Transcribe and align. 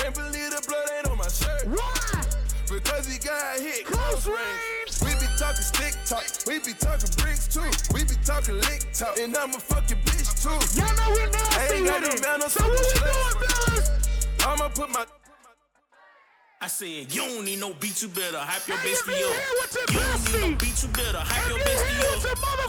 Can't 0.00 0.14
believe 0.14 0.50
the 0.56 0.62
blood 0.66 0.88
ain't 0.96 1.06
on 1.10 1.18
my 1.18 1.28
shirt. 1.28 1.66
Why? 1.68 2.24
Because 2.70 3.06
he 3.06 3.18
got 3.18 3.58
hit 3.60 3.84
Close 3.84 4.24
close 4.24 4.26
range. 4.28 4.92
We 5.02 5.12
be 5.20 5.26
talking 5.36 5.62
stick 5.66 5.94
talk, 6.06 6.24
we 6.46 6.58
be 6.60 6.72
talking 6.78 7.10
bricks 7.18 7.48
too. 7.52 7.66
We 7.92 8.04
be 8.04 8.14
talking 8.24 8.56
lick 8.56 8.86
talk, 8.92 9.18
and 9.18 9.36
I'm 9.36 9.50
a 9.54 9.60
fucking 9.60 9.98
bitch 10.06 10.30
too. 10.42 10.54
Y'all 10.78 10.86
know 10.96 11.10
we 11.14 11.22
I 11.22 11.30
nasty 11.30 11.74
ain't 11.76 11.86
got 11.86 12.00
with 12.00 12.10
no 12.10 12.14
it. 12.14 12.22
manners, 12.22 12.52
So 12.52 12.62
what 12.64 12.78
we 12.78 13.00
doing, 13.00 13.36
fellas? 13.42 13.90
I'ma 14.46 14.68
put 14.68 14.90
my 14.90 15.04
I 16.62 16.66
said, 16.68 17.08
you 17.12 17.22
don't 17.24 17.44
need 17.44 17.58
no 17.58 17.72
beat, 17.80 18.02
you 18.02 18.08
better 18.08 18.36
hype 18.38 18.68
your 18.68 18.76
Hey, 18.78 18.92
bestie 18.92 19.18
you 19.18 19.26
up. 19.26 19.32
here 19.32 19.54
with 19.60 19.74
your 19.74 19.86
You 19.90 20.00
don't 20.00 20.20
need 20.20 20.40
no 20.40 20.46
bestie. 20.46 20.60
beat, 20.60 20.82
you 20.82 20.88
better 20.92 21.18
hype 21.24 21.48
your 21.48 21.58
you 21.58 21.64
bestie 21.64 21.96
here 21.96 22.04
up. 22.04 22.20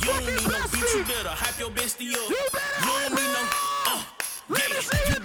You 0.02 0.08
don't 0.08 0.26
need 0.26 0.48
no 0.48 0.60
beat, 0.72 0.90
you 0.96 1.04
better 1.04 1.34
hype 1.36 1.60
your 1.60 1.72
bestie 1.72 2.12
up. 2.16 2.30
You 2.32 2.42
better 2.56 2.80
You 2.80 2.88
don't 2.88 3.04
hype 3.04 3.20
need 3.20 3.32
no. 3.36 3.44
Uh, 3.92 4.04
Let 4.48 4.64
yeah, 4.64 4.76
me 4.76 4.82
see 4.82 5.04
you 5.12 5.20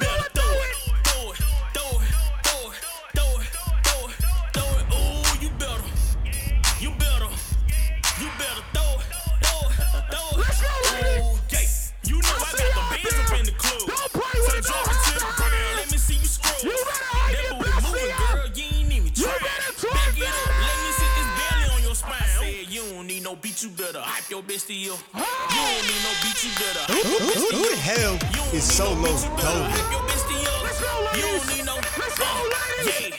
your 24.36 24.45
bitch 24.45 24.67
to 24.67 24.75
you. 24.75 24.93
You 24.93 25.25
don't 25.54 25.86
need 25.89 26.03
no 26.04 26.13
you 26.43 26.50
better. 26.61 26.93
Who 26.93 27.71
the 27.71 27.76
hell 27.76 28.18
is 28.53 28.64
Solo 28.64 29.09
Dolo? 29.40 29.68
You 31.14 31.22
don't 31.22 31.57
need 31.57 31.64
no. 31.64 31.76
Let's 31.76 32.19
go, 32.19 32.27
ladies. 32.84 33.16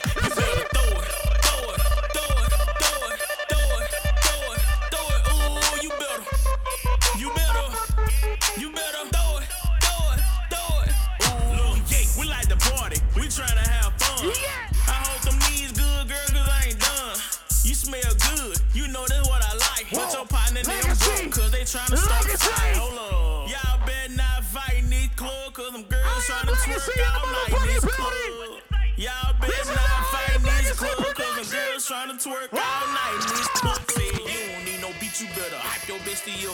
see 26.87 27.01
in 27.03 27.11
the 27.11 27.19
motherfucking 27.19 27.83
building. 27.83 28.61
Y'all 28.97 29.33
bitch 29.43 29.67
not 29.75 30.03
fighting 30.11 30.43
these 30.47 30.71
clubs 30.71 31.13
cause 31.13 31.35
the 31.35 31.55
girls 31.55 31.85
trying 31.85 32.09
to 32.09 32.17
twerk 32.17 32.49
all 32.55 32.85
night. 32.95 33.19
These 33.35 33.49
punks 33.59 33.93
say 33.93 34.07
you 34.07 34.39
don't 34.51 34.65
need 34.65 34.81
no 34.81 34.91
beat, 34.99 35.15
you 35.19 35.27
better 35.35 35.59
hype 35.59 35.87
your 35.87 35.99
bitch 36.07 36.23
to 36.25 36.31
you. 36.31 36.53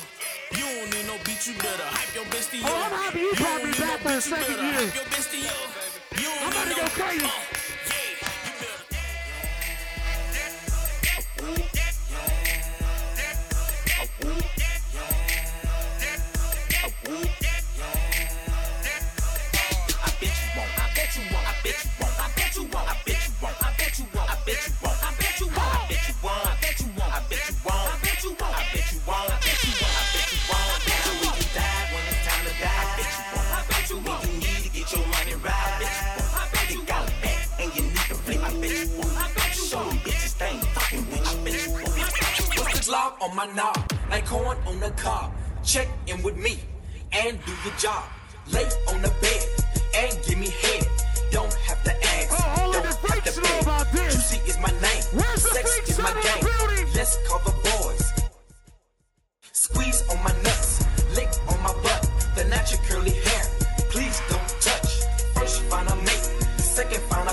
You 0.57 0.65
don't 0.65 0.89
need 0.89 1.05
no 1.05 1.15
beat, 1.23 1.45
you 1.47 1.53
better 1.61 1.87
hype 1.95 2.13
your 2.15 2.25
bitch 2.33 2.49
to 2.51 2.57
you. 2.57 2.65
Oh, 2.65 2.83
I'm 2.83 2.91
happy 2.91 3.19
you 3.19 3.33
brought 3.37 3.63
me 3.63 3.71
back 3.77 3.99
for 4.01 4.17
a 4.17 4.21
second 4.21 4.57
year. 4.57 4.91
I'm 6.41 6.51
about 6.51 6.67
to 6.67 6.75
go 6.75 6.87
crazy. 6.97 7.25
Uh. 7.25 7.62
On 43.23 43.35
my 43.35 43.45
knob? 43.53 43.77
Like 44.09 44.25
corn 44.25 44.57
on 44.67 44.79
the 44.79 44.91
cob. 44.91 45.31
Check 45.63 45.87
in 46.07 46.21
with 46.23 46.35
me 46.35 46.59
and 47.13 47.39
do 47.45 47.53
your 47.63 47.75
job. 47.77 48.03
Lay 48.51 48.65
on 48.89 49.01
the 49.01 49.13
bed 49.21 49.43
and 49.95 50.19
give 50.27 50.37
me 50.37 50.49
head. 50.61 50.85
Don't 51.31 51.53
have 51.53 51.81
to 51.83 51.93
ask. 52.15 52.29
Oh, 52.31 52.73
don't 52.73 52.83
the 52.83 52.89
have 52.89 53.33
to 53.33 53.41
beg. 53.41 53.61
about 53.61 53.91
this. 53.91 54.13
Juicy 54.13 54.49
is 54.49 54.57
my 54.59 54.71
name. 54.81 55.03
Where's 55.13 55.41
Sex 55.41 55.73
freaks 55.73 55.89
is 55.91 55.99
my 55.99 56.11
game. 56.21 56.43
building? 56.43 56.87
Let's 56.95 57.17
call 57.27 57.39
the 57.39 57.55
boys. 57.63 58.11
Squeeze 59.53 60.03
on 60.09 60.17
my 60.23 60.33
nuts, 60.43 60.83
lick 61.15 61.29
on 61.47 61.57
my 61.63 61.73
butt, 61.81 62.09
the 62.35 62.43
natural 62.45 62.81
curly 62.87 63.11
hair. 63.11 63.43
Please 63.89 64.21
don't 64.29 64.49
touch. 64.59 64.91
First 65.35 65.61
find 65.71 65.87
a 65.87 65.95
mate, 65.95 66.27
second 66.57 67.01
find 67.03 67.29
a 67.29 67.32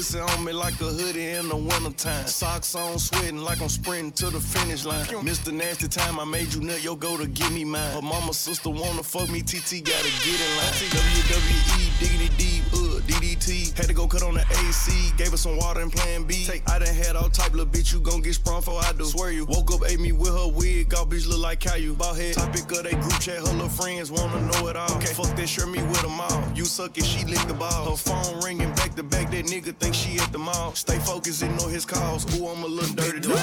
pussy 0.00 0.18
on 0.18 0.44
me 0.44 0.52
like 0.52 0.80
a 0.80 0.90
hoodie 0.98 1.28
in 1.28 1.46
the 1.48 1.56
wintertime. 1.56 2.26
Socks 2.26 2.74
on, 2.74 2.98
sweating 2.98 3.42
like 3.42 3.60
I'm 3.60 3.68
sprinting 3.68 4.12
to 4.12 4.30
the 4.30 4.40
finish 4.40 4.86
line. 4.86 5.04
Mr. 5.04 5.52
Nasty 5.52 5.88
Time, 5.88 6.18
I 6.18 6.24
made 6.24 6.54
you 6.54 6.62
nut, 6.62 6.82
yo, 6.82 6.96
go 6.96 7.18
to 7.18 7.26
give 7.26 7.52
me 7.52 7.64
mine. 7.64 7.92
Her 7.92 8.00
mama, 8.00 8.32
sister 8.32 8.70
wanna 8.70 9.02
fuck 9.02 9.28
me, 9.28 9.42
TT 9.42 9.84
gotta 9.84 10.10
get 10.24 10.40
in 10.46 10.52
line. 10.56 10.72
WWE, 10.96 12.00
diggity 12.00 12.30
deep, 12.38 12.64
uh, 12.72 12.99
DDT. 13.00 13.76
Had 13.76 13.86
to 13.86 13.94
go 13.94 14.06
cut 14.06 14.22
on 14.22 14.34
the 14.34 14.40
AC, 14.40 15.12
gave 15.16 15.30
her 15.30 15.36
some 15.36 15.56
water 15.56 15.80
and 15.80 15.92
plan 15.92 16.24
B. 16.24 16.44
Take, 16.44 16.68
I 16.68 16.78
done 16.78 16.94
had 16.94 17.16
all 17.16 17.28
type, 17.28 17.52
little 17.52 17.66
bitch, 17.66 17.92
you 17.92 18.00
gon' 18.00 18.20
get 18.20 18.34
sprung 18.34 18.62
for 18.62 18.80
I 18.82 18.92
do. 18.92 19.04
Swear 19.04 19.32
you, 19.32 19.44
woke 19.46 19.72
up, 19.72 19.80
ate 19.88 20.00
me 20.00 20.12
with 20.12 20.34
her 20.34 20.48
wig, 20.48 20.92
all 20.94 21.06
bitch 21.06 21.28
look 21.28 21.40
like 21.40 21.60
Caillou. 21.60 21.94
Ball 21.94 22.14
head, 22.14 22.34
topic 22.34 22.70
of 22.72 22.84
they 22.84 22.92
group 22.92 23.18
chat, 23.20 23.38
her 23.38 23.52
little 23.52 23.68
friends 23.68 24.10
wanna 24.10 24.40
know 24.40 24.68
it 24.68 24.76
all. 24.76 24.90
Okay, 24.96 25.12
fuck 25.12 25.34
that, 25.36 25.48
share 25.48 25.66
me 25.66 25.82
with 25.82 26.02
them 26.02 26.20
all. 26.20 26.44
You 26.54 26.64
suck 26.64 26.96
it, 26.98 27.04
she 27.04 27.24
lick 27.24 27.46
the 27.46 27.54
ball. 27.54 27.90
Her 27.90 27.96
phone 27.96 28.42
ringing 28.42 28.72
back 28.74 28.94
to 28.96 29.02
back, 29.02 29.30
that 29.30 29.46
nigga 29.46 29.76
think 29.76 29.94
she 29.94 30.18
at 30.18 30.32
the 30.32 30.38
mall. 30.38 30.74
Stay 30.74 30.98
focused, 30.98 31.42
ignore 31.42 31.70
his 31.70 31.84
calls. 31.84 32.24
Ooh, 32.38 32.46
I'm 32.48 32.62
a 32.62 32.66
little 32.66 32.94
dirty 32.94 33.20
dog. 33.20 33.38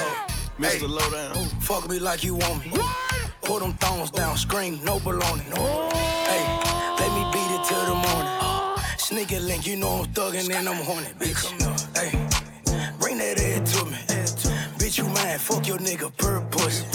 Mr. 0.60 0.90
Lowdown. 0.90 1.46
Fuck 1.62 1.88
me 1.88 2.00
like 2.00 2.24
you 2.24 2.36
want 2.36 2.66
me. 2.66 2.80
Put 3.44 3.62
them 3.62 3.74
thongs 3.74 4.12
down, 4.12 4.36
scream, 4.38 4.80
no 4.84 4.98
baloney. 5.00 5.48
No. 5.56 6.07
Sneaker 9.28 9.44
link, 9.44 9.68
you 9.68 9.76
know 9.76 9.90
I'm 9.90 10.06
thuggin' 10.14 10.56
and 10.56 10.70
I'm 10.70 10.84
horny, 10.86 11.08
bitch. 11.20 11.44
Hey, 11.98 12.12
bring 12.98 13.18
that 13.18 13.38
ass 13.38 13.74
to 13.74 13.86
me. 13.86 13.98
Bitch, 14.78 14.98
you 15.00 15.04
mine, 15.04 15.38
fuck 15.38 15.68
your 15.68 15.78
nigga, 15.80 16.16
per 16.16 16.40
pussy. 16.50 16.86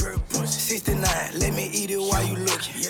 69, 0.47 1.05
let 1.39 1.53
me 1.53 1.69
eat 1.75 1.91
it 1.91 1.99
while 1.99 2.25
you 2.25 2.37
looking. 2.37 2.81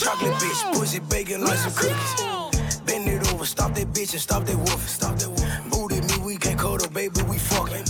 Chocolate 0.00 0.32
bitch, 0.32 0.72
pussy 0.72 0.98
bacon 0.98 1.44
like 1.44 1.58
some 1.58 1.72
cookies. 1.74 2.80
Bend 2.80 3.08
it 3.08 3.32
over, 3.32 3.44
stop 3.44 3.72
that 3.74 3.86
bitch 3.92 4.14
and 4.14 4.20
stop 4.20 4.44
that 4.46 4.56
wolf. 4.56 4.88
Stop 4.88 5.16
that 5.18 5.28
wolf. 5.28 5.70
Booty 5.70 6.00
me, 6.00 6.26
we 6.26 6.36
can't 6.36 6.58
cuddle, 6.58 6.90
baby, 6.90 7.22
we 7.22 7.38
fucking. 7.38 7.84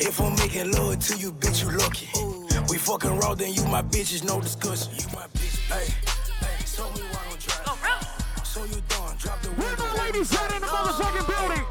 If 0.00 0.20
I'm 0.20 0.34
making 0.34 0.72
love 0.72 0.98
to 1.06 1.16
you, 1.18 1.30
bitch, 1.30 1.62
you 1.62 1.70
lucky. 1.78 2.08
We 2.68 2.78
fucking 2.78 3.16
raw, 3.18 3.36
then 3.36 3.54
you 3.54 3.64
my 3.66 3.82
bitches, 3.82 4.24
no 4.24 4.40
discussion. 4.40 4.92
You 4.96 5.06
my 5.14 5.26
bitch, 5.38 5.56
hey, 5.70 5.86
hey, 6.40 6.64
show 6.64 6.90
me 6.94 7.02
why 7.12 7.35
Ladies 10.16 10.32
at 10.34 10.54
in 10.54 10.60
the 10.62 10.66
motherfucking 10.66 11.26
building? 11.28 11.64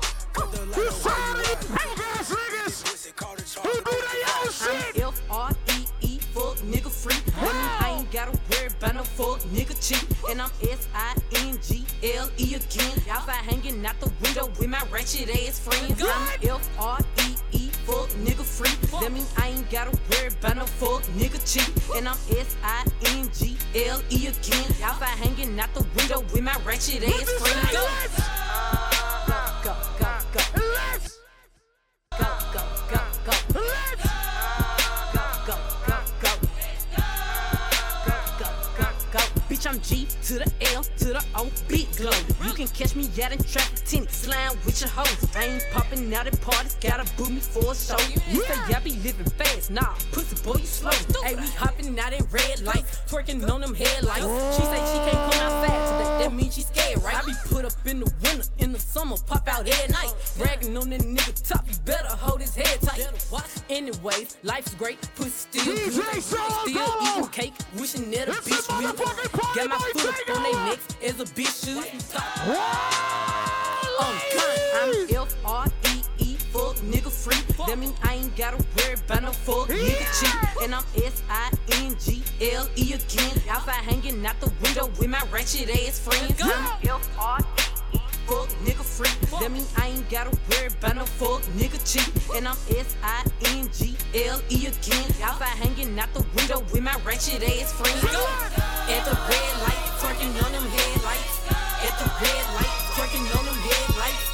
You 0.78 0.92
sorry, 0.92 1.56
punk 1.74 2.00
ass 2.14 2.30
niggas 2.30 2.84
Pussy, 2.86 3.12
call 3.16 3.36
the 3.36 3.42
who 3.42 3.74
do 3.74 3.92
they 4.06 4.22
own 4.38 4.50
shit. 4.52 5.04
F 5.04 5.22
R 5.32 5.52
E 5.72 5.86
E, 6.02 6.20
fuck 6.20 6.58
nigga 6.58 6.92
free. 6.92 7.16
I 7.42 7.98
ain't 7.98 8.12
gotta 8.12 8.38
worry 8.52 8.68
about 8.68 8.94
no 8.94 9.04
fuck 9.04 9.40
nigga 9.50 9.74
cheat. 9.82 10.06
And 10.30 10.40
I'm 10.44 10.52
S 10.62 10.88
I 10.94 11.16
N 11.38 11.58
G 11.60 11.86
L 12.04 12.30
E 12.38 12.54
again. 12.54 13.02
Outside 13.10 13.34
hanging 13.50 13.84
out 13.84 14.00
the 14.00 14.12
window 14.22 14.46
with 14.60 14.70
my 14.70 14.84
ratchet 14.92 15.28
ass 15.32 15.58
friends. 15.58 16.04
I'm 16.04 16.48
F 16.48 16.70
R 16.80 17.00
E 17.00 17.32
E, 17.32 17.35
fuck 17.86 18.10
nigga 18.26 18.44
free. 18.44 18.76
That 19.00 19.12
mean 19.12 19.26
I 19.38 19.50
ain't 19.50 19.70
gotta 19.70 19.92
worry 20.10 20.28
about 20.28 20.58
no 20.58 20.66
fuck 20.66 21.04
nigga 21.18 21.40
cheat. 21.46 21.70
And 21.96 22.08
I'm 22.08 22.18
S 22.30 22.56
I 22.64 22.86
N 23.18 23.30
G 23.34 23.58
L 23.88 24.02
E 24.10 24.28
again. 24.28 24.66
Outside 24.84 25.18
hanging 25.24 25.60
out 25.60 25.74
the 25.74 25.86
window 25.96 26.22
with 26.34 26.42
my 26.42 26.56
ratchet 26.66 27.04
ass 27.04 27.30
friends. 27.40 28.95
With 40.32 40.98
the 41.00 41.24
old 41.38 41.52
big 41.68 41.88
glow. 41.98 42.12
You 42.44 42.54
can 42.54 42.68
catch 42.68 42.96
me 42.96 43.10
out 43.22 43.32
in 43.32 43.44
traffic, 43.44 43.86
tennis, 43.86 44.16
slime 44.16 44.58
with 44.66 44.82
your 44.82 44.90
hoes. 44.90 45.36
I 45.36 45.46
ain't 45.46 45.66
popping 45.72 46.14
out 46.14 46.28
at 46.28 46.40
parties, 46.42 46.76
gotta 46.82 47.06
book 47.16 47.30
me 47.30 47.40
for 47.40 47.72
a 47.72 47.76
show. 47.76 47.98
You 48.30 48.42
say 48.44 48.74
I 48.74 48.80
be 48.84 48.92
living 48.98 49.26
fast, 49.38 49.72
nah, 49.72 49.94
pussy 50.12 50.42
boy, 50.44 50.58
you 50.58 50.66
slow. 50.66 50.92
Hey, 51.24 51.36
we 51.36 51.48
hopping 51.50 51.98
out 52.00 52.14
at 52.14 52.32
red 52.32 52.62
lights, 52.62 53.02
twerking 53.08 53.48
on 53.50 53.62
them 53.62 53.76
headlights. 53.76 54.56
She 54.56 54.64
say 54.64 54.82
she 54.92 55.00
can't 55.10 55.32
come 55.32 55.42
outside 55.42 55.90
today, 55.92 56.24
that 56.24 56.34
means 56.34 56.56
she 56.56 56.62
scared, 56.62 57.04
right? 57.04 57.16
I 57.16 57.26
be 57.26 57.34
put 57.46 57.66
up 57.66 57.74
in 57.86 58.00
the 58.00 58.12
winter, 58.24 58.48
in 58.58 58.72
the 58.72 58.80
summer, 58.80 59.18
pop 59.28 59.48
out 59.48 59.68
at 59.68 59.90
night. 59.92 60.14
Bragging 60.38 60.76
on 60.78 60.90
that 60.90 61.02
nigga 61.02 61.48
top, 61.48 61.66
you 61.68 61.76
better 61.86 62.08
hold 62.08 62.42
his 62.42 62.56
head 62.56 62.82
tight. 62.82 63.06
Anyways, 63.70 64.38
life's 64.44 64.74
great, 64.76 65.00
pussy 65.16 65.30
still 65.30 65.76
DJ 65.76 65.96
good. 65.96 66.24
Still 66.24 66.96
eating 67.04 67.28
cake, 67.30 67.54
wishing 67.78 68.10
that 68.12 68.30
a 68.30 68.32
bitch 68.32 68.68
the 68.68 69.04
motherfucking 69.04 69.56
Got 69.56 69.70
my 69.70 69.78
foot 69.78 70.15
up 70.16 70.38
on 70.38 70.44
their 70.44 70.66
necks 70.66 70.88
as 71.04 71.20
a 71.20 71.26
bitch 71.26 71.66
should. 71.66 71.86
Whoa, 72.48 72.56
I'm. 74.02 74.16
F 75.10 75.36
R 75.46 75.66
E 75.90 76.02
E, 76.20 76.36
fuck 76.36 76.76
nigga 76.78 77.10
free. 77.12 77.42
That 77.66 77.78
mean 77.80 77.94
I 78.04 78.16
ain't 78.16 78.36
gotta 78.36 78.58
worry 78.58 78.94
about 78.94 79.24
no 79.24 79.32
fuck 79.32 79.70
nigga 79.70 80.06
cheat. 80.20 80.64
And 80.64 80.76
I'm 80.76 80.84
S 80.96 81.24
I 81.30 81.52
N 81.72 81.96
G 82.00 82.24
L 82.54 82.68
E 82.76 82.94
again. 82.94 83.42
Outside 83.50 83.84
hanging 83.84 84.26
out 84.26 84.40
the 84.40 84.52
window 84.62 84.88
with 85.00 85.10
my 85.10 85.22
ratchet 85.32 85.70
ass 85.70 86.00
friends. 86.00 86.40
I'm 86.44 86.50
F 86.88 87.10
R 87.20 87.40
E 87.40 87.44
E, 87.44 87.75
fuck 88.28 88.50
nigga 88.66 88.84
free. 88.84 89.10
That 89.40 89.52
mean 89.52 89.66
I 89.78 89.88
ain't 89.90 90.10
gotta 90.10 90.32
worry 90.50 90.68
about 90.68 90.96
no 90.96 91.06
fuck 91.06 91.42
nigga 91.58 91.80
cheat. 91.86 92.10
And 92.36 92.48
I'm 92.48 92.58
S 92.70 92.96
I 93.04 93.24
N 93.56 93.70
G 93.74 93.96
L 94.26 94.42
E 94.50 94.68
again. 94.68 95.06
Outside 95.22 95.56
hanging 95.62 95.98
out 96.00 96.14
the 96.14 96.26
window 96.36 96.60
with 96.72 96.82
my 96.82 96.96
ratchet 97.06 97.44
ass 97.44 97.72
friends. 97.74 98.04
At 98.90 99.02
the 99.06 99.16
red 99.16 99.54
light, 99.66 99.82
twerking 100.02 100.34
on 100.44 100.52
them 100.52 100.68
headlights. 100.76 101.36
At 101.86 101.96
the 102.02 102.08
red 102.22 102.46
light, 102.58 102.74
twerking 102.94 103.26
on 103.38 103.46
them 103.46 103.60
headlights. 103.68 104.26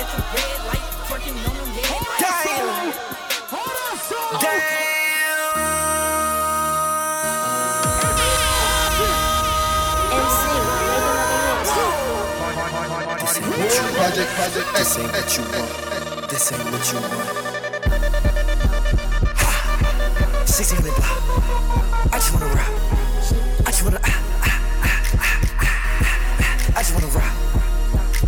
At 0.00 0.06
the 0.12 0.20
red 0.34 0.58
light, 0.68 0.86
twerking 1.06 1.36
on 1.48 1.54
them 1.56 1.70
headlights. 1.78 2.20
Damn. 2.20 2.92
Hold 3.52 3.76
on, 3.84 3.96
Solo. 3.98 4.83
Project, 14.04 14.28
project, 14.36 14.68
this 14.76 14.98
ain't 14.98 15.08
what 15.12 15.32
you 15.32 15.42
want. 15.48 16.28
This 16.28 16.52
ain't 16.52 16.60
what 16.68 16.84
you 16.92 17.00
want. 17.00 17.24
Ha! 19.32 19.48
1600 20.44 20.92
block. 20.92 21.24
I 22.12 22.20
just 22.20 22.28
wanna 22.36 22.52
rock. 22.52 22.68
I 23.64 23.70
just 23.72 23.80
wanna. 23.80 24.00
Ah, 24.04 24.12
ah, 24.44 24.60
ah, 24.84 25.00
ah, 25.16 25.40
ah, 25.56 25.80
ah. 26.36 26.76
I 26.76 26.84
just 26.84 26.92
wanna 26.92 27.08
rock. 27.16 27.32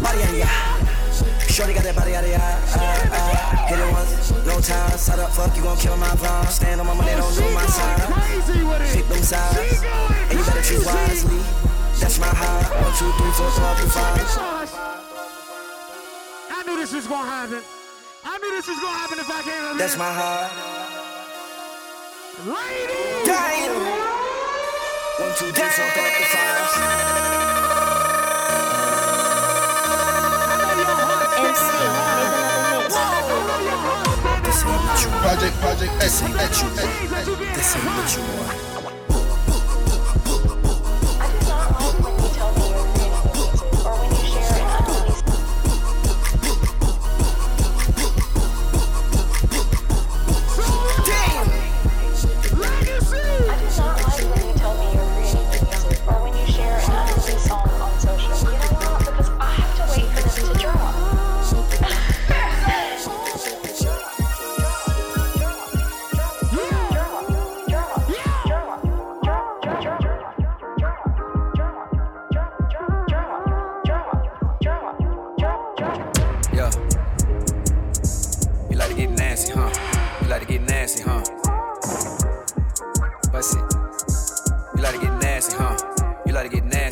Body 0.01 0.25
out 0.25 0.33
of 0.33 0.41
ya. 0.41 0.49
Shorty 1.53 1.77
got 1.77 1.85
that 1.85 1.93
body 1.95 2.17
out 2.17 2.25
of 2.25 2.31
ya. 2.33 2.41
Ah, 2.41 3.13
ah. 3.13 3.69
Hit 3.69 3.77
it 3.77 3.93
once, 3.93 4.33
no 4.49 4.57
time. 4.65 4.97
Side 4.97 5.21
up, 5.21 5.29
fuck, 5.37 5.55
you 5.59 5.63
gon' 5.63 5.77
kill 5.77 5.99
my 5.99 6.09
vibe. 6.17 6.49
Stand 6.49 6.81
on 6.81 6.87
my 6.87 6.95
money, 6.95 7.13
don't 7.21 7.37
know 7.37 7.53
my 7.53 7.67
side. 7.69 8.01
Crazy 8.17 8.65
with 8.65 8.81
it. 8.81 8.97
Pick 8.97 9.09
them 9.13 9.21
sides. 9.21 9.85
And 9.85 10.41
you 10.41 10.45
better 10.47 10.65
choose 10.65 10.87
wisely. 10.89 11.37
That's 12.01 12.17
my 12.19 12.33
high. 12.33 12.65
One, 12.81 12.97
two, 12.97 13.13
three, 13.21 13.33
four, 13.37 13.51
five, 13.61 13.77
three, 13.77 13.93
five. 13.93 14.66
I 16.67 16.69
knew 16.69 16.79
this 16.81 16.93
was 16.93 17.07
gonna 17.07 17.31
happen. 17.31 17.63
I 18.25 18.39
knew 18.39 18.51
this 18.51 18.67
was 18.67 18.81
gonna 18.81 18.99
happen 18.99 19.19
if 19.21 19.31
I 19.31 19.41
came 19.43 19.65
up 19.71 19.79
That's 19.79 19.95
here. 19.95 20.03
my 20.03 20.11
high. 20.11 20.51
Ladies. 22.43 23.23
Damn. 23.23 23.71
One, 25.23 25.31
two, 25.39 25.47
three, 25.55 25.71
four, 25.71 25.87
five, 25.95 26.11
three, 26.11 26.27
five. 26.27 27.07
This 34.43 34.59
ain't 34.67 34.83
what 34.83 34.99
you 35.03 35.11
want. 35.11 35.23
Project, 35.23 35.55
project, 35.63 35.93
this 36.01 36.23
ain't 36.23 36.35
what 36.35 36.51
you 36.51 36.67
want. 36.67 37.55
This 37.55 37.77
ain't 37.77 37.87
what 37.87 38.11
you 38.17 38.23
want. 38.43 38.76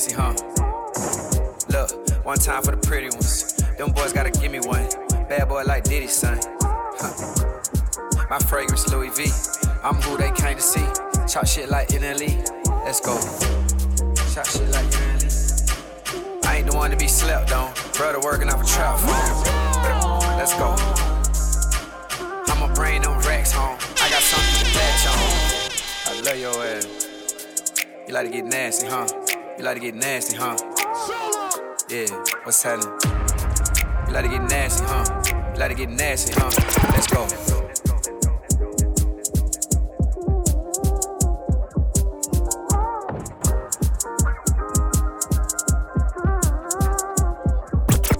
Nasty, 0.05 0.15
huh? 0.15 0.35
Look, 1.69 2.25
one 2.25 2.39
time 2.39 2.62
for 2.62 2.71
the 2.73 2.77
pretty 2.77 3.09
ones. 3.09 3.55
Them 3.79 3.93
boys 3.93 4.12
gotta 4.12 4.31
give 4.31 4.51
me 4.51 4.61
one. 4.61 4.87
Bad 5.29 5.49
boy 5.49 5.62
like 5.65 5.85
Diddy, 5.85 6.06
son. 6.06 6.39
Huh. 6.62 8.27
My 8.31 8.39
fragrance 8.39 8.89
Louis 8.91 9.11
V. 9.11 9.31
I'm 9.83 9.97
who 9.97 10.17
they 10.17 10.31
came 10.33 10.56
to 10.56 10.62
see. 10.62 10.87
Talk 11.27 11.47
shit 11.47 11.69
like 11.69 11.89
NLE. 11.89 12.45
Let's 12.85 13.01
go. 13.01 13.15
Talk 14.35 14.47
shit 14.47 14.69
like 14.71 14.87
NLE. 14.87 16.45
I 16.47 16.56
ain't 16.56 16.71
the 16.71 16.77
one 16.77 16.91
to 16.91 16.97
be 16.97 17.09
slept 17.09 17.53
on. 17.53 17.73
Brother 17.95 18.21
working 18.21 18.49
off 18.49 18.62
a 18.62 18.67
trap 18.67 18.99
phone. 18.99 20.39
Let's 20.39 20.55
go. 20.55 20.75
I'ma 22.53 22.73
bring 22.75 23.03
them 23.03 23.19
racks 23.20 23.53
home. 23.53 23.79
I 24.01 24.11
got 24.11 24.23
something 24.23 24.67
to 24.67 24.77
latch 24.77 25.06
on. 25.06 26.17
I 26.17 26.20
love 26.20 26.39
your 26.39 26.65
ass. 26.65 27.08
You 28.06 28.15
like 28.15 28.27
to 28.27 28.32
get 28.32 28.44
nasty, 28.44 28.87
huh? 28.87 29.06
You 29.56 29.65
like 29.65 29.75
to 29.75 29.81
get 29.81 29.94
nasty, 29.94 30.37
huh? 30.37 30.56
Yeah, 31.89 32.06
what's 32.43 32.63
happening? 32.63 32.93
You 34.08 34.13
like 34.13 34.25
to 34.25 34.31
get 34.31 34.43
nasty, 34.43 34.84
huh? 34.84 35.05
You 35.55 35.61
like 35.61 35.70
to 35.70 35.77
get 35.77 35.91
nasty, 35.91 36.32
huh? 36.37 36.51
Let's 36.93 37.06
go. 37.06 37.27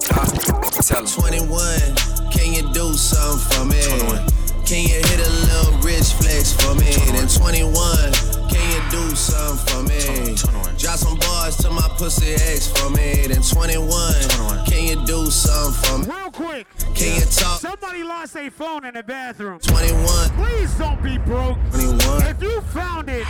Huh? 0.07 0.25
Tell 0.81 0.99
'em. 0.99 1.05
21, 1.05 1.95
can 2.31 2.53
you 2.53 2.63
do 2.73 2.93
something 2.93 3.39
for 3.51 3.65
me? 3.65 3.81
Can 4.65 4.81
you 4.83 4.95
hit 4.95 5.19
a 5.19 5.29
little 5.29 5.73
rich 5.81 6.13
flex 6.13 6.53
for 6.53 6.73
me? 6.75 6.91
Then 7.11 7.27
21, 7.27 8.11
can 8.55 8.71
you 8.71 8.89
do 8.89 9.15
something 9.15 9.67
for 9.67 9.83
me? 9.83 10.35
Drop 10.77 10.97
some 10.97 11.17
bars 11.19 11.57
to 11.57 11.69
my 11.69 11.87
pussy 11.97 12.33
ex 12.33 12.67
for 12.67 12.89
me. 12.89 13.27
Then 13.27 13.41
21, 13.41 14.65
can 14.65 14.83
you 14.83 15.05
do 15.05 15.29
something 15.29 15.83
for 15.83 15.97
me? 16.09 16.15
Real 16.15 16.31
quick. 16.31 16.67
Can 16.95 17.19
you 17.19 17.25
talk? 17.25 17.59
Somebody 17.59 18.03
lost 18.03 18.35
a 18.35 18.49
phone 18.49 18.85
in 18.85 18.93
the 18.93 19.03
bathroom. 19.03 19.59
21, 19.59 20.29
Please 20.31 20.73
don't 20.75 21.01
be 21.03 21.17
broke. 21.17 21.57
21. 21.71 22.27
If 22.27 22.41
you 22.41 22.61
found 22.61 23.09
it, 23.09 23.27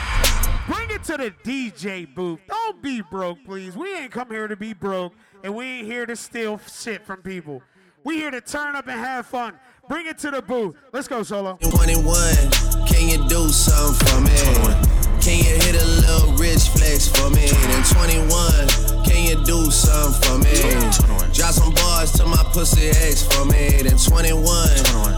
bring 0.68 0.90
it 0.92 1.04
to 1.06 1.18
the 1.18 1.34
DJ 1.44 2.14
booth. 2.14 2.40
Don't 2.48 2.82
be 2.82 3.02
broke, 3.02 3.44
please. 3.46 3.76
We 3.76 3.94
ain't 3.96 4.12
come 4.12 4.30
here 4.30 4.48
to 4.48 4.56
be 4.56 4.74
broke, 4.74 5.14
and 5.44 5.56
we 5.56 5.66
ain't 5.66 5.88
here 5.88 6.06
to 6.06 6.16
steal 6.16 6.60
shit 6.72 7.06
from 7.06 7.22
people. 7.22 7.62
We 8.04 8.18
here 8.18 8.32
to 8.32 8.42
turn 8.42 8.76
up 8.76 8.88
and 8.88 9.00
have 9.00 9.26
fun. 9.26 9.56
Bring 9.90 10.06
it 10.08 10.18
to 10.20 10.32
the 10.32 10.42
booth. 10.42 10.76
Let's 10.94 11.08
go, 11.08 11.24
Solo. 11.24 11.58
21, 11.58 12.06
can 12.88 13.10
you 13.10 13.28
do 13.28 13.50
something 13.50 14.08
for 14.08 14.22
me? 14.22 14.85
Can 15.26 15.40
you 15.40 15.58
hit 15.66 15.74
a 15.74 15.86
little 16.06 16.34
rich 16.34 16.70
flex 16.70 17.10
for 17.10 17.32
me? 17.32 17.50
Then 17.50 17.82
21, 17.82 18.30
can 19.10 19.26
you 19.26 19.44
do 19.44 19.72
something 19.72 20.22
for 20.22 20.38
me? 20.38 20.54
Drop 21.34 21.50
some 21.50 21.74
bars 21.74 22.12
to 22.12 22.28
my 22.28 22.44
pussy 22.54 22.90
ex 22.90 23.26
for 23.26 23.44
me. 23.44 23.82
Then 23.82 23.98
21, 23.98 24.46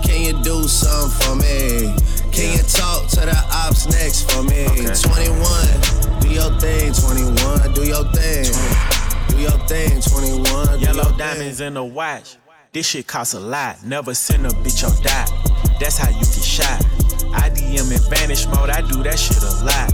can 0.08 0.22
you 0.24 0.42
do 0.44 0.64
something 0.64 1.12
for 1.20 1.36
me? 1.36 1.94
Can 2.32 2.56
you 2.56 2.64
talk 2.64 3.10
to 3.10 3.28
the 3.28 3.36
ops 3.52 3.92
next 3.92 4.32
for 4.32 4.44
me? 4.44 4.64
21, 4.96 6.22
do 6.22 6.30
your 6.32 6.56
thing, 6.56 6.94
21, 6.94 7.74
do 7.74 7.84
your 7.84 8.08
thing. 8.16 8.48
Do 9.28 9.38
your 9.44 9.60
thing, 9.68 10.00
21. 10.00 10.80
do 10.80 10.86
Yellow 10.86 11.18
diamonds 11.18 11.60
in 11.60 11.74
the 11.74 11.84
watch. 11.84 12.38
This 12.72 12.88
shit 12.88 13.08
costs 13.08 13.34
a 13.34 13.42
lot. 13.42 13.84
Never 13.84 14.14
send 14.14 14.46
a 14.46 14.52
bitch 14.52 14.88
or 14.88 15.04
die. 15.04 15.28
That's 15.82 15.98
how 15.98 16.10
you 16.12 16.24
get 16.24 16.44
shot. 16.44 16.97
I 17.38 17.50
DM 17.50 17.92
in 17.92 18.02
vanish 18.10 18.46
mode. 18.48 18.70
I 18.70 18.82
do 18.82 19.04
that 19.04 19.18
shit 19.18 19.42
a 19.42 19.54
lot. 19.64 19.90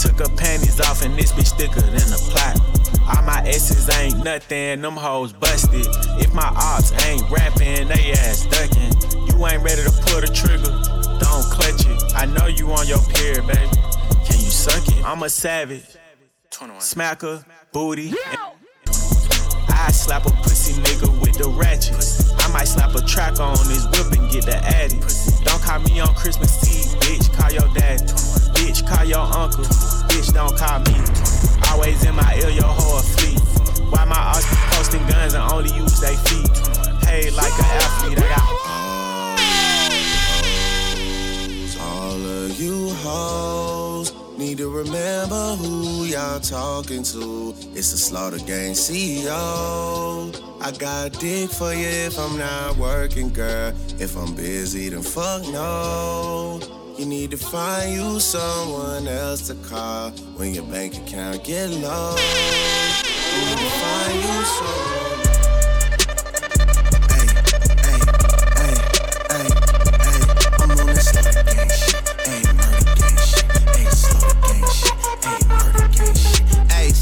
Took 0.00 0.18
her 0.18 0.34
panties 0.36 0.80
off 0.80 1.02
and 1.04 1.16
this 1.16 1.32
bitch 1.32 1.56
thicker 1.56 1.80
than 1.80 2.08
a 2.12 2.20
plot. 2.32 2.58
All 3.06 3.22
my 3.22 3.42
S's 3.46 3.88
ain't 3.98 4.24
nothing, 4.24 4.82
them 4.82 4.96
hoes 4.96 5.32
busted. 5.32 5.86
If 6.20 6.34
my 6.34 6.48
ops 6.56 6.92
ain't 7.06 7.22
rapping, 7.30 7.88
they 7.88 8.12
ass 8.12 8.46
ducking. 8.46 8.92
You 9.28 9.46
ain't 9.46 9.62
ready 9.62 9.82
to 9.82 9.92
pull 10.04 10.20
the 10.20 10.30
trigger, 10.32 10.72
don't 11.20 11.44
clutch 11.52 11.86
it. 11.86 12.14
I 12.16 12.26
know 12.26 12.46
you 12.46 12.72
on 12.72 12.86
your 12.88 13.00
period, 13.14 13.46
baby. 13.46 13.70
Can 14.26 14.38
you 14.40 14.50
suck 14.50 14.86
it? 14.88 15.04
I'm 15.04 15.22
a 15.22 15.30
savage. 15.30 15.84
Smacker, 16.50 17.44
booty. 17.72 18.14
I 19.68 19.92
slap 19.92 20.26
a 20.26 20.30
pussy 20.30 20.72
nigga 20.82 21.08
with 21.20 21.38
the 21.38 21.48
ratchets. 21.48 22.32
I 22.38 22.48
might 22.52 22.66
slap 22.66 22.94
a 22.94 23.02
track 23.02 23.38
on 23.38 23.56
his 23.68 23.86
whip 23.88 24.10
and 24.18 24.30
get 24.30 24.46
the 24.46 24.56
addy. 24.56 24.98
Don't 25.44 25.62
call 25.62 25.78
me 25.80 26.00
on 26.00 26.14
Christmas 26.14 26.52
Eve, 26.66 26.85
bitch. 27.06 27.32
Call 27.32 27.52
your 27.52 27.68
dad. 27.74 28.00
Bitch, 28.54 28.86
call 28.86 29.04
your 29.04 29.20
uncle. 29.20 29.64
Bitch, 30.10 30.32
don't 30.34 30.56
call 30.58 30.80
me. 30.80 30.96
Always 31.70 32.04
in 32.04 32.14
my 32.14 32.34
ear, 32.42 32.50
your 32.50 32.64
whole 32.64 33.00
fleet. 33.00 33.40
Why 33.90 34.04
my 34.04 34.34
be 34.50 34.56
posting 34.74 35.06
guns 35.06 35.34
and 35.34 35.52
only 35.52 35.72
use 35.74 36.00
they 36.00 36.16
feet? 36.26 36.50
Paid 37.02 37.32
like 37.34 37.52
an 37.58 37.70
athlete, 37.82 38.18
I 38.18 38.28
got. 38.34 38.46
All 41.80 42.20
of 42.44 42.60
you 42.60 42.90
hoes 43.04 44.12
need 44.38 44.58
to 44.58 44.68
remember 44.68 45.56
who 45.56 46.04
y'all 46.04 46.40
talking 46.40 47.02
to. 47.02 47.54
It's 47.74 47.92
the 47.92 47.98
Slaughter 47.98 48.38
Gang 48.38 48.72
CEO. 48.72 50.34
I 50.60 50.72
got 50.72 51.12
dick 51.20 51.50
for 51.50 51.72
you 51.72 51.86
if 51.86 52.18
I'm 52.18 52.36
not 52.38 52.76
working, 52.76 53.30
girl. 53.30 53.72
If 54.00 54.16
I'm 54.16 54.34
busy, 54.34 54.88
then 54.88 55.02
fuck 55.02 55.42
no. 55.48 56.75
You 56.98 57.04
need 57.04 57.30
to 57.32 57.36
find 57.36 57.92
you 57.92 58.18
someone 58.20 59.06
else 59.06 59.48
to 59.48 59.54
call 59.68 60.10
when 60.36 60.54
your 60.54 60.64
bank 60.64 60.96
account 60.96 61.44
get 61.44 61.68
low. 61.68 62.16
You 62.16 63.40
need 63.44 63.58
to 63.58 63.70
find 63.82 64.14
you 64.24 64.44
someone. 64.56 64.96
Ay, 76.70 76.92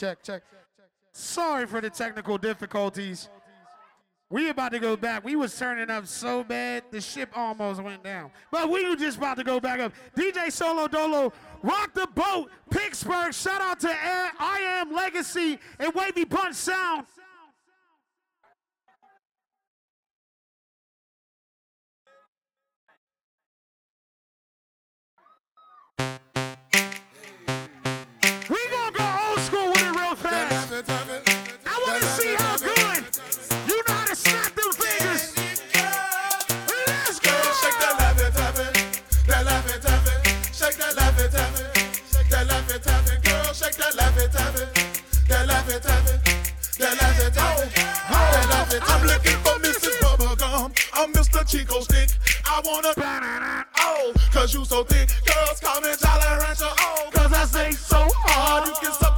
Check, 0.00 0.22
check. 0.22 0.42
Sorry 1.12 1.66
for 1.66 1.82
the 1.82 1.90
technical 1.90 2.38
difficulties. 2.38 3.28
We 4.30 4.48
about 4.48 4.72
to 4.72 4.78
go 4.78 4.96
back. 4.96 5.26
We 5.26 5.36
was 5.36 5.58
turning 5.58 5.90
up 5.90 6.06
so 6.06 6.42
bad, 6.42 6.84
the 6.90 7.02
ship 7.02 7.28
almost 7.36 7.82
went 7.82 8.02
down. 8.02 8.30
But 8.50 8.70
we 8.70 8.88
were 8.88 8.96
just 8.96 9.18
about 9.18 9.36
to 9.36 9.44
go 9.44 9.60
back 9.60 9.78
up. 9.78 9.92
DJ 10.16 10.50
Solo 10.50 10.88
Dolo, 10.88 11.34
rock 11.62 11.92
the 11.92 12.06
boat, 12.14 12.48
Pittsburgh. 12.70 13.34
Shout 13.34 13.60
out 13.60 13.78
to 13.80 13.90
Air, 13.90 14.32
I 14.38 14.60
Am 14.80 14.90
Legacy 14.94 15.58
and 15.78 15.92
Wavy 15.92 16.24
Bunch 16.24 16.54
Sound. 16.54 17.04
Laffy 45.70 45.82
taffy, 45.82 46.18
that 46.80 46.98
laffy 46.98 47.30
taffy, 47.32 47.70
that 47.70 48.46
laffy 48.50 48.78
taffy. 48.80 48.92
I'm 48.92 49.06
looking 49.06 49.38
for 49.38 49.56
Mrs. 49.62 49.94
Bubblegum, 50.02 50.74
I'm 50.94 51.12
Mr. 51.12 51.48
Chick-O-Stick. 51.48 52.10
I 52.44 52.60
wanna, 52.64 52.92
oh, 53.78 54.12
cause 54.32 54.52
you 54.52 54.64
so 54.64 54.82
thick. 54.82 55.08
Girls 55.24 55.60
call 55.60 55.80
me 55.80 55.90
Jolly 56.02 56.42
Rancher, 56.42 56.64
oh, 56.66 57.10
cause 57.12 57.32
I 57.32 57.44
say 57.44 57.70
so 57.70 58.08
hard. 58.10 58.66
You 58.66 58.74
can 58.82 58.92
suck 58.94 59.09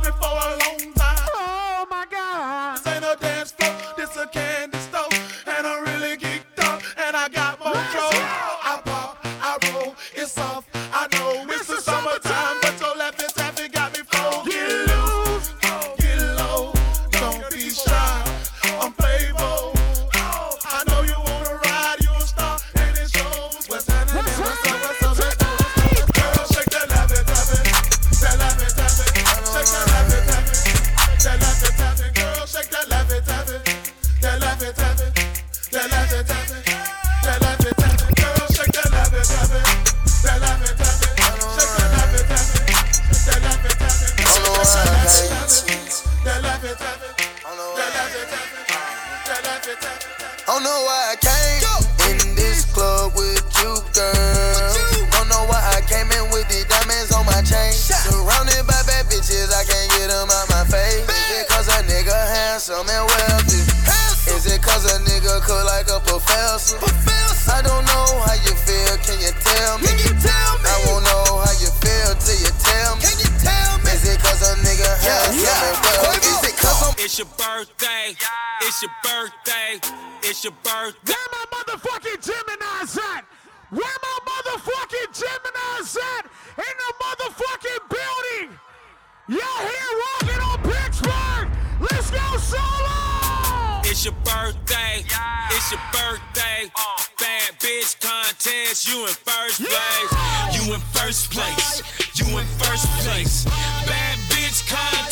birthday. 96.68 97.12
Bad 97.18 97.58
bitch 97.60 98.00
contest. 98.00 98.88
You 98.88 99.02
in 99.02 99.14
first 99.26 99.60
place. 99.62 100.66
You 100.66 100.74
in 100.74 100.80
first 100.80 101.30
place. 101.30 101.82
You 102.14 102.38
in 102.38 102.46
first 102.58 102.86
place. 103.00 103.44
Bad 103.86 104.18
bitch 104.28 104.68
contest. 104.68 105.11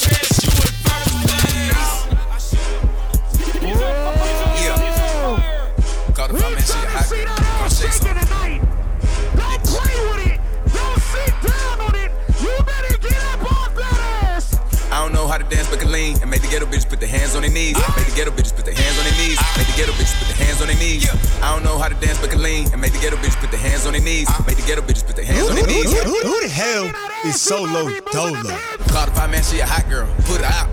The 16.51 16.59
ghetto 16.59 16.67
bitches 16.67 16.89
put 16.89 16.99
their 16.99 17.09
hands 17.09 17.37
on 17.37 17.43
their 17.43 17.51
knees. 17.51 17.77
Make 17.97 18.07
the 18.07 18.17
ghetto 18.17 18.31
bitches 18.33 18.55
put 18.55 18.65
their 18.65 18.75
hands 18.75 18.99
on 18.99 19.05
their 19.05 19.15
knees. 19.15 19.39
Make 19.57 19.67
the 19.71 19.77
ghetto 19.77 19.93
bitches 19.93 20.19
put 20.19 20.27
their 20.27 20.47
hands 20.47 20.61
on 20.61 20.67
their 20.67 20.77
knees. 20.77 21.07
I 21.43 21.55
don't 21.55 21.63
know 21.63 21.79
how 21.79 21.89
to 21.89 21.95
dance, 21.95 22.19
but 22.21 22.31
can 22.31 22.43
lean 22.43 22.67
and 22.73 22.81
make 22.81 22.93
the 22.93 22.99
ghetto 22.99 23.17
bitches 23.17 23.39
put 23.39 23.51
their 23.51 23.61
hands 23.61 23.87
on 23.87 23.93
their 23.93 24.03
knees. 24.03 24.27
Make 24.47 24.57
the 24.57 24.67
ghetto 24.67 24.83
bitches 24.83 25.07
put 25.07 25.15
their 25.15 25.25
hands 25.25 25.49
on 25.49 25.55
their 25.55 25.67
knees. 25.67 25.93
Who, 26.03 26.41
the 26.43 26.49
hell 26.49 26.91
is 27.25 27.41
Solo 27.41 27.95
Dolo? 28.11 28.51
Call 28.91 29.07
the 29.07 29.13
five 29.15 29.31
man, 29.31 29.43
she 29.45 29.61
a 29.61 29.67
hot 29.67 29.89
girl. 29.89 30.11
Put 30.27 30.43
her 30.43 30.51
out. 30.51 30.69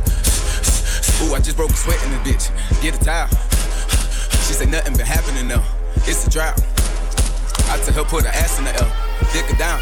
Ooh, 1.22 1.36
I 1.36 1.40
just 1.42 1.58
broke 1.58 1.72
a 1.72 1.78
sweat 1.78 2.02
in 2.06 2.10
this 2.12 2.50
bitch. 2.50 2.82
Get 2.82 3.00
a 3.00 3.06
towel. 3.06 3.30
She 4.50 4.54
say 4.58 4.66
nothing 4.66 4.98
been 4.98 5.06
happening 5.06 5.48
though. 5.48 5.66
It's 6.10 6.26
a 6.26 6.30
drought. 6.30 6.58
I 7.70 7.78
tell 7.86 7.94
her 7.94 8.10
put 8.10 8.24
her 8.24 8.34
ass 8.34 8.58
in 8.58 8.66
the 8.66 8.74
L. 8.82 9.07
dick 9.34 9.46
her 9.46 9.58
down. 9.58 9.80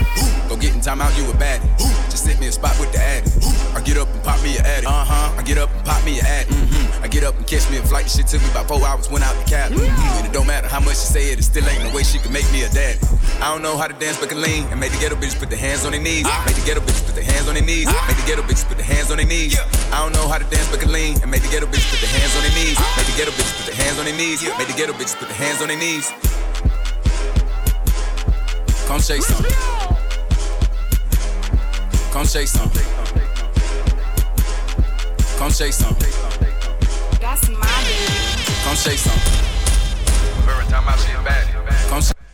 Go 0.49 0.55
get 0.57 0.75
in 0.75 0.81
time 0.81 1.01
out, 1.01 1.15
you 1.17 1.23
a 1.29 1.33
baddie. 1.33 1.65
Just 2.09 2.27
hit 2.27 2.39
me 2.39 2.47
a 2.47 2.51
spot 2.51 2.77
with 2.79 2.91
the 2.91 2.99
addy. 2.99 3.29
I 3.75 3.81
get 3.81 3.97
up 3.97 4.07
and 4.07 4.23
pop 4.23 4.41
me 4.41 4.57
a 4.57 4.61
addy. 4.61 4.85
Uh 4.85 5.03
huh. 5.03 5.35
I 5.37 5.43
get 5.43 5.57
up 5.57 5.69
and 5.73 5.83
pop 5.85 6.03
me 6.05 6.19
a 6.19 6.23
addy. 6.23 6.49
Mm-hmm. 6.49 7.03
I 7.03 7.07
get 7.07 7.23
up 7.23 7.35
and 7.35 7.45
catch 7.45 7.69
me 7.69 7.77
a 7.77 7.83
flight. 7.83 8.09
Shit 8.09 8.27
took 8.27 8.41
me 8.41 8.49
about 8.51 8.67
four 8.67 8.79
hours, 8.85 9.09
went 9.09 9.25
out 9.25 9.35
the 9.35 9.43
cab. 9.49 9.71
Mm-hmm. 9.71 10.17
And 10.17 10.25
it 10.27 10.31
don't 10.31 10.47
matter 10.47 10.67
how 10.67 10.79
much 10.79 10.95
she 10.95 11.07
say 11.11 11.31
it, 11.31 11.39
it 11.39 11.43
still 11.43 11.67
ain't 11.67 11.83
no 11.83 11.93
way 11.93 12.03
she 12.03 12.19
can 12.19 12.31
make 12.31 12.47
me 12.51 12.63
a 12.63 12.69
daddy. 12.69 12.99
I 13.41 13.51
don't 13.51 13.61
know 13.61 13.77
how 13.77 13.87
to 13.87 13.93
dance, 13.99 14.17
but 14.19 14.29
can 14.29 14.41
lean. 14.41 14.63
And 14.71 14.79
make 14.79 14.91
the 14.91 14.99
ghetto 14.99 15.15
bitches 15.15 15.37
put 15.37 15.49
their 15.49 15.59
hands 15.59 15.83
on 15.83 15.91
their 15.91 16.01
knees. 16.01 16.23
Make 16.45 16.55
the 16.55 16.65
ghetto 16.65 16.81
bitches 16.81 17.05
put 17.05 17.15
their 17.15 17.27
hands 17.27 17.47
on 17.47 17.55
their 17.55 17.65
knees. 17.65 17.87
Make 17.87 18.17
the 18.17 18.25
ghetto 18.27 18.43
bitches 18.43 18.67
put 18.67 18.77
their 18.77 18.87
hands 18.87 19.11
on 19.11 19.17
their 19.17 19.27
knees. 19.27 19.59
I 19.91 19.99
don't 19.99 20.13
know 20.13 20.27
how 20.27 20.37
to 20.37 20.47
dance, 20.47 20.71
but 20.71 20.79
can 20.79 20.91
lean. 20.91 21.19
And 21.21 21.29
make 21.29 21.43
the 21.43 21.51
ghetto 21.51 21.67
bitches 21.67 21.89
put 21.91 21.99
their 21.99 22.15
hands 22.15 22.31
on 22.37 22.43
their 22.47 22.55
knees. 22.55 22.79
Make 22.95 23.07
the 23.11 23.17
ghetto 23.19 23.31
bitches 23.35 23.55
put 23.59 23.65
their 23.67 23.75
hands 23.75 23.99
on 23.99 24.05
their 24.05 24.15
knees. 24.15 24.39
Make 24.55 24.67
the 24.71 24.77
ghetto 24.79 24.93
bitches 24.93 25.19
put 25.19 25.27
their 25.27 25.37
hands 25.37 25.61
on 25.61 25.67
their 25.67 25.79
knees. 25.79 26.07
Come 28.87 29.01
shake 29.01 29.23
some. 29.23 29.45
Come 32.11 32.25
shake 32.25 32.47
some. 32.47 32.69
Come 35.37 35.51
shake 35.51 35.73
some. 35.73 35.95
That's 37.19 37.49
my 37.49 37.83
baby. 37.83 38.45
Come 38.63 38.75
shake 38.75 38.99
some. 38.99 39.19
Every 40.47 40.65
time 40.71 40.87
I 40.87 40.95
see 40.97 41.11
a 41.11 41.17
baddie. 41.17 41.89
Come 41.89 42.01
shake. 42.01 42.24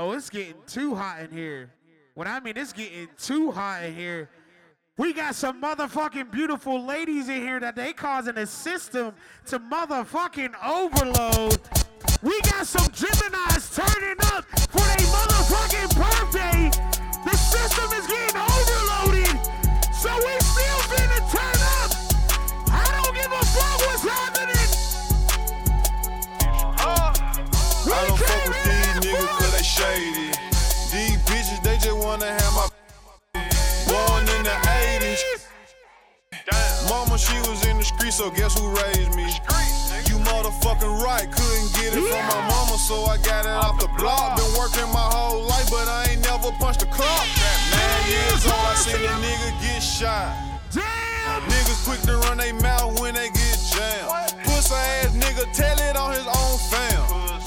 Oh, 0.00 0.12
it's 0.12 0.30
getting 0.30 0.54
too 0.66 0.94
hot 0.94 1.22
in 1.22 1.32
here. 1.32 1.72
What 2.14 2.28
I 2.28 2.38
mean, 2.40 2.56
it's 2.56 2.72
getting 2.72 3.08
too 3.18 3.50
hot 3.50 3.82
in 3.84 3.94
here. 3.94 4.30
We 4.96 5.12
got 5.12 5.34
some 5.34 5.60
motherfucking 5.62 6.30
beautiful 6.30 6.84
ladies 6.84 7.28
in 7.28 7.40
here 7.40 7.60
that 7.60 7.76
they 7.76 7.92
causing 7.92 8.34
the 8.34 8.46
system 8.46 9.14
to 9.46 9.58
motherfucking 9.58 10.54
overload. 10.64 11.58
We 12.22 12.40
got 12.42 12.66
some 12.66 12.86
Geminis 12.88 13.74
turning 13.74 14.16
up 14.34 14.44
for 14.70 14.78
their 14.78 15.06
motherfucking 15.06 15.94
birthday. 15.96 16.70
The 17.24 17.36
system 17.36 17.92
is 17.98 18.06
getting 18.06 18.40
overloaded. 18.40 19.38
So 19.94 20.14
we 20.16 20.38
still 20.40 20.78
finna 20.90 21.30
turn 21.30 21.57
fuck 23.54 23.78
what's 23.86 24.02
happening. 24.02 24.68
We 27.86 27.92
I 27.92 28.06
don't 28.06 28.18
fuck 28.18 28.44
with 28.48 28.64
these 28.64 28.86
here 28.86 29.16
niggas 29.16 29.38
cause 29.38 29.52
they 29.56 29.62
shady. 29.62 30.28
These 30.92 31.18
bitches, 31.24 31.62
they 31.62 31.76
just 31.76 31.96
wanna 31.96 32.26
have 32.26 32.52
my 32.54 32.68
born 33.88 34.28
in 34.28 34.42
the 34.44 34.56
80s. 34.66 35.20
Mama, 36.88 37.18
she 37.18 37.36
was 37.48 37.64
in 37.66 37.78
the 37.78 37.84
street, 37.84 38.12
so 38.12 38.30
guess 38.30 38.58
who 38.58 38.68
raised 38.68 39.14
me? 39.14 39.24
You 40.08 40.16
motherfucking 40.24 41.02
right, 41.02 41.28
couldn't 41.30 41.70
get 41.74 41.92
it 41.92 42.04
from 42.04 42.24
my 42.28 42.40
mama, 42.48 42.76
so 42.78 43.04
I 43.04 43.16
got 43.18 43.44
it 43.44 43.52
off 43.52 43.78
the 43.80 43.88
block. 43.98 44.36
Been 44.36 44.52
working 44.58 44.88
my 44.92 45.08
whole 45.12 45.42
life, 45.44 45.70
but 45.70 45.88
I 45.88 46.08
ain't 46.10 46.22
never 46.24 46.50
punched 46.58 46.82
a 46.82 46.86
clock. 46.86 47.26
Nine 47.72 48.10
years 48.10 48.44
old, 48.46 48.54
I 48.54 48.74
seen 48.74 49.04
a 49.04 49.16
nigga 49.20 49.50
get 49.60 49.82
shot. 49.82 50.36
Damn! 50.72 51.42
Niggas 51.48 51.84
quick 51.84 52.00
to 52.02 52.16
run 52.28 52.38
they 52.38 52.52
mouth 52.52 53.00
when 53.00 53.14
they 53.14 53.28
get 53.78 54.00
jammed. 54.00 54.44
Pussy 54.44 54.74
ass 54.74 55.12
nigga, 55.14 55.50
tell 55.52 55.78
it 55.78 55.96
on 55.96 56.12
his 56.12 56.26
own 56.26 56.58
fam. 56.70 57.38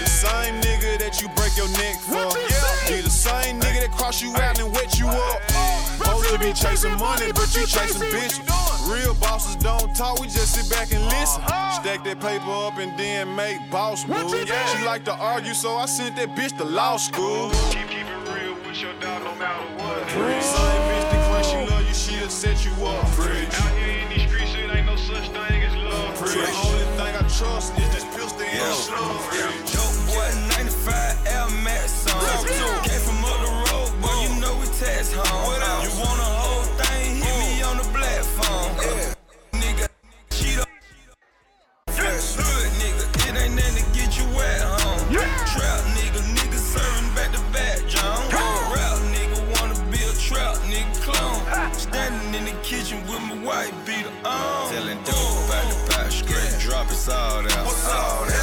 The 0.00 0.06
same 0.06 0.60
nigga 0.60 0.98
that 0.98 1.20
you 1.20 1.28
break 1.36 1.56
your 1.56 1.68
neck 1.78 1.96
for. 1.98 2.34
Be 2.88 3.00
the 3.00 3.10
same 3.10 3.60
nigga 3.60 3.86
that 3.86 3.92
cross 3.92 4.22
you 4.22 4.34
out 4.36 4.58
and 4.58 4.72
wet 4.72 4.98
you 4.98 5.08
up. 5.08 5.42
Supposed 5.98 6.30
to 6.30 6.38
be 6.38 6.52
chasing 6.52 6.96
money, 6.98 7.32
but 7.32 7.54
you 7.54 7.66
chasing 7.66 8.02
bitches. 8.10 8.42
Real 8.90 9.14
bosses 9.14 9.56
don't 9.56 9.94
talk, 9.94 10.20
we 10.20 10.26
just 10.26 10.54
sit 10.54 10.68
back 10.70 10.92
and 10.92 11.04
listen. 11.04 11.42
Stack 11.78 12.04
that 12.04 12.20
paper 12.20 12.50
up 12.50 12.78
and 12.78 12.98
then 12.98 13.34
make 13.34 13.58
boss 13.70 14.06
moves. 14.06 14.32
She 14.32 14.84
like 14.84 15.04
to 15.04 15.14
argue, 15.14 15.54
so 15.54 15.76
I 15.76 15.86
sent 15.86 16.16
that 16.16 16.34
bitch 16.34 16.56
to 16.58 16.64
law 16.64 16.96
school. 16.96 17.50
Keep, 17.70 17.88
keep 17.88 18.06
it 18.06 18.34
real 18.34 18.54
with 18.66 18.80
your 18.82 18.92
dog 19.00 19.22
no 19.22 19.34
matter 19.36 19.64
what. 19.78 20.08
Same 20.10 20.82
bitch 20.88 21.10
that 21.10 21.22
claim 21.28 21.66
she 21.66 21.70
love 21.70 21.86
you, 21.86 21.94
she'll 21.94 22.28
set 22.28 22.64
you 22.64 22.72
up. 22.84 23.04
Out 23.04 23.81
trust 27.42 27.76
is 27.76 27.88
this 27.94 28.04
pistol 28.14 28.40
in. 28.40 28.58
Dope 28.58 29.71
drop 57.04 57.44
it's 57.44 57.88
all 57.88 58.41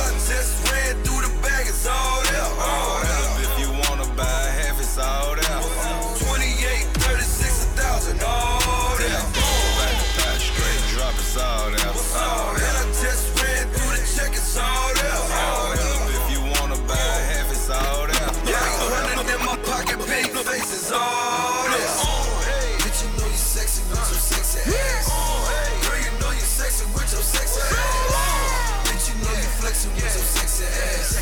with 30.60 30.76
ass. 30.92 31.16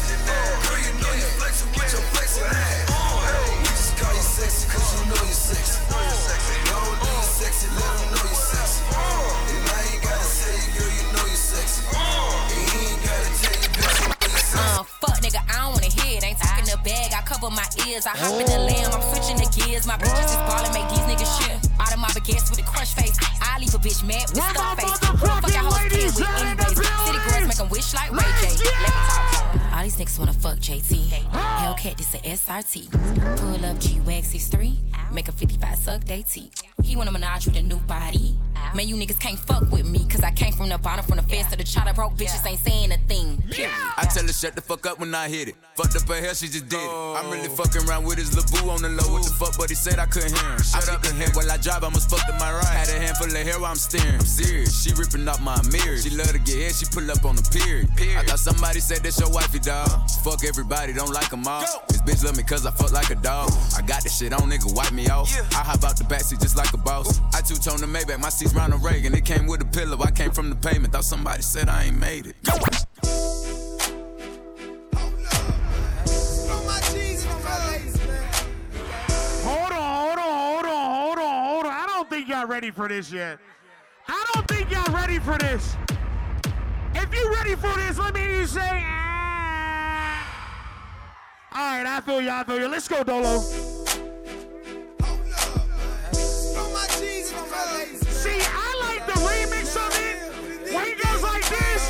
Girl, 0.65 0.79
you 0.81 0.93
know 0.97 1.13
you 1.13 1.27
flexing 1.37 1.69
with 1.69 1.91
your 1.93 2.01
flexing 2.13 2.43
ass. 2.43 2.89
We 2.89 3.69
just 3.69 3.93
call 3.97 4.13
you 4.13 4.25
sexy 4.25 4.65
cause 4.65 4.87
you 4.97 5.01
know 5.13 5.21
you 5.21 5.37
sexy. 5.37 5.77
Y'all 6.65 6.81
don't 6.81 6.97
know 6.97 7.13
you 7.13 7.27
sexy, 7.37 7.67
let 7.77 7.85
them 7.85 8.17
know 8.17 8.25
you 8.25 8.37
sexy. 8.37 8.81
And 8.89 9.61
I 9.61 9.79
ain't 9.93 10.01
gotta 10.01 10.25
say 10.25 10.57
it, 10.57 10.69
girl, 10.73 10.89
you 10.89 11.05
know 11.13 11.25
you 11.29 11.37
sexy. 11.37 11.85
And 11.85 12.65
he 12.73 12.81
ain't 12.89 13.01
gotta 13.05 13.29
tell 13.37 13.57
you, 13.61 13.69
bitch, 13.77 13.97
you 14.01 14.09
know 14.09 14.25
you 14.25 14.41
sexy. 14.41 14.57
Uh, 14.57 14.83
fuck 14.83 15.17
nigga, 15.21 15.41
I 15.45 15.55
don't 15.61 15.73
wanna 15.77 15.93
hear 15.93 16.17
it. 16.17 16.23
Ain't 16.25 16.39
talking 16.41 16.65
the 16.65 16.77
bag, 16.81 17.13
I 17.13 17.21
cover 17.21 17.49
my 17.53 17.67
ears. 17.85 18.09
I 18.09 18.17
hop 18.17 18.41
in 18.41 18.47
the 18.49 18.57
lamb, 18.57 18.89
I'm 18.89 19.05
switching 19.13 19.37
the 19.37 19.47
gears. 19.53 19.85
My 19.85 19.97
bitches 20.01 20.33
is 20.33 20.41
ballin', 20.49 20.73
make 20.73 20.89
these 20.89 21.05
niggas 21.05 21.29
shit. 21.37 21.57
Out 21.77 21.93
of 21.93 21.99
my 22.01 22.09
baguettes 22.09 22.49
with 22.49 22.59
a 22.59 22.65
crush 22.65 22.93
face. 22.97 23.17
I 23.41 23.59
leave 23.59 23.73
a 23.73 23.77
bitch 23.77 24.01
mad 24.01 24.25
with 24.33 24.41
scar 24.41 24.75
face. 24.75 25.06
These 29.97 30.07
niggas 30.07 30.19
wanna 30.19 30.33
fuck 30.33 30.57
JT. 30.57 31.09
Hey 31.09 31.23
Hellcat, 31.31 31.97
this 31.97 32.13
a 32.13 32.19
SRT. 32.19 32.91
Pull 33.37 33.65
up 33.65 33.79
G-Wag 33.79 34.23
6'3. 34.23 34.75
Make 35.11 35.27
a 35.27 35.31
55 35.31 35.77
suck 35.77 36.03
they 36.03 36.21
teeth. 36.21 36.63
He 36.83 36.95
wanna 36.95 37.11
menage 37.11 37.45
with 37.45 37.55
a 37.55 37.61
new 37.61 37.77
body. 37.77 38.35
Man, 38.75 38.87
you 38.87 38.95
niggas 38.95 39.19
can't 39.19 39.39
fuck 39.39 39.71
with 39.71 39.87
me. 39.87 40.05
Cause 40.09 40.23
I 40.23 40.31
came 40.31 40.51
from 40.53 40.69
the 40.69 40.77
bottom, 40.77 41.05
from 41.05 41.17
the 41.17 41.23
fence 41.23 41.49
to 41.51 41.57
the 41.57 41.63
chopper. 41.63 41.93
Broke 41.93 42.15
bitches 42.15 42.45
ain't 42.45 42.59
saying 42.59 42.91
a 42.91 42.97
thing. 43.07 43.41
Period. 43.49 43.71
I 43.97 44.05
tell 44.05 44.25
her 44.25 44.33
shut 44.33 44.55
the 44.55 44.61
fuck 44.61 44.85
up 44.85 44.99
when 44.99 45.13
I 45.15 45.29
hit 45.29 45.47
it. 45.49 45.55
Fucked 45.75 45.95
up 45.95 46.07
her 46.09 46.15
hair, 46.15 46.35
she 46.35 46.47
just 46.47 46.67
did 46.67 46.79
it. 46.79 46.89
I'm 46.89 47.29
really 47.31 47.49
fucking 47.49 47.87
around 47.87 48.05
with 48.05 48.17
his 48.17 48.31
LeBoo 48.31 48.69
on 48.69 48.81
the 48.81 48.89
low. 48.89 49.13
What 49.13 49.23
the 49.23 49.33
fuck, 49.33 49.57
but 49.57 49.69
he 49.69 49.75
said 49.75 49.99
I 49.99 50.05
couldn't 50.05 50.35
hear 50.35 50.51
him. 50.51 50.61
Shut 50.61 50.89
up 50.89 51.05
in 51.05 51.15
here 51.15 51.29
while 51.33 51.49
I 51.49 51.57
drive, 51.57 51.83
I 51.83 51.89
must 51.89 52.09
fuck 52.09 52.25
to 52.27 52.33
my 52.33 52.51
right. 52.51 52.65
Had 52.65 52.89
a 52.89 52.99
handful 52.99 53.27
of 53.27 53.33
hair 53.33 53.59
while 53.59 53.71
I'm 53.71 53.77
steering. 53.77 54.15
I'm 54.15 54.25
serious, 54.25 54.83
she 54.83 54.93
ripping 54.93 55.27
off 55.27 55.41
my 55.41 55.57
mirror. 55.71 55.97
She 55.97 56.09
love 56.09 56.31
to 56.31 56.39
get 56.39 56.57
hit, 56.57 56.75
she 56.75 56.85
pull 56.91 57.09
up 57.09 57.23
on 57.25 57.35
the 57.37 57.45
period. 57.47 57.89
I 58.17 58.23
thought 58.23 58.39
somebody 58.39 58.79
said 58.79 58.99
that's 58.99 59.19
your 59.19 59.31
wifey, 59.31 59.59
dog. 59.59 59.86
Fuck 60.23 60.43
everybody, 60.43 60.93
don't 60.93 61.13
like 61.13 61.29
them 61.29 61.47
all. 61.47 61.61
This 61.87 62.01
bitch 62.01 62.23
love 62.25 62.35
me 62.35 62.43
cause 62.43 62.65
I 62.65 62.71
fuck 62.71 62.91
like 62.91 63.09
a 63.11 63.15
dog. 63.15 63.49
I 63.77 63.81
got 63.81 64.03
this 64.03 64.17
shit 64.17 64.33
on, 64.33 64.49
nigga, 64.49 64.75
wipe 64.75 64.91
me 64.91 65.07
off. 65.07 65.31
Yeah. 65.33 65.41
I 65.51 65.63
hop 65.63 65.83
out 65.83 65.97
the 65.97 66.03
backseat 66.03 66.41
just 66.41 66.57
like 66.57 66.73
a 66.73 66.77
boss. 66.77 67.21
I 67.33 67.41
two 67.41 67.55
tone 67.55 67.79
the 67.79 67.87
Maybach, 67.87 68.19
my 68.19 68.29
seat's 68.29 68.53
Ronald 68.53 68.83
Reagan. 68.83 69.13
It 69.13 69.23
came 69.25 69.47
with 69.47 69.61
a 69.61 69.65
pillow, 69.65 69.97
I 70.03 70.11
came 70.11 70.31
from 70.31 70.49
the 70.49 70.55
pavement. 70.55 70.93
Thought 70.93 71.05
somebody 71.05 71.41
said 71.41 71.69
I 71.69 71.85
ain't 71.85 71.97
made 71.99 72.27
it. 72.27 72.35
Hold 79.43 79.71
on, 79.71 80.07
hold 80.07 80.19
on, 80.19 80.25
hold 80.27 80.65
on, 80.65 80.91
hold 80.95 81.17
on, 81.19 81.45
hold 81.47 81.65
on. 81.65 81.71
I 81.71 81.85
don't 81.87 82.09
think 82.09 82.27
y'all 82.27 82.47
ready 82.47 82.71
for 82.71 82.89
this 82.89 83.11
yet. 83.11 83.39
I 84.07 84.25
don't 84.33 84.47
think 84.47 84.69
y'all 84.71 84.93
ready 84.93 85.19
for 85.19 85.37
this. 85.37 85.75
if 86.93 87.13
you 87.13 87.33
ready 87.33 87.55
for 87.55 87.73
this, 87.75 87.97
let 87.97 88.13
me 88.13 88.19
hear 88.21 88.39
you 88.41 88.45
say. 88.45 89.06
All 91.57 91.63
right, 91.63 91.87
I 91.87 92.01
feel 92.01 92.21
you. 92.21 92.29
I 92.29 92.43
feel 92.43 92.59
you. 92.59 92.67
Let's 92.67 92.87
go, 92.87 93.03
Dolo. 93.03 93.39
See, 93.39 93.65
I 98.45 98.69
like 98.85 99.07
the 99.07 99.13
remix 99.25 99.73
of 99.73 99.89
it. 99.97 100.71
When 100.71 100.85
he 100.85 100.93
goes 100.93 101.23
like 101.23 101.49
this, 101.49 101.89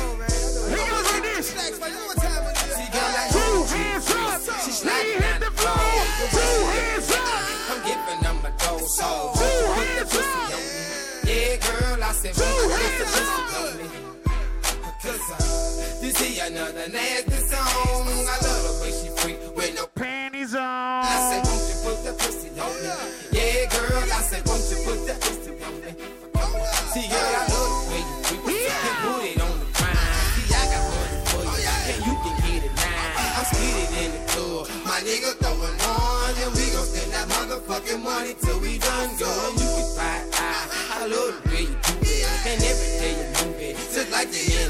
he 0.70 0.76
goes 0.88 1.12
like 1.12 1.22
this. 1.22 1.52
Two 3.30 3.64
hands 3.76 4.08
up. 4.08 4.40
He 4.64 5.20
hit 5.20 5.36
the 5.38 5.52
floor. 5.52 6.00
Two 6.32 6.64
hands 6.72 7.12
up. 7.12 7.28
I'm 7.68 7.80
giving 7.84 8.20
them 8.22 8.38
a 8.46 8.50
dose. 8.64 8.96
Two 8.96 9.68
hands 9.76 10.16
up. 10.16 10.48
Yeah, 11.28 11.56
girl, 11.60 12.04
I 12.04 12.12
said, 12.12 12.32
Two 12.32 12.70
hands 12.72 13.12
me. 13.76 13.88
Cause 15.02 16.00
this 16.00 16.20
uh, 16.20 16.24
here 16.24 16.44
another 16.46 16.88
nasty 16.88 17.47
I 21.08 21.16
said, 21.28 21.42
won't 21.48 21.64
you 21.68 21.76
put 21.82 21.98
the 22.04 22.12
pussy 22.20 22.48
on 22.60 22.72
me? 22.84 22.92
Yeah, 23.32 23.64
girl, 23.72 24.04
I 24.12 24.20
said, 24.20 24.44
won't 24.46 24.60
you 24.68 24.76
put 24.84 25.00
the 25.08 25.14
pussy 25.16 25.52
on 25.64 25.74
me? 25.80 25.90
See, 26.92 27.06
girl, 27.08 27.32
I 27.32 27.44
love 27.48 27.72
the 27.72 27.88
way 27.88 28.02
you 28.04 28.16
freak. 28.28 28.44
You 28.44 28.92
put 29.02 29.24
it 29.24 29.40
on 29.40 29.54
the 29.56 29.68
grind. 29.72 29.96
See, 30.36 30.52
I 30.52 30.62
got 30.68 30.84
money 30.84 31.18
for 31.32 31.44
you, 31.48 31.72
and 31.88 32.00
you 32.04 32.14
can 32.20 32.36
get 32.44 32.60
it 32.68 32.74
now. 32.76 33.40
I'm 33.40 33.44
speeding 33.48 33.92
in 34.04 34.10
the 34.12 34.22
club, 34.32 34.68
my 34.84 35.00
nigga 35.00 35.32
throwing 35.40 35.80
on, 35.80 36.32
and 36.44 36.52
we 36.52 36.64
gon' 36.76 36.84
spend 36.84 37.10
that 37.16 37.26
motherfucking 37.28 38.02
money 38.04 38.34
till 38.40 38.60
we 38.60 38.78
done, 38.78 39.10
girl. 39.16 39.52
You 39.56 39.68
can 39.80 39.88
buy 39.96 40.20
I, 40.36 40.60
I 40.92 41.06
love 41.08 41.40
the 41.40 41.48
way 41.48 41.64
you 41.72 41.76
do 41.88 41.92
it, 42.04 42.28
and 42.52 42.60
every 42.60 42.90
day 43.00 43.12
you 43.16 43.26
move 43.40 43.56
it, 43.60 43.76
just 43.76 44.12
like 44.12 44.28
you 44.28 44.44
in 44.60 44.68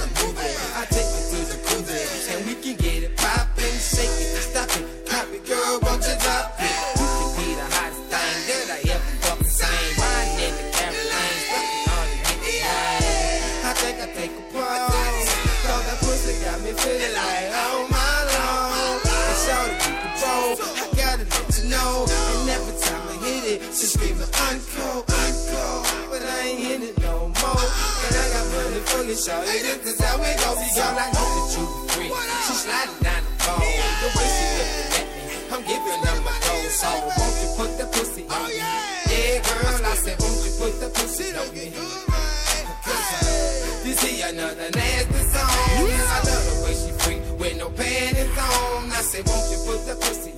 for 29.24 29.42
you, 29.42 29.74
it, 29.74 29.82
this 29.82 29.98
is 29.98 30.04
how 30.04 30.16
we 30.18 30.30
go. 30.38 30.54
See, 30.62 30.78
girl, 30.78 30.94
I 30.94 31.10
know 31.10 31.26
that 31.34 31.50
you 31.58 31.64
be 31.66 31.80
free. 31.90 32.10
She 32.46 32.54
sliding 32.54 33.02
down 33.02 33.22
the 33.26 33.32
pole, 33.42 33.58
the 33.58 34.08
way 34.14 34.28
she 34.30 34.46
looking 34.58 34.94
at 34.94 35.10
me. 35.10 35.22
I'm 35.50 35.62
giving 35.66 36.02
her 36.06 36.18
my 36.22 36.36
gold, 36.46 36.70
so 36.70 36.88
won't 37.18 37.36
you 37.42 37.50
put 37.58 37.70
the 37.78 37.86
pussy 37.90 38.22
on 38.30 38.46
me? 38.46 38.62
Yeah, 39.10 39.42
girl, 39.42 39.82
I 39.82 39.94
said, 39.98 40.16
won't 40.22 40.38
you 40.46 40.52
put 40.54 40.74
the 40.78 40.88
pussy 40.94 41.34
on 41.34 41.48
me? 41.50 41.74
This 43.82 44.02
here 44.02 44.28
another 44.28 44.70
nasty 44.70 45.22
song. 45.34 45.48
I 45.48 46.20
love 46.22 46.44
the 46.46 46.54
way 46.62 46.74
she 46.78 46.92
freak 47.02 47.22
with 47.40 47.56
no 47.58 47.70
panties 47.70 48.38
on. 48.38 48.92
I 48.92 49.02
said, 49.02 49.26
won't 49.26 49.50
you 49.50 49.58
put 49.66 49.86
the 49.86 49.94
pussy 49.96 50.37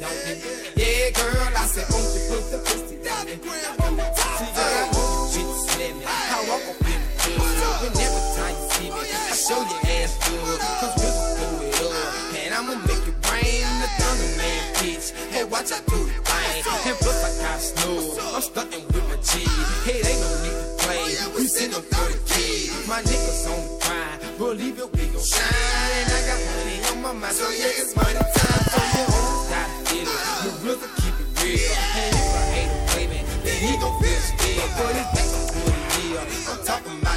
show 9.51 9.63
your 9.67 9.83
ass 9.99 10.15
good. 10.31 10.59
Cause 10.79 10.95
we 11.03 11.11
gon' 11.11 11.31
throw 11.35 11.55
it 11.67 11.83
up, 11.83 12.15
and 12.39 12.51
I'ma 12.55 12.75
make 12.87 13.05
it 13.11 13.19
rain. 13.27 13.67
The 13.83 13.89
thunder 13.99 14.31
man, 14.39 14.63
bitch. 14.79 15.11
Hey, 15.35 15.45
watch 15.45 15.75
I 15.75 15.83
do 15.91 15.99
the 16.07 16.15
thing. 16.23 16.63
And 16.87 16.97
plus 17.03 17.19
I 17.27 17.31
got 17.43 17.59
snow. 17.59 17.99
I'm 18.35 18.43
stunting 18.43 18.87
with 18.95 19.07
my 19.11 19.19
G. 19.27 19.43
Hey, 19.83 19.99
they 20.07 20.15
no 20.23 20.31
need 20.47 20.55
to 20.55 20.67
play. 20.87 21.03
We 21.35 21.43
send 21.51 21.73
them 21.75 21.83
30 21.83 22.15
kids. 22.31 22.87
My 22.87 23.03
niggas 23.03 23.51
on 23.51 23.59
the 23.59 23.75
grind. 23.83 24.39
Believe 24.39 24.79
it, 24.79 24.89
we 24.95 25.05
gon' 25.11 25.19
shine. 25.19 25.99
And 25.99 26.09
I 26.15 26.21
got 26.31 26.39
money 26.55 26.77
on 26.91 26.97
my 27.03 27.13
mind, 27.19 27.35
so 27.35 27.51
yeah, 27.51 27.81
it's 27.83 27.93
money 27.99 28.15
time. 28.15 28.63
So 28.71 28.79
you 28.95 29.05
always 29.19 29.51
gotta 29.51 29.77
get 29.91 30.07
it. 30.07 30.21
You 30.47 30.51
really 30.63 30.89
keep 31.03 31.17
it 31.19 31.31
real. 31.43 31.75
And 31.99 32.15
if 32.15 32.31
I 32.39 32.45
hate 32.55 32.71
him, 32.71 32.83
baby, 32.95 33.19
then 33.43 33.59
he 33.67 33.73
gon' 33.83 33.99
feel 33.99 34.21
still. 34.31 34.63
But 34.79 34.95
it's 34.95 35.11
back 35.11 35.31
on 35.35 35.45
good 35.59 35.83
deal. 35.99 36.23
I'm 36.51 36.61
talking 36.63 36.97
about 37.03 37.10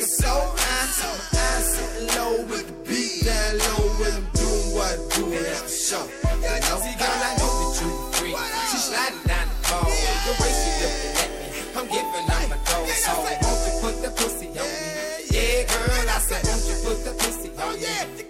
nigga 0.00 0.08
so 0.08 0.32
high, 0.56 0.86
so 0.96 1.08
eyes 1.36 1.76
sitting 1.76 2.08
low 2.16 2.44
with 2.48 2.66
the 2.66 2.76
beat 2.88 3.24
down 3.24 3.58
low 3.58 3.84
when 4.00 4.12
I'm 4.16 4.26
doing 4.32 4.68
what 4.72 4.92
I 4.92 5.16
do, 5.16 5.24
and 5.28 5.44
that's 5.44 5.60
for 5.60 5.68
sure. 5.68 6.08
You 6.40 6.56
know, 6.56 6.80
see, 6.80 6.96
girl, 6.96 7.20
I 7.20 7.36
know 7.36 7.52
that 7.60 7.76
you 7.80 7.88
a 7.90 8.12
freak. 8.16 8.36
She 8.70 8.78
sliding 8.80 9.24
down 9.28 9.46
the 9.48 9.56
pole, 9.68 9.92
the 10.24 10.32
way 10.40 10.52
she 10.56 10.70
looking 10.80 11.14
at 11.20 11.30
me, 11.36 11.46
I'm 11.76 11.86
giving 11.92 12.26
her 12.32 12.44
my 12.48 12.58
dough. 12.64 12.88
So 12.88 13.12
won't 13.20 13.60
you 13.66 13.74
put 13.80 13.96
the 14.00 14.10
pussy 14.16 14.48
on 14.56 14.68
me? 14.68 14.88
Yeah, 15.30 15.68
girl, 15.68 16.08
I 16.08 16.18
said, 16.24 16.42
won't 16.48 16.64
you 16.64 16.76
put 16.80 16.98
the 17.04 17.12
pussy 17.20 17.50
oh, 17.58 17.68
on 17.68 17.74
me? 17.76 18.24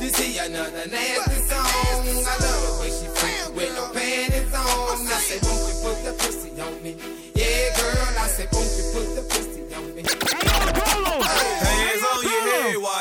This 0.00 0.18
here 0.18 0.42
uh, 0.42 0.46
another 0.46 0.88
nasty 0.88 1.38
song. 1.46 1.62
I 1.62 2.36
love 2.40 2.60
the 2.64 2.72
way 2.80 2.90
she 2.90 3.06
freak 3.12 3.54
with 3.54 3.72
no 3.76 3.92
panties 3.92 4.54
on. 4.54 4.64
Oh, 4.66 4.96
I 4.98 5.20
said, 5.20 5.42
won't 5.46 5.62
you 5.68 5.76
put 5.84 5.96
the 6.04 6.12
pussy 6.18 6.50
on 6.60 6.82
me? 6.82 7.11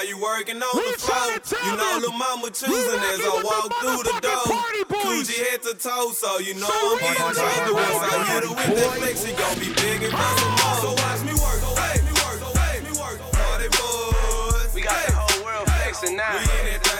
Head 0.01 0.09
while 0.09 0.09
you 0.09 0.21
working 0.21 0.61
on 0.61 0.75
the 0.75 0.97
floor. 0.97 1.61
You 1.63 1.77
know 1.77 1.99
the 1.99 2.11
mama 2.11 2.49
choosing 2.51 2.99
as 2.99 3.19
I 3.19 3.41
walk 3.43 3.73
through 3.81 4.03
the 4.03 4.19
door. 4.21 4.41
Coochie 5.01 5.49
head 5.49 5.61
to 5.63 5.73
toe, 5.75 6.11
so 6.11 6.39
you 6.39 6.53
know 6.55 6.67
I'm 6.69 6.99
getting 6.99 7.15
paid. 7.15 7.73
Once 7.73 7.97
I 8.01 8.23
hit 8.33 8.43
her 8.43 8.49
with 8.49 8.75
that 8.75 8.93
flex, 8.97 9.25
she 9.25 9.33
gon' 9.33 9.59
be 9.59 9.73
big 9.73 10.03
and 10.03 10.13
for 10.13 10.31
some 10.39 10.51
more. 10.51 10.77
So 10.81 10.89
watch 10.93 11.21
me 11.21 11.33
work, 11.33 11.61
watch 11.75 12.01
me 12.03 12.11
work, 12.11 12.39
watch 12.55 12.81
me 12.83 12.91
work. 12.99 13.17
Party 13.31 13.69
boys. 13.69 14.73
We 14.73 14.81
got 14.81 15.05
the 15.07 15.13
whole 15.13 15.45
world 15.45 15.67
flexing 15.69 16.15
now. 16.15 16.37
We 16.37 16.69
in 16.69 16.75
it 16.75 16.90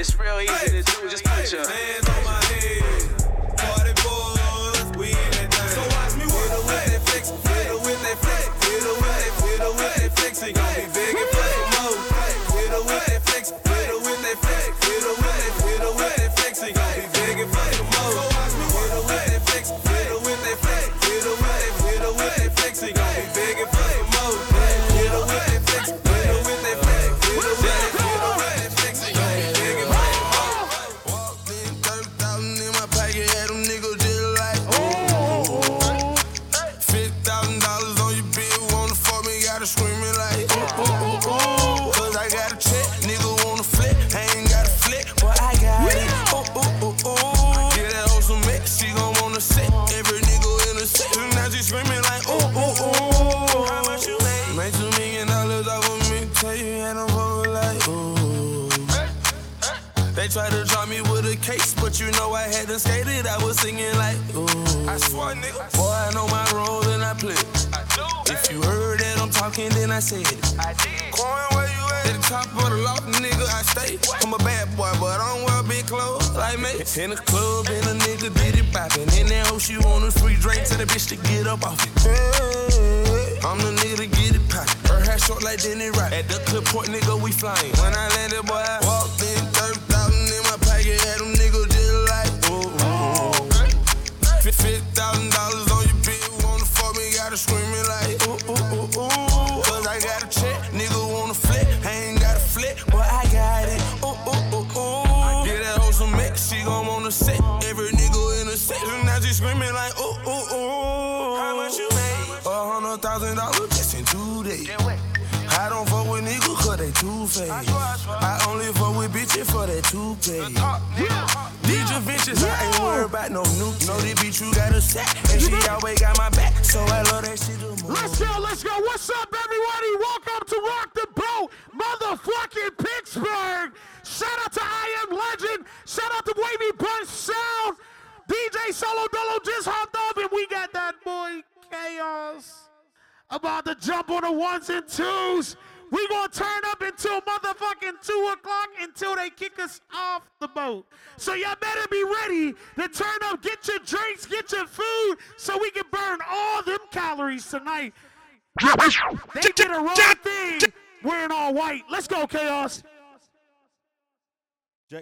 It's 0.00 0.18
real 0.18 0.40
easy 0.40 0.82
to 0.82 0.82
do. 0.82 1.10
Just 1.10 1.24
put 1.24 1.52
your 1.52 1.62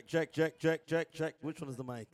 Check, 0.09 0.33
check, 0.33 0.59
check, 0.59 0.87
check, 0.87 1.13
check. 1.13 1.35
Which 1.43 1.61
one 1.61 1.69
is 1.69 1.77
the 1.77 1.85
mic? 1.85 2.09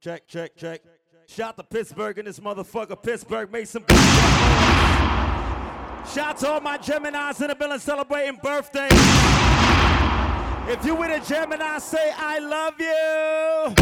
Check, 0.00 0.26
check, 0.26 0.56
check. 0.56 0.82
Shout 1.28 1.56
to 1.56 1.62
Pittsburgh 1.62 2.18
and 2.18 2.26
this 2.26 2.40
motherfucker. 2.40 3.00
Pittsburgh 3.00 3.52
made 3.52 3.68
some 3.68 3.84
Shout 6.12 6.38
to 6.38 6.48
all 6.48 6.60
my 6.60 6.76
Geminis 6.76 7.40
in 7.40 7.46
the 7.46 7.54
building 7.54 7.78
celebrating 7.78 8.40
birthdays. 8.42 8.90
If 10.68 10.84
you 10.84 10.96
with 10.96 11.22
a 11.22 11.24
Gemini, 11.24 11.78
say 11.78 12.12
I 12.16 12.40
love 12.40 12.74
you. 12.80 13.74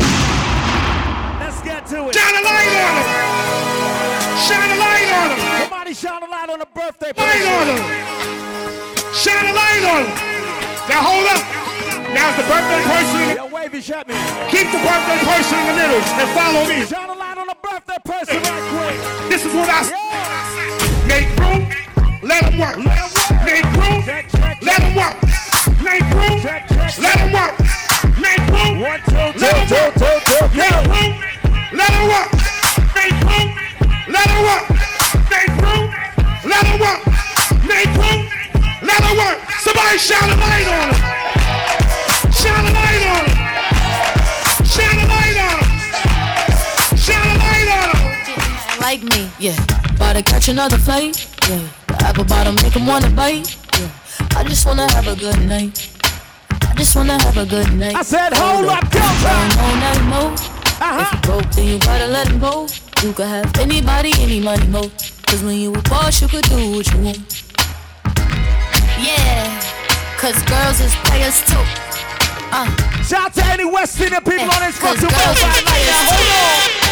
Let's 1.40 1.62
get 1.62 1.86
to 1.86 2.08
it. 2.10 2.14
Shine 2.14 2.34
a 2.34 2.42
light 2.44 2.68
on 2.84 2.96
him. 3.00 3.06
Shine 4.44 4.70
a 4.72 4.78
light 4.78 5.10
on 5.10 5.30
him. 5.30 5.60
Somebody 5.62 5.94
shine 5.94 6.22
a 6.22 6.26
light 6.26 6.50
on 6.50 6.58
the 6.58 6.66
birthday 6.66 7.12
Light 7.16 7.46
on 7.46 7.68
him. 7.78 8.93
Shine 9.14 9.46
a 9.46 9.52
light 9.54 9.84
on 9.86 10.02
him. 10.04 10.10
Now 10.90 11.00
hold 11.06 11.26
up. 11.30 11.42
Now's 12.14 12.36
the 12.36 12.44
birthday 12.50 12.82
person 12.84 13.16
in 13.22 13.28
the 13.28 13.34
Yo, 13.34 13.46
wavy, 13.48 13.80
shut 13.80 14.06
me. 14.08 14.14
Keep 14.50 14.70
the 14.74 14.80
birthday 14.82 15.18
person 15.24 15.58
in 15.58 15.66
the 15.70 15.76
middle 15.78 16.02
and 16.02 16.28
follow 16.34 16.62
me. 16.66 16.84
Shine 16.86 17.10
a 17.10 17.14
light 17.14 17.38
on 17.38 17.46
the 17.46 17.56
birthday 17.62 17.98
person 18.04 18.36
right 18.42 18.64
quick. 18.74 19.30
This 19.30 19.44
is 19.46 19.52
what 19.54 19.68
I 19.70 19.82
say. 19.86 20.04
Make 21.06 21.30
room, 21.38 21.62
let 22.22 22.42
him 22.44 22.58
work. 22.58 22.76
Make 23.46 23.64
room, 23.78 24.02
let 24.62 24.80
him 24.82 24.94
work. 24.94 25.16
Make 25.80 26.04
room, 26.14 26.36
let 26.98 27.16
him 27.22 27.32
work. 27.32 27.54
Make 28.18 28.42
room, 28.50 28.80
One, 28.82 29.00
let 29.38 29.54
him 29.54 29.70
work. 29.70 29.70
two, 29.70 29.86
two, 29.94 30.16
two, 30.26 30.44
Make 30.58 30.78
room, 30.90 31.10
let 31.72 31.90
him 31.94 32.04
work. 32.10 32.28
Make 32.94 33.16
room, 33.30 33.48
let 34.10 34.26
him 34.26 34.40
work. 34.42 34.64
Make 35.30 35.54
room, 35.62 35.84
let 36.44 36.64
him 36.66 36.78
work. 36.82 37.00
Make 37.64 37.90
room, 37.96 38.20
let 38.84 39.00
him 39.02 39.16
work. 39.18 39.38
Somebody 39.64 39.98
shine 39.98 40.30
a 40.30 40.36
light 40.36 40.68
on 40.68 40.88
him. 40.92 41.00
Shine 42.32 42.66
a 42.66 42.72
light 42.72 43.04
on 43.14 43.24
him. 43.24 43.36
Shine 44.66 44.98
a 44.98 45.06
light 45.08 45.38
on 45.46 45.56
him. 45.60 46.96
Shine 46.96 47.28
a 47.28 47.36
light 47.44 47.68
on 47.78 47.88
him. 47.96 48.80
like 48.80 49.02
me, 49.02 49.30
yeah. 49.38 49.56
About 49.96 50.16
to 50.16 50.22
catch 50.22 50.48
another 50.48 50.76
flight, 50.78 51.26
yeah. 51.48 51.60
The 51.88 52.04
apple 52.04 52.24
bottom 52.24 52.54
make 52.56 52.76
'em 52.76 52.86
wanna 52.86 53.10
bite, 53.10 53.56
yeah. 53.78 54.36
I 54.36 54.44
just 54.44 54.66
wanna 54.66 54.90
have 54.92 55.08
a 55.08 55.16
good 55.16 55.40
night. 55.48 55.88
I 56.70 56.74
just 56.76 56.94
wanna 56.96 57.16
have 57.22 57.36
a 57.38 57.46
good 57.46 57.72
night. 57.72 57.94
I 57.96 58.02
said, 58.02 58.34
hold 58.34 58.66
up, 58.66 58.90
go 58.90 58.98
Ain't 59.00 59.56
no 59.56 59.74
night 59.84 60.04
mode. 60.12 60.40
If 61.00 61.12
you 61.12 61.18
broke, 61.20 61.50
then 61.52 61.66
you 61.68 61.78
gotta 61.78 62.06
let 62.08 62.26
him 62.28 62.38
go. 62.40 62.66
You 63.02 63.12
could 63.12 63.26
have 63.28 63.58
anybody, 63.58 64.12
any 64.18 64.40
money, 64.40 64.66
mo. 64.66 64.90
Cause 65.26 65.42
when 65.42 65.56
you 65.56 65.72
a 65.72 65.82
boss, 65.82 66.20
you 66.20 66.28
could 66.28 66.44
do 66.44 66.72
what 66.72 66.92
you 66.92 66.98
want. 67.00 67.43
Yeah, 68.98 69.60
cause 70.18 70.38
girls 70.46 70.80
is 70.80 70.94
players 71.10 71.42
too. 71.44 71.58
Uh. 72.54 72.70
Shout 73.02 73.26
out 73.26 73.34
to 73.34 73.44
any 73.46 73.64
West 73.64 74.00
Indian 74.00 74.22
people 74.22 74.48
on 74.48 74.60
this 74.62 74.78
fucking 74.78 75.02
world 75.02 75.36
right 75.42 75.42
now. 75.42 75.66
players 75.66 75.98
Hold 76.14 76.30
on. 76.30 76.84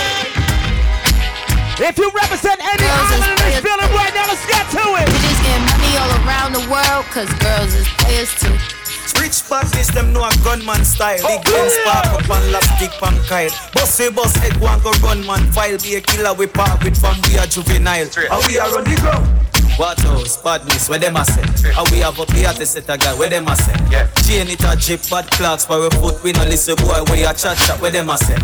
If 1.82 1.96
you 1.98 2.10
represent 2.10 2.60
any 2.60 2.84
island 2.84 3.24
in 3.32 3.38
this 3.48 3.60
building 3.62 3.90
right 3.96 4.12
now, 4.14 4.26
let's 4.28 4.44
get 4.46 4.66
to 4.76 4.82
it. 5.00 5.06
Bitches 5.08 5.40
getting 5.42 5.66
money 5.66 5.96
all 5.96 6.10
around 6.26 6.52
the 6.52 6.64
world, 6.68 7.04
cause 7.14 7.30
girls 7.40 7.74
is 7.74 7.88
players 7.98 8.34
too. 8.38 8.81
Rich 9.22 9.48
badness, 9.48 9.86
them 9.94 10.12
know 10.12 10.24
a 10.24 10.30
gunman 10.42 10.84
style. 10.84 11.22
Big 11.22 11.44
gun 11.44 11.70
spark 11.70 12.06
up 12.10 12.28
and 12.28 12.50
lap 12.50 12.66
kick 12.76 12.90
pan 12.98 13.14
kyle. 13.30 13.54
Bust 13.72 14.00
a 14.00 14.10
bus 14.10 14.34
head 14.34 14.56
one 14.60 14.82
go 14.82 14.90
run 14.98 15.24
man 15.24 15.46
file. 15.52 15.78
Be 15.78 15.94
a 15.94 16.00
killer 16.00 16.34
we 16.34 16.48
park 16.48 16.82
with 16.82 16.98
from 16.98 17.14
we 17.30 17.38
a 17.38 17.46
juvenile. 17.46 18.10
And 18.18 18.42
we 18.50 18.58
are 18.58 18.76
on 18.76 18.82
the 18.82 18.98
ground. 19.00 19.42
What 19.78 20.00
house, 20.00 20.42
badness, 20.42 20.88
where 20.88 20.98
them 20.98 21.16
a 21.16 21.24
say? 21.24 21.40
And 21.70 21.88
we 21.90 21.98
have 22.00 22.18
up 22.18 22.30
here 22.32 22.52
to 22.52 22.66
set 22.66 22.90
a 22.90 22.98
guy, 22.98 23.14
where 23.14 23.30
them 23.30 23.46
a 23.46 23.56
say? 23.56 23.72
Yeah. 23.90 24.06
Chain 24.26 24.48
it 24.48 24.62
a 24.64 24.76
jip, 24.76 25.00
bad 25.08 25.30
clocks 25.30 25.64
for 25.64 25.86
a 25.86 25.90
foot. 25.90 26.22
We 26.22 26.32
no 26.32 26.44
listen 26.44 26.74
boy, 26.76 27.02
where 27.08 27.16
you 27.16 27.32
chat 27.32 27.56
chat, 27.56 27.80
where 27.80 27.90
them 27.90 28.10
a 28.10 28.18
say? 28.18 28.36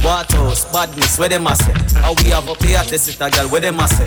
What 0.00 0.30
house, 0.30 0.64
badness, 0.72 1.18
where 1.18 1.28
them 1.28 1.46
a 1.46 1.56
say? 1.56 1.74
And 2.00 2.18
we 2.20 2.30
have 2.30 2.48
up 2.48 2.62
here 2.62 2.78
to 2.78 2.98
set 2.98 3.20
a 3.20 3.30
girl, 3.30 3.48
where 3.50 3.60
them 3.60 3.80
a 3.80 3.88
say? 3.88 4.06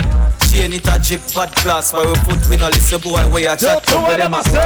Chain 0.53 0.71
it 0.71 0.87
a 0.87 0.99
jip, 1.01 1.19
bad 1.33 1.51
clocks 1.55 1.89
for 1.89 2.05
a 2.05 2.15
foot. 2.23 2.39
We 2.47 2.55
no 2.55 2.69
listen 2.69 3.01
boy, 3.01 3.25
where 3.33 3.41
you 3.41 3.57
chat 3.57 3.83
chat, 3.83 4.07
where 4.07 4.17
them 4.17 4.33
a 4.33 4.43
say? 4.43 4.61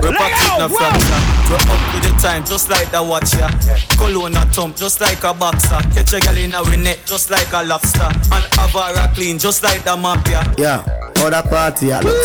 We 0.00 0.08
pack 0.14 0.32
it 0.38 0.54
no 0.56 0.68
fraction. 0.70 1.20
We 1.50 1.56
up 1.58 1.82
to 1.92 1.98
the 2.06 2.14
time, 2.22 2.44
just 2.46 2.70
like 2.70 2.88
the 2.90 3.02
watcher. 3.02 3.50
Cologne 3.98 4.36
a 4.36 4.46
thump, 4.54 4.76
just 4.76 5.00
like 5.00 5.22
a 5.24 5.34
boxer. 5.34 5.82
Catch 5.92 6.14
a 6.14 6.20
girl 6.20 6.38
in 6.38 6.54
a 6.54 6.76
net, 6.78 7.00
just 7.04 7.28
like 7.28 7.52
a 7.52 7.64
lobster. 7.64 8.06
And 8.06 8.44
Avara 8.56 9.12
clean, 9.14 9.38
just 9.38 9.64
like 9.64 9.82
the 9.82 9.96
mafia. 9.96 10.46
Yeah, 10.56 10.80
how 11.16 11.28
that 11.28 11.50
party 11.50 11.92
I 11.92 12.00
look. 12.00 12.16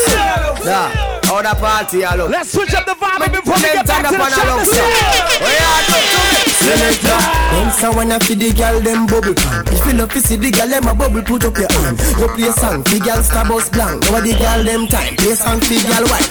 Yeah, 0.64 0.88
how 1.26 1.42
that 1.42 1.58
party 1.58 2.06
I 2.06 2.16
look. 2.16 2.30
Let's 2.30 2.54
switch 2.54 2.74
up 2.76 2.86
the 2.86 2.94
vibe 2.94 3.32
before 3.34 3.56
we 3.56 3.62
Then 3.62 3.76
get 3.76 3.88
back 3.88 4.02
to 4.04 4.08
up 4.08 4.14
the 4.14 4.24
and 4.24 4.34
I 4.34 5.84
track. 5.90 6.33
Look 6.64 6.80
Let's 6.80 7.00
so. 7.00 7.10
go. 7.10 7.14
Yeah, 7.14 7.20
talk 7.20 7.42
to 7.42 7.44
me. 7.44 7.44
Selector. 7.44 7.44
Dance 7.54 7.96
when 7.96 8.12
I 8.12 8.20
feel 8.20 8.38
the 8.38 8.50
girl 8.54 8.80
them 8.82 9.06
bubble 9.06 9.36
pan. 9.36 9.64
If 9.70 9.86
you 9.86 9.94
love 9.94 10.12
to 10.14 10.20
see 10.22 10.38
the 10.38 10.50
girl 10.52 10.68
them 10.68 10.88
a 10.88 10.94
bubble, 10.96 11.22
put 11.22 11.44
up 11.46 11.58
your 11.58 11.70
hand. 11.72 12.00
You 12.00 12.28
play 12.34 12.48
a 12.50 12.54
song, 12.54 12.82
the 12.84 12.98
girl 13.00 13.22
star 13.24 13.46
bus 13.46 13.70
blank. 13.70 14.02
Now 14.10 14.22
the 14.22 14.34
girl 14.34 14.62
them 14.64 14.88
time, 14.88 15.16
play 15.16 15.36
song, 15.36 15.60
the 15.60 15.78
girl 15.86 16.06
white. 16.10 16.30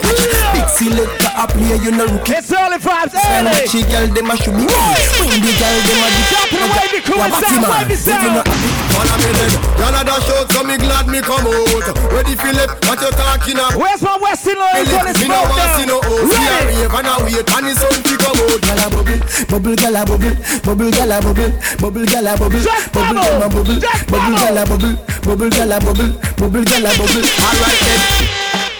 Big 0.53 0.68
selector 0.68 1.31
a 1.37 1.45
play, 1.49 1.77
you 1.85 1.92
know 1.92 2.07
rookie. 2.09 2.33
It's 2.38 2.51
early 2.53 2.79
vibes, 2.79 3.14
Stand 3.14 3.47
early. 3.49 3.55
watch 3.55 3.73
the 3.73 3.83
girl 3.87 4.07
them 4.11 4.31
a 4.31 4.35
should 4.37 4.57
be. 4.57 4.66
When 4.66 5.38
the 5.40 5.53
girl 5.57 5.79
them 5.87 6.01
a 6.03 6.09
the 6.11 6.23
Top 6.33 6.49
the 6.51 6.64
wavy 6.75 7.01
crew 7.05 7.21
and 7.23 7.33
sound, 7.38 7.64
wavy 7.71 7.97
sound. 7.97 8.91
Follow 8.92 9.16
me 9.24 9.28
then. 9.33 9.52
Y'all 9.81 9.96
a 9.96 10.02
dash 10.05 10.28
out, 10.37 10.46
so 10.52 10.61
me 10.64 10.76
glad 10.76 11.07
me 11.09 11.20
come 11.20 11.46
out. 11.48 11.87
Ready 12.12 12.35
for 12.37 12.52
left, 12.52 12.85
what 12.87 13.00
you 13.00 13.11
talking 13.16 13.57
about? 13.57 13.74
Where's 13.76 14.02
my 14.02 14.16
Western 14.20 14.59
Lloyd 14.61 14.87
on 14.92 15.05
this 15.09 15.18
Me 15.20 15.28
no 15.28 15.40
smoke 15.42 15.57
want 15.57 15.72
see 15.76 15.87
no 15.88 15.96
down? 16.00 16.12
house. 16.12 16.28
Me 16.28 16.37
a 16.37 16.52
Ready? 16.52 16.76
rave 16.76 16.92
and 16.92 17.09
a 17.09 17.14
wait 17.24 17.50
and 17.52 17.64
the 17.66 17.72
sun 17.72 17.96
fi 18.05 18.14
come 18.20 18.38
out. 18.42 18.61
Gyal 18.62 18.83
a 18.83 18.87
bubble, 18.92 19.20
bubble, 19.48 19.74
gyal 19.81 19.96
a 19.96 20.02
bubble, 20.05 20.35
bubble, 20.62 20.90
gyal 20.92 21.12
a 21.12 21.18
bubble, 21.22 21.52
bubble, 21.81 22.05
gyal 22.07 22.28
a 22.28 22.35
bubble, 22.37 22.62
bubble, 22.92 23.16
gyal 23.16 23.40
a 23.40 23.48
bubble, 23.48 23.78
bubble, 24.12 24.37
gyal 24.37 24.57
a 24.57 24.64
bubble, 24.68 24.94
bubble, 25.24 25.50
gyal 25.50 25.72
a 25.72 25.78
bubble, 25.81 26.12
bubble, 26.37 26.64
gyal 26.68 26.87
a 26.87 26.92
bubble. 26.98 27.24
Alright 27.42 27.81
then. 27.81 28.71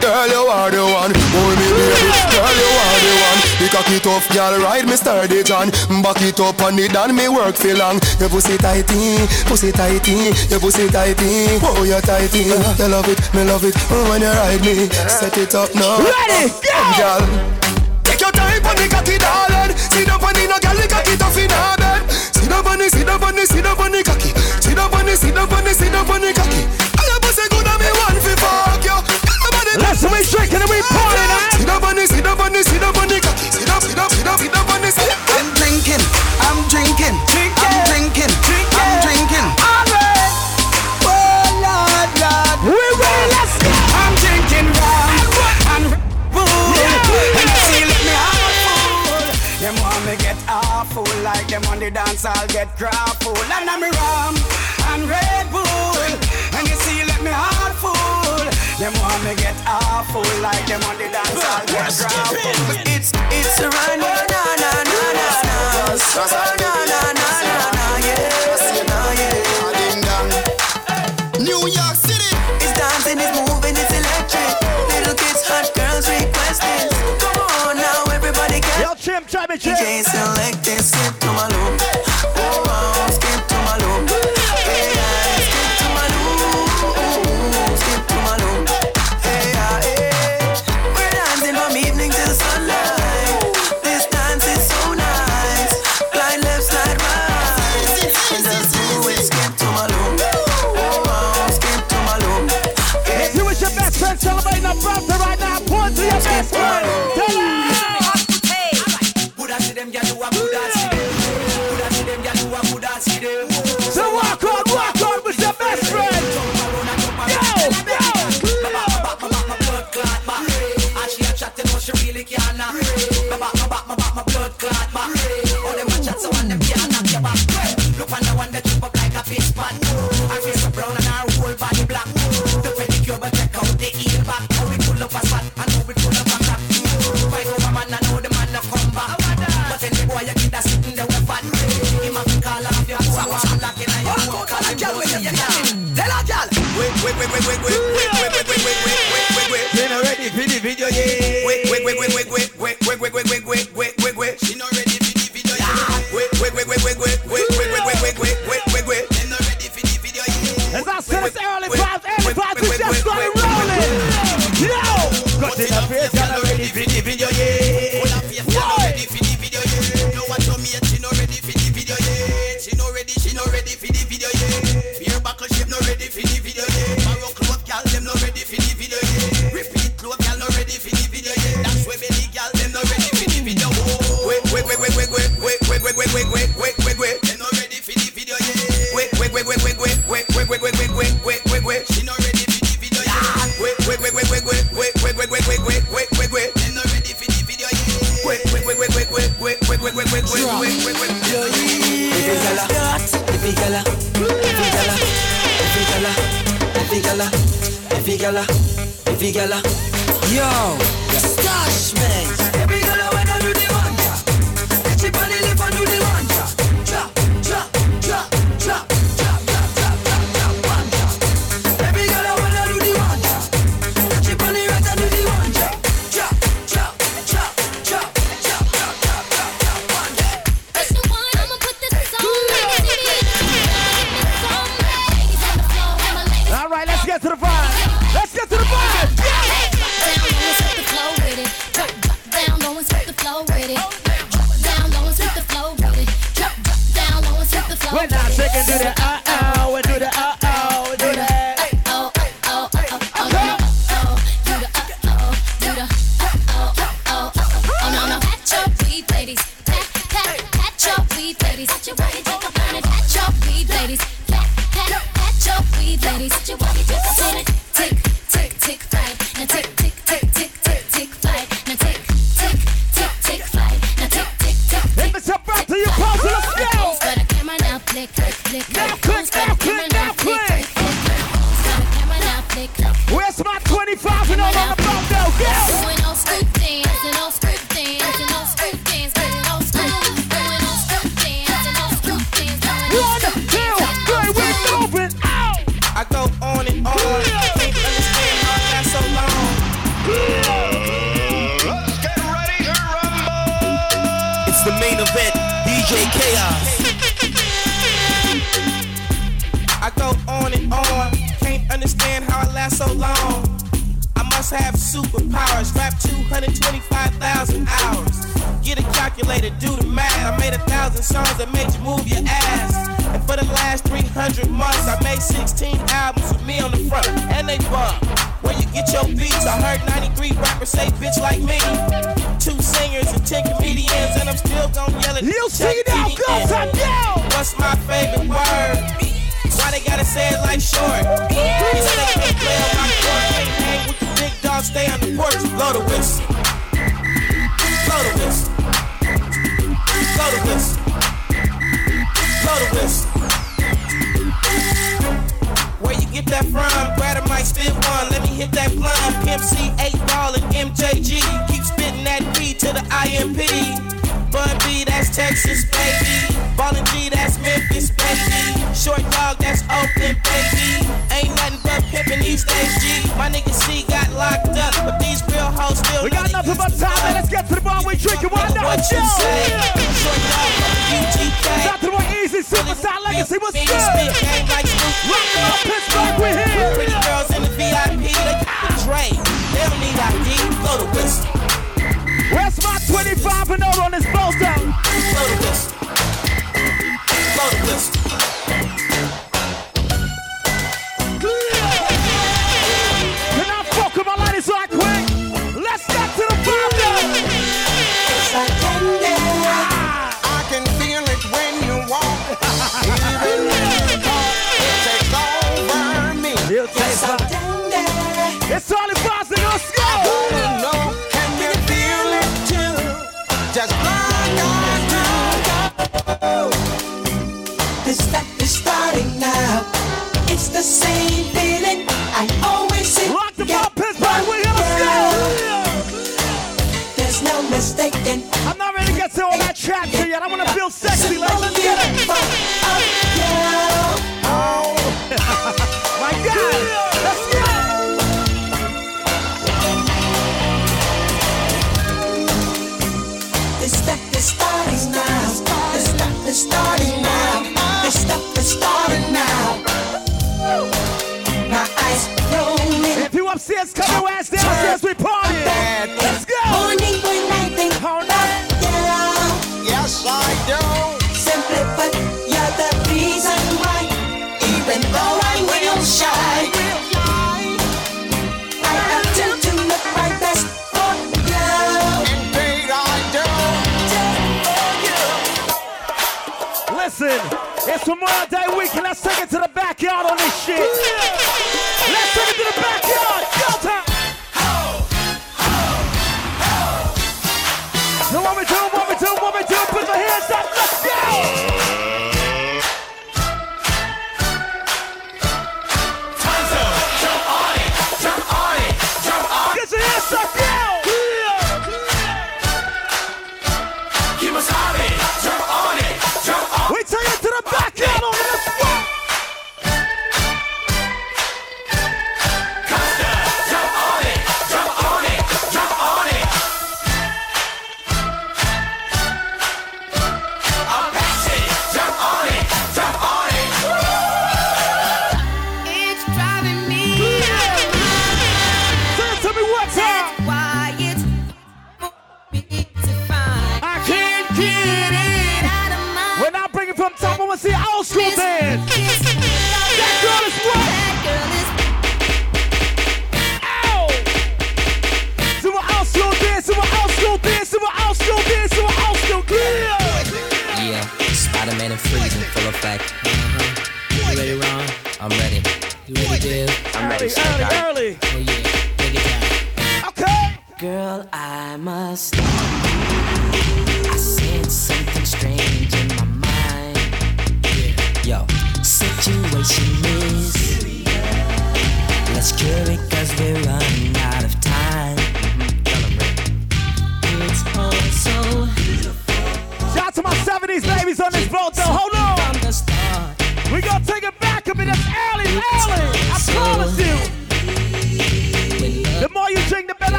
Girl, 0.00 0.28
you 0.28 0.44
are 0.46 0.70
the 0.70 0.84
one. 0.84 1.12
Boy, 1.12 1.52
me, 1.56 1.68
baby. 1.72 2.08
Girl, 2.28 2.54
you 2.56 2.70
are 2.76 2.98
the 3.00 3.12
one. 3.16 3.40
The 3.56 3.66
cocky 3.72 3.98
tough 4.00 4.28
girl 4.28 4.60
ride 4.60 4.86
me 4.86 4.96
sturdy 4.96 5.42
John. 5.42 5.70
Back 6.02 6.20
it 6.20 6.38
up 6.40 6.60
on 6.60 6.78
it 6.78 6.94
and 6.94 7.16
me 7.16 7.28
work 7.28 7.56
for 7.56 7.74
long. 7.74 7.98
Your 8.20 8.28
pussy 8.28 8.56
tighty, 8.58 9.24
pussy 9.48 9.72
tighty, 9.72 10.36
your 10.52 10.60
pussy 10.60 10.88
tighty. 10.88 11.58
Oh, 11.64 11.82
you 11.82 12.00
tighty. 12.04 12.44
You 12.44 12.88
love 12.88 13.08
it, 13.08 13.18
me 13.34 13.42
love 13.44 13.64
it. 13.64 13.74
Oh, 13.90 14.10
when 14.10 14.20
you 14.20 14.28
ride 14.28 14.60
me, 14.60 14.86
set 15.08 15.36
it 15.38 15.54
up 15.54 15.74
now. 15.74 15.98
Ready, 15.98 16.52
go, 16.60 16.76
girl. 17.00 17.22
Take 18.04 18.20
your 18.20 18.32
time 18.32 18.62
on 18.68 18.76
the 18.76 18.86
cocky, 18.92 19.16
darling. 19.16 19.72
Sit 19.76 20.08
up 20.12 20.22
on 20.22 20.34
the 20.36 20.44
no 20.44 20.60
girl, 20.60 20.76
the 20.76 20.86
cocky 20.86 21.16
tough 21.16 21.38
in 21.40 21.50
her 21.50 21.76
bed. 21.80 22.04
Sit 22.10 22.52
up 22.52 22.66
on 22.66 22.78
the, 22.78 22.88
sit 22.92 23.08
up 23.08 23.22
on 23.22 23.34
the, 23.34 23.46
sit 23.46 23.66
up 23.66 23.80
on 23.80 23.90
the 23.90 24.02
cocky. 24.04 24.30
Sit 24.60 24.78
up 24.78 24.92
on 24.92 25.06
the, 25.06 25.16
sit 25.16 25.36
up 25.36 25.52
on 25.52 25.64
the, 25.64 25.72
sit 25.72 25.94
up 25.94 26.08
on 26.08 26.20
the 26.20 26.32
cocky. 26.36 26.85
dancing, 29.96 30.12
we 30.12 30.20
drinking, 30.28 30.60
and 30.60 30.70
we 30.70 30.80
partying 30.92 31.32
out. 31.32 31.52
Sit 31.56 31.70
up 31.70 31.82
on 31.82 31.96
this, 31.96 32.10
sit 32.10 32.26
up 32.26 32.40
on 32.40 32.52
this, 32.52 32.66
sit 32.66 32.82
up 32.82 32.96
on 32.96 33.08
this. 33.08 33.24
Sit 33.24 33.68
up, 33.70 33.82
sit 33.82 33.98
up, 33.98 34.10
sit 34.12 34.26
up, 34.26 34.38
sit 34.38 34.54
up 34.54 34.68
on 34.68 34.80
this. 34.82 34.96
I'm 34.98 35.48
drinking, 35.56 36.02
I'm 36.44 36.68
drinking, 36.68 37.16
I'm 37.56 37.76
drinking, 37.88 38.32
I'm 38.76 38.92
drinking. 39.00 39.46
Alright. 39.56 40.32
Oh 41.04 41.48
Lord, 41.64 42.10
Lord. 42.20 42.58
We 42.68 42.76
will 42.76 43.24
let's 43.32 43.56
go. 43.56 43.72
I'm 43.72 44.12
drinking 44.20 44.68
rum 44.76 45.16
and 45.72 45.84
bull, 46.32 46.76
and 47.40 47.48
she 47.64 47.84
let 47.88 48.00
me 48.04 48.12
have 48.12 48.36
a 48.36 48.52
fool. 48.60 49.24
Them 49.60 49.74
want 49.80 50.04
me 50.04 50.14
get 50.20 50.36
awful, 50.48 51.08
like 51.24 51.48
them 51.48 51.64
on 51.72 51.78
the 51.80 51.90
dance, 51.90 52.24
I'll 52.24 52.46
get 52.48 52.76
grappled, 52.76 53.38
and 53.38 53.70
I'm 53.70 53.82
rum. 53.82 54.55
Them 58.78 58.92
want 59.00 59.24
me 59.24 59.34
get 59.36 59.56
awful 59.66 60.20
like 60.42 60.66
them 60.66 60.82
on 60.84 60.98
the 60.98 61.08
dance 61.08 61.32
hall. 61.32 61.64
It's 62.84 63.08
it's 63.32 63.58
a 63.60 63.70
run, 63.72 63.98
na 63.98 64.12
na 64.28 64.42
na 64.60 64.72
na 64.84 65.00
na 65.16 65.28
na, 65.48 65.56
oh, 65.80 65.96
na 66.60 66.72
na 66.84 67.00
na 67.16 67.28
na 67.40 67.56
na, 67.72 67.86
yes, 68.04 68.60
na 68.84 69.00
yeah. 69.16 69.72
Ding 69.80 70.04
dong, 70.04 70.28
New 71.40 71.62
York 71.72 71.96
City. 71.96 72.28
It's 72.60 72.76
dancing, 72.76 73.16
it's 73.16 73.32
moving, 73.48 73.80
it's 73.80 73.92
electric. 73.96 74.52
Little 74.92 75.16
kids, 75.16 75.40
hush, 75.48 75.72
girls 75.72 76.04
request 76.12 76.60
it. 76.60 76.92
Come 77.16 77.40
on 77.64 77.76
now, 77.80 78.04
everybody 78.12 78.60
get. 78.60 78.80
Yo, 78.84 78.92
Chim, 78.94 79.24
try 79.24 79.46
me, 79.48 79.56
Chim. 79.56 79.72
DJ 79.72 80.04
select 80.04 80.62
this, 80.62 80.92
sit 80.92 81.18
to 81.22 81.28
my 81.32 81.48
loop. 81.48 81.95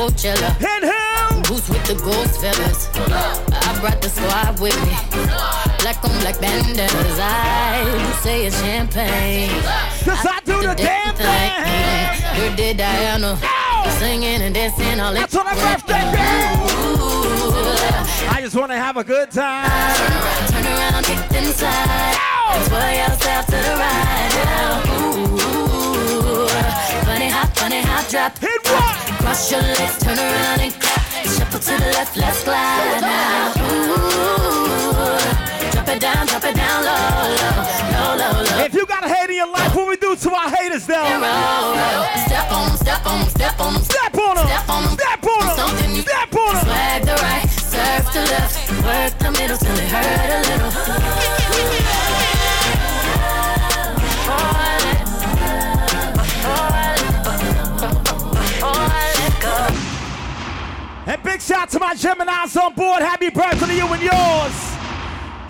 Coachella. 0.00 0.50
And 0.60 0.84
who? 0.84 1.54
Who's 1.54 1.68
with 1.68 1.84
the 1.86 1.94
ghost 1.94 2.40
feathers? 2.40 2.88
I 2.96 3.78
brought 3.80 4.00
the 4.02 4.08
squad 4.08 4.60
with 4.60 4.76
me. 4.84 5.69
Black 5.82 6.04
on 6.04 6.10
black 6.20 6.38
bandanas. 6.40 7.18
I 7.18 8.20
say 8.22 8.46
it's 8.46 8.60
champagne. 8.60 9.50
Cause 10.04 10.26
I 10.26 10.40
do 10.44 10.60
the 10.60 10.74
damn 10.74 11.14
thing. 11.14 12.56
Dirty 12.56 12.74
Diana. 12.74 13.38
Singing 13.98 14.42
and 14.42 14.54
dancing 14.54 15.00
all 15.00 15.12
That's 15.12 15.34
on 15.34 15.46
a 15.46 15.54
birthday, 15.54 16.00
I 18.28 18.40
just 18.40 18.54
wanna 18.54 18.76
have 18.76 18.96
a 18.96 19.04
good 19.04 19.30
time. 19.30 19.68
Turn 19.68 20.12
around, 20.12 20.48
turn 20.50 20.66
around 20.66 21.04
get 21.04 21.44
inside. 21.44 22.16
Sway 22.66 22.98
yourself 22.98 23.46
to 23.46 23.52
the 23.52 23.74
right 23.84 24.30
now. 24.36 24.82
Ooh, 25.00 26.48
funny 27.04 27.28
how, 27.28 27.46
funny 27.46 27.80
how 27.80 28.02
drop. 28.08 28.38
Hit 28.38 28.60
what? 28.64 28.96
Cross 29.20 29.50
your 29.52 29.62
legs, 29.62 29.98
turn 29.98 30.18
around 30.18 30.60
and 30.60 30.74
clap. 30.80 31.02
Shuffle 31.24 31.60
to 31.60 31.72
the 31.82 31.90
left, 31.92 32.16
let's 32.16 32.44
glide 32.44 33.00
now. 33.00 33.52
Ooh, 33.58 34.19
it 36.00 36.14
down, 36.14 36.26
drop 36.26 36.44
it 36.44 36.54
down 36.54 36.84
low, 36.84 36.92
low, 37.36 38.16
low, 38.16 38.42
low. 38.42 38.64
If 38.64 38.74
you 38.74 38.86
got 38.86 39.04
a 39.04 39.08
hate 39.08 39.30
in 39.30 39.36
your 39.36 39.50
life, 39.52 39.74
what 39.74 39.88
we 39.88 39.96
do 39.96 40.16
to 40.16 40.34
our 40.34 40.50
haters 40.50 40.86
though? 40.86 41.04
Step 42.26 42.52
on 42.52 42.76
step 42.76 43.06
on 43.06 43.28
step 43.28 43.60
on. 43.60 43.82
Step 43.82 44.18
on 44.18 44.38
'em. 44.38 44.46
Step 44.46 44.68
on 44.68 44.84
'em. 44.84 44.90
Step 44.96 45.24
on 45.24 45.48
'em. 45.48 45.56
Something 45.56 45.96
you 45.96 46.02
Step 46.02 46.34
on 46.34 46.56
'em. 46.56 46.64
Swag 46.64 47.04
the 47.04 47.14
right, 47.26 47.48
serve 47.50 48.12
the 48.12 48.22
left, 48.32 48.70
work 48.84 49.18
the 49.18 49.30
middle 49.32 49.58
till 49.58 49.76
it 49.76 49.88
hurt 49.88 50.30
a 50.30 50.40
little. 50.48 50.70
And 61.06 61.22
big 61.24 61.42
shout 61.42 61.68
to 61.70 61.80
my 61.80 61.94
Geminis 61.94 62.56
on 62.56 62.74
board. 62.74 63.02
Happy 63.02 63.30
birthday 63.30 63.66
to 63.66 63.74
you 63.74 63.86
and 63.86 64.02
yours. 64.02 64.79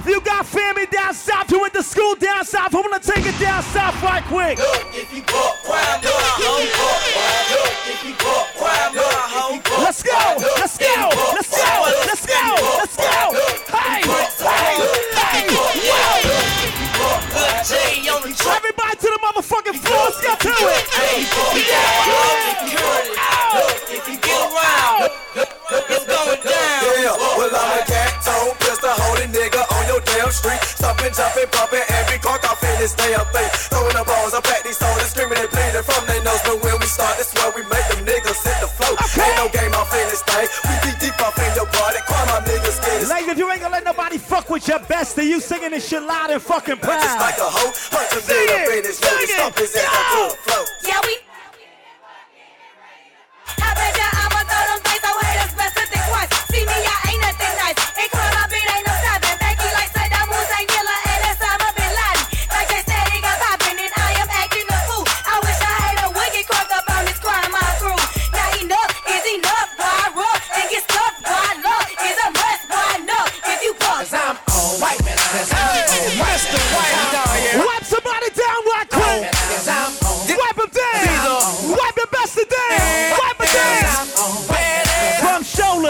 If 0.01 0.07
you 0.07 0.21
got 0.23 0.47
family 0.47 0.87
down 0.87 1.13
south, 1.13 1.51
you 1.51 1.61
went 1.61 1.75
to 1.75 1.83
school 1.83 2.15
down 2.15 2.43
south, 2.47 2.75
I'm 2.75 2.81
gonna 2.81 2.99
take 2.99 3.27
it 3.27 3.39
down 3.39 3.63
south 3.63 4.03
right 4.03 4.25
quick. 4.25 4.59
If 4.97 5.13
you 5.13 5.21
bought 5.29 5.61
crime, 5.61 6.01
look, 6.01 6.41
if 6.41 6.65
you 6.65 6.73
bought 6.73 7.05
crime, 7.13 7.45
look, 7.53 7.69
if 7.85 8.01
you 8.09 8.15
bought 8.17 8.49
crime, 8.57 8.97
look, 8.97 9.13
if 9.45 9.53
you 9.53 9.61
bought 9.61 9.85
Let's 9.85 10.03
go, 10.03 10.17
let's 10.57 10.79
go, 10.81 11.13
let's 11.37 11.53
go, 11.53 11.85
let's 12.09 12.25
go, 12.25 12.57
let's 12.81 12.97
go. 12.97 13.37
Hey, 13.77 14.01
hey, 14.41 14.81
hey, 15.21 15.53
yo. 15.85 16.17
Everybody 18.57 18.97
to 18.97 19.05
the 19.05 19.21
motherfucking 19.21 19.85
floor, 19.85 20.09
let's 20.09 20.17
get 20.23 20.41
to 20.41 20.49
it. 20.49 20.89
If 23.93 24.09
you 24.09 24.17
get 24.17 24.41
around, 24.49 25.13
it's 25.91 26.07
going 26.07 26.41
down. 26.43 26.70
On 30.31 30.35
street. 30.39 30.63
Stopping, 30.63 31.11
jumping, 31.11 31.51
bumping 31.51 31.83
every 31.99 32.19
car 32.23 32.39
off 32.47 32.63
in 32.63 32.75
this 32.79 32.95
damn 32.95 33.27
thing. 33.35 33.51
Throwing 33.67 33.97
the 33.99 34.07
balls 34.07 34.33
up 34.33 34.47
at 34.47 34.63
these 34.63 34.79
soldiers, 34.79 35.11
screaming 35.11 35.39
and 35.43 35.51
bleeding 35.51 35.83
from 35.83 36.07
their 36.07 36.23
nose. 36.23 36.39
But 36.47 36.63
when 36.63 36.79
we 36.79 36.87
start, 36.87 37.19
that's 37.19 37.35
where 37.35 37.51
we 37.51 37.67
make 37.67 37.83
them 37.91 38.07
niggas 38.07 38.39
hit 38.47 38.59
the 38.63 38.71
flow. 38.71 38.95
Ain't 38.95 39.37
no 39.43 39.51
game 39.51 39.75
off 39.75 39.91
in 39.91 40.07
this 40.07 40.23
thing. 40.23 40.47
We 40.71 40.75
be 40.87 40.93
deep 41.03 41.19
off 41.19 41.35
in 41.35 41.51
your 41.59 41.67
body. 41.75 41.99
Call 42.07 42.25
my 42.31 42.39
niggas 42.47 42.79
get 42.79 43.03
it. 43.03 43.09
Ladies, 43.11 43.29
if 43.35 43.39
you 43.39 43.51
ain't 43.51 43.61
gonna 43.61 43.75
let 43.75 43.85
nobody 43.85 44.19
fuck 44.19 44.49
with 44.49 44.67
your 44.71 44.79
bestie, 44.87 45.27
you 45.27 45.41
singing 45.43 45.75
this 45.75 45.87
shit 45.91 46.03
loud 46.03 46.31
and 46.31 46.41
fucking 46.41 46.79
proud. 46.79 47.03
Just 47.03 47.19
like 47.19 47.39
a 47.43 47.51
hoe, 47.51 47.75
punch 47.91 48.15
him 48.15 48.23
Sing 48.23 48.47
dead 48.47 48.63
up 48.63 48.69
it, 48.71 48.79
in 48.79 48.85
his 48.87 48.99
nose. 49.03 49.11
sing 49.11 49.27
it, 49.27 49.35
Stomp 49.35 49.59
his 49.59 49.75
ass 49.77 49.91
up 49.91 50.07
to 50.15 50.23
the 50.31 50.39
floor. 50.47 50.65
Yeah, 50.87 51.01
we. 51.05 51.15
I 53.59 53.75
bet 53.75 53.97
ya 53.99 54.20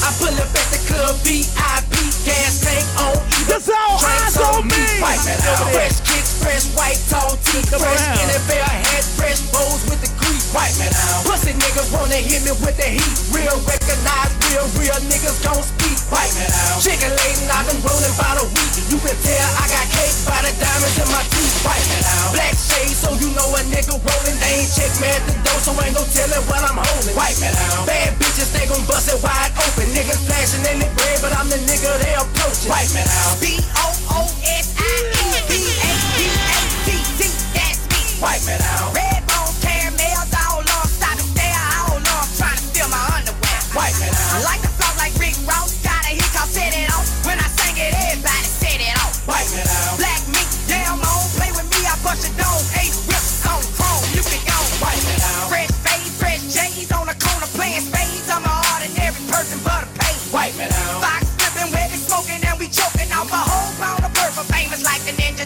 I 0.00 0.14
pull 0.18 0.34
up 0.34 0.54
at 0.54 0.66
the 0.70 0.78
club, 0.86 1.16
VIP, 1.24 1.94
gas 2.24 2.60
tank 2.62 2.86
on. 3.00 3.27
That's 3.48 3.68
all 3.72 3.96
eyes 4.04 4.36
on 4.38 4.68
me. 4.68 4.76
White 5.00 5.24
man 5.24 5.40
out. 5.48 5.72
Fresh 5.72 6.04
kicks, 6.04 6.36
fresh 6.38 6.68
white 6.76 7.00
tall 7.08 7.34
tee, 7.48 7.64
fresh. 7.64 7.80
NFL 8.28 8.60
hat, 8.60 9.04
fresh 9.16 9.40
bows 9.50 9.82
with 9.88 10.00
the 10.04 10.10
grease. 10.20 10.52
White 10.52 10.76
man 10.76 10.92
out. 10.92 11.24
Pussy 11.24 11.56
niggas 11.56 11.88
wanna 11.90 12.20
hit 12.20 12.44
me 12.44 12.52
with 12.60 12.76
the 12.76 12.86
heat. 12.86 13.16
Real 13.32 13.56
recognize, 13.64 14.30
real, 14.52 14.68
real 14.76 15.00
niggas 15.08 15.40
gon' 15.42 15.64
speak. 15.64 15.96
White 16.12 16.32
man 16.36 16.52
out. 16.52 16.78
Chicken 16.84 17.08
laden, 17.08 17.48
I've 17.48 17.64
been 17.66 17.80
rolling 17.80 18.14
about 18.14 18.36
a 18.40 18.46
week. 18.52 18.72
You 18.92 19.00
can 19.00 19.16
tell 19.16 19.48
I 19.58 19.64
got 19.68 19.86
cake 19.96 20.16
by 20.28 20.38
the 20.44 20.52
diamonds 20.60 20.96
in 21.00 21.08
my 21.08 21.24
teeth. 21.32 21.56
White 21.64 21.86
man 21.88 22.04
out. 22.04 22.30
Black 22.36 22.54
shade, 22.54 22.94
so 22.94 23.16
you 23.16 23.32
know 23.32 23.48
a 23.56 23.60
nigga 23.72 23.96
rolling. 23.96 24.36
They 24.44 24.60
ain't 24.60 24.72
check 24.72 24.92
me 25.00 25.08
at 25.08 25.24
the 25.24 25.34
door, 25.44 25.58
so 25.64 25.72
ain't 25.82 25.96
no 25.96 26.04
telling 26.12 26.44
what 26.48 26.60
I'm 26.64 26.76
holding. 26.76 27.16
White 27.16 27.40
man 27.40 27.56
out. 27.72 27.88
Bad 27.88 28.12
bitches, 28.20 28.52
they 28.52 28.68
gon' 28.68 28.84
bust 28.84 29.08
it 29.08 29.18
wide 29.24 29.52
open. 29.56 29.88
Niggas 29.96 30.20
flashing 30.28 30.64
in 30.68 30.84
the 30.84 30.88
bread, 30.96 31.18
but 31.24 31.32
I'm 31.32 31.48
the 31.48 31.60
nigga 31.64 31.90
they 32.00 32.14
approaching. 32.16 32.70
White 32.72 32.92
man 32.92 33.08
out. 33.24 33.47
B 33.48 33.56
O 33.80 33.88
O 34.12 34.20
S 34.44 34.76
I 34.76 34.84
E 34.84 35.40
B 35.48 35.52
A 35.56 35.92
B 36.12 36.28
A 36.28 36.60
T 36.84 36.88
T. 37.16 37.32
That's 37.56 37.80
me. 37.88 38.20
Man 38.20 38.60
out. 38.60 38.94
Red 38.94 39.24
bone 39.24 39.54
caramels 39.64 40.32
all 40.36 40.60
on, 40.60 40.86
stop 40.86 41.16
and 41.16 41.20
stare 41.32 41.56
all 41.80 41.96
on, 41.96 42.28
trying 42.36 42.60
to 42.60 42.62
steal 42.68 42.88
my 42.92 43.00
underwear. 43.16 43.60
White 43.72 43.96
man 44.00 44.12
out. 44.12 44.44
Like 44.44 44.60
the 44.60 44.67
song 44.67 44.67
like 44.67 44.67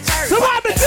Somebody 0.01 0.82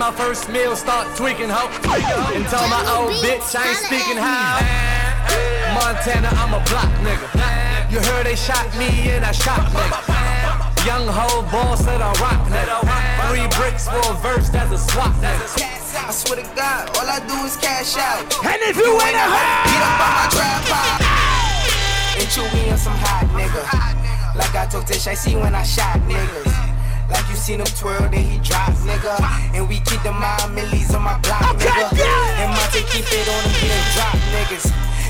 my 0.00 0.10
first 0.16 0.48
meal, 0.48 0.74
start 0.74 1.04
tweaking, 1.14 1.52
ho. 1.52 1.68
And 2.32 2.44
tell 2.48 2.64
my 2.72 2.80
old 2.96 3.12
bitch 3.20 3.52
I 3.52 3.68
ain't 3.68 3.84
speaking 3.84 4.16
how. 4.16 4.56
Montana, 5.76 6.32
I'm 6.40 6.56
a 6.56 6.62
block 6.72 6.88
nigga. 7.04 7.28
You 7.92 8.00
heard 8.08 8.24
they 8.24 8.34
shot 8.34 8.64
me 8.80 8.88
and 9.12 9.28
I 9.28 9.32
shot 9.32 9.60
nigga. 9.68 10.00
Young 10.88 11.04
hoe 11.04 11.44
ball 11.52 11.76
said 11.76 12.00
I 12.00 12.08
rock 12.16 12.40
nigga. 12.48 12.80
Three 13.28 13.44
bricks 13.60 13.92
for 13.92 14.00
a 14.00 14.16
verse, 14.24 14.48
that's 14.48 14.72
a 14.72 14.80
swap 14.80 15.12
nigga. 15.20 15.44
I 15.92 16.10
swear 16.16 16.40
to 16.40 16.48
God, 16.56 16.96
all 16.96 17.04
I 17.04 17.20
do 17.28 17.36
is 17.44 17.60
cash 17.60 18.00
out. 18.00 18.24
And 18.40 18.60
if 18.72 18.80
you 18.80 18.96
ain't 18.96 19.20
a 19.20 19.26
get 19.68 19.84
up 19.84 20.00
on 20.00 20.12
my 20.16 20.26
trap 20.32 20.60
pop. 20.64 21.04
And 22.16 22.28
chew 22.32 22.48
me 22.56 22.72
on 22.72 22.78
some 22.80 22.96
hot 23.04 23.28
nigga. 23.36 23.68
Like 24.34 24.54
I 24.56 24.64
told 24.64 24.86
Tish, 24.86 25.06
I 25.06 25.12
see 25.12 25.36
when 25.36 25.54
I 25.54 25.62
shot 25.62 26.00
niggas. 26.08 26.59
Like 27.10 27.28
you 27.28 27.36
seen 27.36 27.60
him 27.60 27.66
twirl, 27.66 28.08
then 28.08 28.24
he 28.24 28.38
drop, 28.38 28.70
nigga. 28.86 29.18
And 29.54 29.68
we 29.68 29.80
keep 29.80 30.02
the 30.02 30.12
mind 30.12 30.54
millies 30.54 30.94
on 30.94 31.02
my 31.02 31.18
block, 31.20 31.42
nigga. 31.58 31.90
And 32.38 32.50
Monte 32.54 32.82
keep 32.90 33.06
it 33.06 33.28
on 33.28 33.42
him, 33.50 33.68
then 33.68 33.84
drop 33.94 34.16
niggas. 34.34 34.66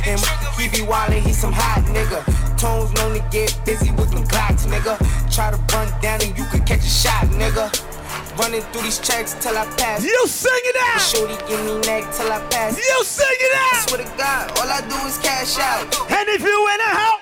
And 0.07 0.19
he 0.59 0.69
be 0.69 0.85
wildin', 0.85 1.21
he 1.21 1.33
some 1.33 1.53
hot 1.53 1.85
nigga. 1.93 2.25
Tones 2.57 2.93
known 2.95 3.15
to 3.15 3.23
get 3.31 3.59
busy 3.65 3.91
with 3.93 4.11
them 4.11 4.27
clocks, 4.27 4.67
nigga. 4.67 4.97
Try 5.33 5.51
to 5.51 5.59
run 5.75 5.89
down 6.01 6.21
and 6.23 6.37
you 6.37 6.45
could 6.47 6.65
catch 6.67 6.81
a 6.81 6.89
shot, 6.89 7.25
nigga. 7.37 7.69
Running 8.39 8.63
through 8.73 8.83
these 8.83 8.99
checks 8.99 9.35
till 9.35 9.57
I 9.57 9.67
pass. 9.77 10.03
You 10.03 10.27
sing 10.27 10.51
it 10.53 10.77
out. 10.77 11.01
Shorty 11.01 11.37
give 11.49 11.61
me 11.65 11.81
neck 11.87 12.11
till 12.13 12.33
I 12.33 12.41
pass. 12.49 12.77
You 12.79 13.05
sing 13.05 13.27
it 13.29 13.55
out. 13.57 13.73
I 13.73 13.87
swear 13.87 14.05
to 14.05 14.11
God, 14.17 14.51
all 14.59 14.69
I 14.69 14.81
do 14.89 14.97
is 15.07 15.19
cash 15.19 15.59
out. 15.59 15.85
And 16.11 16.29
if 16.29 16.43
you 16.43 16.69
in 16.75 16.81
a 16.81 16.95
house. 16.97 17.21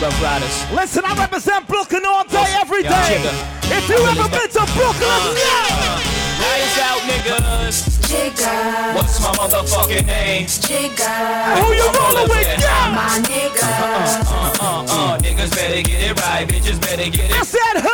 Ruff 0.00 0.22
Ryders. 0.22 0.70
Listen, 0.72 1.04
I 1.04 1.16
represent 1.18 1.66
Brooklyn 1.66 2.02
all 2.06 2.24
day, 2.24 2.54
every 2.60 2.82
day. 2.82 3.18
If 3.64 3.88
you 3.88 3.96
ever 3.96 4.28
been 4.28 4.48
to 4.48 4.72
Brooklyn, 4.74 5.36
yeah. 5.36 5.98
Lights 6.40 6.78
out, 6.78 7.00
niggas. 7.00 7.97
Jigga. 8.08 8.94
What's 8.94 9.20
my 9.20 9.28
motherfucking 9.36 10.06
name? 10.06 10.46
Jigga. 10.46 11.60
Who 11.60 11.74
you 11.76 11.84
rolling 11.92 12.28
with? 12.32 12.40
Yeah. 12.40 12.96
My 12.96 13.20
nigga. 13.20 13.68
Uh 13.68 14.24
uh, 14.24 14.32
uh, 14.32 14.64
uh, 14.64 15.12
uh, 15.12 15.18
niggas 15.18 15.52
better 15.52 15.82
get 15.82 16.00
it 16.08 16.16
right, 16.22 16.48
bitches 16.48 16.80
better 16.80 17.04
get 17.10 17.28
it. 17.28 17.36
I 17.36 17.44
said 17.44 17.84
who? 17.84 17.92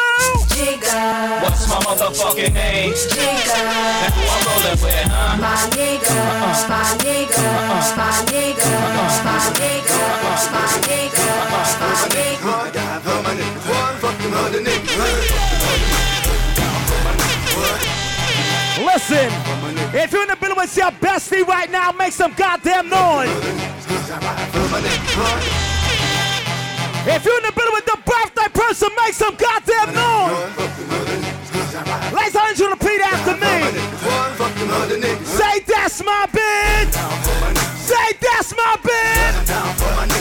Jigga. 0.54 1.42
What's 1.42 1.66
my 1.66 1.82
motherfucking 1.82 2.54
name? 2.54 2.92
Jigga. 2.92 3.58
That's 3.58 4.14
who 4.14 4.22
I'm 4.22 4.46
rolling 4.54 4.78
with, 4.86 5.10
huh? 5.10 5.34
My 5.42 5.58
nigga. 5.74 6.14
Uh, 6.14 6.46
it's 6.46 6.62
my 6.70 6.94
nigga. 7.02 7.42
My 7.98 8.14
nigga. 8.30 8.70
My 9.26 9.34
nigga. 9.58 9.90
Uh, 9.98 10.30
it's 10.30 10.46
my 10.54 10.70
nigga. 10.86 11.26
Uh, 11.26 11.58
it's 11.58 11.74
my 11.80 11.98
nigga. 12.06 12.34
Listen, 18.94 19.26
if 19.92 20.12
you're 20.12 20.22
in 20.22 20.28
the 20.28 20.36
building 20.36 20.56
with 20.56 20.76
your 20.76 20.92
bestie 21.02 21.44
right 21.44 21.68
now, 21.68 21.90
make 21.90 22.12
some 22.12 22.32
goddamn 22.34 22.88
noise. 22.88 23.28
If 27.02 27.24
you're 27.24 27.36
in 27.38 27.42
the 27.42 27.52
building 27.56 27.74
with 27.74 27.86
the 27.86 27.98
birthday 28.06 28.46
person, 28.54 28.88
make 29.04 29.14
some 29.14 29.34
goddamn 29.34 29.94
noise. 29.98 30.46
Ladies 32.14 32.36
and 32.36 32.56
gentlemen, 32.56 32.78
repeat 32.78 33.00
after 33.02 33.34
me. 33.34 33.66
Say 35.26 35.58
that's 35.66 36.00
my 36.04 36.26
bitch. 36.30 36.94
Say 37.74 38.12
that's 38.22 38.54
my 38.54 38.76
bitch. 38.78 39.34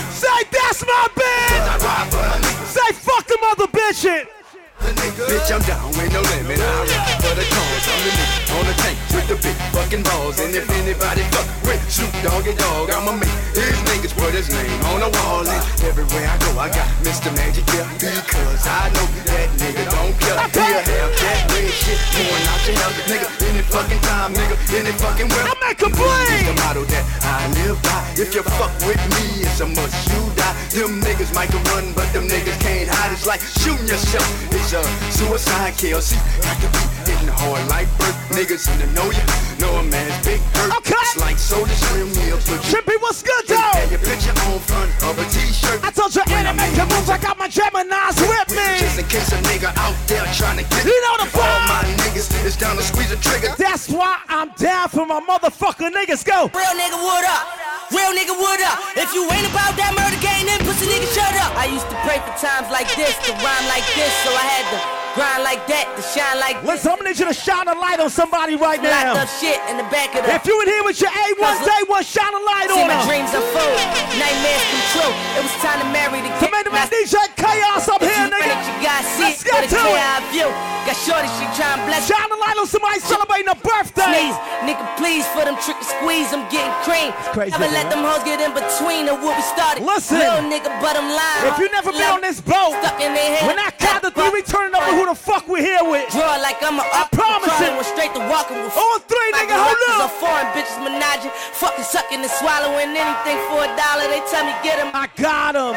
Say 0.09 0.43
that's 0.49 0.83
my 0.83 1.07
bitch. 1.13 2.65
Say 2.65 2.91
fuck 2.93 3.27
them 3.27 3.37
other 3.51 3.67
bitches. 3.67 4.42
Bitch, 4.83 5.51
I'm 5.51 5.61
down 5.61 5.87
with 5.95 6.11
no 6.11 6.19
limit. 6.19 6.59
I 6.59 6.83
ride 6.83 7.23
for 7.23 7.33
the 7.35 7.45
cause. 7.47 7.87
I'm 7.87 8.03
the 8.03 8.11
nigga 8.11 8.59
on 8.59 8.65
the 8.67 8.73
tank 8.83 9.12
the 9.33 9.49
big 9.49 9.57
fucking 9.73 10.03
balls. 10.03 10.39
And 10.39 10.53
if 10.53 10.69
anybody 10.69 11.21
fuck 11.33 11.47
with 11.65 11.81
Snoop 11.89 12.13
Doggy 12.21 12.53
Dogg, 12.53 12.91
I'ma 12.93 13.17
make 13.17 13.37
his 13.57 13.77
niggas 13.89 14.13
put 14.13 14.33
his 14.33 14.49
name 14.49 14.79
on 14.93 15.01
the 15.01 15.09
wall. 15.09 15.41
And 15.41 15.61
everywhere 15.81 16.27
I 16.29 16.37
go, 16.37 16.51
I 16.59 16.69
got 16.69 16.85
Mr. 17.01 17.33
Magic 17.33 17.65
here. 17.73 17.87
Because 17.97 18.63
I 18.67 18.93
know 18.93 19.07
that 19.33 19.49
nigga 19.57 19.83
don't 19.89 20.13
care. 20.21 20.37
He'll 20.53 20.85
have 20.85 21.13
that 21.17 21.39
red 21.49 21.71
shit 21.73 21.99
pouring 22.13 22.45
out 22.45 22.61
your 22.67 22.77
house. 22.77 22.97
Nigga, 23.09 23.27
any 23.49 23.63
fucking 23.65 24.01
time, 24.05 24.33
nigga, 24.37 24.55
any 24.77 24.93
fucking 25.01 25.29
way. 25.29 25.43
I 25.49 25.53
make 25.65 25.81
a 25.81 25.89
play. 25.89 26.45
the 26.45 26.53
motto 26.61 26.83
that 26.85 27.03
I 27.25 27.49
live 27.63 27.81
by. 27.81 28.03
If 28.15 28.35
you 28.35 28.43
fuck 28.43 28.73
with 28.85 29.01
me, 29.17 29.41
it's 29.41 29.59
a 29.61 29.65
must 29.65 29.97
you 30.13 30.21
die. 30.37 30.53
Them 30.77 31.01
niggas 31.01 31.33
might 31.33 31.49
can 31.49 31.63
run, 31.73 31.93
but 31.93 32.11
them 32.13 32.27
niggas 32.27 32.59
can't 32.61 32.89
hide. 32.89 33.11
It's 33.11 33.25
like 33.25 33.41
shooting 33.41 33.87
yourself. 33.87 34.29
It's 34.53 34.73
a 34.73 34.83
suicide 35.09 35.73
kill. 35.77 36.01
See, 36.01 36.21
got 36.41 36.57
to 36.61 36.69
be 36.69 36.83
hitting 37.09 37.33
hard 37.33 37.67
like 37.69 37.89
birth. 37.97 38.17
Niggas 38.29 38.69
in 38.71 38.77
the 38.79 38.87
know 38.93 39.09
ya. 39.11 39.22
Know 39.59 39.79
a 39.79 39.83
man's 39.83 40.17
big 40.25 40.39
hurt. 40.57 40.77
Okay. 40.77 40.95
It's 40.97 41.17
like 41.17 41.37
soda 41.37 41.73
stream 41.75 42.09
meal. 42.17 42.37
Put 42.43 42.59
you 42.65 42.71
Chippy, 42.71 42.97
what's 42.99 43.21
good, 43.21 43.45
though? 43.47 43.73
and 43.77 43.91
your 43.91 44.01
picture 44.01 44.35
on 44.49 44.59
front 44.65 44.89
of 45.03 45.19
a 45.19 45.25
t-shirt. 45.29 45.83
I 45.83 45.91
told 45.91 46.15
you 46.15 46.23
anime 46.33 46.57
can 46.73 46.87
move. 46.89 47.09
I 47.09 47.17
got 47.17 47.37
my 47.37 47.47
Gemini's 47.47 48.17
with 48.17 48.49
me. 48.51 48.67
Just 48.79 48.99
in 48.99 49.07
case 49.07 49.31
a 49.31 49.39
nigga 49.45 49.71
out 49.77 49.95
there 50.07 50.25
trying 50.33 50.57
to 50.57 50.65
get 50.65 50.85
You 50.85 50.97
know 51.05 51.15
the 51.23 51.29
All 51.37 51.59
my 51.69 51.83
niggas 52.03 52.27
is 52.45 52.55
down 52.55 52.77
to 52.77 52.83
squeeze 52.83 53.11
a 53.11 53.17
trigger. 53.17 53.53
That's 53.57 53.89
why 53.89 54.19
I'm 54.27 54.49
down 54.57 54.89
for 54.89 55.05
my 55.05 55.21
motherfucking 55.21 55.91
niggas. 55.93 56.25
Go. 56.25 56.49
Real 56.53 56.75
nigga, 56.75 56.97
what 56.97 57.23
up? 57.25 57.63
Real 57.91 58.09
nigga, 58.15 58.33
what 58.33 58.59
up? 58.63 58.79
If 58.97 59.13
you 59.13 59.27
ain't 59.29 59.45
about 59.51 59.77
that 59.77 59.93
murder 59.93 60.17
game, 60.23 60.49
then 60.49 60.57
pussy 60.65 60.89
nigga, 60.89 61.05
shut 61.13 61.35
up. 61.43 61.53
I 61.53 61.69
used 61.69 61.85
to 61.91 61.97
pray 62.01 62.17
for 62.23 62.33
times 62.41 62.71
like 62.71 62.89
this, 62.95 63.13
to 63.27 63.31
rhyme 63.37 63.67
like 63.69 63.85
this, 63.93 64.09
so 64.25 64.33
I 64.33 64.45
had 64.49 64.65
to 64.73 64.79
grind 65.13 65.43
like 65.43 65.61
that, 65.69 65.85
to 65.93 66.01
shine 66.01 66.39
like 66.39 66.57
this. 66.61 66.81
Listen, 66.81 66.91
I'm 66.91 66.97
gonna 66.97 67.09
need 67.11 67.19
you 67.19 67.27
to 67.29 67.37
shine 67.37 67.67
a 67.67 67.77
light 67.77 67.99
on 67.99 68.09
somebody 68.09 68.55
right 68.55 68.81
now. 68.81 69.02
Locked 69.03 69.27
up 69.27 69.29
shit 69.39 69.59
in 69.67 69.75
the 69.75 69.87
back 69.91 70.15
of 70.15 70.23
the. 70.23 70.31
If 70.35 70.45
you 70.47 70.55
in 70.63 70.67
here 70.71 70.83
with 70.87 70.99
your 71.01 71.11
A1 71.11 71.55
day 71.67 71.81
one, 71.91 72.03
shine 72.07 72.31
a 72.31 72.39
light 72.47 72.71
See 72.71 72.79
on 72.79 72.87
my 72.87 72.99
dreams 73.03 73.31
unfold, 73.35 73.79
nightmares 74.15 74.63
come 74.71 74.85
true. 74.95 75.13
It 75.35 75.41
was 75.43 75.55
time 75.59 75.79
to 75.83 75.87
marry 75.91 76.23
the 76.23 76.31
make 76.47 76.63
the 76.63 76.71
man 76.71 76.87
DJ 76.87 77.15
Kaos 77.35 77.87
up 77.91 77.99
If 77.99 78.07
here, 78.07 78.31
nigga. 78.31 78.47
it, 78.47 78.59
you 78.63 78.73
gotta 78.79 79.03
see 79.19 79.27
Let's 79.27 79.41
it 79.43 79.51
get 79.51 79.69
to 79.75 79.81
it. 79.91 80.23
view. 80.31 80.49
Got 80.83 80.99
shorty, 80.99 81.31
she 81.39 81.47
trying 81.55 81.79
to 81.79 81.87
bless 81.87 82.11
Shine 82.11 82.27
a 82.27 82.35
light 82.43 82.59
on 82.59 82.67
somebody 82.67 82.99
celebrating 82.99 83.47
a 83.47 83.55
birthday. 83.55 84.03
Sneeze, 84.03 84.35
nigga, 84.67 84.83
please 84.99 85.23
for 85.31 85.47
them 85.47 85.55
trick 85.63 85.79
and 85.79 85.87
squeeze. 85.87 86.27
I'm 86.35 86.43
getting 86.51 86.71
cream. 86.83 87.15
It's 87.23 87.31
crazy, 87.31 87.55
Never 87.55 87.71
let 87.71 87.87
them 87.87 88.03
hoes 88.03 88.19
get 88.27 88.43
in 88.43 88.51
between 88.51 89.07
of 89.07 89.23
what 89.23 89.35
we 89.39 89.43
started. 89.47 89.79
Listen. 89.87 90.19
Little 90.19 90.43
nigga, 90.43 90.67
but 90.83 90.99
I'm 90.99 91.07
lying. 91.07 91.55
If 91.55 91.59
you 91.59 91.71
never 91.71 91.91
been 91.95 92.11
on 92.11 92.19
this 92.23 92.39
boat, 92.43 92.75
Stuck 92.83 92.99
in 92.99 93.15
their 93.15 93.31
head. 93.39 93.47
when 93.47 93.59
I 93.59 93.71
count 93.79 94.03
to 94.03 94.11
three, 94.11 94.27
we 94.35 94.43
turning 94.43 94.75
up 94.75 94.83
with 94.83 94.99
who 94.99 95.05
the 95.07 95.15
fuck 95.15 95.47
we 95.47 95.63
here 95.63 95.83
with. 95.87 96.03
Draw 96.11 96.35
like 96.43 96.59
I'm 96.59 96.75
a 96.79 96.83
I 96.83 97.07
promise 97.15 97.55
it. 97.63 97.71
Straight 97.95 98.13
to 98.15 98.23
walking 98.31 98.57
with 98.63 98.71
On 98.93 99.01
three, 99.09 99.31
nigga, 99.33 99.57
hold 99.57 99.81
up. 99.89 100.05
up. 100.05 100.13
foreign 100.21 100.45
bitches 100.53 100.77
menaging, 100.77 101.33
fucking 101.57 101.81
sucking 101.81 102.21
and 102.21 102.29
swallowing 102.37 102.93
anything 102.93 103.41
for 103.49 103.65
a 103.65 103.69
dollar. 103.73 104.05
They 104.05 104.21
tell 104.29 104.45
me 104.45 104.53
get 104.61 104.77
'em. 104.77 104.93
I 104.93 105.09
got 105.17 105.57
him. 105.57 105.73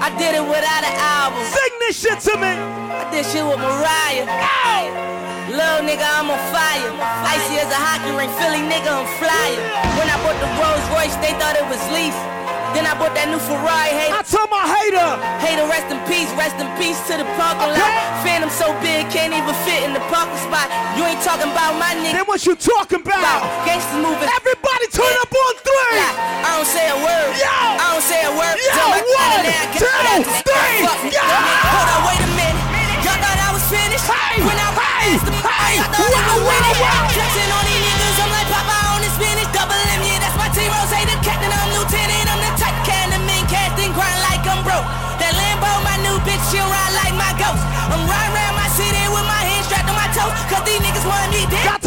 I 0.00 0.08
did 0.16 0.32
it 0.32 0.40
without 0.40 0.80
an 0.80 0.96
album. 0.96 1.44
Sing 1.44 1.74
this 1.84 2.00
shit 2.00 2.18
to 2.24 2.40
me. 2.40 2.56
I 2.56 3.04
did 3.12 3.28
shit 3.28 3.44
with 3.44 3.60
Mariah. 3.60 4.24
Ow! 4.24 4.84
Little 5.52 5.84
nigga, 5.84 6.08
I'm 6.08 6.32
on 6.32 6.40
fire. 6.48 6.88
Icy 7.36 7.60
as 7.60 7.68
a 7.68 7.76
hockey 7.76 8.16
ring, 8.16 8.32
Philly 8.40 8.64
nigga, 8.64 8.96
I'm 8.96 9.04
flyer. 9.20 9.60
When 10.00 10.08
I 10.08 10.16
bought 10.24 10.40
the 10.40 10.48
Rolls 10.56 10.86
Royce, 10.96 11.16
they 11.20 11.36
thought 11.36 11.60
it 11.60 11.68
was 11.68 11.82
leaf. 11.92 12.16
Then 12.70 12.86
I 12.86 12.94
bought 12.94 13.18
that 13.18 13.26
new 13.26 13.42
Ferrari. 13.42 13.90
Hey, 13.90 14.14
I 14.14 14.22
told 14.22 14.46
my 14.46 14.62
hater. 14.62 15.10
Hater, 15.42 15.66
rest 15.66 15.90
in 15.90 15.98
peace, 16.06 16.30
rest 16.38 16.54
in 16.62 16.70
peace 16.78 16.98
to 17.10 17.18
the 17.18 17.26
parking 17.34 17.74
lot. 17.74 17.90
Phantom 18.22 18.46
so 18.46 18.70
big, 18.78 19.10
can't 19.10 19.34
even 19.34 19.54
fit 19.66 19.82
in 19.82 19.90
the 19.90 20.02
parking 20.06 20.38
spot. 20.38 20.70
You 20.94 21.02
ain't 21.02 21.18
talking 21.26 21.50
about 21.50 21.74
my 21.82 21.98
nigga. 21.98 22.22
Then 22.22 22.26
what 22.30 22.46
you 22.46 22.54
talking 22.54 23.02
about? 23.02 23.42
Gangsters 23.66 23.98
moving. 23.98 24.22
Everybody 24.22 24.86
turn 24.94 25.14
up 25.18 25.32
on 25.34 25.52
three. 25.66 25.98
I 25.98 26.50
don't 26.54 26.70
say 26.70 26.86
a 26.86 26.98
word. 27.02 27.30
Yo. 27.42 27.50
I 27.50 27.86
don't 27.90 28.06
say 28.06 28.22
a 28.22 28.32
word. 28.38 28.54
Yo, 28.54 28.86
one, 29.18 29.42
two, 29.74 29.90
three, 30.46 30.86
fuck 30.86 31.00
Hold 31.10 31.88
on, 31.90 32.00
wait 32.06 32.22
a 32.22 32.30
minute. 32.38 32.58
Y'all 33.02 33.18
thought 33.18 33.34
I 33.34 33.50
was 33.50 33.64
finished? 33.66 34.06
Hey, 34.06 34.38
when 34.46 34.54
I 34.54 34.68
hey, 34.78 35.18
hey, 35.18 35.74
wow, 35.82 36.22
I 36.22 36.38
was 36.38 36.46
wow, 36.46 36.70
wow. 36.86 37.02
Flexing 37.18 37.50
on 37.50 37.64
these 37.66 37.89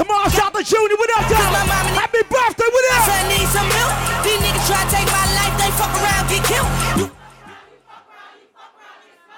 tomorrow, 0.04 0.30
shout 0.30 0.52
the 0.52 0.64
Junior. 0.64 0.98
What 1.00 1.10
up, 1.16 1.24
dog? 1.32 1.56
Happy 1.96 2.22
birthday, 2.28 2.68
what 2.68 2.86
up? 2.92 3.08
son 3.08 3.24
needs 3.32 3.52
some 3.56 3.68
milk. 3.72 3.94
These 4.28 4.40
niggas 4.44 4.66
try 4.68 4.82
to 4.84 4.90
take 4.92 5.08
my 5.08 5.26
life, 5.40 5.56
they 5.56 5.72
fuck 5.80 5.94
around, 5.96 6.24
get 6.28 6.44
killed. 6.44 6.72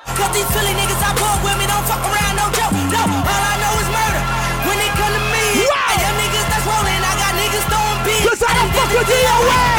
Cause 0.05 0.31
these 0.33 0.49
Philly 0.53 0.73
niggas 0.73 1.01
I 1.01 1.11
bought 1.17 1.39
with 1.43 1.57
me 1.59 1.65
don't 1.69 1.85
fuck 1.85 2.01
around, 2.01 2.33
no 2.39 2.47
joke. 2.55 2.73
No, 2.93 3.01
all 3.03 3.43
I 3.45 3.55
know 3.61 3.73
is 3.83 3.89
murder. 3.93 4.23
When 4.65 4.77
it 4.79 4.91
come 4.95 5.13
to 5.13 5.23
me, 5.33 5.45
Wow. 5.69 5.91
I 5.91 5.95
them 6.01 6.15
niggas 6.23 6.47
that's 6.49 6.65
rolling, 6.65 7.01
I 7.03 7.13
got 7.19 7.31
niggas 7.35 7.65
throwing 7.69 7.99
beats. 8.07 8.25
Cause 8.25 8.41
I 8.41 8.51
don't 8.55 8.71
fuck 8.73 8.89
with 8.95 9.07
DOA. 9.11 9.74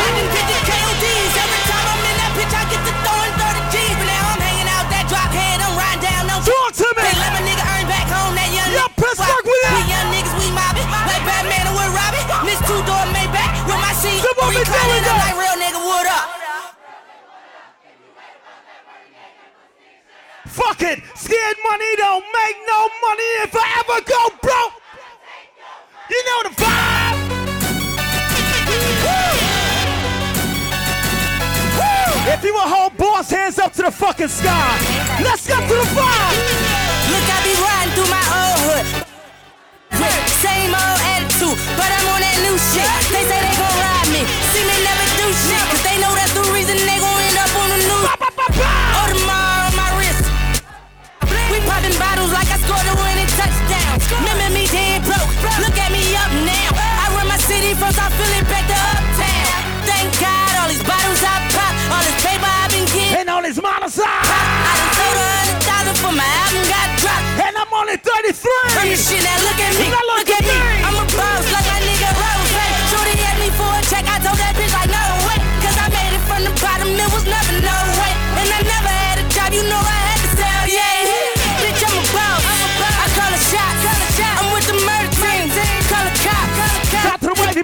Fuck 20.57 20.81
it. 20.81 21.03
Scared 21.15 21.59
money 21.69 21.97
don't 21.97 22.25
make 22.33 22.57
no 22.67 22.89
money 23.05 23.31
if 23.45 23.53
I 23.53 23.67
ever 23.77 24.01
go 24.09 24.21
broke. 24.41 24.73
You 26.09 26.21
know 26.25 26.41
the 26.49 26.53
vibe. 26.57 27.21
Woo! 29.05 29.37
Woo! 31.77 32.33
If 32.33 32.41
you 32.43 32.57
a 32.57 32.67
whole 32.73 32.89
boss, 32.89 33.29
hands 33.29 33.59
up 33.59 33.75
to 33.75 33.83
the 33.83 33.91
fucking 33.91 34.29
sky. 34.29 34.81
Let's 35.21 35.47
go 35.47 35.61
to 35.61 35.77
the 35.77 35.89
vibe. 35.93 36.37
Look, 37.13 37.27
I 37.29 37.39
be 37.45 37.53
riding 37.61 37.93
through 37.93 38.09
my 38.09 38.25
old 38.41 38.57
hood. 38.65 38.85
Yeah, 39.93 40.25
Same 40.41 40.73
old 40.73 41.01
attitude, 41.05 41.59
but 41.77 41.93
I'm 41.93 42.17
on 42.17 42.21
that 42.25 42.37
new 42.41 42.57
shit. 42.73 42.89
They 43.13 43.29
say 43.29 43.45
they 43.45 43.55
gon' 43.61 43.77
ride 43.77 44.09
me, 44.09 44.25
see 44.57 44.65
me 44.65 44.77
never 44.89 45.05
do 45.21 45.27
shit. 45.37 45.65
Cause 45.69 45.85
they 45.85 46.01
know 46.01 46.17
that's 46.17 46.33
the 46.33 46.49
reason 46.57 46.81
they 46.81 46.97
gon' 46.97 47.21
end 47.29 47.37
up 47.45 47.53
on 47.61 47.69
the 47.69 47.77
news. 47.77 48.86
Popping 51.87 51.99
bottles 51.99 52.33
like 52.33 52.51
I 52.51 52.59
scored 52.59 52.87
a 52.87 52.95
winning 52.99 53.31
touchdown. 53.39 53.95
Remember 54.19 54.51
me 54.55 54.67
dead 54.67 55.03
broke, 55.07 55.31
look 55.63 55.77
at 55.79 55.91
me 55.93 56.03
up 56.19 56.31
now. 56.43 56.71
I 56.75 57.15
run 57.15 57.29
my 57.29 57.39
city 57.39 57.75
from 57.75 57.93
South 57.95 58.13
Philly 58.19 58.43
back 58.51 58.67
to 58.67 58.75
uptown. 58.75 59.61
Thank 59.87 60.11
God 60.19 60.51
all 60.59 60.69
these 60.69 60.83
bottles 60.83 61.23
I 61.23 61.37
pop, 61.55 61.75
all 61.95 62.03
this 62.03 62.19
paper 62.23 62.43
I 62.47 62.67
been 62.75 62.87
getting. 62.91 63.15
And 63.23 63.29
all 63.31 63.43
these 63.43 63.61
models 63.63 63.99
I 63.99 64.03
I 64.03 64.73
done 64.75 64.93
sold 64.99 65.15
a 65.15 65.27
hundred 65.31 65.63
thousand 65.63 65.97
for 66.03 66.13
my 66.15 66.27
album 66.27 66.65
got 66.67 66.89
dropped. 66.99 67.27
And 67.47 67.55
I'm 67.55 67.71
only 67.71 67.99
33. 68.03 68.35
Turn 68.75 68.89
this 68.91 69.03
shit 69.07 69.23
now, 69.23 69.39
look 69.47 69.61
at 69.63 69.73
me, 69.79 69.87
Now 69.87 70.05
look, 70.11 70.31
at 70.31 70.43
me. 70.43 70.59
I'm 70.83 70.97
a 70.99 71.07
boss 71.15 71.45
like 71.55 71.67
my 71.71 71.79
nigga 71.87 72.11
Rose. 72.19 72.51
Shorty 72.91 73.15
asked 73.15 73.41
me 73.43 73.49
for 73.55 73.71
a 73.71 73.83
check, 73.87 74.05
I 74.11 74.19
told 74.27 74.39
that 74.43 74.59
bitch 74.59 74.75
like 74.75 74.91
no 74.91 75.05
way. 75.31 75.39
Cause 75.63 75.77
I 75.79 75.87
made 75.95 76.13
it 76.19 76.25
from 76.27 76.41
the 76.47 76.55
bottom, 76.59 76.91
it 76.91 77.11
was 77.15 77.25
never 77.31 77.55
no 77.63 77.79
way. 77.95 78.13
And 78.43 78.49
I 78.51 78.61
never 78.75 78.93
had 79.07 79.17
a 79.23 79.27
job, 79.31 79.55
you 79.55 79.63
know 79.71 79.79
I 79.79 79.96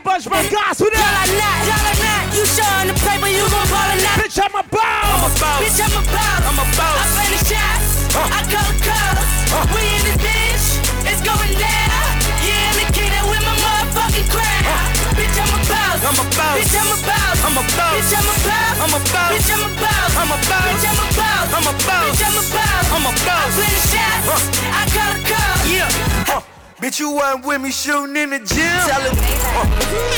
bunch, 0.03 0.26
guys, 0.26 0.78
who 0.78 0.90
Y'all 0.90 0.98
are 0.98 1.30
not, 1.38 1.59
y'all 1.66 1.86
are 1.86 2.00
not. 2.03 2.24
You 2.34 2.44
showing 2.46 2.88
the 2.90 2.96
paper, 2.98 3.30
you 3.30 3.44
gon' 3.46 3.68
ball 3.70 3.86
or 3.86 3.98
not. 4.03 4.16
Bitch, 4.18 4.38
I'm 4.38 4.55
a 4.55 4.64
boss. 4.66 5.38
Bitch, 5.62 5.78
I'm 5.78 5.94
a 5.94 6.03
boss. 6.11 6.42
I'm 6.42 6.59
a 6.59 6.66
boss. 6.74 6.98
I 6.98 7.22
finish 7.22 7.46
shots. 7.46 8.11
I 8.18 8.40
call 8.50 8.66
the 8.66 8.76
calls. 8.82 9.26
We 9.72 9.82
in 9.82 10.03
this 10.03 10.18
bitch. 10.18 10.66
It's 11.07 11.22
going 11.22 11.55
down. 11.55 12.12
Yeah, 12.42 12.70
in 12.74 12.76
the 12.82 12.86
kingdom 12.90 13.24
with 13.30 13.42
my 13.46 13.55
motherfucking 13.62 14.28
crowd. 14.28 14.90
Bitch, 15.14 15.36
I'm 15.38 15.55
a 15.55 15.61
boss. 15.70 15.98
I'm 16.03 16.18
a 16.18 16.26
boss. 16.34 16.55
Bitch, 16.59 16.74
I'm 16.74 16.90
a 16.90 16.98
boss. 17.07 17.38
I'm 17.46 17.57
a 17.57 17.62
boss. 17.62 17.94
Bitch, 17.94 18.12
I'm 18.18 18.26
a 18.26 18.36
boss. 18.42 18.76
I'm 18.82 18.92
a 18.92 19.00
boss. 19.07 19.30
Bitch, 19.32 19.50
I'm 19.55 19.62
a 19.62 19.70
boss. 19.78 20.11
I'm 20.18 20.32
a 20.32 20.38
boss. 20.50 20.66
Bitch, 20.66 20.86
I'm 20.88 20.98
a 20.98 21.07
boss. 21.14 21.46
I'm 21.53 21.66
a 21.68 21.74
boss. 21.78 22.05
Bitch, 22.11 22.22
I'm 22.26 22.36
a 22.36 22.44
boss. 22.50 22.84
I'm 22.90 23.07
a 23.07 23.12
boss. 23.22 23.46
I 23.46 23.61
finish 23.61 23.86
shots. 23.92 24.50
I 24.66 24.82
call 24.90 25.11
the 25.14 25.20
calls. 25.30 25.62
Yeah. 25.70 26.51
Bitch, 26.83 26.99
you 26.99 27.12
wasn't 27.12 27.47
with 27.47 27.62
me 27.62 27.70
shooting 27.70 28.16
in 28.16 28.30
the 28.30 28.39
gym. 28.39 28.49
Tell 28.59 29.07
him. 29.07 29.14
Uh, 29.14 29.62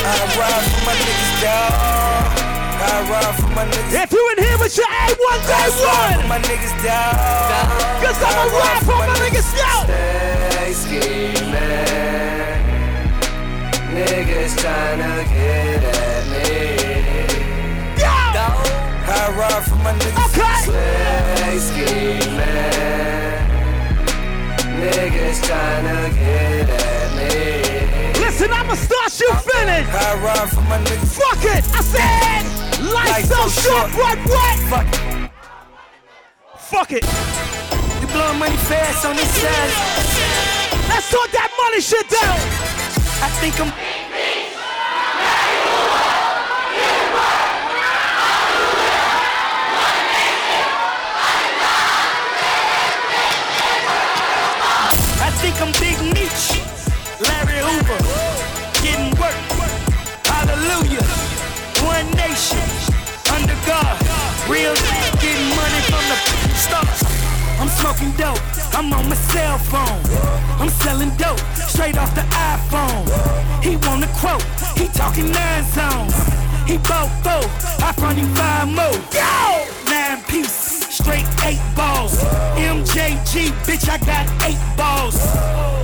I 0.01 0.17
ride 0.33 0.65
for 0.65 0.81
my 0.81 0.97
niggas, 0.97 1.37
dog. 1.45 1.69
I 2.81 3.05
ride 3.05 3.35
for 3.37 3.53
my 3.53 3.65
niggas. 3.69 4.01
If 4.01 4.11
you 4.11 4.33
in 4.35 4.43
here 4.43 4.57
with 4.57 4.75
your 4.75 4.87
A1 4.87 5.45
day 5.45 5.53
I 5.53 5.69
ride 5.69 6.17
one, 6.17 6.21
for 6.23 6.27
my 6.27 6.39
niggas, 6.41 6.73
dog. 6.81 8.01
cause 8.01 8.17
I'm 8.17 8.33
a 8.33 8.57
rap 8.57 8.81
for 8.81 8.97
my 8.97 9.05
niggas, 9.21 9.45
yo. 9.53 9.85
Stay 10.49 10.73
scheming. 10.73 11.53
Man. 11.53 12.57
Niggas 13.93 14.57
tryna 14.57 15.21
get 15.29 15.83
at 15.83 16.25
me. 16.33 16.41
I 19.07 19.29
ride 19.37 19.63
for 19.65 19.75
my 19.75 19.93
niggas. 19.93 20.33
Stay 21.37 21.59
scheming. 21.59 23.14
Niggas 24.81 25.39
tryna 25.47 26.13
get 26.13 26.69
at 26.69 27.09
me. 27.17 28.19
Listen, 28.19 28.51
I'ma 28.51 28.75
start 28.75 29.11
you 29.19 29.31
finish. 29.51 29.87
I 29.87 30.15
ride 30.23 30.49
for 30.49 30.61
my 30.61 30.77
niggas. 30.79 31.15
Fuck 31.15 31.43
it. 31.45 31.63
I 31.73 31.81
said, 31.81 32.43
life 32.93 33.25
so 33.25 33.47
short, 33.61 33.89
what, 33.95 34.17
what? 34.27 34.57
Fuck 34.69 34.87
it. 34.93 35.31
Fuck 36.57 36.91
it. 36.91 37.05
You 38.01 38.07
blowing 38.07 38.39
money 38.39 38.57
fast 38.57 39.05
on 39.05 39.15
this 39.15 39.29
side. 39.29 39.71
Let's 40.89 41.09
talk 41.09 41.29
that 41.31 41.51
money 41.63 41.81
shit 41.81 42.07
down. 42.09 42.37
I 43.23 43.29
think 43.39 43.59
I'm. 43.61 43.71
I 55.21 55.29
think 55.55 55.67
I'm 55.67 55.71
Big 55.81 55.97
Meech, 56.13 56.59
Larry 57.21 57.59
Hoover, 57.63 57.99
getting 58.83 59.11
work. 59.19 59.35
Hallelujah, 60.25 61.03
one 61.83 62.07
nation, 62.15 62.59
under 63.31 63.55
God, 63.65 63.95
real 64.49 64.75
getting 65.21 65.49
money 65.55 65.81
from 65.87 66.03
the 66.11 66.17
stars. 66.55 67.03
I'm 67.59 67.69
smoking 67.69 68.11
dope, 68.17 68.39
I'm 68.73 68.91
on 68.93 69.07
my 69.09 69.15
cell 69.15 69.57
phone. 69.57 70.01
I'm 70.59 70.69
selling 70.69 71.11
dope, 71.17 71.39
straight 71.55 71.97
off 71.97 72.13
the 72.15 72.25
iPhone. 72.51 73.05
He 73.63 73.77
wanna 73.87 74.07
quote, 74.19 74.43
he 74.77 74.87
talking 74.87 75.31
nine 75.31 75.63
zones. 75.71 76.15
He 76.67 76.77
bought 76.77 77.09
four, 77.23 77.43
I 77.85 77.93
front 77.93 78.17
him 78.17 78.27
five 78.35 78.67
more. 78.67 78.99
Go! 79.11 79.65
Nine 79.87 80.21
piece, 80.23 80.64
straight 81.05 81.29
eight 81.45 81.61
balls. 81.77 82.17
MJG, 82.57 83.53
bitch, 83.67 83.85
I 83.87 83.97
got 84.09 84.25
eight 84.41 84.57
balls. 84.75 85.21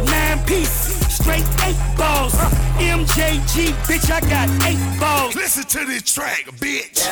Nine 0.09 0.39
piece, 0.49 0.97
straight 1.13 1.45
eight 1.61 1.78
balls. 1.95 2.34
MJG, 2.82 3.69
bitch, 3.86 4.09
I 4.09 4.19
got 4.22 4.49
eight 4.65 4.82
balls. 4.99 5.36
Listen 5.36 5.63
to 5.63 5.86
this 5.86 6.01
track, 6.11 6.45
bitch. 6.57 7.05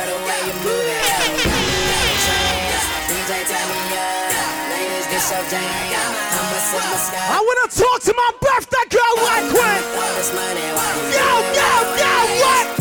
I 7.14 7.38
wanna 7.46 7.68
talk 7.70 8.00
to 8.02 8.14
my 8.16 8.30
birthday 8.42 8.86
girl 8.90 9.14
right 9.22 9.46
quick. 9.54 9.82
Yo, 11.14 11.28
yo, 11.54 11.70
yo, 12.02 12.12
what? 12.42 12.79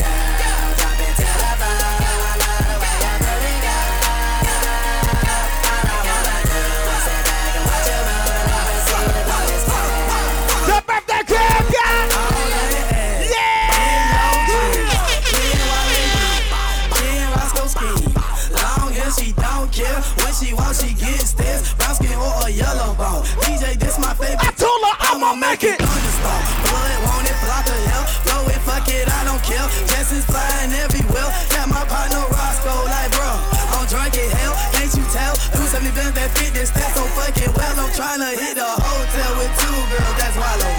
She 20.39 20.53
wants, 20.53 20.79
she 20.79 20.93
gets 20.95 21.33
this 21.33 21.73
brown 21.75 21.95
skin 21.95 22.15
or 22.15 22.47
a 22.47 22.49
yellow 22.49 22.95
bone. 22.95 23.23
DJ, 23.43 23.75
this 23.75 23.99
my 23.99 24.13
favorite. 24.15 24.39
I 24.39 24.51
told 24.55 24.79
her 24.87 24.95
I'ma 25.11 25.35
make 25.35 25.63
it. 25.67 25.75
Thunderstorm, 25.75 26.41
blood 26.63 26.91
want 27.03 27.27
it, 27.27 27.37
block 27.43 27.67
of 27.67 27.79
hell. 27.91 28.05
Blow 28.23 28.47
it, 28.47 28.61
fuck 28.63 28.87
it, 28.87 29.03
I 29.03 29.27
don't 29.27 29.43
care. 29.43 29.67
Jessens 29.91 30.23
flying 30.23 30.71
everywhere. 30.79 31.27
Got 31.51 31.67
my 31.67 31.83
partner 31.83 32.23
Roscoe 32.31 32.87
like, 32.87 33.11
bro, 33.11 33.29
I'm 33.75 33.83
drunk 33.91 34.15
as 34.15 34.31
hell. 34.39 34.55
Can't 34.71 34.93
you 34.95 35.05
tell? 35.11 35.35
Do 35.51 35.61
something 35.67 35.91
been 35.91 36.15
that 36.15 36.31
fit 36.39 36.55
this 36.55 36.71
stat 36.71 36.95
so 36.95 37.03
fucking 37.19 37.51
well. 37.59 37.75
I'm 37.75 37.91
tryna 37.91 38.31
hit 38.39 38.55
a 38.55 38.71
hotel 38.79 39.31
with 39.35 39.51
two 39.59 39.75
girls 39.91 40.15
that's 40.23 40.35
wallow 40.39 40.78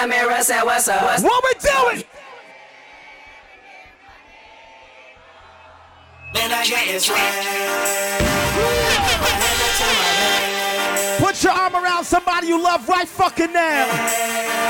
the 0.00 0.06
mirror, 0.06 0.28
What's 0.28 0.50
up? 0.50 0.64
What's 0.66 1.22
What 1.22 1.44
we 1.44 1.52
doing? 1.60 2.04
Then 6.34 6.52
I 6.52 6.64
get 6.66 6.86
this 6.88 7.08
Put 11.18 11.42
your 11.42 11.52
arm 11.52 11.74
around 11.74 12.04
somebody 12.04 12.46
you 12.48 12.62
love 12.62 12.88
right 12.88 13.08
fucking 13.08 13.52
now. 13.52 13.86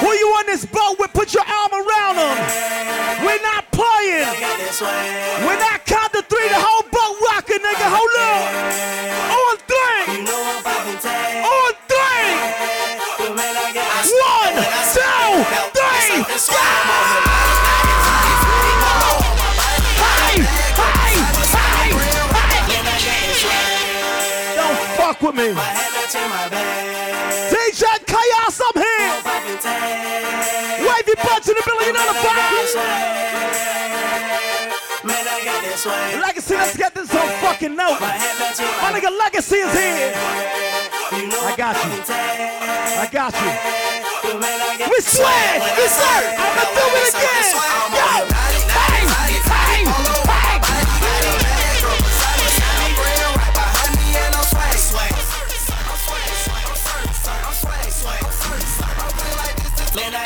Who 0.01 0.13
you 0.13 0.29
on 0.39 0.47
this 0.47 0.65
boat 0.65 0.97
with? 0.99 1.13
Put 1.13 1.35
your 1.35 1.45
arm 1.45 1.73
around 1.73 2.17
them. 2.17 3.25
We're 3.25 3.43
not 3.43 3.71
playing. 3.73 4.29
When 5.45 5.59
I 5.59 5.81
count 5.85 6.13
to 6.13 6.23
three, 6.23 6.49
the 6.49 6.59
whole 6.59 6.83
boat 6.91 7.21
rocking, 7.29 7.59
nigga. 7.59 7.89
Hold 7.91 8.17
up. 8.19 8.49
On 9.35 9.57
three. 9.67 10.25
On 11.43 11.73
three. 11.73 11.78
One, 13.99 14.55
two, 14.95 15.43
three. 15.75 16.23
Go! 16.23 16.63
Don't 24.55 24.79
fuck 24.95 25.19
with 25.21 25.35
me. 25.35 25.49
DJ 27.51 27.83
Kaos, 28.07 28.61
I'm 28.63 28.77
here. 28.81 29.11
Wavy 30.79 31.15
Bunch 31.17 31.49
in 31.49 31.55
the 31.55 31.63
building, 31.67 31.87
you 31.89 31.93
know 31.93 32.07
the 32.07 32.15
vibe. 32.23 32.75
Legacy, 36.21 36.55
let's 36.55 36.77
get 36.77 36.95
this 36.95 37.13
on 37.15 37.29
fucking 37.41 37.75
note. 37.75 38.01
My 38.01 38.93
nigga 38.93 39.11
Legacy 39.19 39.57
is 39.57 39.73
here. 39.73 40.88
I 41.11 41.55
got 41.57 41.75
you. 41.75 41.91
I 43.01 43.09
got 43.11 43.33
you. 43.33 43.49
We 44.91 45.01
swear, 45.01 45.61
we 45.77 45.89
swear. 45.89 46.37
I'ma 46.37 46.65
do 46.77 46.85
it 47.01 47.15
again. 47.17 47.57
Yo, 47.97 48.38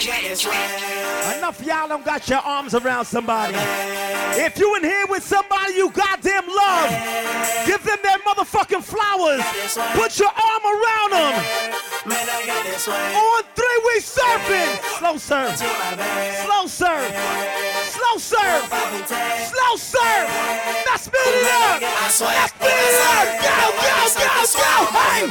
Enough 0.02 1.62
y'all 1.64 1.86
don't 1.86 2.04
got 2.04 2.28
your 2.28 2.40
arms 2.40 2.74
around 2.74 3.04
somebody. 3.04 3.54
If 4.34 4.58
you 4.58 4.74
in 4.74 4.82
here 4.82 5.06
with 5.08 5.22
somebody 5.22 5.74
you 5.74 5.90
goddamn 5.90 6.48
love, 6.48 6.90
give 7.66 7.84
them 7.84 7.98
their 8.02 8.18
motherfucking 8.18 8.82
flowers. 8.82 9.42
Put 9.94 10.18
your 10.18 10.30
arm 10.30 10.62
around 10.66 11.12
them. 11.12 11.44
On 13.14 13.42
three, 13.54 13.78
we 13.86 14.00
surfing. 14.00 14.74
Slow 14.98 15.16
surf. 15.18 15.56
Slow 15.56 16.66
surf. 16.66 17.14
Slow 17.86 18.16
surf. 18.18 18.70
Slow. 19.46 19.76
Now 20.84 20.96
speed 20.96 21.14
it 21.14 21.46
up. 21.46 21.80
Now 21.80 22.08
speed 22.08 22.66
it 22.66 22.98
up. 23.06 23.26
Go, 23.38 23.70
go, 23.78 24.02
go, 24.18 24.46
go. 24.50 24.90
Bang, 24.92 25.30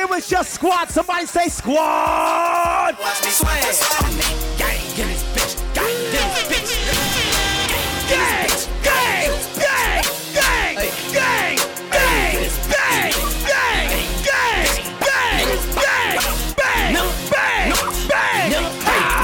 If 0.00 0.08
you 0.08 0.14
in 0.14 0.16
here 0.16 0.16
with 0.16 0.30
your 0.30 0.44
squad, 0.44 0.88
somebody 0.88 1.26
say 1.26 1.48
squad. 1.48 2.96
Watch 2.98 3.22
me 3.22 3.30
swag. 3.30 3.60
Gang, 4.56 4.80
get 4.96 5.06
this 5.08 5.22
bitch. 5.34 5.74
Gang, 5.74 5.84
get 6.10 6.24
this 6.36 6.48
bitch. 6.48 6.72
Gang, 8.08 8.48
gang, 8.80 9.28
gang, 9.52 10.00
gang, 10.32 10.76
gang, 11.12 11.56
bang, 11.90 12.40
bang, 12.70 13.12
bang, 13.44 13.88
gang, 14.24 14.72
bang, 15.00 15.44
bang, 16.56 16.88
bang, 16.88 17.36
bang, 18.08 18.68
bang. 18.70 19.20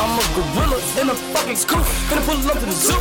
I'm 0.00 0.16
a 0.16 0.24
gorilla 0.34 0.78
in 1.00 1.08
a 1.10 1.14
fucking 1.14 1.56
scoop. 1.56 1.84
Gonna 2.08 2.22
pull 2.22 2.36
up 2.48 2.58
to 2.58 2.66
the 2.66 2.72
zoo. 2.72 2.98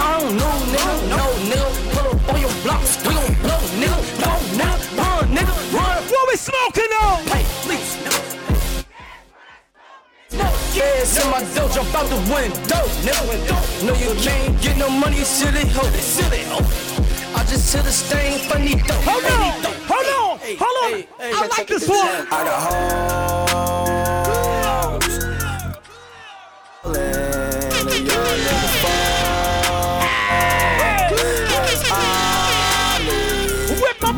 I 0.00 0.20
don't 0.20 0.36
know, 0.36 0.54
nigga. 0.72 0.94
No, 1.08 1.22
nigga. 1.50 1.68
Pull 1.92 2.06
up 2.12 2.28
on 2.34 2.38
your 2.40 2.54
blocks. 2.62 2.96
We 3.04 3.14
gon' 3.14 3.34
blow, 3.42 3.60
nigga. 3.80 3.98
No, 4.22 4.32
nigga. 4.58 4.76
Run, 4.98 5.24
nigga. 5.36 5.54
Run. 5.74 6.02
What 6.12 6.24
we 6.28 6.36
smoking 6.36 6.92
on? 7.02 7.18
Hey, 7.32 7.44
please. 7.62 7.92
No, 10.32 10.48
yes, 10.74 11.16
in 11.22 11.30
my 11.30 11.40
dough, 11.54 11.70
jump 11.72 11.94
out 11.94 12.08
the 12.08 12.16
window. 12.32 12.82
Nigga, 13.06 13.22
no, 13.86 13.94
you 13.94 14.14
can't 14.20 14.60
get 14.60 14.76
no 14.76 14.88
money, 14.90 15.22
silly 15.22 15.66
hoe. 15.68 15.90
Silly 16.00 16.42
hoe. 16.48 16.66
I 17.36 17.44
just 17.44 17.72
hit 17.74 17.84
a 17.84 17.92
stain, 17.92 18.38
funny 18.48 18.74
though. 18.74 19.00
Hold 19.04 19.24
on, 19.24 19.62
hold 19.86 20.06
on, 20.18 20.38
hold 20.58 20.94
on. 20.94 21.04
I 21.20 21.46
like 21.56 21.66
this 21.68 21.88
one. 21.88 22.26
I 22.32 22.44
got 22.44 22.60
hoes. 26.84 27.43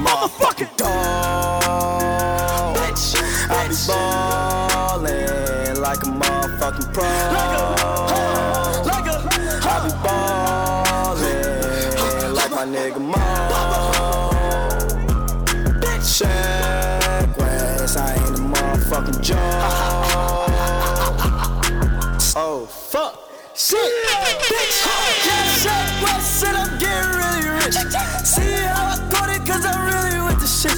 Motherfucking 0.07 0.77
dog. 0.77 0.93
I 3.49 3.69
be 3.69 3.75
ballin' 3.89 5.81
like 5.81 6.03
a 6.03 6.07
motherfucking 6.07 6.93
pro. 6.95 7.05
Like 8.91 9.07
I 9.67 9.69
be 9.85 9.91
ballin' 10.05 12.35
like 12.35 12.51
my 12.51 12.65
nigga 12.65 13.01
Mo. 13.01 13.15
Check 16.17 17.37
West, 17.37 17.97
I 17.99 18.01
ain't 18.15 18.39
a 18.39 18.41
motherfucking 18.41 19.21
joke. 19.23 19.39
Oh 22.39 22.67
fuck. 22.67 23.15
Shit, 23.55 23.79
bitch, 23.79 24.85
yeah, 25.25 25.49
shit, 25.57 26.03
what's 26.03 26.43
it? 26.43 26.55
I'm 26.55 26.79
getting 26.79 27.17
really 27.17 27.49
rich. 27.49 27.75
See 28.25 28.53
how 28.69 28.96
shit. 30.57 30.73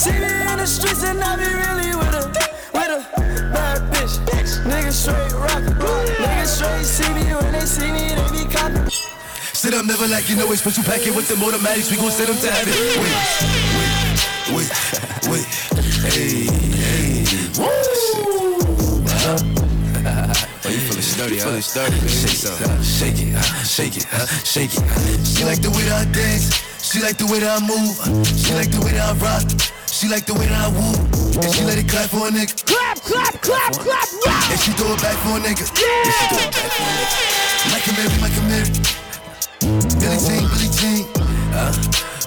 See 0.00 0.16
me 0.16 0.32
in 0.48 0.56
the 0.56 0.66
streets 0.66 1.04
and 1.04 1.20
I 1.22 1.36
be 1.36 1.44
really 1.44 1.92
with 1.92 2.14
a, 2.16 2.24
with 2.72 2.90
a 2.96 3.00
bad 3.52 3.80
bitch. 3.92 4.16
Niggas 4.64 4.96
straight 4.96 5.32
rockin', 5.32 5.76
niggas 6.24 6.56
straight 6.56 6.84
see 6.84 7.12
me 7.12 7.24
when 7.36 7.52
they 7.52 7.66
see 7.66 7.90
me, 7.92 8.14
they 8.16 8.28
be 8.32 8.44
copping. 8.48 8.88
Sit 9.52 9.74
up, 9.74 9.84
never 9.84 10.06
like 10.08 10.28
you 10.30 10.36
know 10.36 10.50
it's 10.52 10.62
special 10.62 10.84
packet 10.84 11.14
with 11.14 11.28
them 11.28 11.42
automatics. 11.42 11.90
We 11.90 11.96
gon' 11.98 12.10
send 12.10 12.28
them 12.28 12.38
to 12.40 12.50
heaven. 12.50 12.72
Wait, 12.72 13.12
wait, 14.56 14.70
wait, 15.28 15.28
wait. 15.28 15.46
Hey, 16.08 16.48
hey. 16.80 17.24
Woo! 17.60 17.68
Oh, 20.62 20.68
you 20.68 20.78
feeling 20.78 21.02
sturdy, 21.02 21.34
you 21.34 21.40
feeling 21.42 21.60
sturdy, 21.62 21.96
baby. 21.96 22.08
Shake, 22.08 22.40
some, 22.40 22.82
shake 22.82 23.20
it, 23.20 23.34
uh, 23.36 23.42
shake 23.64 23.96
it, 23.96 24.06
uh, 24.14 24.26
shake 24.44 24.74
it. 24.74 24.84
uh. 24.84 25.24
She 25.24 25.44
like 25.44 25.60
the 25.60 25.70
way 25.70 25.82
that 25.84 26.06
I 26.08 26.10
dance. 26.12 26.69
She 26.82 27.00
like 27.00 27.16
the 27.16 27.26
way 27.26 27.40
that 27.40 27.60
I 27.60 27.60
move. 27.60 27.94
She 28.26 28.52
like 28.54 28.70
the 28.72 28.80
way 28.80 28.92
that 28.96 29.12
I 29.12 29.18
rock. 29.20 29.44
She 29.86 30.08
like 30.08 30.24
the 30.24 30.34
way 30.34 30.48
that 30.48 30.56
I 30.56 30.68
woo. 30.72 30.96
And 31.36 31.50
she 31.52 31.62
let 31.64 31.76
it 31.76 31.86
clap 31.86 32.08
for 32.08 32.26
a 32.26 32.30
nigga. 32.32 32.56
Clap, 32.64 32.96
clap, 33.04 33.36
clap, 33.44 33.72
clap, 33.76 34.08
rock. 34.24 34.44
And 34.48 34.58
she 34.58 34.72
throw 34.72 34.96
it 34.96 35.02
back 35.04 35.18
for 35.20 35.36
a 35.36 35.40
nigga. 35.44 35.66
Yeah. 35.76 35.84
And 35.86 36.14
she 36.16 36.24
throw 36.32 36.40
it 36.40 36.56
back 36.56 36.70
for 36.72 36.88
a 36.88 36.92
nigga. 36.96 37.20
Like 37.68 37.84
a 37.84 37.92
Mary, 37.94 38.16
like 38.24 38.32
a 38.32 38.44
Mary. 38.48 38.70
Billy 40.00 40.18
Jean, 40.24 40.42
Billy 40.48 40.70
Jean. 40.72 41.04
Uh, 41.52 41.68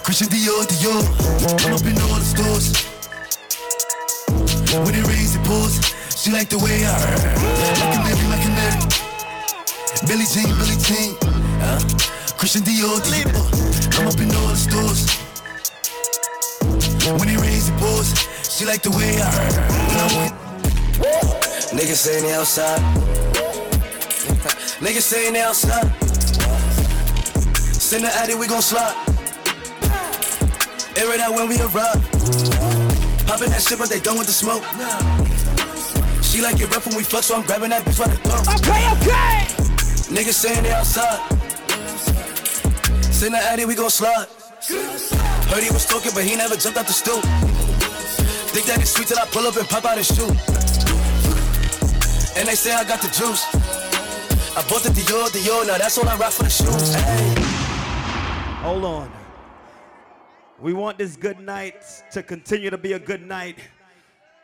Christian 0.06 0.30
Dior, 0.30 0.64
Dior. 0.70 1.02
I'm 1.66 1.74
up 1.74 1.82
in 1.82 1.98
all 2.04 2.20
the 2.20 2.28
stores. 2.30 2.68
When 4.86 4.94
it 4.94 5.06
rains, 5.10 5.34
it 5.36 5.44
pours. 5.44 5.82
She 6.14 6.30
like 6.32 6.50
the 6.50 6.60
way 6.62 6.86
I 6.86 6.94
Like 6.94 7.96
a 7.96 8.02
Mary, 8.06 8.26
like 8.30 8.46
a 8.46 8.52
Mary. 8.54 8.80
Billy 10.06 10.28
Jean, 10.30 10.52
Billy 10.62 10.78
Jean. 10.78 11.18
Uh, 11.64 11.80
Christian 12.44 12.64
Dior. 12.64 13.00
I'm 13.98 14.06
up 14.06 14.20
in 14.20 14.28
all 14.36 14.48
the 14.52 14.58
stores. 14.60 15.08
When 17.18 17.30
it 17.30 17.40
rains, 17.40 17.72
the 17.72 17.76
pours. 17.80 18.12
She 18.52 18.66
like 18.66 18.82
the 18.82 18.92
way 18.92 19.16
I 19.16 19.32
Niggas 21.72 22.04
saying 22.04 22.24
they 22.24 22.34
outside. 22.34 22.82
Niggas 24.84 25.08
saying 25.08 25.34
they 25.36 25.42
outside. 25.42 25.88
Send 27.80 28.04
the 28.04 28.12
addy, 28.14 28.36
we 28.36 28.48
gon' 28.48 28.62
slide. 28.62 28.94
Air 30.98 31.14
it 31.16 31.22
out 31.22 31.34
when 31.34 31.48
we 31.48 31.56
arrive. 31.62 32.04
Poppin' 33.26 33.52
that 33.52 33.64
shit, 33.66 33.80
but 33.80 33.88
they 33.88 34.02
done 34.02 34.18
with 34.18 34.28
the 34.28 34.34
smoke. 34.34 34.66
She 36.22 36.42
like 36.42 36.60
it 36.60 36.70
rough 36.70 36.86
when 36.88 36.98
we 36.98 37.04
fuck, 37.04 37.24
so 37.24 37.38
I'm 37.38 37.46
grabbing 37.46 37.70
that 37.70 37.86
bitch 37.86 38.00
by 38.00 38.08
the 38.08 38.18
throat. 38.18 38.46
Okay, 38.60 38.84
okay. 39.00 39.48
Niggas 40.12 40.34
saying 40.34 40.64
they 40.64 40.74
outside. 40.74 41.43
Send 43.24 43.36
the 43.36 43.40
addy, 43.40 43.64
we 43.64 43.74
gon' 43.74 43.90
slide. 43.90 44.28
Heard 45.48 45.64
he 45.64 45.72
was 45.72 45.86
talking, 45.86 46.12
but 46.14 46.26
he 46.26 46.36
never 46.36 46.58
jumped 46.58 46.78
out 46.78 46.86
the 46.86 46.92
stool. 46.92 47.22
Think 48.52 48.66
that 48.66 48.82
it's 48.82 48.92
sweet 48.92 49.08
till 49.08 49.18
I 49.18 49.26
pull 49.28 49.48
up 49.48 49.56
and 49.56 49.66
pop 49.66 49.86
out 49.86 49.98
his 49.98 50.08
shoe. 50.08 50.28
And 52.38 52.50
they 52.50 52.56
say 52.56 52.74
I 52.74 52.84
got 52.84 53.00
the 53.00 53.08
juice. 53.08 53.46
I 54.58 54.62
bought 54.68 54.84
the 54.84 54.90
Dior, 54.90 55.30
Dior, 55.30 55.66
now 55.66 55.78
that's 55.78 55.98
all 55.98 56.10
I 56.10 56.18
rock 56.18 56.34
for 56.34 56.44
the 56.44 56.50
shoes. 56.50 56.96
Hey. 56.96 57.34
Hold 58.62 58.84
on. 58.84 59.10
We 60.60 60.74
want 60.74 60.98
this 60.98 61.16
good 61.16 61.40
night 61.40 61.82
to 62.12 62.24
continue 62.24 62.72
to 62.72 62.78
be 62.78 62.92
a 62.92 63.00
good 63.00 63.26
night. 63.26 63.58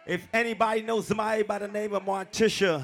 If 0.08 0.26
anybody 0.34 0.84
knows 0.84 1.06
somebody 1.06 1.44
by 1.44 1.60
the 1.60 1.68
name 1.68 1.94
of 1.94 2.04
Martisha, 2.04 2.82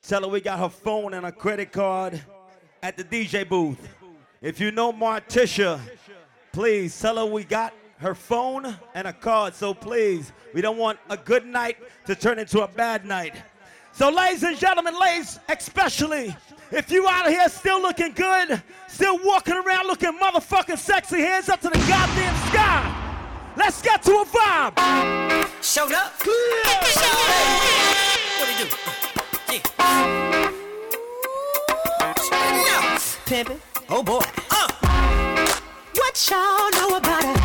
tell 0.00 0.22
her 0.22 0.28
we 0.28 0.40
got 0.40 0.58
her 0.58 0.70
phone 0.70 1.12
and 1.12 1.26
a 1.26 1.32
credit 1.32 1.70
card 1.70 2.18
at 2.82 2.96
the 2.96 3.04
DJ 3.04 3.46
booth. 3.46 3.97
If 4.40 4.60
you 4.60 4.70
know 4.70 4.92
Martisha, 4.92 5.80
please 6.52 6.98
tell 7.00 7.16
her 7.16 7.26
we 7.26 7.42
got 7.42 7.74
her 7.98 8.14
phone 8.14 8.76
and 8.94 9.08
a 9.08 9.12
card. 9.12 9.54
So 9.54 9.74
please, 9.74 10.32
we 10.54 10.60
don't 10.60 10.78
want 10.78 11.00
a 11.10 11.16
good 11.16 11.44
night 11.44 11.76
to 12.06 12.14
turn 12.14 12.38
into 12.38 12.62
a 12.62 12.68
bad 12.68 13.04
night. 13.04 13.34
So, 13.92 14.10
ladies 14.10 14.44
and 14.44 14.56
gentlemen, 14.56 14.94
ladies, 15.00 15.40
especially 15.48 16.36
if 16.70 16.88
you 16.88 17.08
out 17.08 17.28
here 17.28 17.48
still 17.48 17.82
looking 17.82 18.12
good, 18.12 18.62
still 18.86 19.18
walking 19.24 19.54
around 19.54 19.88
looking 19.88 20.12
motherfucking 20.12 20.78
sexy, 20.78 21.20
hands 21.20 21.48
up 21.48 21.60
to 21.62 21.68
the 21.68 21.78
goddamn 21.78 22.36
sky. 22.48 22.94
Let's 23.56 23.82
get 23.82 24.04
to 24.04 24.12
a 24.12 24.24
vibe. 24.24 24.76
Showed 25.64 25.92
up. 25.92 26.12
What 26.18 26.26
do 28.46 28.52
you 28.52 28.70
do? 28.70 28.76
Yeah. 29.50 29.62
Pimpin'. 33.26 33.67
Oh 33.90 34.02
boy. 34.02 34.20
Uh. 34.50 34.68
What 35.94 36.30
y'all 36.30 36.70
know 36.72 36.96
about 36.96 37.24
it? 37.24 37.38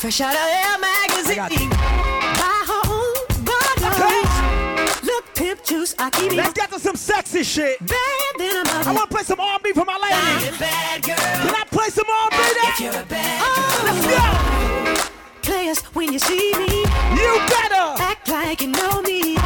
Fresh 0.00 0.20
out 0.22 0.34
of 0.34 0.40
Air 0.40 0.78
magazine. 0.78 1.68
Buy 1.68 2.64
her 2.66 2.82
own 2.90 3.44
bottles. 3.44 5.02
Look, 5.04 5.34
pimp 5.34 5.62
juice, 5.64 5.94
I 5.98 6.08
keep 6.10 6.32
it. 6.32 6.36
Let's 6.36 6.54
get 6.54 6.70
to 6.70 6.78
some 6.80 6.96
sexy 6.96 7.42
shit. 7.42 7.78
Bad 7.86 7.96
a 8.36 8.38
mother. 8.64 8.88
I 8.88 8.92
want 8.94 9.10
to 9.10 9.14
play 9.16 9.24
some 9.24 9.38
R&B 9.40 9.72
for 9.72 9.84
my 9.84 9.98
lady. 9.98 10.56
Bad 10.58 11.02
girl. 11.02 11.16
Can 11.16 11.54
I 11.54 11.64
play 11.70 11.88
some 11.90 12.06
R&B 12.08 12.36
then? 12.36 12.72
If 12.72 12.80
you're 12.80 13.02
a 13.02 13.04
bad 13.06 13.42
Oh, 13.44 13.82
girl. 13.82 13.84
let's 13.92 14.06
go. 14.16 15.10
Players, 15.42 15.80
when 15.94 16.12
you 16.12 16.18
see 16.18 16.52
me, 16.56 16.84
You 17.20 17.38
better. 17.48 18.02
act 18.02 18.28
like 18.28 18.62
you 18.62 18.68
know 18.68 19.02
me. 19.02 19.36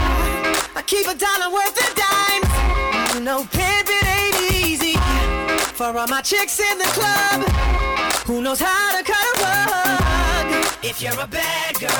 I 0.76 0.82
keep 0.86 1.06
a 1.08 1.14
dollar 1.14 1.50
worth 1.52 1.76
of 1.82 1.94
dimes. 1.96 2.63
You 3.14 3.20
know, 3.20 3.46
pimping 3.52 4.06
ain't 4.08 4.52
easy. 4.52 4.96
For 5.74 5.84
all 5.84 6.08
my 6.08 6.20
chicks 6.20 6.58
in 6.58 6.78
the 6.78 6.84
club, 6.86 7.48
who 8.26 8.42
knows 8.42 8.58
how 8.58 8.98
to 8.98 9.04
cut 9.04 9.16
a 9.16 9.40
rug? 9.40 10.66
If 10.82 11.00
you're 11.00 11.20
a 11.20 11.26
bad 11.28 11.78
girl, 11.78 11.90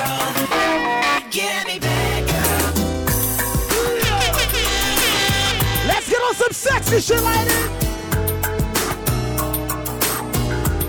get 1.30 1.68
me 1.68 1.78
bad 1.78 2.26
girl. 2.26 2.84
Let's 5.86 6.10
get 6.10 6.20
on 6.20 6.34
some 6.34 6.52
sexy 6.52 7.00
shit, 7.00 7.22
lady. 7.22 7.62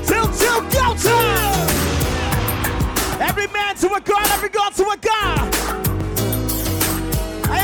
Till, 0.07 0.27
till, 0.33 0.61
go 0.71 0.95
time. 0.95 1.69
Every 3.21 3.45
man 3.53 3.75
to 3.75 3.93
a 3.93 4.01
god, 4.01 4.27
every 4.31 4.49
god 4.49 4.73
to 4.73 4.89
a 4.89 4.97
god. 4.97 5.84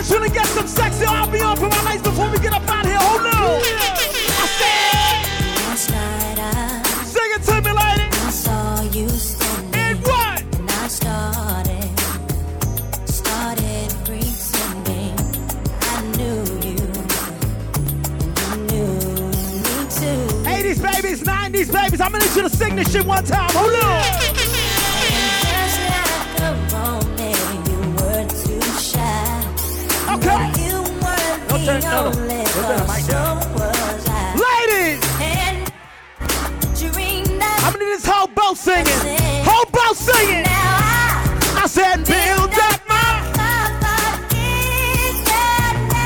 I 0.02 0.04
just 0.04 0.20
want 0.20 0.26
to 0.26 0.34
get 0.34 0.48
some 0.48 0.66
sexy 0.66 1.06
R&B 1.06 1.42
on 1.42 1.56
for 1.58 1.70
my 1.70 1.84
ladies 1.84 2.02
before 2.02 2.28
we 2.32 2.40
get 2.40 2.54
up 2.54 2.68
out 2.68 2.88
here. 2.88 2.98
Hold 2.98 3.22
on. 3.22 3.30
I 3.30 4.48
said, 4.58 5.22
Last 5.62 5.92
night 5.92 6.40
I, 6.40 6.82
sing 7.06 7.32
it 7.36 7.44
to 7.44 7.62
me, 7.62 7.72
lady. 7.72 8.10
I 8.10 8.32
saw 8.32 8.82
you 8.82 9.08
standing. 9.10 9.80
And 9.80 10.00
what? 10.02 10.42
And 10.58 10.72
I 10.72 10.88
started, 10.88 12.00
started 13.06 13.94
pretending 14.04 15.14
I 15.86 16.02
knew 16.18 16.50
you. 16.66 16.82
And 18.50 18.72
you 18.72 18.82
knew 18.82 19.62
me 19.62 19.86
too. 19.86 20.26
80s 20.50 20.82
babies, 20.82 21.22
90s 21.22 21.72
babies. 21.72 22.02
I'm 22.02 22.12
gonna 22.12 22.26
need 22.26 22.36
you 22.36 22.42
to 22.42 22.50
sing 22.50 22.76
this 22.76 22.92
shit 22.92 23.06
one 23.06 23.24
time. 23.24 23.52
Hold 23.54 23.72
on. 23.84 24.41
Okay. 30.22 30.52
You 30.62 31.66
turn- 31.66 31.82
no, 31.82 32.12
no. 32.12 32.12
turn 32.12 32.78
the 32.78 32.86
mic 32.88 33.06
down. 33.08 33.38
Ladies, 34.38 35.02
that 37.40 37.62
I'm 37.64 37.74
gonna 37.74 37.86
this 37.86 38.06
whole 38.06 38.28
boat 38.28 38.56
singing. 38.58 38.86
Whole 39.44 39.66
boat 39.72 39.96
singing. 39.98 40.46
I 40.46 41.66
said, 41.68 42.06
build 42.06 42.54
up 42.54 42.82
my. 42.88 43.00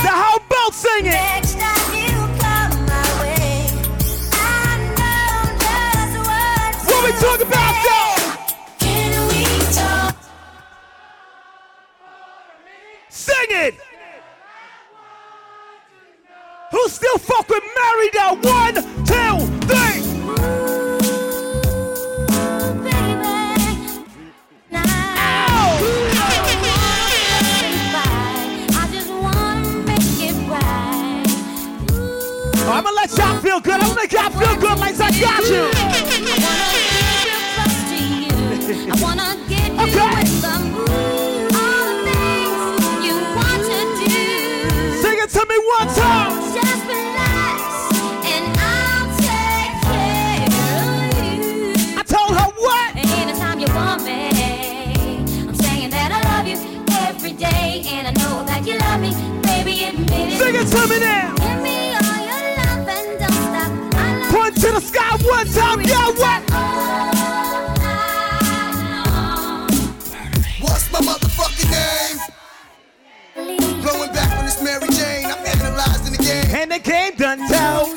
The 0.04 0.12
whole 0.12 0.40
boat 0.50 0.74
singing. 0.74 1.12
Next 1.12 1.56
time 1.60 1.94
you 1.94 2.16
come 2.40 2.86
my 2.86 3.06
way, 3.22 3.68
I 4.32 4.78
know 4.98 5.36
just 5.64 6.16
what 6.28 6.72
What 6.88 7.02
we 7.06 7.12
to 7.12 7.18
talk 7.20 7.40
about, 7.42 7.74
though? 7.86 8.16
Can 8.80 9.12
we 9.28 9.42
talk? 9.74 10.16
Sing 13.10 13.50
it. 13.50 13.85
Who 16.76 16.90
still 16.90 17.18
fuck 17.20 17.48
with 17.48 17.64
Mary 17.64 18.10
though? 18.12 18.34
One, 18.52 18.76
two, 19.06 19.66
three. 19.66 21.06
I'm 32.68 32.84
gonna 32.84 32.96
let 32.96 33.16
y'all 33.18 33.40
feel 33.40 33.60
good. 33.60 33.74
I'm 33.76 33.82
gonna 33.82 33.96
make 33.96 34.12
y'all 34.12 34.30
feel 34.32 34.56
good 34.60 34.80
like 34.80 35.00
I 35.00 35.12
got 35.20 35.44
you. 35.46 35.70
I 38.92 38.96
wanna 39.02 39.38
get 39.48 39.72
you 39.72 39.80
Okay. 39.82 40.16
with 40.16 40.42
the 40.42 40.60
move. 40.60 40.90
All 41.56 41.84
the 41.88 41.94
things 42.10 43.06
you 43.06 43.16
want 43.38 43.62
to 43.70 43.80
do. 44.04 44.14
Sing 45.02 45.18
it 45.20 45.30
to 45.30 45.46
me 45.48 45.58
one 45.78 45.88
time. 45.96 46.45
It. 60.66 60.70
Sing 60.70 60.90
me 60.90 61.00
now. 61.00 61.34
Give 61.36 61.62
me 61.64 61.96
all 61.96 62.20
your 62.26 62.58
love 62.58 62.90
and 62.90 63.20
don't 63.20 63.32
stop. 63.32 63.96
I 63.96 64.20
love 64.20 64.32
Point 64.32 64.56
to 64.62 64.72
the 64.72 64.82
sky 64.82 65.18
one 65.24 65.48
time. 65.48 65.82
Yeah, 65.82 66.08
what? 66.22 66.44
Oh, 66.52 66.56
What's 70.62 70.92
my 70.92 71.00
motherfucking 71.00 71.72
name? 71.72 72.18
Blowing 73.82 74.12
back 74.14 74.38
on 74.40 74.46
this 74.46 74.62
Mary 74.62 74.88
Jane, 74.90 75.26
I'm 75.26 75.46
analyzing 75.46 76.12
the 76.14 76.24
game. 76.24 76.56
And 76.56 76.72
the 76.72 76.80
game 76.80 77.16
done 77.16 77.40
tell 77.48 77.95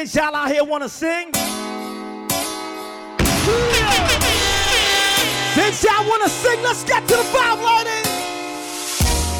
Since 0.00 0.14
y'all 0.14 0.34
out 0.34 0.50
here 0.50 0.64
want 0.64 0.82
to 0.82 0.88
sing, 0.88 1.30
since 5.52 5.84
y'all 5.84 6.08
want 6.08 6.22
to 6.22 6.30
sing, 6.30 6.62
let's 6.62 6.84
get 6.84 7.06
to 7.06 7.16
the 7.16 7.22
vibe, 7.24 7.62
lighting. 7.62 8.06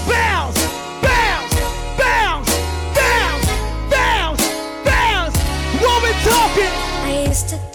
Bounce, 0.07 0.61
bounce, 1.01 1.55
bounce, 1.97 2.51
bounce, 2.95 3.47
bounce, 3.91 4.49
bounce. 4.85 5.37
What 5.81 6.03
we 6.03 6.13
talking? 6.29 6.75
I 7.09 7.25
used 7.27 7.49
to 7.49 7.70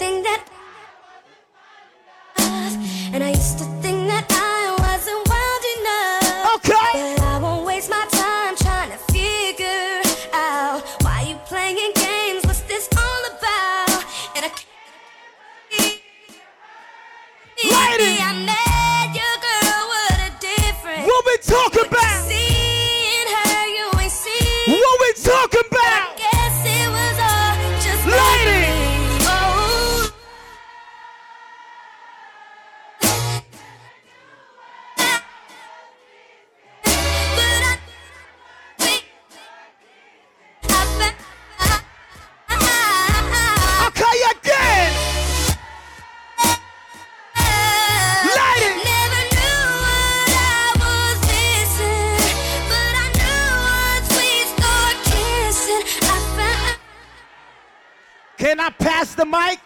mic? 59.35 59.59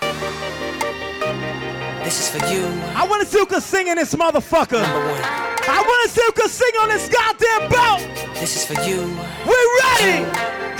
This 2.03 2.17
is 2.21 2.29
for 2.33 2.43
you. 2.47 2.65
I 2.95 3.05
wanna 3.07 3.25
see 3.25 3.39
who 3.39 3.59
sing 3.59 3.87
in 3.87 3.95
this 3.95 4.15
motherfucker. 4.15 4.83
I 4.83 6.07
see 6.09 6.23
who 6.35 6.47
sing 6.49 6.73
on 6.81 6.89
this 6.89 7.07
goddamn 7.07 7.69
boat. 7.69 8.01
This 8.39 8.55
is 8.57 8.65
for 8.65 8.77
you. 8.87 9.01
We're 9.45 9.69
ready? 9.83 10.25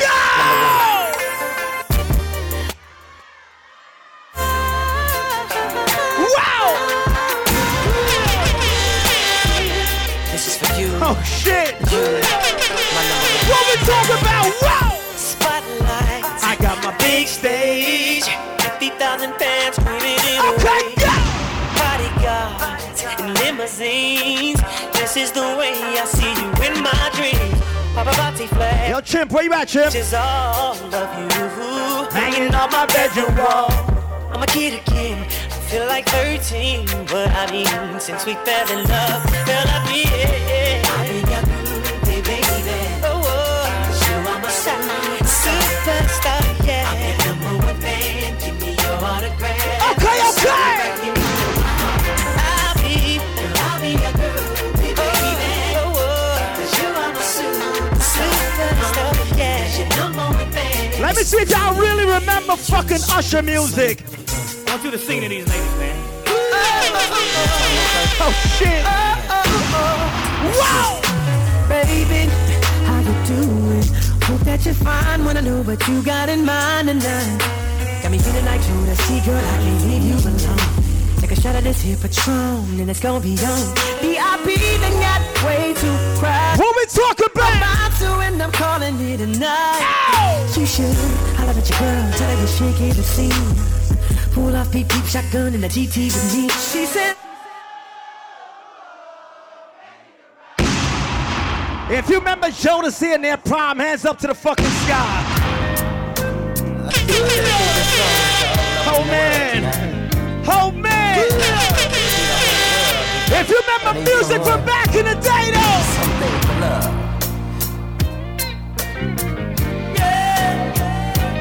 Go! 0.02 0.16
Wow! 6.36 6.68
This 10.32 10.44
is 10.50 10.56
for 10.58 10.72
you. 10.80 10.90
Oh 11.06 11.18
shit! 11.24 11.76
You. 11.92 12.04
What 13.50 13.62
we 13.70 13.76
talking 13.86 14.18
about? 14.22 14.48
Wow! 14.62 14.90
Spotlight. 15.16 16.24
I 16.44 16.56
got 16.60 16.84
my 16.84 16.98
Big 16.98 17.28
stage. 17.28 18.59
50,000 19.10 19.34
fans 19.40 19.76
screaming 19.76 20.20
in 20.22 20.40
Okay, 20.54 20.94
the 20.94 21.02
go! 21.02 21.14
Bodyguards 21.82 23.04
and 23.18 23.34
limousines. 23.40 24.62
This 24.94 25.18
is 25.18 25.32
the 25.32 25.42
way 25.58 25.74
I 25.98 26.06
see 26.06 26.30
you 26.30 26.50
in 26.68 26.84
my 26.84 27.10
dreams. 27.18 27.58
Paparazzi 27.96 28.48
flash. 28.50 28.90
Yo, 28.90 29.02
Chimp, 29.02 29.32
where 29.32 29.44
you 29.44 29.54
at, 29.54 29.68
Chimp? 29.68 29.96
Is 29.96 30.14
all 30.14 30.76
of 30.76 31.10
you 31.18 32.08
hanging 32.12 32.54
on 32.54 32.70
my 32.72 32.86
bedroom 32.86 33.36
wall. 33.36 33.72
I'm 34.32 34.44
a 34.44 34.46
kid 34.46 34.80
again. 34.88 35.24
I 35.24 35.58
feel 35.72 35.86
like 35.88 36.06
13, 36.10 36.86
but 37.08 37.30
I 37.32 37.50
mean, 37.52 38.00
since 38.00 38.28
we 38.28 38.36
fell 38.46 38.70
in 38.70 38.88
love, 38.88 39.24
fell 39.48 39.68
up 39.74 39.90
yeah. 39.90 40.86
I 40.86 41.06
think 41.08 41.30
I'm 41.34 41.46
baby. 42.06 42.42
Oh, 43.04 43.24
oh. 43.26 43.86
'Cause 43.86 44.08
you 44.08 44.16
are 44.30 44.40
my 44.40 44.50
su- 44.52 44.70
superstar, 45.34 46.44
yeah. 46.68 46.79
Let 61.10 61.18
me 61.18 61.24
see 61.24 61.38
if 61.38 61.50
y'all 61.50 61.74
really 61.74 62.06
remember 62.06 62.56
fucking 62.56 63.00
Usher 63.10 63.42
music. 63.42 64.04
I 64.68 64.74
want 64.74 64.84
you 64.84 64.92
to 64.92 64.98
sing 65.00 65.22
to 65.22 65.28
these 65.28 65.48
ladies, 65.50 65.76
man. 65.80 66.06
Oh 68.22 68.32
shit! 68.60 68.84
Wow! 70.60 71.02
Baby, 71.68 72.30
how 72.86 73.00
you 73.00 73.26
doing? 73.26 73.84
Hope 74.22 74.42
that 74.42 74.64
you're 74.66 74.76
fine. 74.76 75.26
Wanna 75.26 75.42
know 75.42 75.64
what 75.64 75.88
you 75.88 76.04
got 76.04 76.30
in 76.30 76.46
mind 76.46 76.90
tonight. 76.90 77.40
Got 78.04 78.12
me 78.12 78.20
feeling 78.20 78.46
like 78.46 78.62
Judah. 78.62 78.96
See, 78.96 79.20
girl, 79.26 79.36
I 79.36 79.58
can't 79.58 79.86
leave 79.86 80.04
you 80.04 80.14
alone. 80.14 80.79
Take 81.40 81.46
shot 81.46 81.56
of 81.56 81.64
this 81.64 81.82
here 81.82 81.96
Patron, 81.96 82.82
and 82.82 82.90
it's 82.90 83.00
gonna 83.00 83.22
be 83.22 83.32
on. 83.32 83.76
VIP, 84.02 84.60
then 84.82 84.92
got 85.00 85.22
way 85.46 85.74
too 85.74 85.96
crowded. 86.20 86.60
What 86.60 86.76
we 86.76 86.86
talking 86.88 87.28
about? 87.32 87.54
I'm 87.54 87.58
about 87.58 87.98
to, 88.00 88.12
and 88.28 88.44
I'm 88.44 88.52
calling 88.52 89.00
it 89.00 89.22
a 89.22 89.28
night. 89.40 90.54
You 90.58 90.66
should 90.66 90.84
I 90.84 91.40
holler 91.40 91.52
at 91.52 91.70
your 91.70 91.80
girl, 91.80 92.12
tell 92.18 92.30
her 92.30 92.38
you're 92.38 92.48
shaking 92.48 92.90
the 92.90 93.04
scene. 93.04 94.34
Pull 94.34 94.54
off 94.54 94.70
peep 94.70 94.90
peep 94.90 95.06
shotgun 95.06 95.54
in 95.54 95.62
the 95.62 95.70
GT 95.70 96.08
with 96.08 96.36
me. 96.36 96.50
She 96.50 96.86
said. 96.86 97.16
If 101.90 102.10
you 102.10 102.20
remember 102.20 102.48
Jodeci 102.48 103.16
in 103.16 103.22
their 103.22 103.38
prime, 103.38 103.80
hands 103.80 104.04
up 104.04 104.20
to 104.20 104.28
the 104.28 104.36
fucking 104.36 104.66
sky. 104.66 105.26
Oh 108.92 109.06
man! 109.06 110.44
Oh 110.46 110.72
man! 110.72 110.89
If 113.32 113.50
you 113.50 113.60
remember 113.62 114.02
music 114.10 114.44
from 114.44 114.66
back 114.66 114.96
in 114.96 115.06
the 115.06 115.16
day, 115.16 115.52
though. 115.52 116.90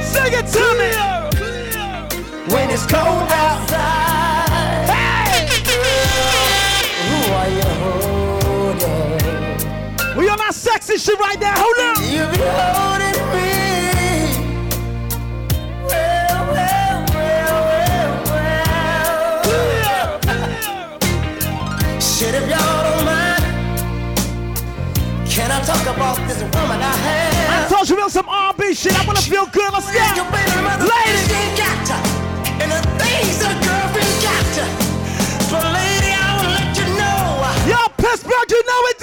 Sing 0.03 0.33
it 0.33 0.47
to 0.57 0.65
me! 0.81 0.91
When 2.53 2.71
it's 2.71 2.87
cold 2.87 3.29
outside, 3.31 4.89
Hey! 4.89 5.49
who 7.09 7.19
are 7.39 7.51
you 7.59 7.69
holding? 8.81 10.17
We 10.17 10.29
on 10.29 10.41
our 10.41 10.53
sexy 10.53 10.99
shit 10.99 11.19
right 11.19 11.39
now. 11.41 11.55
Hold 11.57 11.79
up! 11.79 11.97
You 12.03 12.27
be 12.33 12.43
holding 12.45 13.18
talk 25.69 25.85
about 25.85 26.17
this 26.27 26.41
woman 26.41 26.81
I 26.81 26.97
I 27.53 27.69
told 27.69 27.85
you 27.91 27.97
about 27.97 28.11
some 28.11 28.27
R&B 28.27 28.73
shit. 28.73 28.97
I 28.99 29.05
wanna 29.05 29.21
feel 29.21 29.45
good. 29.53 29.69
Let's 29.69 29.85
go! 29.93 30.01
Ladies! 30.01 31.29
she 31.29 31.37
ain't 31.37 31.57
got 31.61 31.79
to, 31.93 31.97
and 32.65 32.73
the 32.73 32.81
things 32.97 33.37
a 33.45 33.53
girlfriend 33.61 34.15
got 34.25 34.45
to. 34.57 34.65
So, 35.45 35.61
lady, 35.61 36.13
I 36.17 36.29
will 36.41 36.53
let 36.57 36.73
you 36.73 36.89
know. 36.97 37.21
Yo, 37.69 37.81
Pittsburgh, 38.01 38.49
you 38.49 38.63
know 38.65 38.81
it 38.93 38.98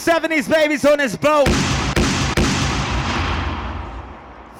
70s 0.00 0.50
babies 0.50 0.86
on 0.86 0.96
this 0.96 1.14
boat. 1.14 1.46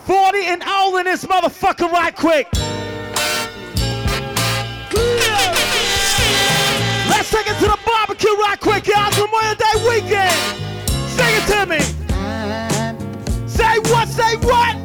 40 0.05 0.39
and 0.39 0.63
old 0.65 0.99
in 0.99 1.05
this 1.05 1.25
motherfucker 1.25 1.91
right 1.91 2.15
quick. 2.15 2.47
Let's 7.09 7.31
take 7.31 7.47
it 7.47 7.59
to 7.59 7.69
the 7.69 7.79
barbecue 7.87 8.35
right 8.35 8.61
quick, 8.61 8.87
y'all. 8.87 9.11
Memorial 9.13 9.55
Day 9.55 9.77
weekend. 9.89 10.37
Sing 11.09 11.35
it 11.35 11.47
to 11.49 11.65
me. 11.65 11.81
Say 13.49 13.79
what, 13.91 14.09
say 14.09 14.37
what? 14.37 14.77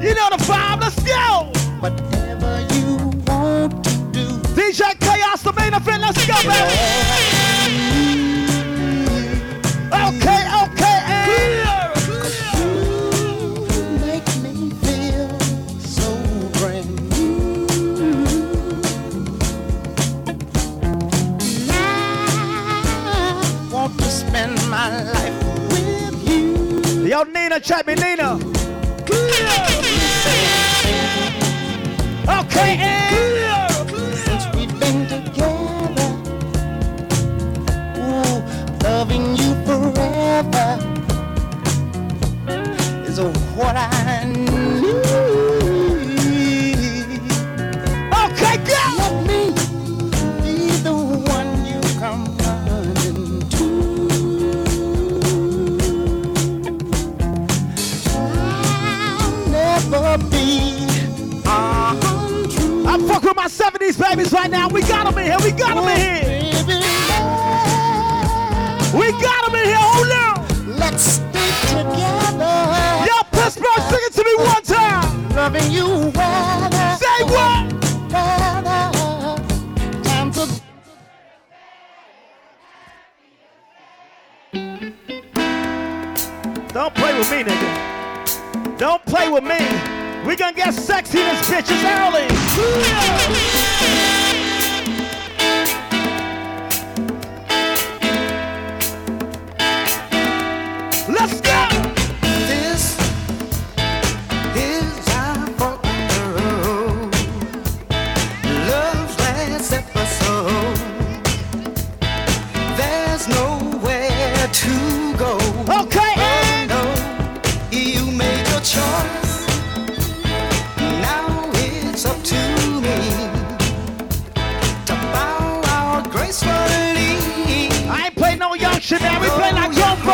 You 0.00 0.14
know 0.14 0.28
the 0.30 0.36
vibe, 0.38 0.82
let's 0.82 1.02
go. 1.02 2.13
The 5.44 5.52
main 5.52 5.74
event, 5.74 6.00
let's 6.00 6.26
go, 6.26 6.34
baby. 6.48 6.74
Okay, 9.92 10.42
okay, 10.64 10.98
eh. 11.04 11.12
and 11.26 11.66
You 13.70 13.84
make 14.00 14.28
me 14.42 14.70
feel 14.82 15.28
so 15.80 16.08
brand 16.58 16.88
new. 17.10 17.66
I 21.70 23.68
want 23.70 23.98
to 23.98 24.04
spend 24.04 24.54
my 24.70 24.88
life 25.12 25.38
with 25.68 26.28
you. 26.28 27.06
Yo, 27.06 27.22
Nina, 27.24 27.60
check 27.60 27.86
me, 27.86 27.94
Nina. 27.94 28.38
Okay, 32.26 32.76
and 32.78 33.33
forever 40.42 40.78
is 43.06 43.20
what 43.56 43.76
I 43.76 44.24
need. 44.26 44.84
Okay, 48.24 48.56
go. 48.66 48.82
Let 48.98 49.14
me 49.28 49.42
be 50.42 50.56
the 50.82 50.94
one 51.34 51.50
you 51.64 51.80
come 52.00 52.24
running 52.38 53.48
to. 53.50 53.66
I'll 58.18 59.34
never 59.50 60.18
be 60.30 60.48
untrue. 61.46 62.86
I 62.86 62.98
fuck 63.06 63.22
with 63.22 63.36
my 63.36 63.46
70s 63.46 63.96
babies 64.00 64.32
right 64.32 64.50
now. 64.50 64.68
We 64.68 64.80
got 64.82 65.04
them 65.04 65.18
in 65.18 65.26
here. 65.26 65.38
We 65.44 65.52
got 65.52 65.74
them 65.76 65.88
in 65.88 65.98
here. 66.00 66.43
Stay 70.98 71.50
together. 71.68 72.54
Yo, 73.06 73.22
Pittsburgh, 73.30 73.82
sing 73.88 74.00
it 74.02 74.12
to 74.12 74.24
me 74.24 74.34
one 74.36 74.62
time. 74.62 75.28
Loving 75.30 75.70
you 75.70 75.88
weather. 76.14 76.96
Say 76.98 77.24
what? 77.24 77.72
Weather. 78.12 78.90
Time 80.04 80.30
to 80.32 80.64
Don't 86.72 86.94
play 86.94 87.18
with 87.18 87.30
me, 87.30 87.44
nigga. 87.44 88.78
Don't 88.78 89.04
play 89.06 89.28
with 89.28 89.44
me. 89.44 89.58
We 90.26 90.36
gonna 90.36 90.52
get 90.52 90.74
sexy 90.74 91.20
in 91.20 91.26
this 91.26 91.48
bitch. 91.48 91.70
It's 91.70 91.84
early. 91.84 92.26
Let's 92.26 93.63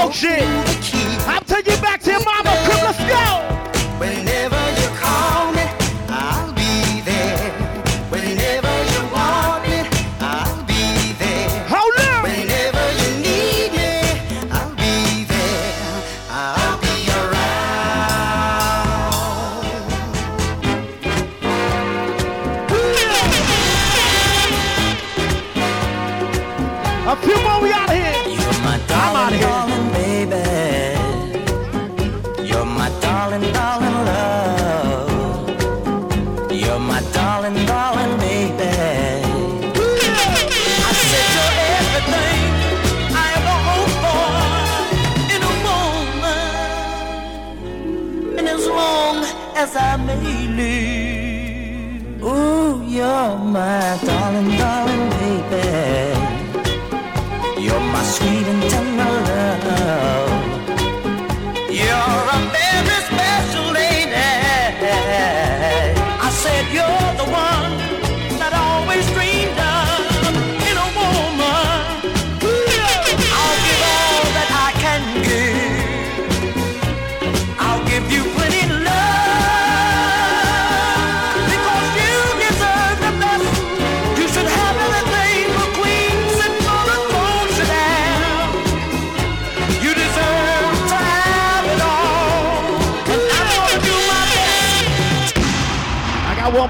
grown 0.00 0.12
shit. 0.12 0.42
I'm 1.26 1.44
taking 1.44 1.80
back 1.80 2.00
to 2.02 2.10
your 2.10 2.24
mama. 2.24 2.49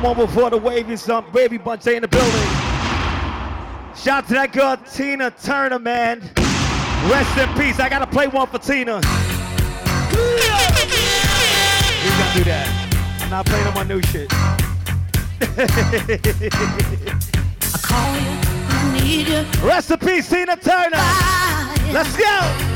Got 0.01 0.17
one 0.17 0.27
before 0.27 0.49
the 0.49 0.57
wavy 0.57 0.97
some 0.97 1.31
baby 1.31 1.59
bunch 1.59 1.87
in 1.87 2.01
the 2.01 2.09
building. 2.09 2.33
Shout 3.95 4.25
out 4.25 4.29
to 4.29 4.35
that 4.35 4.51
girl 4.53 4.79
Tina 4.79 5.31
Turner, 5.31 5.79
man. 5.79 6.21
Rest 7.11 7.37
in 7.37 7.49
peace. 7.55 7.79
I 7.79 7.89
gotta 7.91 8.07
play 8.07 8.27
one 8.27 8.47
for 8.47 8.59
Tina. 8.59 8.97
You 8.97 9.03
gotta 12.17 12.39
do 12.39 12.45
that. 12.45 12.67
I'm 13.21 13.29
not 13.29 13.45
playing 13.45 13.67
on 13.67 13.75
my 13.75 13.83
new 13.83 14.01
shit. 14.03 14.33
I 14.33 14.47
call 17.83 18.17
you, 18.17 18.39
I 18.69 19.01
need 19.05 19.29
you. 19.29 19.45
Rest 19.69 19.91
in 19.91 19.99
peace, 19.99 20.31
Tina 20.31 20.57
Turner. 20.57 20.97
Let's 21.93 22.17
go. 22.17 22.70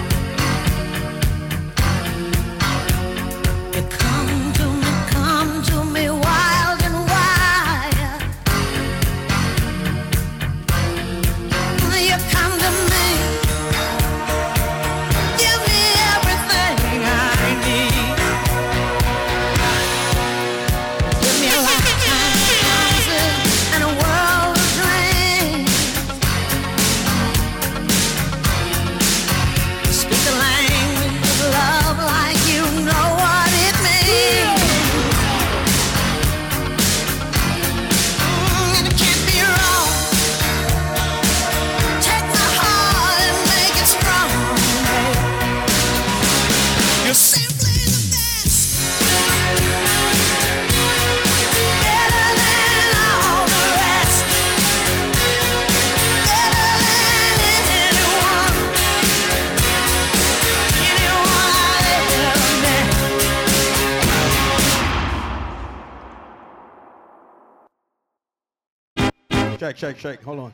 Shake, 69.65 69.79
shake, 69.79 69.99
shake. 69.99 70.23
Hold 70.25 70.41
on. 70.41 70.53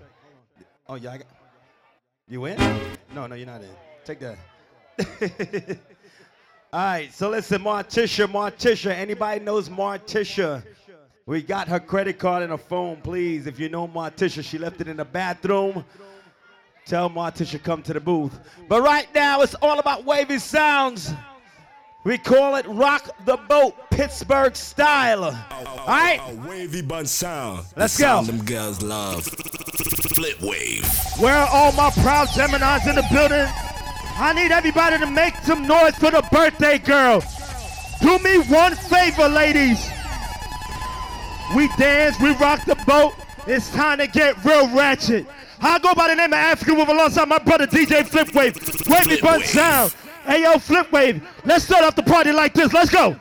Oh, 0.89 0.95
yeah, 0.95 1.11
I 1.11 1.19
got. 1.19 1.27
You 2.28 2.45
in? 2.45 2.57
No, 3.12 3.27
no, 3.27 3.35
you're 3.35 3.45
not 3.45 3.61
in. 3.61 3.69
Take 4.05 4.20
that. 4.20 4.39
All 6.73 6.81
right, 6.81 7.12
so 7.12 7.28
listen, 7.28 7.61
Morticia, 7.61 8.28
Morticia. 8.28 8.93
Anybody 8.93 9.41
knows 9.45 9.69
Morticia? 9.69 10.62
We 11.27 11.43
got 11.43 11.66
her 11.66 11.81
credit 11.81 12.20
card 12.20 12.45
and 12.45 12.53
her 12.53 12.59
phone, 12.59 12.99
please. 13.03 13.49
If 13.49 13.59
you 13.59 13.69
know 13.69 13.89
Morticia, 13.89 14.45
she 14.45 14.59
left 14.59 14.81
it 14.81 14.87
in 14.87 14.99
the 14.99 15.05
bathroom. 15.05 15.85
Tell 16.87 17.11
Morticia 17.11 17.61
come 17.61 17.82
to 17.82 17.93
the 17.93 18.01
booth. 18.01 18.39
But 18.69 18.82
right 18.82 19.12
now, 19.12 19.41
it's 19.41 19.57
all 19.57 19.81
about 19.81 20.05
wavy 20.05 20.39
sounds. 20.39 21.12
We 22.02 22.16
call 22.16 22.55
it 22.55 22.66
Rock 22.66 23.10
the 23.27 23.36
Boat, 23.36 23.74
Pittsburgh 23.90 24.56
style. 24.56 25.24
All 25.24 25.86
right? 25.86 26.18
Wavy 26.48 26.81
Bunch 26.81 27.09
Sound. 27.09 27.66
Let's 27.77 27.97
The 27.97 28.02
sound 28.05 28.27
go. 28.27 28.32
Them 28.32 28.47
girls 28.47 28.81
love. 28.82 29.24
Flipwave. 30.16 31.20
Where 31.20 31.35
are 31.35 31.48
all 31.52 31.72
my 31.72 31.90
proud 32.02 32.28
Geminis 32.28 32.89
in 32.89 32.94
the 32.97 33.06
building? 33.12 33.47
I 34.16 34.32
need 34.35 34.51
everybody 34.51 34.98
to 34.98 35.06
make 35.06 35.35
some 35.39 35.66
noise 35.66 35.94
for 35.97 36.10
the 36.10 36.27
birthday 36.32 36.78
girl. 36.78 37.22
Do 38.01 38.18
me 38.20 38.39
one 38.48 38.74
favor, 38.74 39.28
ladies. 39.28 39.86
We 41.55 41.68
dance, 41.77 42.18
we 42.20 42.31
rock 42.36 42.64
the 42.64 42.77
boat. 42.86 43.14
It's 43.47 43.70
time 43.70 43.98
to 43.98 44.06
get 44.06 44.43
real 44.43 44.68
ratchet. 44.74 45.27
I 45.60 45.78
go 45.78 45.94
by 45.94 46.09
the 46.09 46.14
name 46.14 46.32
of 46.32 46.39
African 46.39 46.78
with 46.78 46.89
alongside 46.89 47.28
my 47.28 47.39
brother 47.39 47.66
DJ 47.66 48.02
Flipwave. 48.09 48.89
Wavy 48.89 49.20
Bunch 49.20 49.44
Sound. 49.47 49.94
Hey 50.24 50.42
yo, 50.42 50.59
Flipwave. 50.59 51.22
Let's 51.44 51.64
start 51.64 51.82
off 51.82 51.97
the 51.97 52.02
party 52.02 52.30
like 52.30 52.52
this. 52.52 52.72
Let's 52.74 52.90
go. 52.90 53.16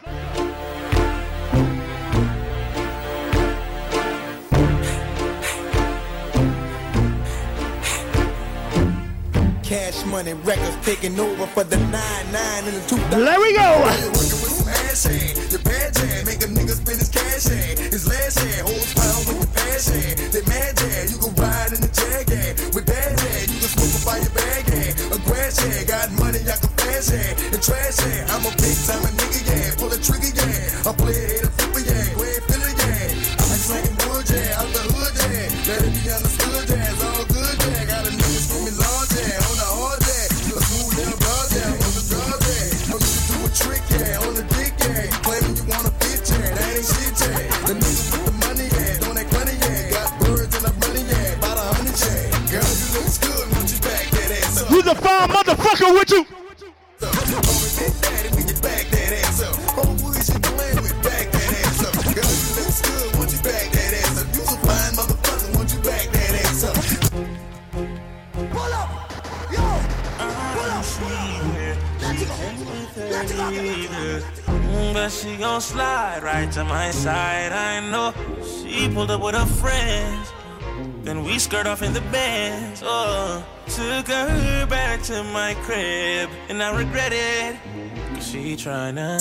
Cash 9.64 10.04
money 10.06 10.34
records 10.34 10.76
taking 10.86 11.18
over 11.20 11.48
for 11.48 11.64
the 11.64 11.78
9-9 11.78 11.94
and 11.94 12.68
the 12.68 12.90
2000. 12.90 13.24
There 13.24 13.40
we 13.40 13.54
go. 13.56 13.82
Working 13.82 14.12
with 14.12 14.20
some 14.20 14.68
passion. 14.68 15.52
Your 15.52 15.62
bad 15.62 15.94
jam, 15.94 16.26
make 16.26 16.44
a 16.44 16.48
nigga 16.48 16.76
spend 16.76 17.00
his 17.00 17.10
cash 17.10 17.46
hand. 17.46 17.80
His 17.80 18.08
last 18.08 18.40
hand, 18.40 18.68
pound 18.68 19.40
with. 19.40 19.50
They 19.80 20.42
mad 20.46 20.76
jam, 20.76 21.08
you 21.08 21.18
can 21.18 21.34
ride 21.36 21.72
in 21.72 21.80
the 21.80 21.88
jag 21.88 22.28
hand. 22.28 22.76
With 22.76 22.86
that 22.86 23.18
hand, 23.18 23.22
you 23.22 23.28
can 23.30 23.39
bag 24.34 24.70
grass 25.26 25.60
hand, 25.60 25.88
got 25.88 26.12
money, 26.20 26.40
I 26.40 26.56
can 26.58 26.70
flash 26.78 27.10
hand. 27.10 27.40
And 27.54 27.62
trash 27.64 27.98
hand, 28.00 28.32
I'm 28.32 28.46
a 28.46 28.52
big 28.58 28.78
time 28.86 29.04
a 29.04 29.12
nigga, 29.16 29.42
yeah. 29.48 29.76
Pull 29.78 29.92
a 29.92 29.98
trigger, 29.98 30.34
yeah. 30.36 30.90
I 30.90 30.92
play 30.94 31.14
it, 31.14 31.44
a 31.44 31.50
flipper, 31.56 31.84
yeah. 31.88 32.14
Go 32.16 32.22
ahead, 32.24 32.44
fill 32.50 32.64
it, 32.66 32.76
yeah. 32.76 33.40
I 33.40 33.44
like 33.48 33.64
slanging 33.64 33.98
yeah. 34.36 34.60
Out 34.60 34.70
the 34.76 34.84
hood, 34.94 35.16
yeah. 35.16 35.68
Let 35.68 35.82
it 35.86 35.94
be 35.96 36.12
understood, 36.12 36.39
Pull 68.34 68.74
up! 68.74 68.90
Mm, 74.70 74.94
But 74.94 75.10
she 75.10 75.38
gon' 75.38 75.62
slide 75.62 76.24
right 76.24 76.52
to 76.52 76.64
my 76.64 76.92
side. 76.92 77.52
I 77.52 77.80
know 77.92 78.14
she 78.44 78.90
pulled 78.90 79.12
up 79.12 79.22
with 79.22 79.36
her 79.36 79.46
friends. 79.46 80.34
Then 81.04 81.24
we 81.24 81.38
skirt 81.40 81.68
off 81.68 81.82
in 81.84 81.94
the 81.94 82.02
bands. 82.12 82.82
Oh, 82.84 83.46
took 83.80 84.08
her 84.08 84.66
back 84.66 85.02
to 85.04 85.24
my 85.24 85.54
crib, 85.64 86.30
and 86.50 86.62
I 86.62 86.78
regret 86.78 87.14
it. 87.14 87.56
Cause 88.14 88.28
she 88.28 88.56
tryna 88.56 89.18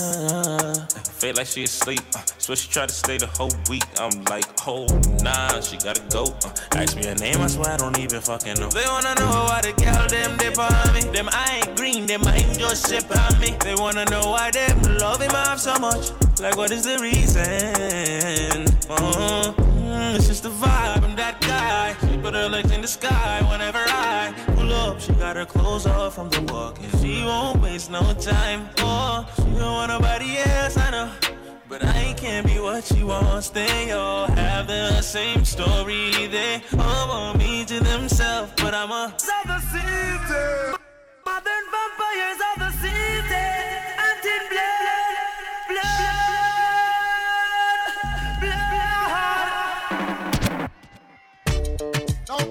feel 1.20 1.34
like 1.36 1.46
she 1.46 1.62
asleep. 1.62 2.00
Uh, 2.14 2.22
so 2.38 2.56
she 2.56 2.68
tried 2.68 2.88
to 2.88 2.94
stay 2.94 3.18
the 3.18 3.28
whole 3.28 3.52
week. 3.70 3.84
I'm 4.00 4.24
like, 4.24 4.46
oh 4.66 4.86
nah, 5.22 5.60
she 5.60 5.76
gotta 5.76 6.02
go. 6.10 6.24
Uh, 6.44 6.80
ask 6.80 6.96
me 6.96 7.06
her 7.06 7.14
name, 7.14 7.40
I 7.40 7.46
swear 7.46 7.70
I 7.70 7.76
don't 7.76 7.98
even 7.98 8.20
fucking 8.20 8.58
know. 8.58 8.68
They 8.70 8.86
wanna 8.86 9.14
know 9.14 9.46
why 9.48 9.60
the 9.62 9.72
girl 9.78 10.06
them 10.08 10.36
dip 10.38 10.58
on 10.58 10.94
me. 10.94 11.02
Them 11.16 11.28
I 11.30 11.62
ain't 11.62 11.76
green, 11.76 12.06
them 12.06 12.24
I 12.24 12.36
ain't 12.38 12.58
just 12.58 12.88
sip 12.88 13.06
on 13.16 13.38
me. 13.38 13.56
They 13.62 13.76
wanna 13.76 14.06
know 14.06 14.30
why 14.30 14.50
them 14.50 14.82
love 14.98 15.20
him 15.20 15.32
off 15.32 15.60
so 15.60 15.78
much. 15.78 16.10
Like 16.40 16.56
what 16.56 16.72
is 16.72 16.82
the 16.82 16.98
reason? 16.98 18.66
Uh, 18.90 19.67
it's 20.14 20.26
just 20.26 20.42
the 20.42 20.50
vibe. 20.50 21.02
I'm 21.02 21.16
that 21.16 21.40
guy. 21.40 21.94
She 22.06 22.16
put 22.18 22.34
her 22.34 22.48
legs 22.48 22.70
in 22.70 22.80
the 22.80 22.88
sky 22.88 23.40
whenever 23.50 23.78
I 23.78 24.32
pull 24.54 24.72
up. 24.72 25.00
She 25.00 25.12
got 25.12 25.36
her 25.36 25.46
clothes 25.46 25.86
off 25.86 26.14
from 26.14 26.28
the 26.30 26.40
walk, 26.52 26.78
and 26.82 26.92
she 27.00 27.22
won't 27.24 27.60
waste 27.60 27.90
no 27.90 28.14
time. 28.14 28.68
Oh, 28.78 29.28
she 29.36 29.42
don't 29.42 29.72
want 29.78 29.90
nobody 29.90 30.38
else, 30.38 30.76
I 30.76 30.90
know. 30.90 31.10
But 31.68 31.84
I 31.84 32.14
can't 32.16 32.46
be 32.46 32.58
what 32.58 32.84
she 32.84 33.04
wants. 33.04 33.50
They 33.50 33.92
all 33.92 34.26
have 34.26 34.66
the 34.66 35.02
same 35.02 35.44
story. 35.44 36.10
They 36.28 36.62
all 36.78 37.08
want 37.08 37.38
me 37.38 37.64
to 37.66 37.80
themselves, 37.80 38.52
but 38.56 38.74
I'm 38.74 38.90
a 38.90 39.04
of 39.06 39.46
the 39.52 39.60
city. 39.72 40.78
Modern 41.26 41.64
vampires 41.74 42.40
of 42.50 42.58
the 42.64 42.70
city. 42.80 43.17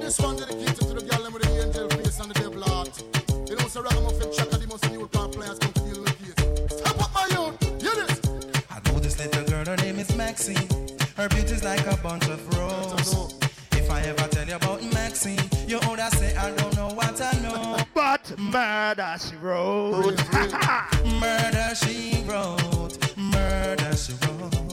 This 0.07 0.19
one 0.19 0.37
dedicated 0.37 0.75
to 0.77 0.93
the 0.93 1.01
girl 1.01 1.21
them 1.21 1.33
with 1.33 1.41
the 1.41 1.51
angel 1.61 1.89
face 1.89 2.17
and 2.21 2.31
the 2.31 2.39
devil 2.39 2.63
heart. 2.63 3.03
You 3.49 3.57
know, 3.57 3.67
so 3.67 3.81
ragamuffin 3.81 4.31
chaka, 4.31 4.57
the 4.57 4.65
most 4.65 4.89
new 4.89 5.05
car 5.09 5.27
players 5.27 5.59
come 5.59 5.73
to 5.73 5.81
deal 5.81 6.01
with 6.01 6.17
this. 6.23 6.79
Step 6.79 7.01
up 7.01 7.13
my 7.13 7.27
youth, 7.35 7.81
hear 7.81 7.95
this. 8.07 8.21
I 8.71 8.79
know 8.85 8.99
this 8.99 9.19
little 9.19 9.43
girl, 9.43 9.65
her 9.65 9.75
name 9.83 9.99
is 9.99 10.15
Maxine. 10.15 10.69
Her 11.17 11.27
beauty's 11.27 11.61
like 11.61 11.85
a 11.87 11.97
bunch 11.97 12.25
of 12.29 12.39
roses. 12.55 13.35
If 13.73 13.91
I 13.91 13.99
ever 14.03 14.27
tell 14.29 14.47
you 14.47 14.55
about 14.55 14.81
Maxine, 14.93 15.43
you 15.67 15.77
older 15.85 16.09
say 16.11 16.33
I 16.37 16.51
don't 16.55 16.73
know 16.77 16.87
what 16.87 17.19
I 17.21 17.33
know. 17.41 17.77
But 17.93 18.33
murder 18.39 19.15
she 19.19 19.35
wrote. 19.35 20.15
murder 21.19 21.75
she 21.75 22.23
wrote. 22.25 22.97
Murder 23.17 23.93
she 23.97 24.13
wrote. 24.23 24.66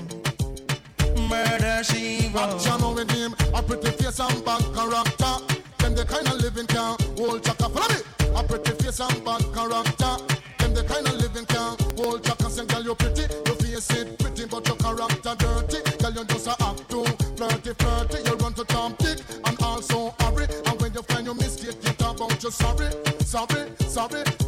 Murder 1.28 1.82
she 1.84 2.30
wrote. 2.34 2.54
Action 2.54 2.94
with 2.94 3.10
him, 3.10 3.34
a 3.54 3.62
pretty 3.62 3.90
face 3.90 4.20
and 4.20 4.44
bad 4.44 4.62
character. 4.74 5.34
Them 5.78 5.94
the 5.94 6.04
kind 6.04 6.26
of 6.28 6.40
living 6.40 6.66
can 6.66 6.96
hold 7.16 7.42
chaka. 7.44 7.68
Follow 7.68 7.88
me. 7.88 8.00
A 8.36 8.42
pretty 8.42 8.72
face 8.82 9.00
and 9.00 9.24
bad 9.24 9.42
character. 9.54 10.16
Them 10.58 10.74
the 10.74 10.84
kind 10.84 11.06
of 11.06 11.14
living 11.14 11.46
can 11.46 11.76
hold 11.96 12.24
chaka. 12.24 12.50
Say, 12.50 12.66
girl, 12.66 12.82
you 12.82 12.94
pretty, 12.94 13.22
your 13.46 13.56
face 13.56 13.90
it 13.90 14.18
pretty, 14.18 14.46
but 14.46 14.66
your 14.66 14.76
character 14.76 15.34
dirty. 15.38 15.78
Girl, 15.98 16.12
you 16.12 16.24
just 16.24 16.46
a 16.46 16.56
act 16.62 16.88
too 16.90 17.04
flirty, 17.36 17.72
flirty. 17.74 18.18
You 18.28 18.36
run 18.36 18.54
to 18.54 18.64
Tom 18.64 18.94
Dick 18.98 19.18
and 19.44 19.62
also 19.62 20.14
Harry. 20.20 20.46
And 20.66 20.80
when 20.80 20.92
you 20.94 21.02
find 21.02 21.26
your 21.26 21.34
mistake, 21.34 21.76
you 21.82 21.92
talk 21.92 22.16
about 22.16 22.42
you 22.42 22.50
sorry, 22.50 22.90
sorry, 23.20 23.70
sorry. 23.86 24.43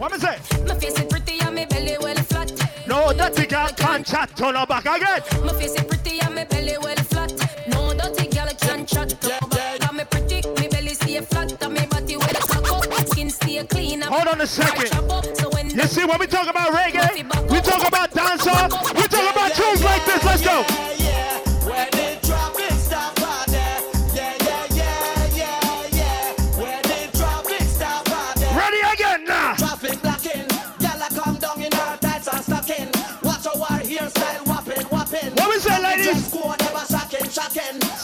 What 0.00 0.12
me 0.12 0.18
say? 0.18 0.38
My 0.66 0.74
face 0.76 0.98
is 0.98 1.04
pretty 1.04 1.38
and 1.40 1.54
my 1.54 1.66
belly 1.66 1.94
well 2.00 2.16
flat. 2.24 2.50
No 2.86 3.12
dirty 3.12 3.44
girl 3.44 3.68
can't 3.76 4.06
chat. 4.06 4.34
Turn 4.34 4.54
her 4.54 4.64
back 4.64 4.86
again. 4.86 5.20
My 5.44 5.52
face 5.52 5.74
is 5.74 5.82
pretty 5.84 6.18
and 6.20 6.34
my 6.34 6.44
belly 6.44 6.78
well 6.80 6.96
flat. 6.96 7.30
No 7.68 7.92
dirty 7.92 8.26
girl 8.28 8.48
can 8.62 8.86
chat. 8.86 9.14
Got 9.20 9.94
me 9.94 10.04
pretty, 10.10 10.36
me 10.58 10.68
belly 10.68 10.94
stay 10.94 11.20
flat, 11.20 11.62
and 11.62 11.74
me 11.74 11.84
body 11.84 12.16
well 12.16 12.28
cock. 12.48 13.08
Skin 13.08 13.28
stay 13.28 13.62
clean. 13.64 14.00
Hold 14.00 14.28
on 14.28 14.40
a 14.40 14.46
second. 14.46 14.86
chop 14.86 15.10
up. 15.10 15.36
So 15.36 15.50
when 15.50 15.68
You 15.68 15.82
see, 15.82 16.06
when 16.06 16.18
we 16.18 16.26
talk 16.26 16.48
about 16.48 16.72
reggae, 16.72 17.50
we 17.50 17.60
talk 17.60 17.86
about 17.86 18.10
dancehall, 18.12 18.70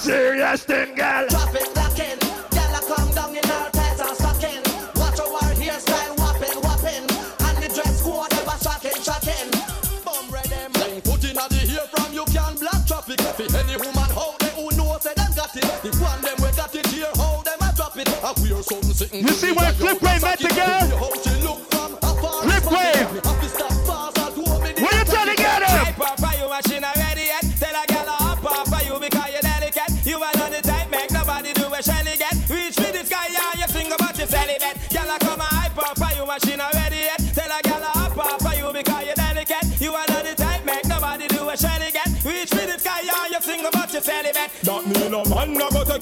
serious 0.07 0.62
thing, 0.62 0.95
girl. 0.95 1.56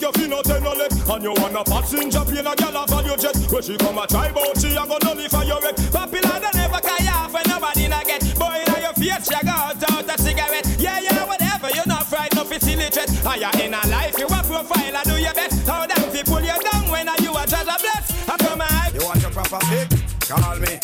A 0.04 0.12
go 0.12 0.12
take 0.12 0.28
your 0.28 0.28
fin 0.28 0.32
out 0.34 0.44
ten 0.44 0.62
a 0.62 0.72
leg 0.74 0.92
And 0.92 1.22
you 1.24 1.32
want 1.40 1.56
a 1.56 1.64
passenger 1.64 2.24
plane 2.24 2.46
a 2.46 2.54
gal 2.54 2.76
a 2.76 2.86
ValuJet 2.86 3.52
When 3.52 3.62
she 3.62 3.76
come 3.76 3.98
a 3.98 4.06
try 4.06 4.30
bout 4.32 4.60
she 4.60 4.76
a 4.76 4.84
go 4.84 4.98
nullify 5.02 5.44
your 5.44 5.60
wreck 5.60 5.76
Popular 5.90 6.40
don't 6.40 6.54
never 6.54 6.80
carry 6.80 7.08
off 7.08 7.32
when 7.34 7.42
nobody 7.48 7.88
not 7.88 8.06
get. 8.06 8.22
Boy, 8.38 8.62
in 8.62 8.82
your 8.82 8.94
face, 8.94 9.28
you 9.30 9.42
go 9.42 9.50
out, 9.50 9.90
out 9.90 10.08
a 10.08 10.22
cigarette. 10.22 10.66
Yeah, 10.78 11.00
yeah, 11.00 11.24
whatever, 11.26 11.68
you're 11.74 11.86
not 11.86 12.06
frightened 12.06 12.40
of 12.40 12.52
it's 12.52 12.66
illiterate. 12.66 13.10
And 13.10 13.40
you're 13.40 13.64
in 13.64 13.74
a 13.74 13.82
life, 13.88 14.18
you 14.18 14.26
a 14.26 14.40
profile, 14.42 14.96
I 14.96 15.02
do 15.04 15.16
your 15.20 15.34
best. 15.34 15.66
How 15.66 15.86
them 15.86 16.10
fi 16.10 16.22
pull 16.22 16.40
you 16.40 16.58
down 16.70 16.90
when 16.90 17.08
I 17.08 17.16
you 17.20 17.32
a 17.32 17.46
judge 17.46 17.66
a 17.66 17.76
bless. 17.82 18.28
I 18.28 18.36
come 18.38 18.60
and 18.60 18.94
You 18.94 19.04
want 19.04 19.20
your 19.22 19.30
proper 19.30 19.60
fix? 19.66 20.28
Call 20.28 20.56
me. 20.56 20.78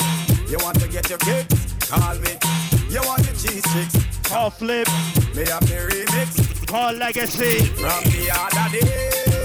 You 0.49 0.59
want 0.61 0.81
to 0.81 0.89
get 0.89 1.09
your 1.09 1.19
kicks? 1.19 1.89
Call 1.89 2.17
me. 2.17 2.35
You 2.89 3.01
want 3.07 3.25
your 3.25 3.35
cheese 3.35 3.65
sticks? 3.71 4.29
Call 4.29 4.51
Flip. 4.51 4.89
Me 5.35 5.45
have 5.47 5.67
the 5.67 5.79
remix. 5.89 6.50
Call 6.71 6.93
Legacy. 6.93 7.65
From 7.65 8.05
the 8.05 8.31
other 8.31 8.71
day. 8.71 8.87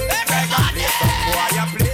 Make 0.06 0.46
a 0.46 0.62
play 0.70 0.86
some 0.94 1.18
boy 1.26 1.50
you 1.58 1.66
play. 1.74 1.90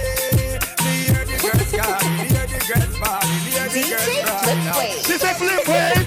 Me 0.84 0.92
hear 1.08 1.24
the 1.24 1.36
girls 1.40 1.72
calling, 1.72 2.16
me 2.18 2.24
hear 2.28 2.46
the 2.52 2.60
girls 2.68 2.94
bawling, 3.00 3.40
me 3.40 3.50
hear 3.50 3.64
the 3.70 3.80
girls 3.88 4.12
crying 4.20 4.68
out. 4.68 4.84
She 5.06 5.16
said 5.16 5.36
Flipwave. 5.36 6.04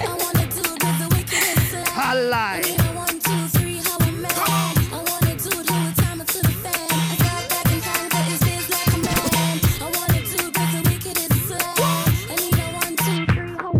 I 1.96 2.14
lie. 2.14 2.62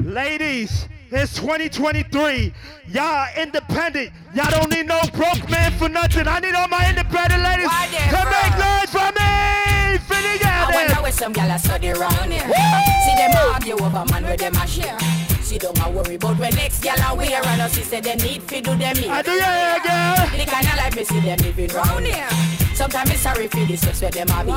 Ladies, 0.02 0.88
it's 1.12 1.34
2023. 1.36 2.52
Y'all 2.96 3.28
independent. 3.36 4.10
Y'all 4.32 4.48
don't 4.48 4.72
need 4.72 4.86
no 4.86 4.98
broke 5.12 5.44
man 5.50 5.70
for 5.72 5.86
nothing. 5.86 6.26
I 6.26 6.40
need 6.40 6.54
all 6.54 6.66
my 6.66 6.80
independent 6.88 7.44
ladies 7.44 7.68
they 7.92 8.08
to 8.08 8.24
make 8.24 8.56
noise 8.56 8.88
for 8.88 9.12
me. 9.12 10.00
Finna 10.08 10.40
I 10.40 10.72
get 10.72 10.72
wonder 10.72 11.02
where 11.04 11.12
some 11.12 11.34
gyal 11.34 11.54
a 11.54 11.58
study 11.58 11.90
round 11.92 12.32
here. 12.32 12.40
See 12.40 13.14
them 13.20 13.36
argue 13.52 13.76
over 13.76 14.04
man 14.08 14.24
where 14.24 14.38
them 14.38 14.56
a 14.56 14.66
share. 14.66 14.96
She 15.44 15.58
don't 15.58 15.76
a 15.84 15.90
worry 15.90 16.14
about 16.14 16.38
when 16.38 16.54
next 16.54 16.82
gyal 16.82 17.12
a 17.12 17.14
wear 17.14 17.44
and 17.44 17.60
us 17.60 17.76
she 17.76 17.82
say 17.82 18.00
they 18.00 18.16
need 18.16 18.42
fi 18.44 18.60
do 18.60 18.74
them 18.74 18.96
here. 18.96 19.12
I 19.12 19.20
do 19.20 19.36
hair, 19.44 19.76
girl. 19.84 20.16
The 20.32 20.50
kind 20.50 20.64
of 20.64 20.76
life 20.80 20.96
me 20.96 21.04
see 21.04 21.20
them 21.20 21.36
living 21.44 21.76
round 21.76 22.06
here. 22.06 22.28
Sometimes 22.72 23.10
it's 23.10 23.20
sorry 23.20 23.46
for 23.48 23.60
this 23.66 23.84
where 24.00 24.10
them 24.10 24.28
a 24.32 24.40
be. 24.40 24.56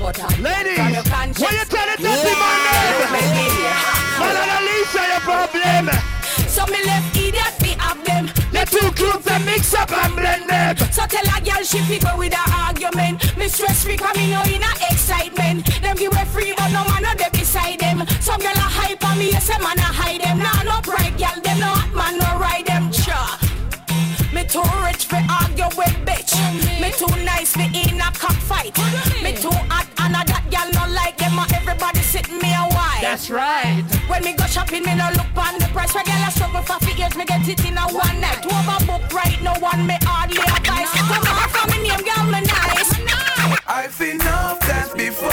But 0.00 0.16
I 0.16 0.32
Ladies, 0.40 0.80
from 0.80 0.94
your 0.94 1.04
conscience. 1.04 1.40
what 1.44 1.52
you 1.52 1.64
tell 1.68 1.88
the 1.92 1.96
dirty 2.00 2.32
man 2.40 2.58
them? 2.72 3.76
Mona 4.16 4.64
Lisa, 4.64 5.02
your 5.12 5.20
problem. 5.20 6.16
So 6.48 6.64
me 6.72 6.82
left 6.86 7.15
two 8.66 8.90
groups 8.92 9.24
they 9.24 9.38
mix 9.44 9.74
up 9.74 9.90
and 9.92 10.14
blend 10.16 10.48
them. 10.48 10.76
So 10.92 11.06
tell 11.06 11.24
a 11.26 11.40
girl 11.40 11.62
she 11.62 11.78
fi 11.80 11.98
go 11.98 12.16
with 12.18 12.32
a 12.34 12.44
argument. 12.66 13.36
Me 13.36 13.48
stress 13.48 13.84
free 13.84 13.96
come 13.96 14.16
me 14.16 14.30
no 14.30 14.42
in 14.42 14.62
a 14.62 14.72
excitement. 14.90 15.66
Them 15.82 15.96
give 15.96 16.12
way 16.12 16.24
free 16.26 16.52
but 16.56 16.70
no 16.72 16.84
man 16.84 17.02
no 17.02 17.14
dey 17.14 17.30
beside 17.32 17.78
them. 17.80 18.06
Some 18.20 18.40
girl 18.40 18.56
a 18.56 18.68
hype 18.78 19.04
on 19.04 19.18
me, 19.18 19.30
yes 19.30 19.48
a 19.50 19.58
man 19.62 19.78
a 19.78 19.88
hide 19.88 20.20
them. 20.20 20.38
Nah 20.38 20.62
no 20.62 20.80
pride 20.82 21.16
girl, 21.18 21.38
them 21.42 21.58
no 21.60 21.66
hot 21.66 21.92
man 21.94 22.18
no 22.18 22.38
ride 22.38 22.66
them. 22.66 22.92
Sure. 22.92 23.30
Me 24.34 24.44
too 24.44 24.62
rich 24.84 25.06
for 25.06 25.22
argue 25.30 25.70
with 25.78 25.96
bitch. 26.04 26.34
Me 26.80 26.90
too 26.92 27.12
nice 27.24 27.52
for 27.54 27.62
in 27.72 28.00
a 28.00 28.10
cockfight. 28.12 28.76
Me 29.22 29.32
too 29.32 29.50
hot 29.70 29.86
and 29.98 30.14
a 30.16 30.22
that 30.26 30.44
girl 30.50 30.68
no 30.76 30.92
like 30.94 31.16
them. 31.16 31.38
and 31.38 31.52
Everybody 31.52 31.95
That's 33.16 33.30
right. 33.30 33.82
When 34.12 34.22
me 34.24 34.34
go 34.34 34.44
shopping, 34.44 34.84
me 34.84 34.94
no 34.94 35.08
look 35.16 35.32
on 35.40 35.56
the 35.56 35.64
price. 35.72 35.94
Where 35.94 36.04
girl 36.04 36.20
a 36.20 36.30
struggle 36.30 36.60
for 36.60 36.76
figures, 36.84 37.16
me 37.16 37.24
get 37.24 37.48
it 37.48 37.64
in 37.64 37.72
a 37.78 37.88
one 37.88 38.20
night. 38.20 38.44
Overbook 38.44 39.08
right, 39.08 39.40
no 39.40 39.56
one 39.56 39.86
me 39.88 39.96
hardly 40.04 40.36
advice. 40.36 40.92
Come 40.92 41.24
on, 41.24 41.48
from 41.48 41.64
me 41.72 41.88
name, 41.88 42.04
girl, 42.04 42.28
me 42.28 42.44
nice. 42.44 42.92
I've 43.64 43.94
seen 43.94 44.20
enough 44.20 44.60
dance 44.68 44.92
before, 44.92 45.32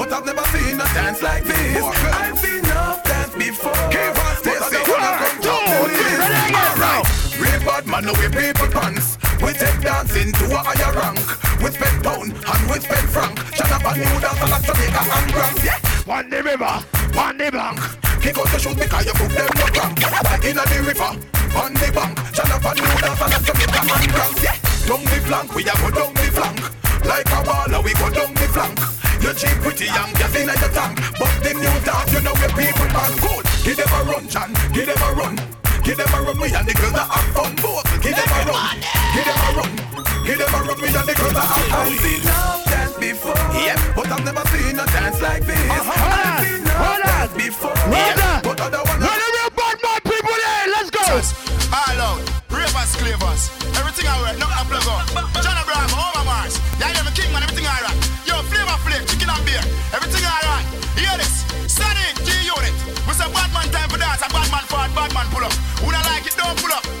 but 0.00 0.08
I've 0.08 0.24
never 0.24 0.40
seen 0.48 0.80
a 0.80 0.88
dance 0.96 1.20
like 1.20 1.44
this. 1.44 1.84
I've 1.84 2.38
seen 2.40 2.64
enough 2.64 3.04
dance 3.04 3.36
before, 3.36 3.68
but 3.68 4.56
I 4.56 4.68
don't 4.72 4.88
wanna 4.88 5.12
come 5.20 5.44
top 5.44 5.60
to 5.60 5.92
this. 5.92 6.24
Alright, 6.24 7.04
real 7.36 7.60
bad 7.68 7.84
man, 7.84 8.08
no 8.08 8.16
we 8.16 8.32
people 8.32 8.72
pants. 8.72 9.20
We 9.44 9.52
take 9.52 9.76
dancing 9.84 10.32
to 10.40 10.44
a 10.56 10.60
higher 10.64 10.88
rank. 10.96 11.20
We 11.60 11.68
spend 11.68 12.00
pound 12.00 12.32
and 12.32 12.62
we 12.64 12.80
spend 12.80 13.08
franc. 13.12 13.36
Shut 13.52 13.68
up 13.68 13.84
and 13.84 14.08
new 14.08 14.16
dance 14.24 14.40
and 14.40 14.64
Jamaica 14.64 15.04
and 15.04 15.32
Grams. 15.36 15.60
Yeah, 15.60 15.76
on 16.10 16.28
the 16.28 16.42
river, 16.42 16.74
on 17.14 17.38
the 17.38 17.48
bank. 17.54 17.78
Kick 18.18 18.36
out 18.36 18.50
the 18.50 18.58
shoes 18.58 18.74
because 18.74 19.06
you 19.06 19.14
put 19.14 19.30
them 19.30 19.46
no 19.54 19.66
cramp. 19.70 19.94
In 20.42 20.58
the 20.58 20.78
river, 20.82 21.14
on 21.54 21.72
the 21.78 21.88
bank. 21.94 22.18
Shut 22.34 22.50
up 22.50 22.66
and 22.66 22.76
new 22.82 22.98
dance 22.98 23.22
and 23.22 23.44
Jamaica 23.46 23.80
and 23.80 24.10
Grams. 24.10 24.42
Yeah, 24.42 24.56
down 24.90 25.02
the 25.06 25.18
flank, 25.22 25.54
we 25.54 25.62
a 25.62 25.74
go 25.78 25.88
down 25.94 26.12
the 26.14 26.26
flank. 26.34 26.60
Like 27.06 27.30
a 27.30 27.38
baller, 27.46 27.80
we 27.84 27.94
go 27.94 28.10
down 28.10 28.34
the 28.34 28.46
flank. 28.50 28.76
You 29.22 29.32
cheap 29.38 29.56
pretty 29.62 29.86
young, 29.86 30.10
just 30.18 30.34
in 30.34 30.50
your 30.50 30.72
tank. 30.74 30.98
But 31.14 31.34
the 31.46 31.54
new 31.54 31.76
dance, 31.86 32.10
you 32.10 32.20
know 32.26 32.34
where 32.34 32.54
people 32.58 32.88
can 32.90 33.12
cool. 33.22 33.42
Give 33.62 33.78
them 33.78 33.90
a 33.94 34.00
run, 34.10 34.26
Chan. 34.26 34.50
Give 34.74 34.86
them 34.90 34.98
a 34.98 35.10
run. 35.14 35.34
Give 35.86 35.96
them 35.96 36.10
a 36.10 36.18
run, 36.26 36.36
we 36.42 36.50
and 36.50 36.66
the 36.66 36.74
girls 36.74 36.92
that 36.92 37.06
have 37.06 37.30
fun. 37.38 37.54
Both. 37.62 37.86
Give 38.02 38.18
them 38.18 38.26
a 38.26 38.40
run. 38.50 38.76
Give 39.14 39.24
them 39.24 39.38
a 39.38 39.48
run. 39.54 39.89
Give 40.24 40.38
them 40.38 40.52
a 40.52 40.60
run, 40.62 40.76
we 40.80 40.88
the 40.92 41.00
that. 41.00 41.48
I've 41.72 41.96
seen 41.96 42.20
enough 42.20 42.64
dance 42.68 42.94
before. 43.00 43.40
Yeah, 43.56 43.80
but 43.96 44.06
I've 44.12 44.24
never 44.24 44.44
seen 44.52 44.76
a 44.76 44.84
dance 44.84 45.20
like 45.20 45.44
this. 45.48 45.56
Uh-huh. 45.56 45.90
I've 45.90 46.44
seen 46.44 46.60
enough 46.60 47.00
dance 47.02 47.34
before. 47.34 47.76
Yeah, 47.88 48.44
but 48.44 48.60
other 48.60 48.84
one. 48.84 49.00
Where 49.00 49.16
the 49.16 49.28
real 49.32 49.52
bad 49.56 49.76
man 49.80 50.00
people 50.04 50.36
there? 50.36 50.64
Let's 50.76 50.90
go. 50.92 51.04
All 51.72 51.98
out, 52.04 52.22
ravers, 52.52 52.92
clavers, 53.00 53.42
everything 53.80 54.06
I 54.06 54.14
wear, 54.20 54.34
nothing 54.36 54.60
I 54.60 54.64
plug 54.68 54.86
on. 54.92 55.04
John 55.40 55.56
Abraham, 55.56 55.90
Homer 55.94 56.24
Mars, 56.28 56.60
yeah, 56.76 56.92
I'm 56.92 57.08
a 57.08 57.12
king 57.16 57.32
man, 57.32 57.40
everything 57.40 57.64
I 57.64 57.80
rock. 57.80 57.96
Yo, 58.28 58.36
flavor 58.44 58.76
flame, 58.84 59.04
chicken 59.08 59.30
and 59.32 59.42
beer, 59.48 59.64
everything 59.96 60.20
I 60.20 60.36
rock. 60.44 60.64
Hear 61.00 61.16
this, 61.16 61.48
Sunny 61.64 62.06
G 62.26 62.34
Unit. 62.44 62.74
We 63.08 63.16
say 63.16 63.30
bad 63.32 63.50
man 63.56 63.72
time 63.72 63.88
for 63.88 63.96
dance, 63.96 64.20
a 64.20 64.28
bad 64.28 64.50
man 64.52 64.66
forward, 64.68 64.92
bad 64.92 65.10
man 65.16 65.26
pull 65.32 65.46
up. 65.46 65.54
Who 65.80 65.88
don't 65.88 66.06
like 66.10 66.26
it, 66.28 66.36
don't 66.36 66.58
pull 66.60 66.74
up. 66.74 66.99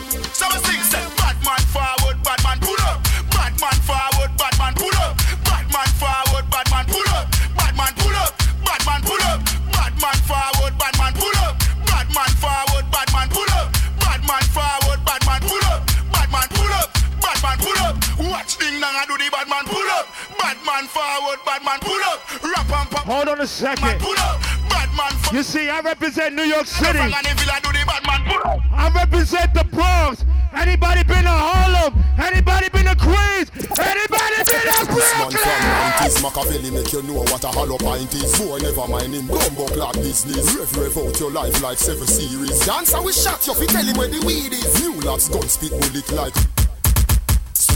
Forward, 20.90 21.38
bad 21.46 21.64
man 21.64 21.78
pull 21.80 22.02
up. 22.10 22.18
Rap 22.42 22.70
and 22.70 22.90
pop. 22.90 23.04
Hold 23.06 23.28
on 23.28 23.40
a 23.40 23.46
second. 23.46 24.00
Pull 24.00 24.18
up, 24.18 24.40
bad 24.68 24.90
man. 24.96 25.12
You 25.34 25.42
see, 25.42 25.68
I 25.70 25.80
represent 25.80 26.34
New 26.34 26.42
York 26.42 26.66
City. 26.66 26.98
I 26.98 27.22
do 27.22 27.70
the 27.70 27.84
bad 27.86 28.02
man 28.06 28.20
pull 28.26 28.42
up. 28.50 28.60
I 28.72 28.90
represent 28.90 29.54
the 29.54 29.64
Bronx. 29.64 30.24
Anybody 30.52 31.04
been 31.04 31.22
to 31.22 31.30
Harlem? 31.30 31.94
Anybody 32.18 32.68
been 32.70 32.86
to 32.86 32.96
Queens? 32.98 33.50
Anybody 33.78 34.36
been 34.42 34.66
to 34.66 34.74
man 34.74 34.86
Brooklyn? 34.90 35.70
90s 36.00 36.22
Machiavelli 36.22 36.70
make 36.70 36.92
you 36.92 37.02
know 37.02 37.22
what 37.22 37.44
a 37.44 37.48
hollow 37.48 37.78
pint 37.78 38.12
is 38.14 38.36
Boy 38.38 38.58
never 38.58 38.86
mind 38.88 39.14
him, 39.14 39.28
gumbo 39.28 39.66
clock 39.68 39.94
business 39.94 40.54
Rev 40.56 40.76
rev 40.76 40.98
out 40.98 41.20
your 41.20 41.30
life 41.30 41.62
like 41.62 41.78
seven 41.78 42.06
series 42.06 42.66
Dance 42.66 42.92
and 42.94 43.04
we 43.04 43.12
shot 43.12 43.46
you, 43.46 43.54
fi 43.54 43.66
tell 43.66 43.84
him 43.84 43.96
where 43.96 44.08
the 44.08 44.18
weed 44.26 44.52
is 44.52 44.82
New 44.82 45.00
lads 45.02 45.28
gun 45.28 45.48
spit 45.48 45.70
bullet 45.70 46.10
like 46.12 46.34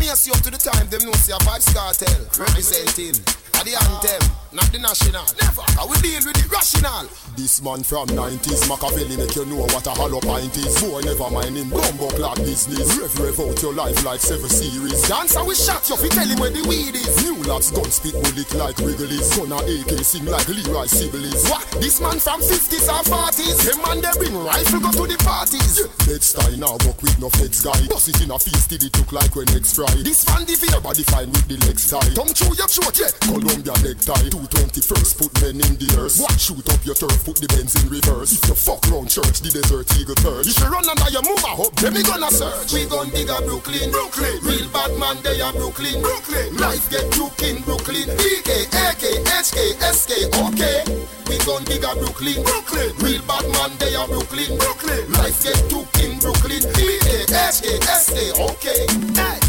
Smear 0.05 0.17
you 0.27 0.33
up 0.37 0.45
to 0.45 0.51
the 0.51 0.59
time, 0.59 0.87
them 0.91 1.01
know 1.07 1.13
see 1.13 1.33
a 1.33 1.37
Vybz 1.37 1.73
Kartel 1.73 2.39
Representing, 2.39 3.17
at 3.57 3.65
the 3.65 3.73
anthem 3.73 4.44
not 4.55 4.71
the 4.71 4.79
national. 4.79 5.27
Never, 5.43 5.67
I 5.77 5.83
will 5.85 5.99
deal 6.01 6.23
with 6.23 6.39
the 6.39 6.47
rational. 6.49 7.11
This 7.37 7.59
man 7.61 7.83
from 7.83 8.07
90s, 8.15 8.71
Machiavelli 8.71 9.19
make 9.19 9.35
you 9.35 9.45
know 9.51 9.67
what 9.75 9.87
a 9.87 9.91
hollow 9.91 10.23
pint 10.23 10.55
is. 10.57 10.79
Boy, 10.79 11.03
never 11.03 11.29
mind 11.31 11.59
him, 11.59 11.69
bumbo 11.71 12.09
clock 12.15 12.39
business. 12.39 12.87
Rev, 12.95 13.11
rev 13.19 13.39
out 13.43 13.59
your 13.63 13.75
life 13.75 13.99
like 14.07 14.23
seven 14.23 14.49
series. 14.49 15.03
Dance, 15.11 15.35
I 15.37 15.43
will 15.43 15.59
shot 15.59 15.83
you, 15.91 15.99
fi 15.99 16.09
tell 16.09 16.29
him 16.31 16.39
where 16.39 16.55
the 16.55 16.63
weed 16.71 16.95
is. 16.95 17.11
New 17.27 17.43
lads 17.51 17.75
gun 17.75 17.91
spit 17.91 18.15
bullet 18.15 18.51
like 18.55 18.79
Wrigley's. 18.79 19.35
Gonna 19.35 19.59
AK 19.59 19.93
sing 20.07 20.27
like 20.31 20.47
Leroy 20.47 20.87
Sibbles. 20.87 21.51
What? 21.51 21.67
This 21.83 21.99
man 22.01 22.23
from 22.23 22.39
50s 22.39 22.87
or 22.87 23.03
40s. 23.03 23.59
Him 23.67 23.79
man 23.83 23.99
they 23.99 24.15
bring 24.15 24.39
rifle 24.39 24.81
go 24.81 24.91
to 24.95 25.05
the 25.11 25.19
parties. 25.27 25.83
Yeah. 25.83 25.91
Next 26.07 26.39
time 26.39 26.63
now 26.63 26.79
walk 26.87 27.03
with 27.03 27.19
no 27.19 27.29
feds 27.35 27.59
guy. 27.67 27.75
Bust 27.91 28.15
it 28.15 28.23
in 28.23 28.31
a 28.31 28.39
feast 28.39 28.71
till 28.71 28.79
it 28.79 28.95
look 28.95 29.11
like 29.11 29.35
when 29.35 29.51
next 29.51 29.75
fry. 29.75 29.91
This 30.07 30.23
man 30.31 30.47
the 30.47 30.55
fear 30.55 30.79
body 30.79 31.03
fine 31.11 31.31
with 31.35 31.51
the 31.51 31.59
legs 31.67 31.91
tie. 31.91 32.15
Tongue 32.15 32.31
through 32.31 32.55
your 32.55 32.71
throat, 32.71 32.95
yeah. 32.95 33.11
Columbia 33.27 33.75
necktie. 33.83 34.31
221st 34.49 35.13
put 35.17 35.33
men 35.41 35.57
in 35.57 35.75
the 35.81 35.89
earth. 35.97 36.21
What? 36.21 36.37
Shoot 36.37 36.67
up 36.69 36.83
your 36.85 36.95
turf, 36.95 37.17
put 37.25 37.37
the 37.41 37.49
Benz 37.49 37.73
in 37.81 37.89
reverse. 37.89 38.33
If 38.37 38.45
you 38.49 38.55
fuck 38.55 38.85
round 38.93 39.09
church, 39.09 39.41
the 39.41 39.49
desert 39.49 39.89
eagle 39.97 40.19
perch. 40.21 40.47
If 40.47 40.59
you 40.61 40.69
run 40.69 40.85
under 40.85 41.11
your 41.11 41.25
move, 41.25 41.41
I 41.45 41.55
hope 41.57 41.75
them 41.81 41.95
gonna 42.05 42.31
search. 42.31 42.73
We 42.73 42.85
gon' 42.85 43.09
dig 43.11 43.31
a 43.31 43.39
Brooklyn, 43.41 43.89
Brooklyn. 43.91 44.37
Real 44.45 44.69
bad 44.69 44.93
man, 45.01 45.17
they 45.23 45.41
are 45.41 45.53
Brooklyn, 45.53 45.97
Brooklyn. 46.03 46.57
Life 46.61 46.91
get 46.91 47.09
you 47.17 47.27
in 47.47 47.63
Brooklyn. 47.63 48.07
BK, 48.21 48.69
AK, 48.69 49.05
HK, 49.25 49.59
SK, 49.81 50.11
okay. 50.35 50.85
We 51.29 51.39
gon' 51.47 51.65
dig 51.65 51.85
a 51.85 51.93
Brooklyn, 51.97 52.43
Brooklyn. 52.45 52.91
Real 53.01 53.23
bad 53.25 53.47
man, 53.55 53.73
they 53.81 53.95
are 53.95 54.09
Brooklyn, 54.09 54.51
Brooklyn. 54.59 55.05
Life 55.15 55.41
get 55.45 55.61
you 55.71 55.87
in 56.05 56.19
Brooklyn. 56.21 56.63
BK, 56.75 57.31
HK, 57.33 57.65
SK, 57.87 58.17
okay. 58.41 58.83
Hey. 59.15 59.44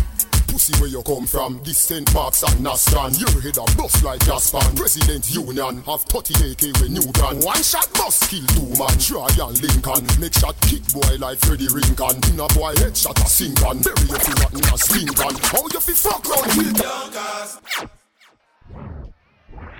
Pussy 0.66 0.82
where 0.82 0.90
you 0.90 1.04
come 1.04 1.28
from, 1.28 1.60
This 1.64 1.86
distant 1.88 2.12
parts 2.14 2.42
and 2.42 2.66
Nastan. 2.66 3.14
Your 3.20 3.42
head 3.42 3.58
a 3.58 3.66
bust 3.78 4.04
like 4.04 4.20
Gaspan. 4.22 4.76
President 4.76 5.30
Union 5.30 5.84
have 5.84 6.02
30 6.02 6.34
AK 6.52 6.62
with 6.82 6.90
new 6.90 7.06
gun. 7.14 7.38
One 7.42 7.62
shot 7.62 7.88
bust 7.94 8.30
kill 8.30 8.46
two 8.48 8.74
man. 8.74 8.98
Try 8.98 9.30
and 9.46 9.62
Lincoln. 9.62 10.08
Make 10.20 10.34
shot 10.34 10.56
kick 10.62 10.82
boy 10.90 11.18
like 11.20 11.38
Freddie 11.40 11.68
Rincon. 11.70 12.18
In 12.34 12.40
a 12.40 12.48
boy 12.58 12.74
head 12.82 12.98
shot 12.98 13.20
a 13.20 13.28
sink 13.28 13.62
on. 13.62 13.78
Bury 13.82 14.10
you 14.10 14.18
feel 14.18 14.36
rotten 14.42 14.66
as 14.74 14.90
Lincoln. 14.90 15.36
How 15.54 15.62
you 15.70 15.80
fi 15.80 15.94
fuck 15.94 16.26
round 16.26 16.52
Hilton? 16.52 17.86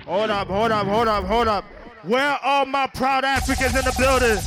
Hold 0.06 0.30
up, 0.30 0.46
hold 0.46 0.70
up, 0.70 0.86
hold 0.86 1.08
up, 1.08 1.24
hold 1.24 1.48
up. 1.48 1.64
Where 2.04 2.38
are 2.46 2.64
my 2.64 2.86
proud 2.86 3.24
Africans 3.24 3.74
in 3.74 3.84
the 3.84 3.94
building? 3.98 4.38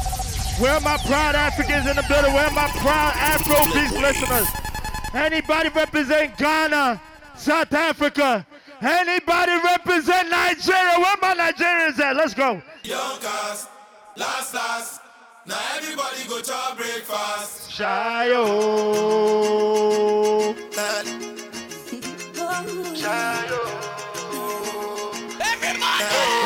Where 0.64 0.72
are 0.72 0.82
my 0.82 0.96
proud 1.04 1.36
Africans 1.36 1.86
in 1.86 1.98
the 1.98 2.06
building? 2.08 2.34
Where 2.34 2.46
are 2.46 2.56
my 2.56 2.70
proud 2.80 3.14
Afro 3.18 3.66
Beats 3.74 3.92
listeners? 3.92 4.69
Anybody 5.14 5.70
represent 5.70 6.38
Ghana, 6.38 7.02
South 7.36 7.74
Africa? 7.74 8.46
Anybody 8.82 9.52
represent 9.64 10.30
Nigeria? 10.30 11.00
Where 11.00 11.18
my 11.22 11.36
Nigerians 11.36 12.00
at? 12.00 12.16
Let's 12.16 12.34
go. 12.34 12.62
Young 12.84 13.20
cast, 13.20 13.70
last 14.16 14.54
last. 14.54 15.02
Now 15.46 15.58
everybody 15.76 16.28
go 16.28 16.40
to 16.42 16.76
breakfast. 16.78 17.72
Shayo. 17.72 18.46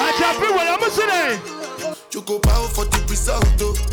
I 0.06 0.16
jump 0.20 0.44
in 0.44 0.54
with 0.56 0.70
I'm 0.70 0.84
today. 0.92 1.40
You 2.12 2.22
go 2.22 2.40
bow 2.40 2.68
for 2.68 2.86
the 2.86 3.06
result, 3.10 3.46
though. 3.58 3.93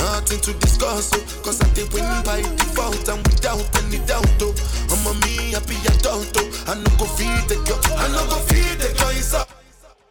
Nothing 0.00 0.40
to 0.40 0.52
discuss, 0.60 1.12
oh. 1.14 1.42
Cause 1.44 1.60
I 1.60 1.68
did 1.74 1.92
win 1.92 2.04
by 2.24 2.40
default 2.42 3.06
and 3.08 3.20
without 3.26 3.64
any 3.84 3.98
doubt, 4.06 4.26
oh. 4.40 4.54
I'm 4.90 5.04
a 5.06 5.12
me 5.24 5.52
happy 5.52 5.76
adult, 5.92 6.32
oh. 6.36 6.48
I 6.66 6.74
no 6.74 6.90
go 6.96 7.04
feed 7.16 7.44
the 7.48 7.56
girl, 7.68 7.80
I 7.96 8.08
no 8.08 8.24
go 8.28 8.38
feed 8.48 8.78
the 8.80 8.88
girl, 8.98 9.10
it's 9.12 9.34
up. 9.34 9.48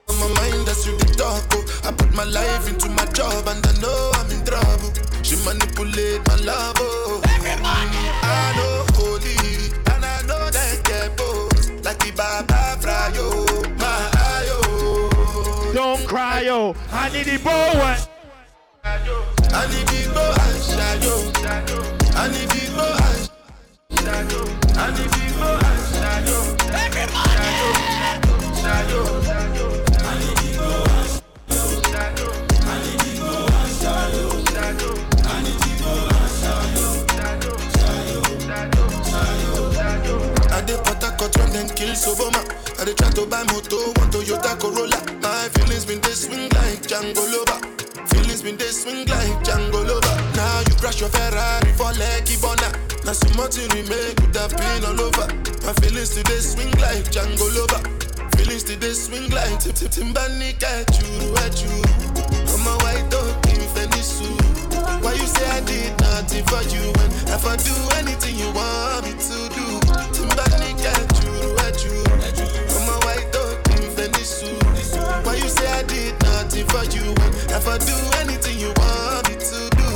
On 0.09 0.15
my 0.19 0.27
mind, 0.41 0.67
that's 0.67 0.85
you 0.85 0.97
the 0.97 1.05
talk, 1.17 1.43
oh. 1.53 1.87
I 1.87 1.91
put 1.91 2.13
my 2.13 2.23
life 2.25 2.67
into 2.69 2.89
my 2.89 3.05
job 3.17 3.47
and 3.47 3.65
I 3.65 3.73
know 3.81 4.11
I'm 4.15 4.29
in 4.31 4.45
trouble. 4.45 4.91
She 5.23 5.35
manipulate 5.45 6.21
my 6.27 6.35
love, 6.45 6.75
oh. 6.79 7.21
I 7.25 8.53
know 8.57 8.85
holy, 8.93 9.73
and 9.93 10.05
I 10.05 10.21
know 10.27 10.49
that 10.49 10.81
get 10.85 11.17
both. 11.17 11.85
Like 11.85 11.99
the 11.99 12.11
Baba 12.11 12.77
Frayo, 12.81 13.29
oh. 13.31 13.63
my 13.77 14.09
ayo. 14.37 14.59
Oh. 14.69 15.71
Don't 15.73 16.05
cry, 16.07 16.41
yo. 16.41 16.75
I 16.91 17.09
need 17.09 17.25
the 17.25 17.37
boy. 17.39 17.97
I 19.53 19.67
need 19.67 19.87
the 19.87 20.01
boy 20.13 20.35
and 20.45 20.63
shadow. 20.63 21.19
Everybody. 26.71 27.29
Put 40.83 41.03
a 41.03 41.11
cut 41.17 41.35
run 41.37 41.51
then 41.51 41.69
kill 41.69 41.89
Soboma. 41.95 42.41
I 42.79 42.85
dey 42.85 42.93
try 42.93 43.09
to 43.11 43.25
buy 43.25 43.43
moto, 43.43 43.77
one 43.99 44.09
Toyota 44.11 44.57
Corolla. 44.59 44.99
My 45.21 45.49
feelings 45.53 45.85
been 45.85 45.99
they 46.01 46.11
swing 46.11 46.49
like 46.49 46.81
Django 46.83 47.23
Lover. 47.31 47.78
Feelings 48.39 48.57
been 48.57 48.67
they 48.67 48.71
swing 48.71 49.07
like 49.07 49.43
Django 49.43 49.83
Lover. 49.83 50.15
Now 50.35 50.59
you 50.61 50.75
crash 50.79 51.01
your 51.01 51.09
Ferrari 51.09 51.71
for 51.73 51.91
Lucky 51.99 52.37
Bona. 52.39 52.71
Now 53.03 53.11
so 53.11 53.27
much 53.35 53.57
you 53.57 53.67
remake 53.75 54.15
could 54.15 54.35
have 54.35 54.55
been 54.55 54.85
all 54.85 55.01
over. 55.01 55.27
My 55.65 55.73
feelings 55.81 56.15
today 56.15 56.39
swing 56.39 56.71
like 56.79 57.03
Django 57.11 57.51
Lover. 57.51 57.83
Feelings 58.37 58.63
today 58.63 58.93
swing 58.93 59.29
like 59.31 59.59
Tip 59.59 59.75
Tip 59.75 59.91
Timbani 59.91 60.55
at 60.55 60.87
you. 60.99 61.83
I'm 62.47 62.63
a 62.63 62.75
white 62.79 63.07
dog 63.11 63.43
in 63.51 63.59
Venice. 63.75 64.21
Why 65.03 65.13
you 65.13 65.27
say 65.27 65.47
I 65.49 65.59
did 65.61 65.99
nothing 65.99 66.45
for 66.47 66.63
you 66.71 66.83
when 66.95 67.11
if 67.35 67.43
I 67.45 67.57
do 67.59 67.75
anything 67.99 68.35
you 68.39 68.51
want 68.55 69.03
me 69.03 69.19
to 69.19 69.37
do? 69.51 69.67
Timbani 70.15 70.79
at 70.87 71.11
you. 71.19 72.03
I'm 72.71 72.87
a 72.87 72.95
white 73.03 73.27
dog 73.33 73.59
in 73.75 73.83
Venice. 73.95 74.43
Why 75.25 75.35
you 75.35 75.49
say 75.49 75.67
I 75.67 75.83
did 75.83 76.13
nothing 76.13 76.28
for 76.49 76.83
you 76.85 77.13
if 77.55 77.67
I 77.67 77.77
do 77.77 77.95
anything 78.21 78.59
you 78.59 78.73
want 78.77 79.29
me 79.29 79.35
to 79.35 79.69
do? 79.77 79.89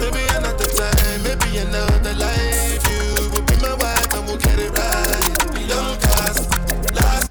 Maybe 0.00 0.22
another 0.34 0.66
time, 0.66 1.22
maybe 1.22 1.58
another 1.58 2.14
life. 2.14 2.82
You 2.90 3.30
will 3.30 3.42
be 3.42 3.56
my 3.62 3.74
wife 3.74 4.12
and 4.14 4.26
we'll 4.26 4.36
get 4.38 4.58
it 4.58 4.70
right. 4.70 5.68
Young 5.68 5.96
cast, 5.98 6.50
last. 6.94 7.30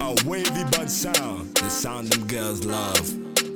A 0.00 0.28
Wavy 0.28 0.64
Bunch 0.70 0.90
Sound. 0.90 1.54
The 1.56 1.68
sound 1.70 2.08
them 2.08 2.26
girls 2.26 2.64
love. 2.64 3.55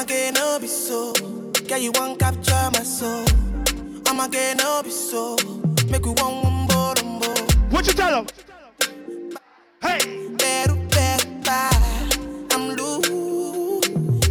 I'ma 0.00 0.08
get 0.08 0.34
no 0.34 0.58
be 0.58 0.66
so. 0.66 1.12
Girl, 1.68 1.76
you 1.78 1.92
won't 1.92 2.18
capture 2.18 2.70
my 2.72 2.82
soul. 2.82 3.22
I'ma 4.06 4.28
get 4.28 4.56
no 4.56 4.82
be 4.82 4.88
so. 4.88 5.36
Make 5.90 6.06
you 6.06 6.12
one 6.12 6.40
one 6.40 6.66
bottom 6.68 7.20
What 7.68 7.86
you 7.86 7.92
tell 7.92 8.14
'em? 8.20 8.26
Hey. 9.82 9.98
Peru, 10.38 10.88
para. 11.44 11.68
I'm 12.52 12.76
loose. 12.76 13.90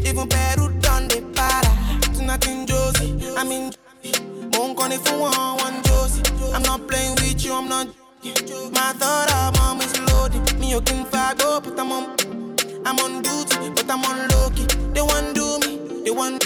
Even 0.10 0.28
Peru 0.28 0.74
done 0.82 1.08
the 1.08 1.22
para. 1.36 1.70
Tonight 2.16 2.48
in 2.48 2.66
Josie, 2.66 3.14
I'm 3.38 3.52
in. 3.52 3.72
Won't 4.54 4.76
call 4.76 4.92
it 4.92 5.02
for 5.06 5.20
one, 5.20 5.58
one 5.66 5.84
Josie. 5.84 6.24
I'm 6.52 6.64
not 6.64 6.88
playing 6.88 7.14
with 7.22 7.46
you, 7.46 7.54
I'm 7.54 7.70
not. 7.70 7.88
My 8.74 8.92
thought 8.94 9.32
of 9.38 9.60
mom 9.60 9.82
is 9.82 9.94
loaded. 10.10 10.60
Me, 10.60 10.72
you 10.72 10.82
can 10.82 11.06
go, 11.38 11.62
but 11.62 11.80
I'm 11.80 11.92
on. 11.92 12.49
I'm 12.86 12.98
on 13.00 13.22
duty, 13.22 13.70
but 13.76 13.90
I'm 13.90 14.04
on 14.06 14.28
low 14.30 14.50
key. 14.52 14.66
They 14.94 15.02
want 15.02 15.36
do 15.36 15.60
me, 15.60 16.02
they 16.04 16.12
want, 16.12 16.42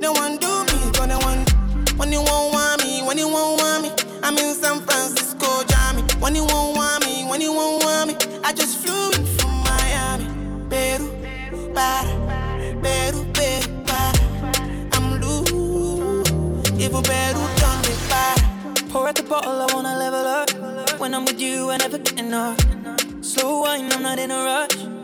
they 0.00 0.08
want 0.08 0.40
do 0.40 0.64
me, 0.64 0.90
but 0.92 1.08
they 1.08 1.16
want. 1.16 1.50
When 1.98 2.12
you 2.12 2.22
won't 2.22 2.52
want 2.52 2.82
me, 2.82 3.02
when 3.02 3.18
you 3.18 3.28
won't 3.28 3.60
want 3.60 3.82
me, 3.82 3.90
I'm 4.22 4.36
in 4.38 4.54
San 4.54 4.80
Francisco, 4.80 5.46
Jammy. 5.64 6.02
When 6.20 6.34
you 6.34 6.44
won't 6.44 6.76
want 6.76 7.04
me, 7.06 7.24
when 7.28 7.40
you 7.40 7.52
won't 7.52 7.84
want 7.84 8.08
me, 8.08 8.40
I 8.44 8.52
just 8.52 8.78
flew 8.78 9.10
in 9.12 9.26
from 9.36 9.50
Miami, 9.64 10.26
Peru, 10.70 11.08
para, 11.74 12.08
Peru, 12.82 13.24
Peru, 13.32 13.82
para. 13.84 14.20
I'm 14.92 15.20
loose, 15.20 16.70
even 16.80 17.02
Peru 17.02 17.40
done 17.60 17.80
me 17.82 17.94
para. 18.08 18.88
Pour 18.90 19.08
out 19.08 19.16
the 19.16 19.22
bottle, 19.22 19.60
I 19.60 19.74
wanna 19.74 19.98
level 19.98 20.26
up. 20.26 21.00
When 21.00 21.14
I'm 21.14 21.24
with 21.24 21.40
you, 21.40 21.70
I 21.70 21.76
never 21.78 21.98
get 21.98 22.18
enough. 22.18 22.58
Slow 23.20 23.62
wine, 23.62 23.92
I'm 23.92 24.02
not 24.02 24.18
in 24.18 24.30
a 24.30 24.44
rush 24.44 25.03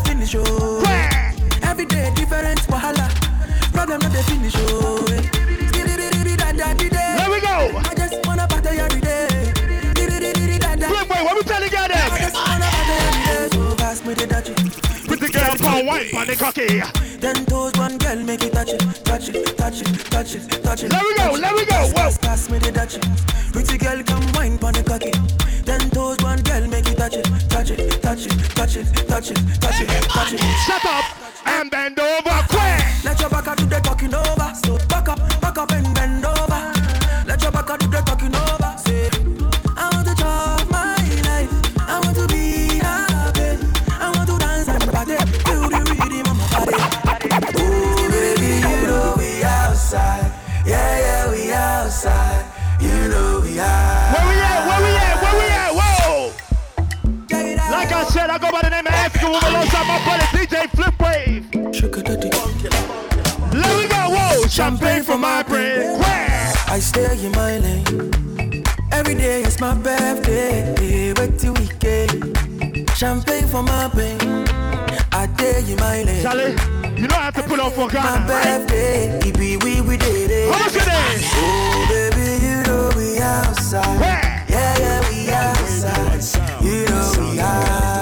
Finish, 0.00 0.34
oh. 0.36 0.82
Every 1.62 1.86
day 1.86 2.10
different 2.14 2.60
wahala. 2.68 3.08
Problem 3.72 4.00
not 4.00 4.12
the 4.12 4.22
finish, 4.24 4.54
oh. 4.58 5.04
There 5.74 7.30
we 7.30 7.40
go. 7.40 7.78
I 7.78 7.94
just 7.96 8.26
wanna 8.26 8.46
party 8.46 8.78
every 8.78 9.00
day. 9.00 9.28
Wait, 9.96 11.24
what 11.24 11.36
we 11.36 11.42
telling 11.42 11.70
you 11.70 11.78
I 11.78 11.88
them? 11.88 12.18
just 12.18 12.34
wanna 12.36 12.68
party 12.74 12.92
every 13.06 13.22
day. 13.24 13.48
So 13.52 13.74
pass 13.76 14.04
me 14.04 14.14
the. 14.14 14.54
With 15.08 15.20
the 15.20 15.28
girl 15.28 15.56
pound 15.58 15.86
white 15.86 16.14
on 16.14 16.26
the 16.26 16.36
cocky. 16.36 17.13
Ten 17.24 17.46
toes, 17.46 17.72
one 17.78 17.96
girl, 17.96 18.16
make 18.16 18.42
it 18.42 18.52
touch 18.52 18.68
it, 18.68 18.80
touch 19.02 19.30
it, 19.30 19.56
touch 19.56 19.80
it, 19.80 19.86
touch 20.10 20.34
it, 20.34 20.62
touch 20.62 20.82
it. 20.82 20.92
Let 20.92 21.02
me 21.02 21.14
go, 21.16 21.24
touch 21.24 21.38
it. 21.38 21.40
let 21.40 21.54
me 21.54 21.64
go, 21.64 21.92
Pass. 21.94 22.18
Pass, 22.18 22.50
me 22.50 22.58
the 22.58 22.70
dutchie. 22.70 23.00
Pretty 23.50 23.78
girl, 23.78 24.02
come 24.04 24.30
wine 24.34 24.58
pon 24.58 24.74
the 24.74 24.82
cocky. 24.84 25.10
Ten 25.64 25.88
toes, 25.88 26.18
one 26.22 26.42
girl, 26.42 26.68
make 26.68 26.86
it 26.86 26.98
touch 26.98 27.14
it, 27.14 27.24
touch 27.48 27.70
it, 27.70 28.02
touch 28.02 28.26
it, 28.26 28.36
touch 28.54 28.76
it, 28.76 28.84
touch 29.08 29.30
it, 29.30 29.38
touch 29.58 29.80
it, 29.80 29.88
touch 29.88 30.32
it. 30.34 30.40
Shut 30.66 30.84
up 30.84 31.04
and 31.46 31.70
bend 31.70 31.98
over, 31.98 32.44
quick. 32.52 32.84
Let 33.04 33.18
your 33.18 33.30
back 33.30 33.56
do 33.56 33.64
the 33.64 33.80
talking 33.80 34.12
over. 34.12 34.52
So 34.62 34.76
back 34.88 35.08
up, 35.08 35.40
back 35.40 35.56
up 35.56 35.72
and 35.72 35.94
bend 35.94 36.26
over. 36.26 36.53
Outside. 49.94 50.66
Yeah, 50.66 50.98
yeah, 50.98 51.30
we 51.30 51.52
outside. 51.52 52.44
You 52.80 53.08
know 53.08 53.40
we 53.44 53.60
out. 53.60 54.12
Where 54.12 54.26
we 54.26 54.34
at? 54.42 54.66
Where 54.66 54.80
we 54.82 54.90
at? 54.96 55.22
Where 55.22 55.36
we 55.38 55.46
at? 55.54 55.72
Whoa! 55.78 56.32
Like 57.70 57.92
I 57.92 58.04
said, 58.04 58.28
I 58.28 58.38
go 58.38 58.50
by 58.50 58.62
the 58.62 58.70
name 58.70 58.86
of 58.88 58.92
African 58.92 59.30
Woman 59.30 59.50
alongside 59.50 59.86
my 59.86 60.04
buddy 60.04 60.24
DJ 60.34 60.66
Flipwave. 60.74 61.72
Sugar 61.72 62.02
daddy. 62.02 62.30
Let 63.56 63.78
me 63.78 63.86
go, 63.86 64.10
whoa! 64.10 64.46
Champagne 64.48 65.04
for 65.04 65.16
my 65.16 65.44
brain. 65.44 66.00
I 66.02 66.80
stay 66.80 67.24
in 67.24 67.30
my 67.32 67.58
lane. 67.58 68.64
Every 68.90 69.14
day 69.14 69.42
is 69.42 69.60
my 69.60 69.74
birthday. 69.74 71.12
Wait 71.12 71.38
till 71.38 71.54
weekend. 71.54 72.90
Champagne 72.96 73.46
for 73.46 73.62
my 73.62 73.88
pain. 73.90 74.63
I 75.12 75.26
stay 75.36 75.72
in 75.72 75.78
my 75.78 76.02
lane. 76.02 76.22
Charlie, 76.22 76.52
you 77.00 77.06
don't 77.08 77.20
have 77.20 77.34
to 77.34 77.42
put 77.42 77.60
on 77.60 77.70
for 77.72 77.86
My 77.86 77.92
Ghana. 77.92 78.26
birthday, 78.26 79.18
it 79.28 79.38
be 79.38 79.56
we 79.58 79.80
we 79.80 79.96
did 79.96 80.30
it. 80.30 80.52
How 80.52 80.58
much 80.58 80.74
it 80.74 80.86
is? 80.86 81.30
Oh 81.34 81.86
baby, 81.88 82.44
you 82.46 82.62
know 82.64 82.90
we 82.96 83.18
outside. 83.20 84.00
Yeah, 84.00 84.78
yeah, 84.78 85.10
we 85.10 85.30
outside. 85.32 86.64
You 86.64 86.84
know 86.86 87.12
we 87.32 87.40
outside. 87.40 87.93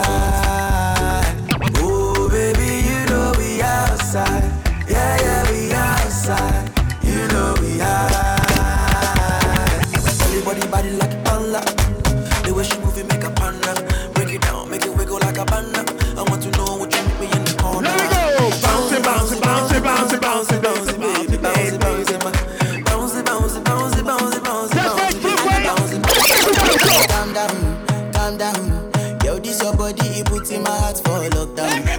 them. 31.54 31.91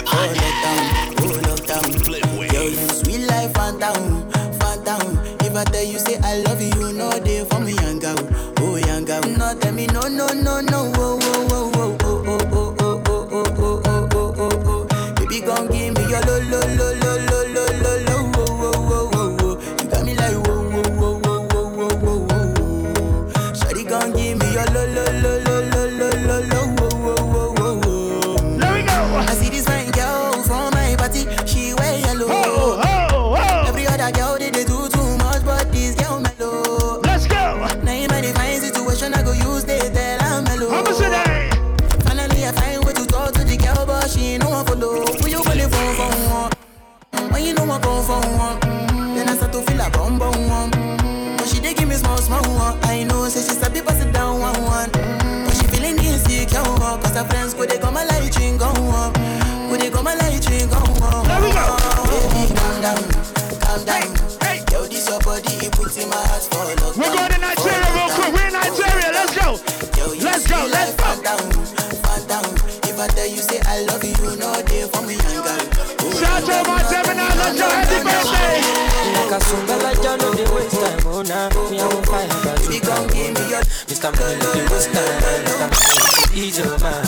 No 84.04 84.10
dey 84.12 84.66
waste 84.68 84.92
time 84.92 85.72
Mr. 85.72 86.36
Ease 86.36 86.60
your 86.60 86.78
mind. 86.80 87.08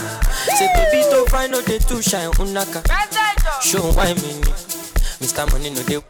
Say 0.56 0.70
baby 0.76 1.04
to 1.12 1.26
find 1.30 1.52
no 1.52 1.62
dey 1.62 1.78
too 1.80 2.02
shine 2.02 2.32
unaka. 2.40 2.82
Show 3.62 3.82
why 3.92 4.14
me 4.14 4.40
Mr. 5.20 5.44
Money 5.52 5.72
no 5.72 5.84
time 5.84 6.04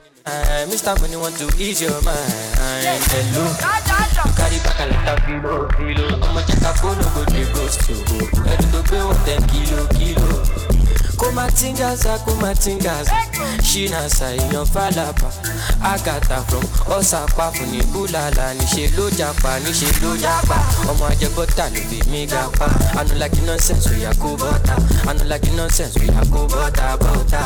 Mr. 0.69 0.93
Money 1.01 1.15
want 1.15 1.35
to 1.37 1.49
ease 1.57 1.81
your 1.81 1.99
mind. 2.03 2.31
Hello. 2.61 3.49
You 4.25 4.31
carry 4.37 4.57
back 4.61 4.79
a 4.79 4.85
lot 4.93 5.07
of 5.09 5.25
kilo, 5.25 5.67
kilo. 5.73 6.21
I'ma 6.21 6.41
check 6.45 6.61
a 6.61 6.73
phone, 6.77 6.97
no 6.99 7.09
go 7.15 7.25
dey 7.33 7.45
ghost 7.53 7.89
you 7.89 7.95
Ready 8.45 8.65
to 8.69 8.83
pay 8.89 9.01
one 9.03 9.17
ten 9.25 9.41
kilo, 9.49 9.87
kilo 9.87 10.64
kumatingaza 11.29 12.17
kumatingaza. 12.25 13.11
Ṣínàṣà 13.69 14.27
èèyàn 14.37 14.65
fàlàpà 14.73 15.27
àgàtà 15.91 16.37
from 16.47 16.63
ọ̀sàpá 16.97 17.45
fún 17.55 17.67
ní 17.71 17.79
búlàlà 17.93 18.45
níṣẹ́ 18.59 18.93
ló 18.97 19.05
japa 19.17 19.51
níṣẹ́ 19.63 19.91
ló 20.03 20.11
japa. 20.23 20.57
Ọmọ 20.89 21.05
ajẹbọ́tà 21.11 21.65
ló 21.73 21.79
fi 21.89 21.99
mí 22.11 22.21
ga 22.31 22.43
pa 22.59 22.67
anulagi 22.99 23.41
nonsense 23.47 23.89
oya 23.93 24.11
kó 24.21 24.29
bọ́tà 24.41 24.75
anulagi 25.09 25.51
nonsense 25.57 25.97
oya 26.03 26.21
kó 26.33 26.41
bọ́tà 26.53 26.87
bọ́tà 27.01 27.41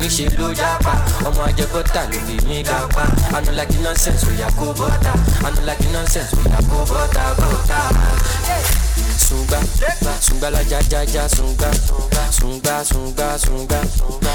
níṣẹ́ 0.00 0.28
ló 0.38 0.46
japa. 0.60 0.92
Ọmọ 1.28 1.40
ajẹbọ́tà 1.48 2.02
ló 2.10 2.18
fi 2.26 2.36
mí 2.48 2.58
ga 2.68 2.78
pa 2.94 3.04
anulagi 3.36 3.78
nonsense 3.84 4.24
oya 4.30 4.48
kó 4.58 4.66
bọ́tà 4.78 5.12
anulagi 5.46 5.88
nonsense 5.94 6.32
oya 6.44 6.58
kó 6.70 6.78
bọ́tà 6.90 7.24
bọ́tà. 7.38 7.80
Sunga, 9.30 9.60
sunga 10.20 10.50
la 10.50 10.60
ja 10.62 10.80
ja 10.90 11.02
ja 11.04 11.28
sunga, 11.28 11.70
sunga 12.32 12.84
sunga 12.84 13.38
sunga, 13.38 13.80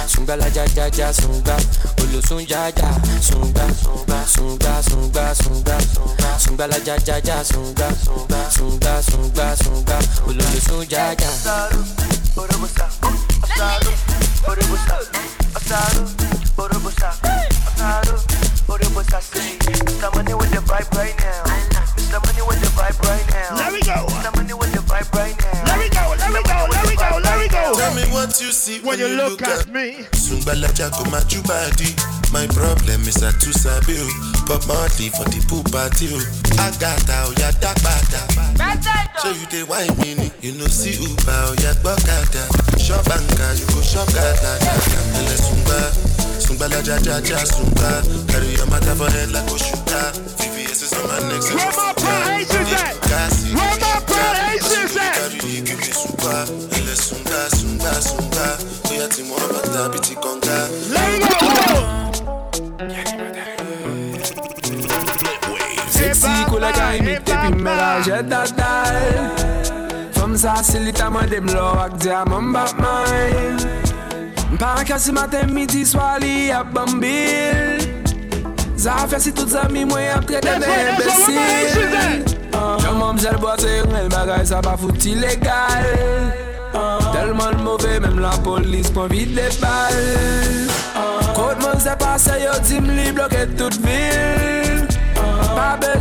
sunga 0.07 0.35
la 0.38 0.47
ja 0.47 0.63
ja 0.73 0.88
ja 0.88 1.11
sunga, 1.11 1.57
olosun 2.01 2.45
ja 2.47 2.69
ja 2.69 2.95
sunga, 3.19 3.67
sunga 4.26 4.81
sunga 4.81 5.35
sunga, 5.35 5.76
sunga 6.39 6.67
la 6.67 6.77
ja 6.85 6.95
ja 7.05 7.17
ja 7.26 7.43
sunga, 7.43 7.89
sunga 8.55 9.01
sunga 9.01 9.55
sunga, 9.57 9.99
olosun 10.27 10.88
ja 10.89 11.11
ja. 11.11 11.30
Mr. 20.05 20.15
Money 20.15 20.34
with 20.35 20.51
the 20.51 20.61
vibe 20.61 20.91
right 20.95 21.17
now. 21.17 21.43
Mr. 21.97 22.22
Money 22.26 22.41
with 22.45 22.61
the 22.61 22.67
vibe 22.77 22.99
right 23.01 23.27
now. 23.34 23.55
Let 23.57 23.73
me 23.73 23.81
go. 23.81 24.05
Mr. 24.05 24.35
Money 24.35 24.53
with 24.53 24.72
the 24.72 24.85
vibe 24.95 25.13
right 25.15 25.38
now. 25.39 25.63
Let 25.65 25.80
me 25.80 25.89
go. 25.89 26.15
Let 26.17 26.31
me 26.31 26.41
go. 26.43 26.67
Let 26.72 26.88
me 26.88 26.95
go. 26.95 27.09
Let 27.19 27.39
me 27.39 27.47
go. 27.47 27.76
Tell 27.77 27.95
me 27.95 28.03
what 28.13 28.39
you 28.41 28.51
see 28.51 28.80
When 28.81 28.99
you 28.99 29.07
look 29.07 29.41
at 29.41 29.67
me. 29.67 30.05
Sungbalaja 30.15 30.91
go 30.95 31.03
my 31.11 31.22
body. 31.43 31.91
My 32.31 32.47
problem 32.47 33.01
is 33.07 33.23
I 33.23 33.31
too 33.39 33.53
sabi 33.53 33.97
o. 33.99 34.07
Pop 34.47 34.65
Marley 34.67 35.09
for 35.09 35.26
the 35.30 35.39
pool 35.47 35.63
party 35.72 36.09
o. 36.13 36.19
Agata 36.59 37.27
oya 37.30 37.51
dagbada. 37.59 38.22
Show 39.22 39.31
you 39.31 39.45
the 39.47 39.65
wine 39.69 39.95
mini. 39.99 40.31
You 40.41 40.53
know 40.57 40.67
see 40.67 40.95
Uber 40.95 41.51
oya 41.51 41.73
gbọ́kada. 41.81 42.43
shop 42.80 43.05
banka, 43.05 43.53
you 43.59 43.65
go 43.67 43.81
shop 43.81 44.07
gata 44.13 44.57
gata. 44.59 44.99
Ele 45.19 45.38
sumba, 45.38 45.80
sumba 46.39 46.67
la 46.69 46.81
ja 46.81 46.97
ja 46.99 47.19
ja 47.22 47.38
sumba. 47.45 48.01
Carry 48.27 48.55
your 48.55 48.67
matter 48.69 48.95
for 48.95 49.09
head 49.11 49.31
like 49.31 49.45
Oshuka. 49.49 50.11
VVS 50.39 50.84
is 50.84 50.93
on 50.93 51.07
my 51.07 51.19
neck. 51.30 51.41
so 51.41 51.55
Where 51.55 51.72
my 51.72 51.93
proud 51.93 52.27
Haitians 52.27 52.73
at? 52.73 53.05
le 66.65 66.71
ka 66.73 66.87
imit 66.97 67.29
epi 67.29 67.49
meraje 67.61 68.17
datal 68.29 68.97
Fom 70.17 70.35
sa 70.37 70.55
silita 70.63 71.09
mwen 71.13 71.29
dem 71.29 71.47
lo 71.53 71.67
ak 71.85 71.97
diya 72.01 72.23
mwen 72.29 72.53
bak 72.53 72.73
may 72.81 73.33
Mpa 74.55 74.85
kasi 74.87 75.11
maten 75.11 75.51
midi 75.51 75.83
swali 75.83 76.47
ap 76.53 76.71
bambil. 76.71 77.81
Zafè 78.79 79.19
si 79.19 79.33
tout 79.35 79.49
zami 79.51 79.85
mwen 79.85 80.13
ap 80.15 80.25
tre 80.29 80.41
deme 80.41 80.73
imbesil 80.89 82.25
Yon 82.85 82.97
mwen 82.97 83.19
mjel 83.19 83.37
bote 83.43 83.69
yon 83.69 83.95
el 83.99 84.09
bagay 84.13 84.45
sa 84.47 84.61
pa 84.65 84.77
fout 84.79 85.05
ilegal 85.05 85.89
uh, 86.73 87.01
Telman 87.11 87.61
mwove 87.65 87.99
menm 88.03 88.21
la 88.23 88.33
polis 88.45 88.89
pon 88.95 89.11
vide 89.11 89.49
bal. 89.61 89.99
Uh, 90.95 91.33
Kote 91.35 91.59
mwen 91.63 91.81
se 91.83 91.97
pase 92.01 92.39
yo 92.43 92.55
di 92.67 92.79
mli 92.81 93.11
bloke 93.15 93.43
tout 93.59 93.81
vil. 93.85 94.64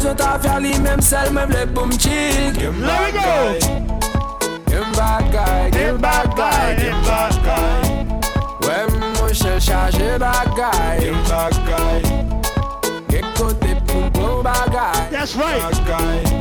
Pa 0.05 0.10
bezo 0.10 0.16
ta 0.20 0.39
fè 0.39 0.59
li 0.60 0.72
mèm 0.85 1.01
sel 1.01 1.31
mèm 1.32 1.48
le 1.48 1.64
pou 1.72 1.86
mchik 1.86 2.59
Give 2.59 2.76
Let 2.85 3.01
me 3.01 3.10
go. 3.16 3.24
Give 4.68 4.93
back 4.97 5.32
guy, 5.32 5.70
give 5.70 5.98
back 5.98 6.36
guy, 6.36 6.74
give 6.76 7.01
back 7.06 7.32
guy 7.40 8.05
Wè 8.66 8.85
mwen 8.93 9.32
chè 9.32 9.55
chaje 9.64 10.18
bagay 10.20 11.01
Give 11.01 11.22
back 11.31 11.56
guy 11.64 12.02
Get 13.09 13.24
kote 13.39 13.72
pou 13.86 14.10
pou 14.12 14.43
bagay 14.44 15.09
That's 15.10 15.35
right. 15.36 15.72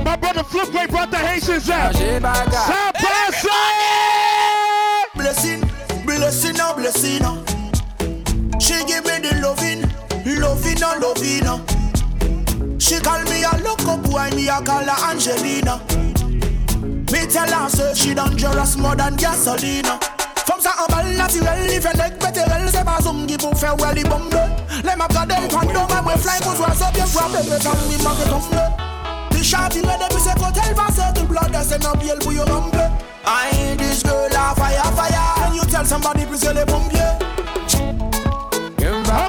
My 0.04 0.18
brother 0.18 0.44
Flipwave 0.44 0.90
brought 0.90 1.12
the 1.12 1.18
Haitians 1.18 1.70
out. 1.70 1.96
Chaje 1.96 2.20
bagay 2.20 2.68
Sound 2.68 2.96
Passe! 3.00 3.48
Blessing, 5.16 5.64
blessing, 6.06 6.58
oh 6.60 6.74
blessing. 6.76 7.22
oh. 7.24 7.40
She 8.60 8.84
give 8.86 9.06
me 9.06 9.20
the 9.24 9.40
loving, 9.42 9.88
loving, 10.42 10.84
oh 10.84 11.00
loving. 11.00 11.48
oh. 11.48 11.83
She 12.84 13.00
call 13.00 13.24
me 13.32 13.44
a 13.44 13.52
loco 13.64 13.96
boy, 13.96 14.30
me 14.36 14.50
a 14.50 14.60
call 14.62 14.84
her 14.84 15.10
Angelina. 15.10 15.80
Me 17.14 17.26
tell 17.32 17.48
her 17.48 17.70
say 17.70 17.94
she 17.94 18.14
dangerous 18.14 18.76
more 18.76 18.94
than 18.94 19.16
gasolina. 19.16 19.96
From 20.46 20.60
sa 20.60 20.72
embal 20.84 21.16
naturel, 21.16 21.64
if 21.72 21.86
you 21.86 21.94
neck 21.96 22.20
beterel, 22.20 22.68
c'est 22.70 22.84
pas 22.84 23.00
zoom 23.02 23.26
qui 23.26 23.38
pour 23.38 23.58
faire 23.58 23.78
well, 23.78 23.98
il 23.98 24.04
bombe. 24.04 24.36
Les 24.84 24.98
maps 24.98 25.08
gardent 25.08 25.48
pendant 25.50 25.88
ma 25.88 26.02
way 26.02 26.18
fly, 26.18 26.42
pour 26.42 26.52
voir 26.56 26.76
ça 26.76 26.92
bien 26.92 27.06
frappé, 27.06 27.38
mais 27.50 27.58
ça 27.62 27.70
me 27.70 28.04
manque 28.04 28.26
tombe. 28.28 28.60
The 29.32 29.42
shot 29.42 29.78
in 29.78 29.88
the 29.88 30.14
music 30.14 30.38
hotel, 30.44 30.76
va 30.76 30.88
c'est 30.94 31.14
tout 31.18 31.26
blood, 31.26 31.56
c'est 31.64 31.82
non 31.82 31.94
bien 31.98 32.16
pour 32.20 32.34
you 32.34 32.44
rumble. 32.44 32.92
I 33.26 33.78
this 33.78 34.04
girl 34.04 34.28
a 34.28 34.54
fire, 34.56 34.92
fire. 34.94 35.36
Can 35.38 35.56
you 35.56 35.64
tell 35.72 35.86
somebody 35.86 36.26
please 36.26 36.52
les 36.54 36.66
pompiers? 36.66 37.16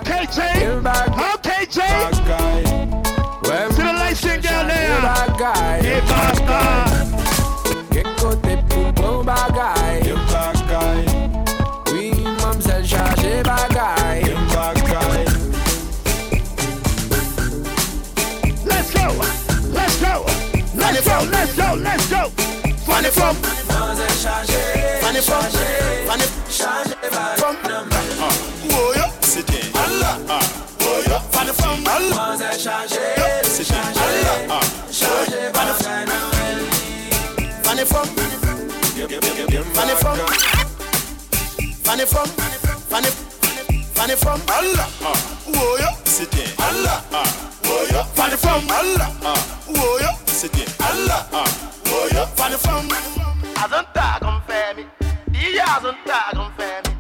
Okay, 0.01 0.27
Jay. 0.35 0.67
Okay, 0.67 1.67
Jay. 1.71 2.74
Bagay 5.45 5.83
Give 5.83 6.07
back 6.09 6.39
guy. 6.49 7.05
Kote 8.21 8.55
pou 8.69 8.93
pou 8.97 9.23
bagay 9.25 10.01
Give 10.03 10.25
back 10.33 10.57
guy 10.69 11.05
Oui, 11.93 12.13
mam 12.41 12.61
sel 12.61 12.83
chaje 12.85 13.43
bagay 13.45 14.25
Give 14.25 14.47
back 14.55 14.77
guy 14.89 15.25
Let's 18.65 18.91
go. 18.93 19.07
Let's 19.73 20.01
go. 20.01 20.25
Let's 20.75 21.05
go. 21.05 21.17
Let's 21.31 21.57
go. 21.57 21.69
Let's 21.77 22.07
go. 22.09 22.23
Funny 22.87 23.11
from, 23.11 23.37
Mam 23.69 23.97
sel 23.97 24.15
chaje 24.23 24.61
funny 25.01 25.21
from, 25.21 25.45
funny 26.09 26.27
Chaje 26.49 26.95
eh 27.03 27.37
from. 27.37 27.57
Uh, 27.65 28.33
oh 28.73 28.93
yeah, 28.97 29.11
C'était 29.21 29.65
Allah. 29.75 30.19
Oh 30.81 31.03
yeah, 31.07 31.21
funny 31.33 31.53
from 31.53 31.87
Allah. 31.87 32.17
Mam 32.17 32.39
sel 32.39 32.59
chaje 32.59 33.24
funny 41.83 42.05
from, 42.07 42.27
funny 42.27 42.57
from, 42.59 42.79
funny, 42.81 43.11
funny 43.95 44.15
from 44.17 44.41
Allah. 44.49 44.89
Uh, 45.03 45.15
oh 45.57 45.77
yeah, 45.81 45.95
C'était 46.05 46.45
Allah. 46.59 47.03
Uh, 47.13 47.25
oh 47.65 47.87
yeah, 47.91 48.05
funny 48.15 48.37
from 48.37 48.69
Allah. 48.71 49.11
Uh, 49.23 49.37
oh 49.77 49.99
yeah, 50.01 50.15
C'était 50.27 50.67
Allah. 50.81 51.27
Oh 51.33 52.09
yeah, 52.13 52.27
funny 52.37 52.57
from. 52.57 52.89
Azanta 53.57 54.19
confirmi, 54.21 54.85
dia 55.33 55.65
azanta 55.65 56.29
confirmi, 56.35 56.93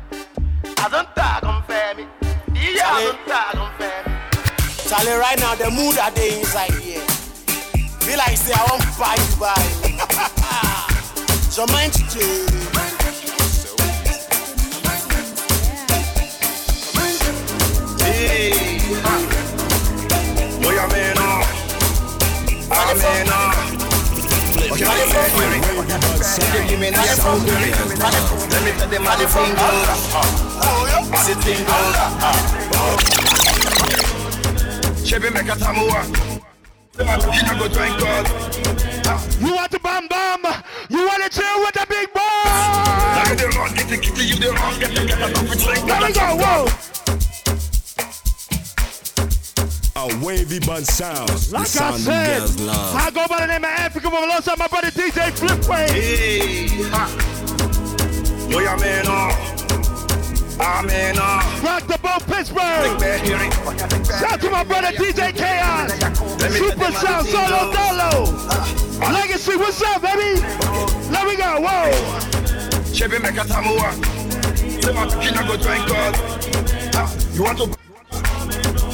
azanta 0.82 1.41
confirmi, 1.43 2.07
dia 2.55 2.86
azanta 2.89 3.41
confirmi. 3.53 4.12
Charlie, 4.89 5.19
right 5.19 5.39
now 5.41 5.55
the 5.57 5.70
mood 5.70 5.97
that 5.97 6.15
they 6.15 6.39
inside 6.41 6.73
here. 6.81 7.03
Feel 8.01 8.19
like 8.19 8.36
say 8.36 8.53
I 8.55 8.65
want 8.70 8.85
fight 8.97 9.19
you 9.19 9.45
ah. 9.45 10.86
by. 10.89 11.35
So 11.51 11.66
mind 11.66 11.93
to 11.93 12.93
let 28.51 28.65
me 28.65 28.70
tell 28.78 28.89
them 28.89 29.03
how 29.05 29.16
looking 37.27 37.49
a 37.49 37.59
go 37.59 37.69
God. 37.99 38.24
You 39.41 39.55
want 39.55 39.70
the 39.70 39.78
bam 39.81 40.09
bam? 40.09 40.45
You 40.89 41.07
want 41.07 41.23
to 41.24 41.28
chill 41.28 41.61
with 41.61 41.74
the 41.74 41.86
big 41.89 42.12
boy? 42.12 42.20
The 43.15 43.35
the 43.35 43.47
the 43.47 43.69
the 44.35 44.41
the. 44.41 44.51
Let 45.86 46.03
me 46.03 46.12
go. 46.12 46.36
Whoa. 46.36 47.03
A 50.05 50.18
Wavy 50.22 50.59
Bunch 50.59 50.85
Sound. 50.85 51.31
the 51.31 51.48
Like 51.55 51.76
I 51.81 51.97
said, 51.97 52.60
love. 52.60 52.94
I 52.94 53.10
go 53.10 53.26
by 53.26 53.40
the 53.40 53.47
name 53.47 53.64
of 53.64 53.70
Africa 53.70 54.10
from 54.10 54.22
alongside 54.24 54.59
my 54.59 54.68
brother 54.68 54.90
DJ 54.90 55.32
Flipwave. 55.32 55.89
Hey, 55.89 56.68
ha. 56.93 57.09
Boy, 58.52 58.68
I'm 58.68 58.82
in 58.85 59.06
awe. 59.09 59.32
I'm 60.60 60.90
in 60.90 61.16
awe. 61.18 61.60
Rock 61.64 61.86
the 61.89 61.97
boat 62.05 62.20
Pittsburgh. 62.28 63.01
Big 63.01 63.22
hear 63.22 63.39
it. 63.40 64.06
Shout 64.20 64.43
to 64.43 64.51
my 64.51 64.62
brother 64.62 64.93
DJ 64.93 65.32
Kaos. 65.32 65.90
Super 66.52 66.93
Sound 66.93 67.26
Solo 67.26 67.72
Dolo. 67.72 69.10
Legacy, 69.10 69.56
what's 69.56 69.81
up, 69.81 70.02
baby? 70.02 70.39
Let 71.09 71.26
me 71.26 71.36
go. 71.36 71.64
Whoa. 71.64 72.93
Chevy 72.93 73.20
make 73.20 73.36
a 73.40 73.44
tamuwa. 73.48 73.89
Them 74.82 74.98
a 74.98 75.48
go 75.48 75.56
drink 75.56 75.89
God. 75.89 76.14
Ah, 76.93 77.10
You 77.32 77.43
want 77.44 77.56
to 77.59 77.85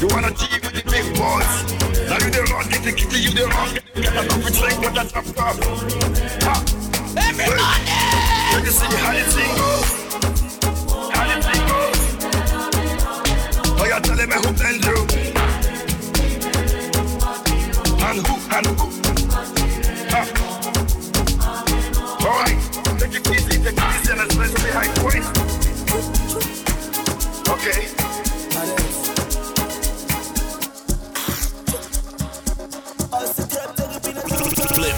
you 0.01 0.09
wanna 0.09 0.31
tea 0.31 0.49
with 0.55 0.62
the 0.62 0.70
big 0.91 1.07
boys? 1.15 1.65
Now 2.11 2.19
you 2.19 2.31
the 2.31 2.43
wrong, 2.51 2.67
get 2.69 2.83
the 2.83 2.93
kitty, 2.93 3.21
you 3.23 3.31
the 3.31 3.47
wrong. 3.47 3.71
Get 3.95 4.15
a 4.17 4.23
coffee 4.29 4.53
drink 4.59 4.81
with 4.83 4.95
that 4.95 5.09
top. 5.09 5.25
Ah, 5.39 6.61
Everybody! 7.17 7.62
Let 8.53 8.62
me 8.65 8.71
see 8.71 8.91
how 8.99 9.12
the 9.15 9.23
thing 9.31 9.53
goes. 9.57 9.89
How 11.15 11.25
the 11.31 11.37
thing 11.47 11.62
goes. 11.71 12.01
Oh, 13.79 13.87
you 13.87 14.01
telling 14.03 14.29
me 14.29 14.37
who 14.43 14.51
tell 14.59 14.79
you? 14.87 14.97
And 18.03 18.19
who, 18.27 18.35
and 18.57 18.67
who? 18.67 18.87
Ah. 20.11 20.27
All 22.21 22.35
right, 22.43 22.59
take 22.99 23.15
it 23.15 23.25
easy, 23.31 23.55
take 23.62 23.79
it 23.79 23.87
easy, 23.95 24.11
and 24.11 24.19
let's 24.19 24.35
play 24.35 24.49
some 24.49 24.62
behind 24.67 24.93
boys. 25.01 25.27
Okay. 27.49 27.99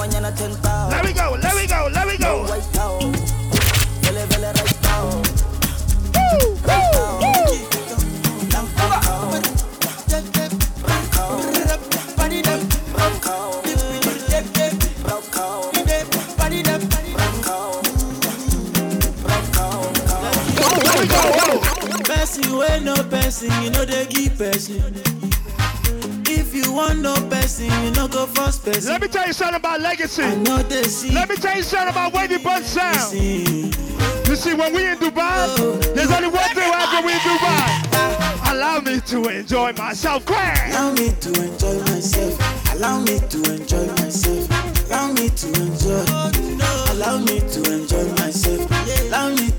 one 0.00 0.14
and 0.14 0.24
a 0.24 0.32
ten. 0.32 0.50
Let 0.88 1.04
me 1.04 1.12
go, 1.12 1.36
let 1.42 1.54
me 1.54 1.66
go, 1.66 1.88
let 1.92 2.06
me 2.08 2.16
go. 2.16 2.44
No 2.44 2.50
white 2.50 2.78
out. 2.78 3.02
Vele, 4.02 4.26
vele, 4.30 4.52
right 4.56 4.86
out. 4.86 5.28
Woo, 6.16 6.54
right 6.64 6.94
out. 6.94 7.20
Person, 22.04 22.44
you 22.44 22.62
ain't 22.62 22.84
no 22.84 22.94
person, 23.04 23.50
you 23.62 23.70
know 23.70 23.84
they 23.84 24.06
give 24.06 24.38
person 24.38 25.09
you 26.62 26.72
want 26.72 27.00
no 27.00 27.14
person, 27.28 27.66
you 27.84 27.90
no 27.92 28.08
go 28.08 28.26
first 28.26 28.64
person. 28.64 28.90
Let 28.92 29.00
me 29.02 29.08
tell 29.08 29.26
you 29.26 29.32
something 29.32 29.56
about 29.56 29.80
legacy. 29.80 30.22
Let 30.22 31.28
me 31.28 31.36
tell 31.36 31.56
you 31.56 31.62
something 31.62 31.90
about 31.90 32.12
Wavy 32.12 32.38
Bunch 32.38 32.66
Sound. 32.66 33.14
You 33.14 34.36
see, 34.36 34.54
when 34.54 34.72
we 34.72 34.86
in 34.86 34.96
Dubai, 34.98 35.46
oh, 35.58 35.76
there's 35.94 36.10
only 36.10 36.28
one 36.28 36.48
thing 36.54 36.72
happen 36.72 37.04
we 37.04 37.12
in 37.12 37.18
Dubai. 37.18 38.52
Allow 38.52 38.80
me 38.80 39.00
to 39.00 39.28
enjoy 39.28 39.72
myself. 39.72 40.24
Quick. 40.24 40.38
Allow 40.68 40.92
me 40.92 41.10
to 41.20 41.28
enjoy 41.28 41.78
myself. 41.80 42.74
Allow 42.74 43.00
me 43.00 43.18
to 43.18 43.38
enjoy 43.52 43.86
myself. 43.86 44.90
Allow 44.90 45.12
me 45.12 45.28
to 45.28 45.46
enjoy. 45.48 46.04
Allow 46.92 47.18
me 47.18 47.40
to 47.40 47.72
enjoy 47.72 48.08
myself. 48.14 48.70
Allow 49.06 49.30
me 49.30 49.49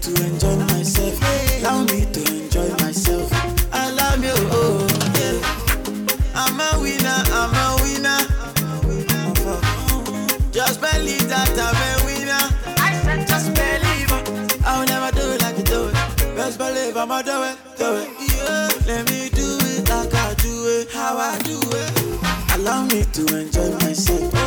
I'ma 17.02 17.24
do 17.24 17.32
it, 17.42 17.58
do 17.80 17.96
it. 17.96 18.10
Yeah, 18.30 18.70
let 18.86 19.10
me 19.10 19.28
do 19.30 19.58
it 19.60 19.90
like 19.90 20.14
I 20.14 20.36
do 20.36 20.68
it, 20.68 20.92
how 20.92 21.18
I 21.18 21.36
do 21.40 21.60
it. 21.60 22.60
Allow 22.60 22.86
me 22.86 23.04
to 23.14 23.40
enjoy 23.40 23.72
myself. 23.80 24.41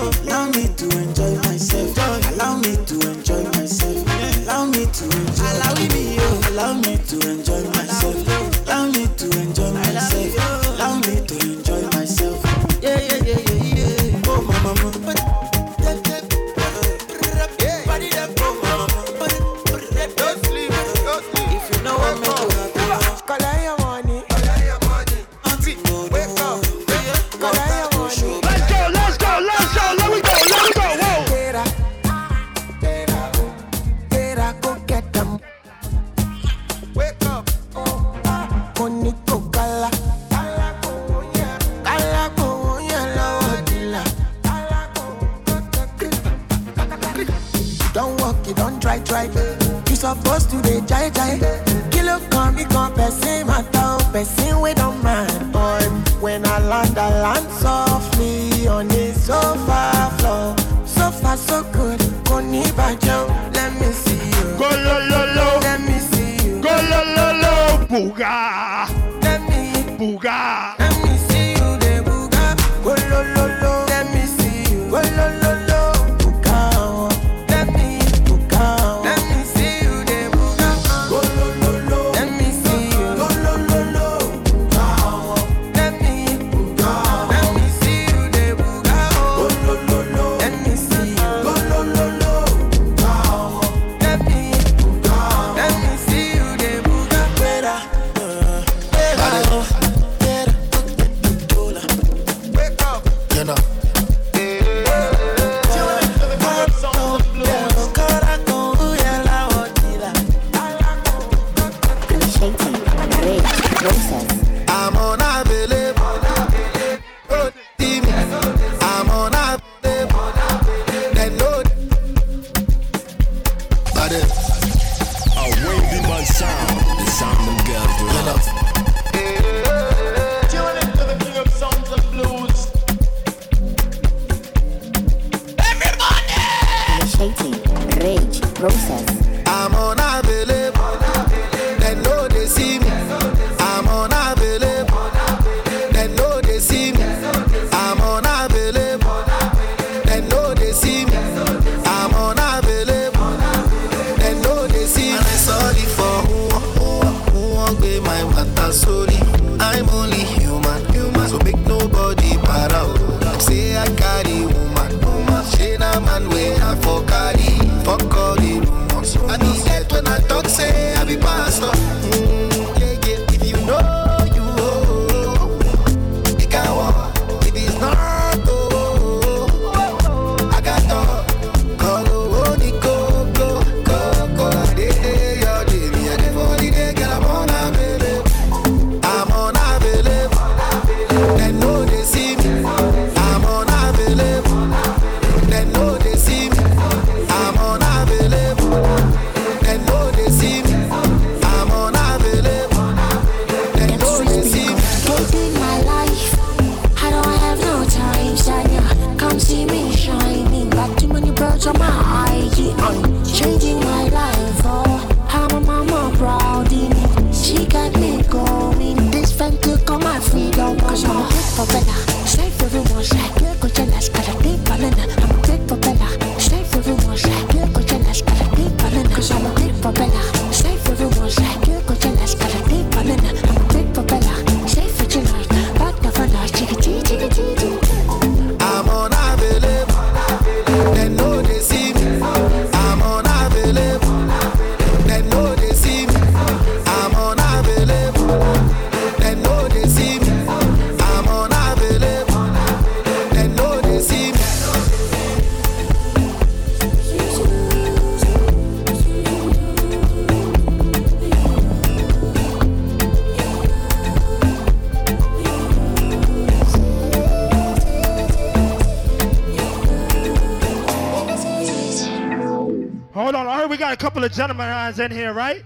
Couple 274.25 274.45
of 274.45 274.57
gentlemen 274.57 275.01
in 275.01 275.11
here, 275.11 275.33
right? 275.35 275.63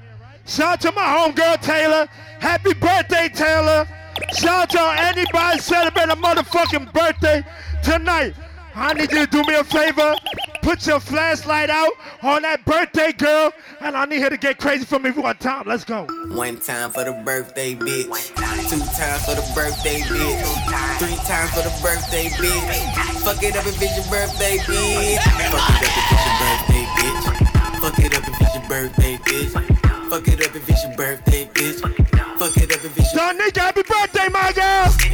Shout 0.47 0.73
out 0.73 0.81
to 0.81 0.93
my 0.93 1.03
homegirl 1.03 1.61
Taylor. 1.63 2.09
Happy 2.41 2.75
birthday, 2.75 3.29
Taylor. 3.29 3.87
Shout 4.35 4.75
out 4.75 4.97
to 4.97 5.03
anybody 5.03 5.61
celebrating 5.61 6.11
a 6.11 6.17
motherfucking 6.17 6.93
birthday 6.93 7.45
tonight. 7.85 8.35
I 8.75 8.95
need 8.95 9.13
you 9.13 9.27
to 9.27 9.31
do 9.31 9.43
me 9.45 9.55
a 9.55 9.65
favor. 9.65 10.15
Put 10.63 10.87
your 10.87 10.99
flashlight 10.99 11.71
out 11.71 11.93
on 12.23 12.43
that 12.43 12.65
birthday 12.65 13.13
girl, 13.13 13.53
and 13.81 13.97
I 13.97 14.05
need 14.07 14.21
her 14.23 14.31
to 14.31 14.37
get 14.37 14.59
crazy 14.59 14.85
for 14.85 14.99
me 14.99 15.11
one 15.11 15.37
time. 15.37 15.65
Let's 15.67 15.85
go. 15.85 16.07
One 16.31 16.57
time 16.59 16.91
for 16.91 17.05
the 17.05 17.13
birthday 17.25 17.75
bitch. 17.75 18.35
Two 18.69 18.79
times 18.79 19.25
for 19.25 19.35
the 19.35 19.53
birthday 19.55 20.01
bitch. 20.01 20.99
Three 20.99 21.17
times 21.27 21.51
for 21.55 21.63
the 21.63 21.79
birthday 21.83 22.29
bitch. 22.29 23.21
Fuck 23.23 23.43
it 23.43 23.57
up 23.57 23.67
if 23.67 23.81
it's 23.81 23.97
your 23.97 24.07
birthday 24.11 24.59
bitch. 24.59 25.98
Birthday 28.69 29.17
bitch. 29.17 29.53
Fuck 30.11 30.29
it 30.29 30.47
up 30.47 30.55
if 30.55 30.69
it's 30.69 30.85
your 30.85 30.95
birthday 30.95 31.47
bitch. 31.47 31.81
Fuck 32.39 32.57
it 32.59 32.71
up 32.71 32.85
if 32.85 32.99
it's 32.99 33.15
your 33.15 33.85
birthday, 33.85 34.29
my 34.29 34.53
girl. 34.53 35.08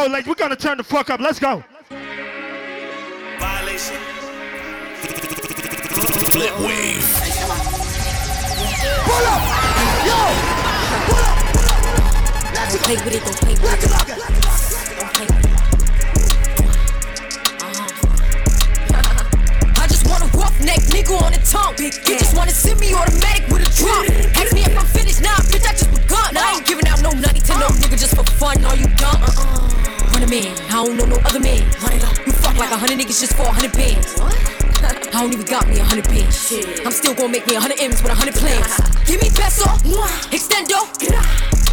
Go, 0.00 0.06
like 0.06 0.24
we're 0.26 0.34
gonna 0.34 0.56
turn 0.56 0.78
the 0.78 0.82
fuck 0.82 1.10
up. 1.10 1.20
Let's 1.20 1.38
go. 1.38 1.62
Violation. 3.38 3.96
Flipwave. 6.32 7.04
Pull 9.04 9.26
up, 9.28 9.42
yo. 10.08 10.20
Don't 12.54 12.80
play 12.80 12.96
with 12.96 13.14
it, 13.14 13.22
don't 13.26 13.36
play 13.36 13.52
with 13.52 13.84
it. 13.84 13.90
Don't 14.96 15.12
play 15.12 15.26
with 15.26 15.44
it. 15.44 15.52
Uh-huh. 18.94 19.24
I 19.82 19.86
just 19.86 20.08
want 20.08 20.22
a 20.22 20.26
roughneck 20.38 20.80
nigga 20.88 21.20
on 21.22 21.32
the 21.32 21.40
tongue. 21.44 21.74
You 21.78 21.90
just 22.18 22.34
wanna 22.34 22.52
send 22.52 22.80
me 22.80 22.94
automatic 22.94 23.46
with 23.48 23.68
a 23.68 23.70
drum. 23.76 24.29
Man, 30.30 30.54
I 30.70 30.86
don't 30.86 30.96
know 30.96 31.06
no 31.06 31.18
other 31.26 31.42
man. 31.42 31.58
You 32.22 32.32
fuck 32.38 32.54
like 32.54 32.70
a 32.70 32.78
hundred 32.78 33.02
niggas 33.02 33.18
just 33.18 33.34
for 33.34 33.42
a 33.42 33.50
hundred 33.50 33.74
bands. 33.74 34.14
I 35.10 35.26
don't 35.26 35.34
even 35.34 35.44
got 35.44 35.66
me 35.66 35.82
a 35.82 35.84
hundred 35.84 36.06
bands. 36.06 36.54
I'm 36.86 36.94
still 36.94 37.14
gonna 37.18 37.34
make 37.34 37.50
me 37.50 37.58
a 37.58 37.60
hundred 37.60 37.82
M's 37.82 37.98
with 38.00 38.12
a 38.12 38.14
hundred 38.14 38.38
plans. 38.38 38.62
Give 39.10 39.18
me 39.18 39.26
peso, 39.34 39.66
extendo. 40.30 40.86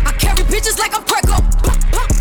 I 0.02 0.12
carry 0.18 0.42
bitches 0.50 0.82
like 0.82 0.98
I'm 0.98 1.06
Preco. 1.06 1.38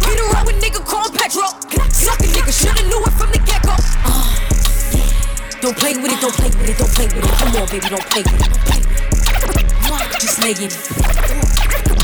Beat 0.04 0.20
around 0.28 0.44
with 0.44 0.60
nigga 0.60 0.84
called 0.84 1.16
Petro. 1.16 1.48
Suck 1.88 2.20
a 2.20 2.28
nigga, 2.28 2.52
shoulda 2.52 2.84
knew 2.84 3.00
it 3.00 3.14
from 3.16 3.32
the 3.32 3.40
get 3.40 3.64
go. 3.64 3.72
Uh, 4.04 4.28
don't 5.64 5.76
play 5.80 5.96
with 5.96 6.12
it, 6.12 6.20
don't 6.20 6.36
play 6.36 6.52
with 6.52 6.68
it, 6.68 6.76
don't 6.76 6.92
play 6.92 7.08
with 7.08 7.24
it. 7.24 7.32
Come 7.40 7.56
on, 7.56 7.66
baby, 7.72 7.88
don't 7.88 8.06
play 8.12 8.22
with 8.28 8.36
it. 8.36 8.44
Don't 8.44 8.60
play 8.68 8.84
with 8.84 9.64
it. 9.64 10.20
Just 10.20 10.36
lay 10.44 10.52
in 10.52 10.68
it. 10.68 10.76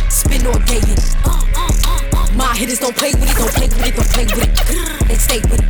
Spin 0.08 0.46
all 0.48 0.58
day 0.64 0.80
in 0.80 0.96
it. 0.96 1.21
My 2.42 2.56
hitters 2.56 2.80
don't 2.80 2.96
play 2.96 3.12
with 3.12 3.30
it, 3.30 3.36
don't 3.36 3.52
play 3.54 3.68
with 3.68 3.86
it, 3.86 3.94
don't 3.94 4.10
play 4.10 4.24
with 4.24 4.42
it. 4.42 4.50
They 5.08 5.14
stay 5.14 5.38
with 5.38 5.62
it. 5.62 5.64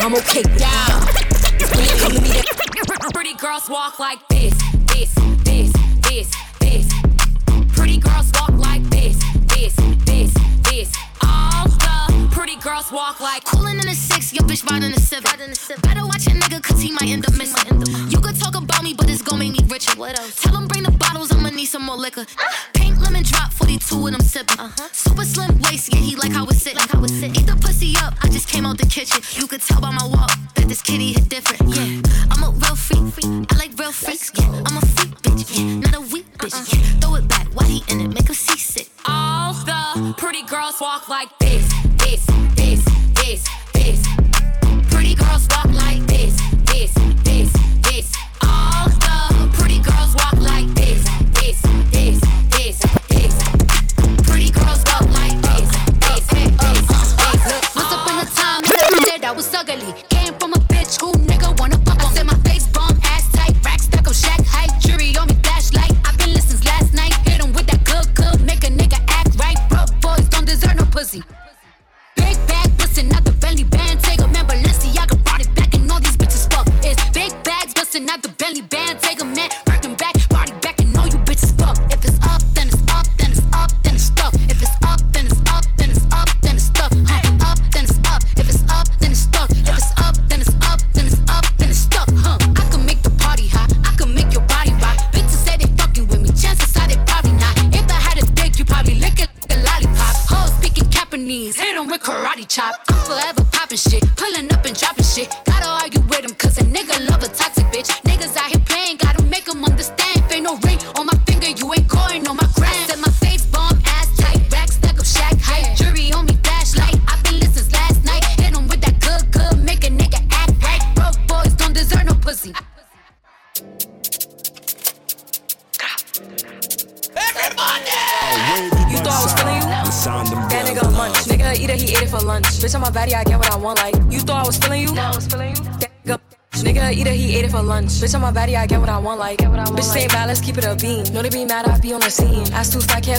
I'm 0.00 0.14
okay 0.16 0.42
with 0.42 0.56
it. 0.56 0.66
When 1.76 1.84
you 1.84 1.96
come 2.00 2.12
to 2.12 2.20
me, 2.22 2.28
that 2.30 3.10
Pretty 3.12 3.34
girls 3.34 3.68
walk 3.68 3.98
like 3.98 4.26
this, 4.28 4.54
this, 4.86 5.12
this, 5.44 5.70
this, 6.00 6.28
this. 6.60 6.88
Pretty 7.76 7.98
girls 7.98 8.32
walk 8.34 8.52
like 8.56 8.82
this, 8.88 9.18
this, 9.46 9.76
this, 10.06 10.32
this. 10.62 10.92
All 11.22 11.68
the 11.68 12.28
pretty 12.32 12.56
girls 12.56 12.90
walk 12.90 13.20
like 13.20 13.44
Coolin' 13.44 13.78
in 13.80 13.88
a 13.88 13.94
six, 13.94 14.32
your 14.32 14.44
bitch 14.44 14.64
riding 14.68 14.92
a 14.92 14.98
seven. 14.98 15.52
Better 15.82 16.06
watch 16.06 16.26
your 16.26 16.36
nigga, 16.40 16.62
cause 16.62 16.80
he 16.80 16.90
might 16.90 17.10
end 17.10 17.26
up 17.28 17.36
missing. 17.36 17.82
You 18.10 18.18
could 18.18 18.40
talk 18.40 18.56
about 18.56 18.82
me, 18.82 18.94
but 18.94 19.10
it's 19.10 19.22
gon' 19.22 19.38
make 19.38 19.52
me 19.52 19.60
richer. 19.68 19.92
What? 19.98 20.16
Tell 20.40 20.56
him 20.56 20.66
bring 20.68 20.84
the 20.84 20.90
bottles, 20.90 21.30
I'ma 21.30 21.50
need 21.50 21.66
some 21.66 21.82
more 21.84 21.96
liquor. 21.96 22.24
Pink 22.71 22.71
could 29.52 29.60
tell 29.60 29.82
by 29.82 29.90
my 29.90 30.06
walk 30.06 30.30
that 30.54 30.66
this 30.66 30.80
kitty 30.80 31.12
hit 31.12 31.28
different. 31.28 31.60
Yeah, 31.76 32.00
I'm 32.30 32.42
a 32.42 32.50
real 32.52 32.74
freak. 32.74 33.04
I 33.52 33.56
like 33.58 33.78
real 33.78 33.92
freaks. 33.92 34.32
Yeah, 34.34 34.48
I'm 34.64 34.78
a 34.78 34.80
freak 34.80 35.12
bitch. 35.20 35.42
Yeah, 35.52 35.80
not 35.80 35.94
a 35.94 36.00
weak 36.00 36.26
bitch. 36.38 36.56
Yeah, 36.72 37.00
throw 37.00 37.16
it 37.16 37.28
back, 37.28 37.48
why 37.52 37.66
he 37.66 37.84
in 37.92 38.00
it? 38.00 38.08
Make 38.08 38.28
him 38.30 38.34
seasick. 38.34 38.88
all 39.04 39.52
the 39.52 40.14
pretty 40.16 40.42
girls 40.44 40.80
walk 40.80 41.10
like 41.10 41.28
this, 41.38 41.68
this, 41.98 42.24
this, 42.56 42.82
this, 43.12 43.46
this. 43.74 44.00
Pretty 44.90 45.14
girls 45.16 45.46
walk 45.50 45.66
like 45.66 45.91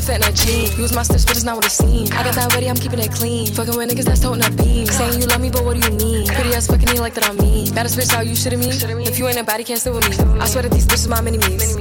too 0.03 0.11
fat, 0.11 0.21
can't 0.21 0.35
fit 0.37 0.47
in 0.47 0.63
a 0.63 0.67
jean. 0.67 0.79
Use 0.79 0.93
my 0.93 1.03
stitch, 1.03 1.25
but 1.25 1.35
it's 1.35 1.43
not 1.43 1.55
what 1.55 1.65
it 1.65 1.71
seems. 1.71 2.11
I 2.11 2.23
got 2.23 2.35
that 2.35 2.53
ready, 2.53 2.69
I'm 2.69 2.75
keeping 2.75 2.99
it 2.99 3.11
clean. 3.11 3.47
Fucking 3.53 3.75
with 3.75 3.89
niggas 3.89 4.05
that's 4.05 4.19
toting 4.19 4.43
a 4.43 4.49
beam. 4.51 4.85
Saying 4.87 5.21
you 5.21 5.27
love 5.27 5.41
me, 5.41 5.49
but 5.49 5.65
what 5.65 5.79
do 5.79 5.81
you 5.85 5.97
mean? 5.97 6.27
Pretty 6.27 6.53
ass 6.53 6.67
fucking 6.67 6.89
me 6.89 6.99
like 6.99 7.13
that 7.15 7.29
I'm 7.29 7.37
mean. 7.37 7.73
Baddest 7.73 7.97
bitch, 7.97 8.13
how 8.13 8.21
you 8.21 8.33
shitting 8.33 8.59
me? 8.59 8.69
If 9.03 9.19
you 9.19 9.27
ain't 9.27 9.37
a 9.37 9.43
baddie, 9.43 9.65
can't 9.65 9.79
sit 9.79 9.93
with 9.93 10.07
me. 10.09 10.15
I 10.39 10.45
swear 10.45 10.63
that 10.63 10.71
these 10.71 10.85
bitches 10.85 11.09
my 11.09 11.21
mini 11.21 11.37
me's. 11.37 11.75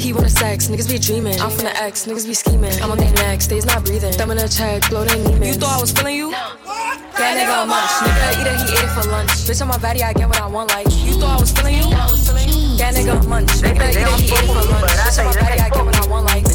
He 0.00 0.14
wanna 0.14 0.30
sex, 0.30 0.68
niggas 0.68 0.88
be 0.88 0.98
dreaming. 0.98 1.38
I'm 1.40 1.50
from 1.50 1.64
the 1.64 1.76
X, 1.76 2.06
niggas 2.06 2.26
be 2.26 2.32
scheming. 2.34 2.72
I'm 2.82 2.90
on 2.90 2.96
their 2.96 3.12
neck, 3.12 3.42
stays 3.42 3.66
not 3.66 3.84
breathing. 3.84 4.12
Thumb 4.14 4.30
in 4.30 4.38
a 4.38 4.48
check, 4.48 4.88
blow 4.88 5.04
their 5.04 5.16
demons. 5.22 5.46
You 5.46 5.54
thought 5.60 5.76
I 5.76 5.80
was 5.80 5.92
feeling 5.92 6.16
you? 6.16 6.30
That 6.32 7.36
nigga 7.36 7.64
a 7.64 7.66
munch. 7.68 7.92
Nigga 8.00 8.40
eat 8.40 8.46
it, 8.48 8.56
he 8.64 8.78
ate 8.78 8.84
it 8.84 8.92
for 8.96 9.06
lunch. 9.10 9.28
Bitch 9.44 9.60
on 9.60 9.68
my 9.68 9.76
body, 9.76 10.02
I 10.02 10.14
get 10.14 10.26
what 10.26 10.40
I 10.40 10.46
want. 10.46 10.70
Like 10.70 10.86
you 11.04 11.20
thought 11.20 11.36
I 11.36 11.40
was 11.40 11.52
feeling 11.52 11.76
you? 11.76 11.90
That 12.80 12.94
nigga 12.94 13.22
a 13.22 13.28
munch. 13.28 13.50
Nigga 13.60 13.92
eat 13.92 14.00
it, 14.00 14.20
he 14.20 14.32
ate 14.32 14.40
it 14.40 14.48
for 14.48 14.64
lunch. 14.72 14.88
Bitch 14.88 15.18
on 15.20 15.26
my 15.26 15.34
body, 15.36 15.60
I 15.60 15.68
get 15.68 15.84
what 15.84 15.96
I 16.00 16.06
want. 16.08 16.24
Like 16.26 16.49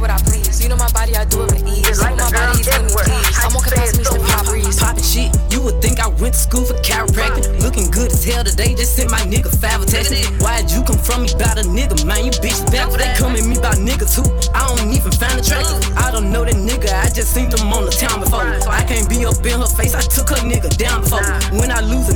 bitch 0.00 0.08
on 0.08 0.08
my 0.08 0.10
body, 0.10 0.10
I 0.10 0.10
get 0.10 0.10
what 0.10 0.10
I 0.10 0.18
please. 0.22 0.62
You 0.62 0.68
know 0.68 0.76
my 0.76 0.90
body, 0.92 1.16
I 1.16 1.24
do 1.24 1.42
it 1.44 1.52
with 1.52 1.66
ease. 1.68 1.86
You 1.86 2.16
know 2.16 2.16
my 2.16 2.30
body, 2.30 2.58
you 2.58 2.82
me 2.82 2.90
please. 2.92 3.38
I'm 3.40 3.56
on 3.56 3.62
capacity, 3.62 4.04
slip 4.04 4.22
hop 4.22 4.46
breeze. 4.46 4.78
Poppin' 4.78 5.02
shit, 5.02 5.30
you 5.50 5.60
would 5.62 5.80
think 5.80 6.00
I 6.00 6.08
went 6.08 6.34
to 6.34 6.40
school 6.40 6.64
for 6.64 6.74
chiropractic. 6.82 7.60
Looking 7.60 7.90
good 7.90 8.12
as 8.12 8.24
hell 8.24 8.44
today, 8.44 8.74
just 8.74 8.96
sent 8.96 9.10
my 9.10 9.20
nigga 9.20 9.50
five 9.60 9.82
a 9.82 9.86
text. 9.86 10.12
Why'd 10.40 10.70
you 10.70 10.82
come 10.82 10.98
from 10.98 11.22
me 11.22 11.32
about 11.32 11.58
a 11.58 11.64
nigga, 11.64 12.04
man? 12.04 12.24
You 12.24 12.32
bitch 12.32 12.60
back, 12.72 12.90
they 12.92 13.12
come 13.16 13.36
at 13.36 13.44
me 13.44 13.56
about 13.56 13.76
niggas 13.76 14.16
who 14.16 14.24
I 14.54 14.66
don't 14.76 14.92
even 14.92 15.12
find 15.12 15.40
attractive. 15.40 15.80
I 15.96 16.10
don't 16.10 16.30
know 16.32 16.44
that 16.44 16.56
nigga, 16.56 16.92
I 16.92 17.08
just 17.10 17.32
seen 17.32 17.48
them 17.50 17.72
on 17.72 17.84
the 17.84 17.90
town 17.90 18.20
before. 18.20 18.46
I 18.68 18.84
can't 18.84 19.08
be 19.08 19.24
up 19.24 19.44
in 19.44 19.60
her 19.60 19.66
face, 19.66 19.94
I 19.94 20.00
took 20.00 20.30
her 20.30 20.42
nigga 20.44 20.70
down 20.76 21.02
before. 21.02 21.24
When 21.58 21.70
I 21.70 21.80
lose 21.80 22.08
a 22.10 22.15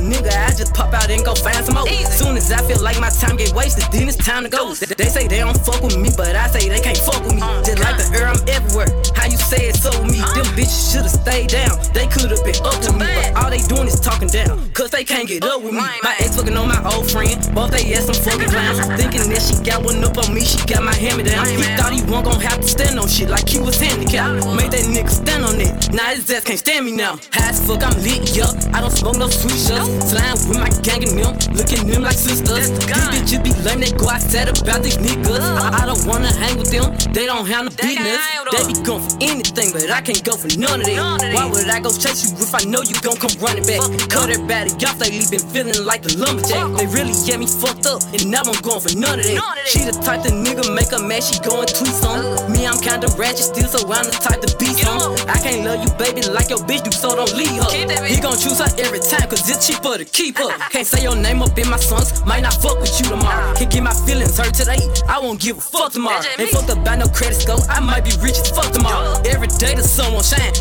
just 0.61 0.75
pop 0.75 0.93
out 0.93 1.09
and 1.09 1.25
go 1.25 1.33
find 1.33 1.65
some 1.65 1.73
more. 1.73 1.89
As 1.89 2.17
soon 2.17 2.37
as 2.37 2.51
I 2.51 2.61
feel 2.61 2.81
like 2.83 2.99
my 3.01 3.09
time 3.09 3.35
get 3.35 3.53
wasted, 3.53 3.85
then 3.91 4.07
it's 4.07 4.17
time 4.17 4.43
to 4.43 4.49
go. 4.49 4.73
They 4.75 5.09
say 5.09 5.27
they 5.27 5.39
don't 5.39 5.57
fuck 5.57 5.81
with 5.81 5.97
me, 5.97 6.09
but 6.15 6.35
I 6.35 6.47
say 6.53 6.69
they 6.69 6.79
can't 6.79 6.97
fuck 6.97 7.23
with 7.25 7.33
me. 7.33 7.41
Just 7.65 7.81
like 7.81 7.97
the 7.97 8.05
air, 8.13 8.29
I'm 8.29 8.37
everywhere. 8.45 8.89
How 9.17 9.25
you 9.25 9.37
say 9.37 9.73
it 9.73 9.75
so 9.75 9.89
me? 10.05 10.21
Them 10.37 10.45
bitches 10.53 10.93
should've 10.93 11.09
stayed 11.09 11.49
down. 11.49 11.73
They 11.97 12.05
could've 12.05 12.43
been 12.45 12.61
up 12.61 12.77
to 12.85 12.91
me, 12.93 13.09
but 13.09 13.41
all 13.41 13.49
they 13.49 13.61
doing 13.65 13.89
is 13.89 13.99
talking 13.99 14.29
down. 14.29 14.69
Cause 14.77 14.91
they 14.91 15.03
can't 15.03 15.27
get 15.27 15.43
up 15.43 15.61
with 15.65 15.73
me. 15.73 15.81
My 16.05 16.15
ex 16.21 16.37
fucking 16.37 16.55
on 16.55 16.69
my 16.69 16.81
old 16.93 17.09
friend. 17.09 17.41
Both 17.57 17.71
they 17.73 17.93
ass 17.97 18.05
some 18.05 18.21
fucking 18.21 18.49
clowns. 18.53 18.85
Thinking 19.01 19.25
that 19.33 19.41
she 19.41 19.57
got 19.65 19.81
one 19.81 19.97
up 20.05 20.17
on 20.21 20.29
me, 20.29 20.45
she 20.45 20.61
got 20.69 20.83
my 20.85 20.93
hand 20.93 21.17
me 21.17 21.23
down. 21.25 21.49
He 21.49 21.57
thought 21.73 21.91
he 21.91 22.05
wasn't 22.05 22.25
gonna 22.29 22.45
have 22.45 22.61
to 22.61 22.67
stand 22.69 22.99
on 22.99 23.09
shit 23.09 23.29
like 23.29 23.49
he 23.49 23.57
was 23.57 23.81
handicapped. 23.81 24.45
Made 24.53 24.71
that 24.77 24.85
nigga 24.85 25.09
stand 25.09 25.41
on. 25.43 25.50
Now 25.93 26.15
his 26.15 26.29
ass 26.31 26.43
can't 26.43 26.59
stand 26.59 26.85
me 26.85 26.95
now. 26.95 27.19
High 27.33 27.49
as 27.49 27.59
fuck, 27.67 27.83
I'm 27.83 27.93
lit, 28.01 28.35
yup. 28.35 28.55
I 28.73 28.79
don't 28.79 28.91
smoke 28.91 29.17
no 29.17 29.27
sweet 29.27 29.59
shots. 29.59 29.91
Flying 30.11 30.39
with 30.47 30.59
my 30.59 30.71
gang 30.81 31.03
and 31.03 31.19
them, 31.19 31.35
looking 31.51 31.87
them 31.87 32.03
like 32.03 32.15
sisters. 32.15 32.71
These 32.71 32.79
bitches 32.79 33.43
be 33.43 33.51
lame, 33.67 33.81
they 33.81 33.91
go 33.91 34.07
outside 34.07 34.47
about 34.47 34.83
these 34.83 34.97
niggas. 34.97 35.43
I, 35.43 35.83
I 35.83 35.85
don't 35.85 36.05
wanna 36.07 36.31
hang 36.31 36.57
with 36.57 36.71
them, 36.71 36.95
they 37.11 37.25
don't 37.25 37.45
have 37.47 37.65
no 37.65 37.71
business. 37.75 38.23
They 38.51 38.63
be 38.71 38.75
going 38.83 39.03
for 39.03 39.15
anything, 39.19 39.71
but 39.71 39.91
I 39.91 39.99
can't 39.99 40.23
go 40.23 40.35
for 40.35 40.47
none 40.57 40.81
of 40.81 40.87
it. 40.87 40.95
Why 41.35 41.45
would 41.51 41.67
I 41.67 41.79
go 41.79 41.91
chase 41.91 42.23
you 42.23 42.39
if 42.39 42.55
I 42.55 42.63
know 42.63 42.81
you 42.81 42.95
gon' 43.03 43.19
come 43.19 43.35
running 43.43 43.67
back? 43.67 43.83
Cut 44.07 44.31
her 44.31 44.39
body 44.47 44.71
off, 44.87 44.99
lately 44.99 45.27
been 45.27 45.43
feeling 45.51 45.83
like 45.83 46.03
the 46.03 46.15
lumberjack. 46.15 46.71
They 46.79 46.87
really 46.87 47.15
get 47.27 47.35
me 47.39 47.47
fucked 47.47 47.85
up, 47.87 47.99
and 48.15 48.31
now 48.31 48.47
I'm 48.47 48.55
going 48.63 48.79
for 48.79 48.95
none 48.95 49.19
of 49.19 49.27
that. 49.27 49.67
She 49.67 49.83
the 49.83 49.91
type 49.99 50.23
of 50.23 50.31
nigga 50.31 50.71
make 50.71 50.91
a 50.95 51.03
mad, 51.03 51.23
she 51.23 51.35
going 51.43 51.67
tweet 51.67 51.91
some. 51.99 52.23
Me, 52.51 52.63
I'm 52.63 52.79
kinda 52.79 53.11
ratchet 53.19 53.51
still, 53.51 53.67
so 53.67 53.83
I'm 53.91 54.07
the 54.07 54.15
type 54.15 54.39
to 54.39 54.51
be 54.55 54.71
some. 54.79 55.15
I 55.27 55.35
can't 55.39 55.63
love 55.67 55.79
you, 55.80 55.80
baby, 55.97 56.21
like 56.29 56.49
your 56.49 56.59
bitch 56.59 56.83
do, 56.83 56.91
so 56.91 57.15
don't 57.15 57.33
leave 57.35 57.51
her. 57.51 58.05
He 58.05 58.19
gon' 58.19 58.37
choose 58.37 58.59
her 58.59 58.69
every 58.77 58.99
time, 58.99 59.29
cause 59.29 59.47
it's 59.49 59.65
cheaper 59.65 59.97
to 59.97 60.05
keep 60.05 60.37
her. 60.37 60.49
Can't 60.69 60.85
say 60.85 61.03
your 61.03 61.15
name 61.15 61.41
up 61.41 61.57
in 61.57 61.69
my 61.69 61.77
songs, 61.77 62.23
might 62.25 62.41
not 62.41 62.53
fuck 62.55 62.79
with 62.79 62.93
you 62.99 63.07
tomorrow. 63.09 63.53
Can't 63.55 63.71
get 63.71 63.83
my 63.83 63.93
feelings 63.93 64.37
hurt 64.37 64.53
today, 64.53 64.79
I 65.07 65.19
won't 65.19 65.39
give 65.39 65.57
a 65.57 65.61
fuck 65.61 65.93
tomorrow. 65.93 66.21
Ain't 66.39 66.49
fucked 66.49 66.69
up 66.69 66.83
by 66.85 66.95
no 66.95 67.07
credit 67.07 67.35
score, 67.35 67.59
I 67.69 67.79
might 67.79 68.03
be 68.03 68.11
rich 68.21 68.37
as 68.39 68.49
fuck 68.49 68.71
tomorrow. 68.71 69.21
Every 69.25 69.47
day 69.47 69.75
the 69.75 69.83
sun 69.83 70.13
won't 70.13 70.25
shine. 70.25 70.53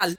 I, 0.00 0.16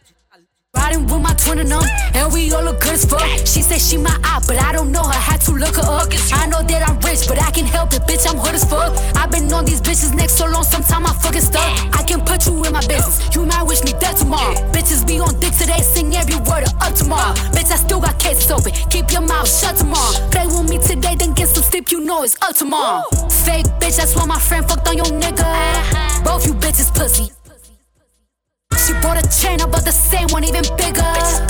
Riding 0.76 1.06
with 1.08 1.22
my 1.22 1.34
twin 1.34 1.60
and 1.60 1.72
them, 1.72 1.84
and 2.14 2.32
we 2.34 2.52
all 2.54 2.64
look 2.64 2.80
good 2.82 2.94
as 2.94 3.06
fuck. 3.06 3.22
She 3.46 3.62
said 3.62 3.82
she 3.82 3.98
my 3.98 4.16
eye, 4.24 4.42
but 4.48 4.58
I 4.62 4.72
don't 4.72 4.92
know 4.92 5.04
her. 5.04 5.14
Had 5.14 5.42
to 5.42 5.52
look 5.54 5.76
her 5.76 5.88
up. 5.88 6.10
I 6.34 6.48
know 6.48 6.62
that 6.62 6.82
I'm 6.88 7.00
rich, 7.00 7.28
but 7.28 7.42
I 7.42 7.52
can 7.52 7.66
help 7.66 7.94
it, 7.94 8.04
bitch. 8.04 8.28
I'm 8.30 8.38
hood 8.38 8.56
as 8.56 8.64
fuck. 8.64 8.94
I've 9.16 9.32
been 9.32 9.52
on 9.54 9.66
these 9.66 9.82
bitches 9.82 10.14
next 10.16 10.38
so 10.38 10.46
long, 10.46 10.64
sometime 10.64 11.06
I 11.06 11.14
fucking 11.14 11.42
stuck. 11.42 11.64
I 11.96 12.04
can 12.04 12.22
put 12.22 12.46
you 12.46 12.54
in 12.66 12.74
my 12.74 12.86
business. 12.86 13.34
You 13.36 13.46
might 13.46 13.64
wish 13.64 13.84
me 13.84 13.94
dead 14.00 14.18
tomorrow. 14.18 14.56
Bitches 14.72 15.06
be 15.08 15.20
on 15.20 15.40
dick 15.40 15.54
today, 15.54 15.82
sing 15.82 16.16
every 16.16 16.36
word 16.36 16.64
of 16.68 16.74
up 16.82 16.94
tomorrow. 16.94 17.34
Bitch, 17.56 17.72
I 17.72 17.78
still 17.78 18.02
got 18.02 18.20
cases 18.20 18.52
open. 18.52 18.72
Keep 18.90 19.12
your 19.12 19.22
mouth 19.22 19.50
shut 19.50 19.78
tomorrow. 19.78 20.14
Play 20.30 20.48
with 20.48 20.70
me 20.70 20.78
today, 20.80 21.16
then 21.16 21.34
get 21.34 21.50
some 21.50 21.64
sleep. 21.64 21.92
You 21.92 22.02
know 22.02 22.24
it's 22.24 22.36
up 22.42 22.56
tomorrow. 22.56 23.04
Fake 23.46 23.66
bitch, 23.80 23.98
that's 23.98 24.16
why 24.16 24.26
my 24.26 24.40
friend 24.40 24.68
fucked 24.68 24.88
on 24.88 24.98
your 24.98 25.06
nigga. 25.06 25.42
Uh-huh. 25.42 26.24
Both 26.24 26.46
you 26.48 26.54
bitches 26.54 26.94
pussy. 26.94 27.32
She 28.78 28.94
bought 29.02 29.18
a 29.18 29.26
chain, 29.30 29.62
I 29.62 29.66
bought 29.66 29.86
the 29.86 29.92
same 29.92 30.28
one, 30.30 30.44
even 30.44 30.64
bigger. 30.78 31.06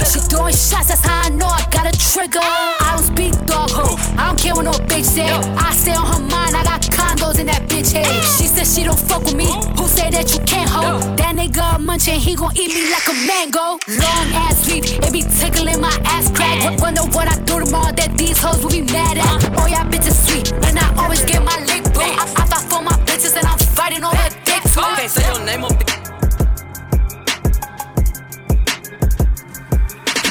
She 0.05 0.19
throwing 0.19 0.53
shots, 0.53 0.87
that's 0.89 1.03
how 1.03 1.21
I 1.25 1.29
know 1.29 1.47
I 1.47 1.65
got 1.71 1.85
a 1.87 1.93
trigger. 1.97 2.39
I 2.41 2.95
don't 2.95 3.03
speak 3.03 3.33
dog 3.45 3.69
ho, 3.71 3.95
I 4.17 4.27
don't 4.27 4.39
care 4.39 4.55
what 4.55 4.65
no 4.65 4.71
bitch 4.71 5.05
say. 5.05 5.27
I 5.27 5.73
stay 5.73 5.93
on 5.93 6.05
her 6.05 6.21
mind, 6.21 6.55
I 6.55 6.63
got 6.63 6.81
condos 6.81 7.39
in 7.39 7.47
that 7.47 7.67
bitch 7.67 7.91
head. 7.91 8.07
She 8.37 8.47
said 8.47 8.67
she 8.67 8.83
don't 8.83 8.99
fuck 8.99 9.23
with 9.25 9.35
me, 9.35 9.51
who 9.77 9.87
say 9.87 10.09
that 10.11 10.33
you 10.33 10.39
can't 10.45 10.69
hold? 10.69 11.17
That 11.17 11.35
nigga 11.35 11.75
a 11.75 11.79
munchin', 11.79 12.19
he 12.19 12.35
gon' 12.35 12.55
eat 12.55 12.71
me 12.71 12.91
like 12.91 13.07
a 13.07 13.15
mango. 13.27 13.79
Long 13.87 14.27
ass 14.45 14.63
sleep, 14.63 14.85
it 14.85 15.11
be 15.11 15.23
tickling 15.23 15.81
my 15.81 15.95
ass 16.05 16.31
crack. 16.31 16.79
Wonder 16.79 17.03
what 17.15 17.27
I 17.27 17.35
do 17.43 17.59
tomorrow 17.59 17.91
that 17.91 18.17
these 18.17 18.37
hoes 18.37 18.63
will 18.63 18.71
be 18.71 18.81
mad 18.93 19.17
at. 19.17 19.59
Oh, 19.59 19.67
y'all 19.67 19.83
bitches 19.89 20.15
sweet, 20.27 20.51
and 20.65 20.79
I 20.79 20.87
always 21.03 21.23
get 21.25 21.43
my 21.43 21.57
lick 21.67 21.83
boo. 21.93 21.99
I, 22.01 22.23
I 22.37 22.45
fight 22.47 22.65
for 22.69 22.81
my 22.81 22.95
bitches 23.03 23.35
and 23.35 23.45
I'm 23.45 23.57
fighting 23.75 24.03
over 24.03 24.29
dick 24.45 24.63
too. 24.71 24.81
Can't 24.95 25.11
say 25.11 25.25
your 25.27 25.43
name 25.45 25.63
up. 25.63 25.84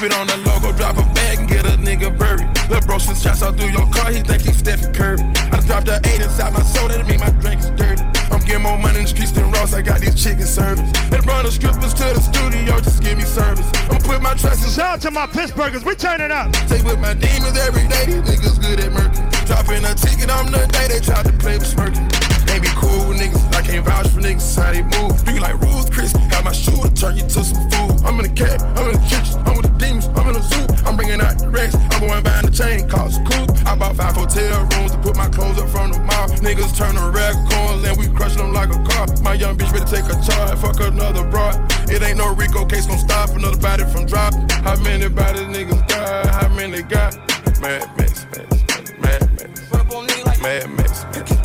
It 0.04 0.12
on 0.14 0.26
the 0.26 0.36
logo, 0.44 0.72
drop 0.76 0.96
a 0.96 1.04
bag 1.14 1.38
and 1.38 1.48
get 1.48 1.64
a 1.64 1.76
nigga 1.80 2.12
buried. 2.16 2.46
Lil' 2.68 2.80
bro, 2.82 2.98
since 2.98 3.22
shots 3.22 3.42
out 3.42 3.56
through 3.56 3.70
your 3.70 3.88
car, 3.88 4.12
he 4.12 4.20
think 4.20 4.42
he's 4.42 4.58
Stephen 4.58 4.92
Curry. 4.92 5.20
I 5.50 5.60
dropped 5.64 5.88
a 5.88 6.00
eight 6.04 6.20
inside 6.20 6.52
my 6.52 6.62
soul, 6.62 6.88
that 6.88 7.06
mean 7.08 7.20
my 7.20 7.30
drink 7.40 7.60
is 7.60 7.70
dirty. 7.70 8.02
I'm 8.30 8.40
getting 8.44 8.62
more 8.62 8.76
money 8.78 8.98
in 8.98 9.04
the 9.04 9.08
streets 9.08 9.32
than 9.32 9.50
Ross, 9.50 9.72
I 9.72 9.82
got 9.82 10.00
these 10.00 10.14
chicken 10.14 10.46
service. 10.46 10.90
They 11.08 11.20
run 11.24 11.44
the 11.44 11.52
strippers 11.52 11.94
to 11.94 12.06
the 12.12 12.20
studio, 12.20 12.80
just 12.80 13.02
give 13.02 13.16
me 13.16 13.24
service. 13.24 13.68
I'ma 13.88 13.98
put 14.04 14.20
my 14.20 14.34
trust 14.34 14.64
in. 14.64 14.70
Shout 14.70 14.98
out 14.98 15.00
to 15.02 15.10
my 15.10 15.26
Pittsburghers, 15.26 15.84
we 15.84 15.94
turning 15.94 16.30
up. 16.30 16.52
Take 16.68 16.84
with 16.84 17.00
my 17.00 17.14
demons 17.14 17.56
every 17.56 17.88
day, 17.88 18.04
these 18.06 18.24
niggas 18.28 18.60
good 18.60 18.80
at 18.80 18.92
murking. 18.92 19.24
Dropping 19.46 19.84
a 19.84 19.94
ticket 19.94 20.30
on 20.30 20.52
the 20.52 20.66
day 20.68 20.88
they 20.88 21.00
tried 21.00 21.24
to 21.26 21.32
play 21.32 21.56
with 21.56 21.66
smirking. 21.66 22.23
Be 22.64 22.70
cool 22.80 23.12
niggas, 23.12 23.44
I 23.52 23.60
can't 23.60 23.84
vouch 23.84 24.08
for 24.08 24.24
niggas, 24.24 24.56
how 24.56 24.72
they 24.72 24.80
move. 24.80 25.20
Do 25.20 25.36
you 25.36 25.40
like 25.40 25.60
rules, 25.60 25.90
Chris? 25.90 26.16
Got 26.32 26.44
my 26.44 26.52
shoe 26.52 26.80
to 26.80 26.88
turn 26.96 27.14
you 27.16 27.28
to 27.28 27.44
some 27.44 27.60
food. 27.68 28.00
I'm 28.08 28.16
in 28.20 28.24
the 28.24 28.32
cab, 28.32 28.56
I'm 28.80 28.88
in 28.88 28.96
the 28.96 29.04
kitchen, 29.04 29.36
I'm 29.44 29.60
with 29.60 29.68
the 29.68 29.76
demons, 29.76 30.08
I'm 30.16 30.32
in 30.32 30.40
the 30.40 30.44
zoo. 30.48 30.64
I'm 30.88 30.96
bringing 30.96 31.20
out 31.20 31.36
the 31.36 31.52
racks, 31.52 31.76
I'm 31.92 32.00
going 32.00 32.24
buying 32.24 32.48
the 32.48 32.52
chain, 32.56 32.88
cost 32.88 33.20
cool. 33.28 33.44
I 33.68 33.76
bought 33.76 33.96
five 34.00 34.16
hotel 34.16 34.64
rooms 34.72 34.96
to 34.96 34.98
put 35.04 35.12
my 35.12 35.28
clothes 35.28 35.60
up 35.60 35.68
from 35.68 35.92
the 35.92 36.00
mall. 36.08 36.32
Niggas 36.40 36.72
turn 36.72 36.96
rag 36.96 37.36
corn, 37.52 37.84
and 37.84 37.96
we 38.00 38.08
crushing 38.16 38.40
them 38.40 38.56
like 38.56 38.72
a 38.72 38.80
car. 38.88 39.12
My 39.20 39.34
young 39.34 39.60
bitch 39.60 39.68
ready 39.68 39.84
to 39.84 39.90
take 39.92 40.08
a 40.08 40.16
charge, 40.24 40.56
fuck 40.56 40.80
another 40.80 41.28
broad. 41.28 41.60
It 41.92 42.00
ain't 42.00 42.16
no 42.16 42.32
Rico 42.32 42.64
case 42.64 42.86
gon' 42.86 42.96
stop 42.96 43.28
another 43.36 43.60
body 43.60 43.84
from 43.92 44.06
drop. 44.06 44.32
How 44.64 44.80
many 44.80 45.12
bodies 45.12 45.52
niggas 45.52 45.84
got? 45.84 46.32
How 46.32 46.48
many 46.48 46.80
got? 46.80 47.12
Mad 47.60 47.84
Max, 48.00 48.24
Mad 48.32 48.48
Max, 48.56 48.80
Mad 49.04 49.20
Max, 49.36 49.52
Mad 49.68 49.84
Max, 50.24 50.40
Mad 50.40 50.70
Max, 50.72 51.43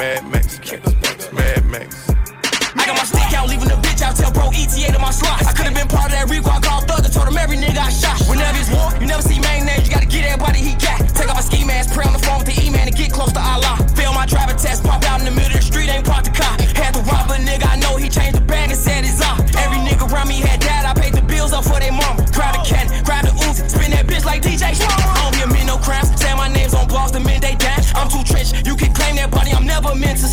Mad 0.00 0.24
Max, 0.32 0.56
Mad 1.30 1.60
Max. 1.68 2.08
I 2.08 2.88
got 2.88 2.96
my 2.96 3.04
stick 3.04 3.36
out, 3.36 3.52
leaving 3.52 3.68
the 3.68 3.76
bitch 3.84 4.00
out, 4.00 4.16
tell 4.16 4.32
bro 4.32 4.48
ETA 4.48 4.96
to 4.96 4.98
my 4.98 5.12
slots. 5.12 5.44
I 5.44 5.52
could've 5.52 5.76
been 5.76 5.92
part 5.92 6.08
of 6.08 6.16
that 6.16 6.24
Rico, 6.32 6.48
I 6.48 6.56
called 6.56 6.88
Thug 6.88 7.04
and 7.04 7.12
told 7.12 7.28
him 7.28 7.36
every 7.36 7.60
nigga 7.60 7.84
I 7.84 7.92
shot. 7.92 8.16
Whenever 8.24 8.56
it's 8.56 8.72
war, 8.72 8.88
you 8.96 9.04
never 9.04 9.20
see 9.20 9.36
main 9.44 9.68
names, 9.68 9.84
you 9.84 9.92
gotta 9.92 10.08
get 10.08 10.24
everybody 10.24 10.64
he 10.64 10.72
got. 10.80 11.04
Take 11.12 11.28
off 11.28 11.36
my 11.36 11.44
ski 11.44 11.68
mask, 11.68 11.92
pray 11.92 12.08
on 12.08 12.16
the 12.16 12.24
phone 12.24 12.40
with 12.40 12.48
the 12.48 12.56
E-man 12.64 12.88
and 12.88 12.96
get 12.96 13.12
close 13.12 13.28
to 13.36 13.44
Allah. 13.44 13.76
Fail 13.92 14.16
my 14.16 14.24
driver 14.24 14.56
test, 14.56 14.88
pop 14.88 15.04
out 15.04 15.20
in 15.20 15.28
the 15.28 15.36
middle 15.36 15.52
of 15.52 15.60
the 15.60 15.68
street, 15.68 15.92
ain't 15.92 16.08
parked 16.08 16.32
the 16.32 16.32
car. 16.32 16.56
Had 16.80 16.96
to 16.96 17.04
rob 17.04 17.28
a 17.28 17.36
nigga, 17.36 17.68
I 17.68 17.76
know 17.76 18.00
he 18.00 18.08
changed 18.08 18.40
the 18.40 18.44
bag 18.48 18.72
and 18.72 18.80
said 18.80 19.04
it's 19.04 19.20
off. 19.20 19.36
Every 19.60 19.84
nigga 19.84 20.08
around 20.08 20.32
me 20.32 20.40
had 20.40 20.64
dad, 20.64 20.88
I 20.88 20.96
paid 20.96 21.12
the 21.12 21.20
bills 21.20 21.52
up 21.52 21.68
for 21.68 21.76
their 21.76 21.92
mama. 21.92 22.24
Grab 22.32 22.56
the 22.56 22.64
cat, 22.64 22.88
grab 23.04 23.28
the 23.28 23.36
Uzi, 23.44 23.68
spin 23.68 23.92
that 23.92 24.08
bitch 24.08 24.24
like 24.24 24.40
DJ. 24.40 24.64
I 24.64 25.28
don't 25.28 25.36
be 25.36 25.44
a 25.44 25.48
me 25.52 25.60
no 25.68 25.76
crimes, 25.76 26.08
say 26.16 26.32
my 26.32 26.48
name's 26.48 26.72
on 26.72 26.88
blogs, 26.88 27.12
the 27.12 27.20
men 27.20 27.44
they 27.44 27.52
dash. 27.60 27.92
I'm 27.92 28.08
too 28.08 28.24
trench, 28.24 28.56
you 28.64 28.80
can 28.80 28.89
never 29.90 30.06
meant 30.06 30.18
to. 30.18 30.28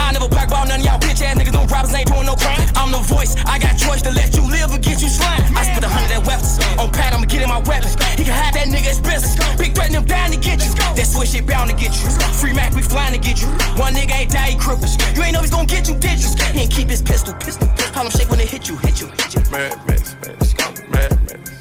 I 0.00 0.12
never 0.12 0.28
pack 0.28 0.48
about 0.48 0.68
none 0.68 0.80
of 0.80 0.86
y'all 0.86 0.98
bitch 0.98 1.20
ass 1.20 1.36
niggas. 1.36 1.52
No 1.52 1.64
robbers 1.66 1.94
ain't 1.94 2.08
doing 2.08 2.26
no 2.26 2.34
crime. 2.34 2.60
I'm 2.76 2.92
the 2.92 2.98
voice. 2.98 3.36
I 3.44 3.58
got 3.58 3.76
choice 3.76 4.02
to 4.02 4.10
let 4.10 4.34
you 4.34 4.42
live 4.48 4.72
or 4.72 4.78
get 4.78 5.02
you 5.02 5.08
slain. 5.08 5.40
I 5.56 5.64
spit 5.68 5.84
a 5.84 5.88
hundred 5.88 6.16
that 6.16 6.26
weapons. 6.26 6.58
On 6.78 6.90
pat, 6.90 7.12
I'ma 7.12 7.26
get 7.26 7.42
in 7.42 7.48
my 7.48 7.60
weapons. 7.60 7.94
He 8.16 8.24
can 8.24 8.32
hide 8.32 8.54
that 8.54 8.68
nigga 8.68 8.96
business. 9.04 9.36
Big 9.56 9.74
threaten 9.74 9.96
him 9.96 10.04
down 10.04 10.30
to 10.30 10.38
get 10.38 10.64
you. 10.64 10.72
That 10.96 11.06
switch 11.06 11.30
shit 11.30 11.46
bound 11.46 11.70
to 11.70 11.76
get 11.76 11.92
you. 11.92 12.08
Free 12.40 12.52
Mac, 12.52 12.74
we 12.74 12.82
flying 12.82 13.12
to 13.12 13.20
get 13.20 13.40
you. 13.40 13.48
One 13.76 13.94
nigga 13.94 14.12
ain't 14.12 14.32
die, 14.32 14.52
he 14.52 14.56
cripples. 14.56 14.96
You 15.16 15.22
ain't 15.22 15.34
know 15.34 15.40
he's 15.40 15.50
gonna 15.50 15.66
get 15.66 15.88
you, 15.88 15.94
did 15.96 16.18
you? 16.20 16.30
He 16.52 16.60
ain't 16.64 16.70
keep 16.72 16.88
his 16.88 17.02
pistol. 17.02 17.34
pistol. 17.34 17.68
How 17.92 18.04
him 18.04 18.10
shake 18.10 18.30
when 18.30 18.38
they 18.38 18.46
hit 18.46 18.68
you, 18.68 18.76
hit 18.78 19.00
you, 19.00 19.08
hit 19.08 19.34
you. 19.34 19.42
Mad 19.50 19.76
Max, 19.86 20.16
Mad 20.22 20.40
Max, 20.40 20.80
Mad 20.88 21.12
Max, 21.28 21.52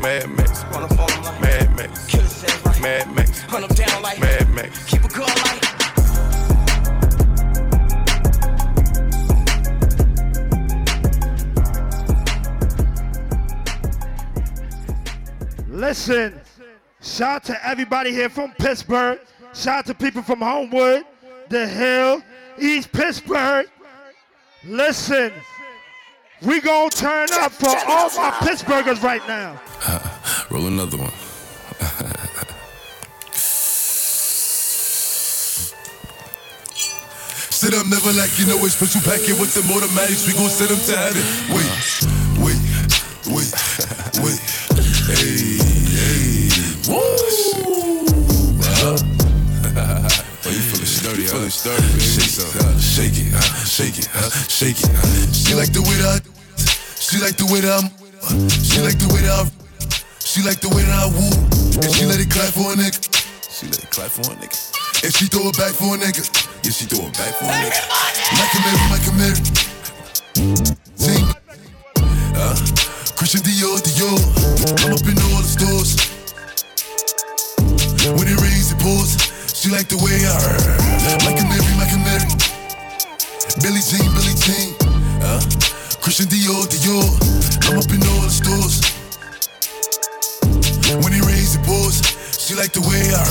Mad 0.00 0.28
Max, 0.30 0.64
Mad 0.70 0.90
Max, 0.98 1.34
Mad 1.40 1.70
Max, 1.76 2.80
Mad 2.80 3.14
Max, 3.14 3.40
Hunt 3.42 3.70
him 3.70 3.74
down 3.76 4.02
like 4.02 4.18
Mad 4.18 4.48
Max, 4.50 4.84
keep 4.90 5.04
a 5.04 5.08
gun 5.08 5.28
like 5.28 5.61
Listen, 15.82 16.40
shout 17.00 17.34
out 17.34 17.44
to 17.46 17.66
everybody 17.66 18.12
here 18.12 18.28
from 18.28 18.52
Pittsburgh. 18.52 19.18
Shout 19.52 19.78
out 19.78 19.86
to 19.86 19.94
people 19.94 20.22
from 20.22 20.40
Homewood, 20.40 21.04
The 21.48 21.66
Hill, 21.66 22.22
East 22.56 22.92
Pittsburgh. 22.92 23.66
Listen, 24.64 25.32
we 26.40 26.60
gonna 26.60 26.88
turn 26.88 27.26
up 27.32 27.50
for 27.50 27.66
all 27.88 28.08
my 28.10 28.30
Pittsburghers 28.46 29.02
right 29.02 29.26
now. 29.26 29.60
Roll 30.50 30.68
another 30.68 30.98
one. 30.98 31.10
Sit 37.50 37.74
up, 37.74 37.88
never 37.88 38.12
like 38.12 38.38
you 38.38 38.46
know 38.46 38.64
it's 38.64 38.76
special 38.76 39.00
packet 39.00 39.36
with 39.40 39.52
them 39.52 39.68
automatics. 39.76 40.28
We 40.28 40.34
gon' 40.34 40.48
send 40.48 40.70
them 40.70 40.78
to 40.78 40.96
heaven. 40.96 41.22
Wait, 41.50 41.66
wait, 42.38 42.60
wait, 43.26 44.22
wait. 44.22 44.52
Hey, 45.04 45.58
hey. 45.58 45.61
oh, 48.82 50.50
you 50.50 50.58
feeling 50.58 50.90
sturdy, 50.90 51.22
huh? 51.22 51.38
Feeling 51.38 51.54
sturdy, 51.54 51.86
baby. 51.86 52.02
Shake, 52.02 52.34
uh, 52.58 52.74
shake 52.82 53.14
it, 53.14 53.30
uh, 53.30 53.38
shake 53.62 53.94
it, 53.94 54.10
uh, 54.10 54.26
shake 54.50 54.80
it. 54.82 54.90
Uh. 54.90 55.06
She 55.30 55.54
like 55.54 55.70
the 55.70 55.86
way 55.86 55.94
that 56.02 56.18
I, 56.18 56.26
she 56.98 57.22
like 57.22 57.38
the 57.38 57.46
way 57.46 57.62
that 57.62 57.78
I'm, 57.78 57.86
she 58.50 58.82
like 58.82 58.98
the 58.98 59.06
way 59.14 59.22
that 59.22 59.38
I, 59.38 59.46
she 60.18 60.42
like 60.42 60.58
the 60.58 60.66
way 60.74 60.82
that 60.82 60.98
I 60.98 61.06
woo, 61.14 61.30
and 61.78 61.94
she 61.94 62.10
let 62.10 62.18
it 62.18 62.26
clap 62.26 62.50
for 62.50 62.74
a 62.74 62.74
nigga. 62.74 62.98
She 63.54 63.70
let 63.70 63.78
it 63.78 63.90
clap 63.94 64.10
for 64.10 64.26
a 64.26 64.34
nigga. 64.34 64.58
And 65.06 65.14
she 65.14 65.30
throw 65.30 65.46
it 65.46 65.54
back 65.54 65.78
for 65.78 65.94
a 65.94 65.98
nigga. 66.02 66.26
Yeah, 66.66 66.74
she 66.74 66.90
throw 66.90 67.06
it 67.06 67.14
back 67.14 67.38
for 67.38 67.46
a 67.46 67.54
nigga. 67.54 67.86
Like 68.34 68.50
a 68.50 68.58
Mary, 68.66 68.82
like 68.90 69.06
a 69.06 69.14
Mary. 69.14 69.38
Sing. 70.98 71.22
Uh, 72.34 72.58
Christian 73.14 73.46
Dior, 73.46 73.78
Dior. 73.78 74.18
I'm 74.82 74.90
up 74.90 75.06
in 75.06 75.14
all 75.30 75.38
the 75.38 75.46
stores. 75.46 76.02
When 78.18 78.26
it 78.26 78.34
rains, 78.42 78.51
pours. 78.82 79.14
She 79.54 79.70
like 79.70 79.86
the 79.86 79.96
way 80.02 80.18
I 80.26 80.34
heard. 80.34 81.22
Like 81.22 81.38
a 81.38 81.46
Mary, 81.46 81.72
like 81.78 81.94
a 81.94 82.00
Mary. 82.02 82.26
Billie 83.62 83.80
Jean, 83.80 84.10
Billie 84.12 84.34
Jean. 84.42 84.74
Uh, 85.22 85.38
Christian 86.02 86.26
Dior, 86.26 86.66
Dior. 86.66 87.06
I'm 87.70 87.78
up 87.78 87.86
in 87.94 88.02
all 88.02 88.20
the 88.26 88.30
stores. 88.30 88.82
When 91.02 91.14
it 91.14 91.22
rains, 91.24 91.56
the 91.56 91.62
pours. 91.64 92.01
She 92.52 92.58
like 92.60 92.76
the 92.76 92.84
way 92.84 93.00
I 93.08 93.24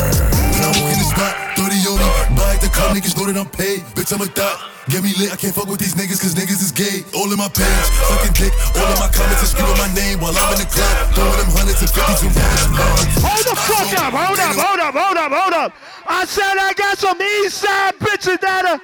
When 0.49 0.65
I 0.65 0.69
walk 0.81 0.89
in 0.89 0.97
the 0.97 1.09
spot, 1.13 1.33
30 1.53 1.93
on 1.93 1.97
me. 2.01 2.09
Buy 2.33 2.57
the 2.57 2.73
car, 2.73 2.89
niggas 2.89 3.13
know 3.13 3.29
that 3.29 3.37
I'm 3.37 3.53
paid. 3.53 3.85
Bitch, 3.93 4.09
I'm 4.09 4.17
a 4.17 4.25
thot. 4.25 4.57
Get 4.89 5.05
me 5.05 5.13
lit, 5.13 5.29
I 5.29 5.37
can't 5.37 5.53
fuck 5.53 5.69
with 5.69 5.77
these 5.77 5.93
niggas 5.93 6.17
cause 6.17 6.33
niggas 6.33 6.57
is 6.57 6.73
gay. 6.73 7.05
All 7.13 7.29
in 7.29 7.37
my 7.37 7.45
page, 7.53 7.85
sucking 8.09 8.33
dick. 8.33 8.49
All 8.73 8.89
in 8.89 8.97
my 8.97 9.13
comments 9.13 9.45
are 9.45 9.51
screaming 9.53 9.77
my 9.77 9.93
name 9.93 10.25
while 10.25 10.33
I'm 10.33 10.57
in 10.57 10.65
the 10.65 10.69
club. 10.73 11.13
Throwing 11.13 11.37
them 11.37 11.53
hundreds 11.53 11.85
and 11.85 11.91
fifties 11.93 12.21
and 12.25 12.33
ones. 12.33 13.13
Hold 13.21 13.45
the 13.45 13.55
fuck 13.61 13.93
up, 14.01 14.09
hold 14.09 14.41
up, 14.41 14.55
hold 14.57 14.81
up, 14.81 14.93
hold 14.97 15.17
up, 15.21 15.31
hold 15.37 15.53
up. 15.53 15.69
I 16.09 16.25
said 16.25 16.57
I 16.57 16.73
got 16.73 16.97
some 16.97 17.21
east 17.21 17.61
side 17.61 18.01
bitches 18.01 18.41
that 18.41 18.65
are. 18.73 18.81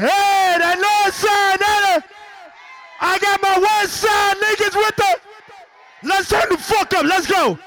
Hey, 0.00 0.64
that 0.64 0.80
north 0.80 1.12
side 1.12 1.60
that 1.60 1.82
are. 1.92 2.02
I 3.04 3.20
got 3.20 3.36
my 3.44 3.60
west 3.60 4.00
side 4.00 4.40
niggas 4.40 4.72
with 4.80 4.96
the. 4.96 5.10
Let's 6.08 6.32
turn 6.32 6.48
the 6.48 6.56
fuck 6.56 6.88
up, 6.96 7.04
let's 7.04 7.28
go. 7.28 7.60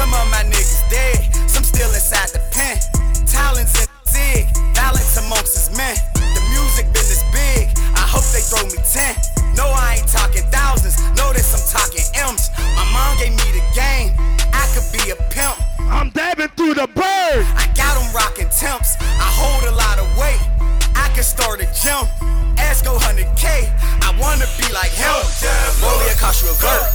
Some 0.00 0.14
of 0.14 0.30
my 0.30 0.42
niggas 0.44 0.88
dead, 0.88 1.50
some 1.50 1.62
still 1.62 1.92
inside 1.92 2.30
the 2.30 2.40
pen. 2.52 2.78
Talents 3.26 3.82
in 3.82 3.89
zig, 4.30 4.46
balance 4.74 5.16
amongst 5.16 5.54
his 5.54 5.76
men. 5.76 5.96
The 6.14 6.42
music 6.50 6.86
business 6.92 7.22
big, 7.32 7.68
I 7.94 8.04
hope 8.06 8.24
they 8.30 8.42
throw 8.42 8.62
me 8.70 8.78
10. 8.82 9.16
No, 9.56 9.66
I 9.66 9.98
ain't 9.98 10.08
talking 10.08 10.44
thousands, 10.50 10.96
notice 11.16 11.50
I'm 11.54 11.64
talking 11.66 12.04
M's. 12.14 12.50
My 12.74 12.86
mom 12.94 13.18
gave 13.18 13.32
me 13.32 13.48
the 13.58 13.64
game, 13.74 14.14
I 14.54 14.64
could 14.74 14.86
be 14.94 15.10
a 15.10 15.16
pimp. 15.30 15.56
I'm 15.90 16.10
dabbing 16.10 16.50
through 16.56 16.74
the 16.74 16.86
bird. 16.94 17.42
I 17.58 17.66
got 17.74 17.98
them 17.98 18.08
rocking 18.14 18.50
temps, 18.50 18.96
I 19.00 19.26
hold 19.26 19.64
a 19.66 19.74
lot 19.74 19.98
of 19.98 20.06
weight. 20.18 20.42
I 20.94 21.10
can 21.14 21.24
start 21.24 21.60
a 21.60 21.68
gym, 21.74 22.06
ask 22.58 22.84
go 22.84 22.96
100K. 22.98 23.70
I 24.06 24.14
wanna 24.18 24.46
be 24.58 24.66
like 24.72 24.92
him. 24.92 25.10
Rollie 25.82 26.14
cost 26.18 26.42
you 26.42 26.50
a 26.50 26.54
vert, 26.54 26.86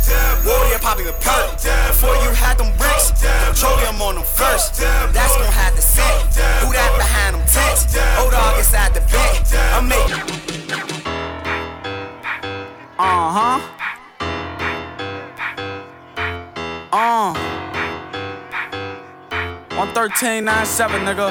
11397, 20.15 21.01
nigga. 21.01 21.27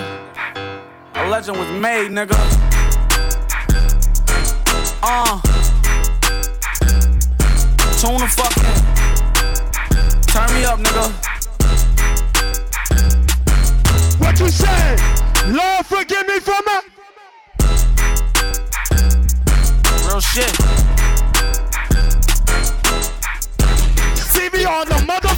A 1.15 1.28
legend 1.31 1.56
was 1.56 1.70
made, 1.81 2.11
nigga. 2.11 2.36
Uh. 5.02 5.40
Tune 7.98 8.19
the 8.19 8.28
fuck 8.28 8.55
in. 8.59 8.65
Turn 10.27 10.52
me 10.55 10.65
up, 10.66 10.78
nigga. 10.81 11.11
What 14.20 14.39
you 14.39 14.51
say? 14.51 14.97
Lord, 15.47 15.86
forgive 15.86 16.27
me 16.28 16.40
for 16.40 16.61
my. 16.66 16.82
Real 20.06 20.20
shit. 20.20 20.55
See 24.19 24.51
me 24.51 24.66
on 24.66 24.86
the 24.89 25.05
beat, 25.06 25.34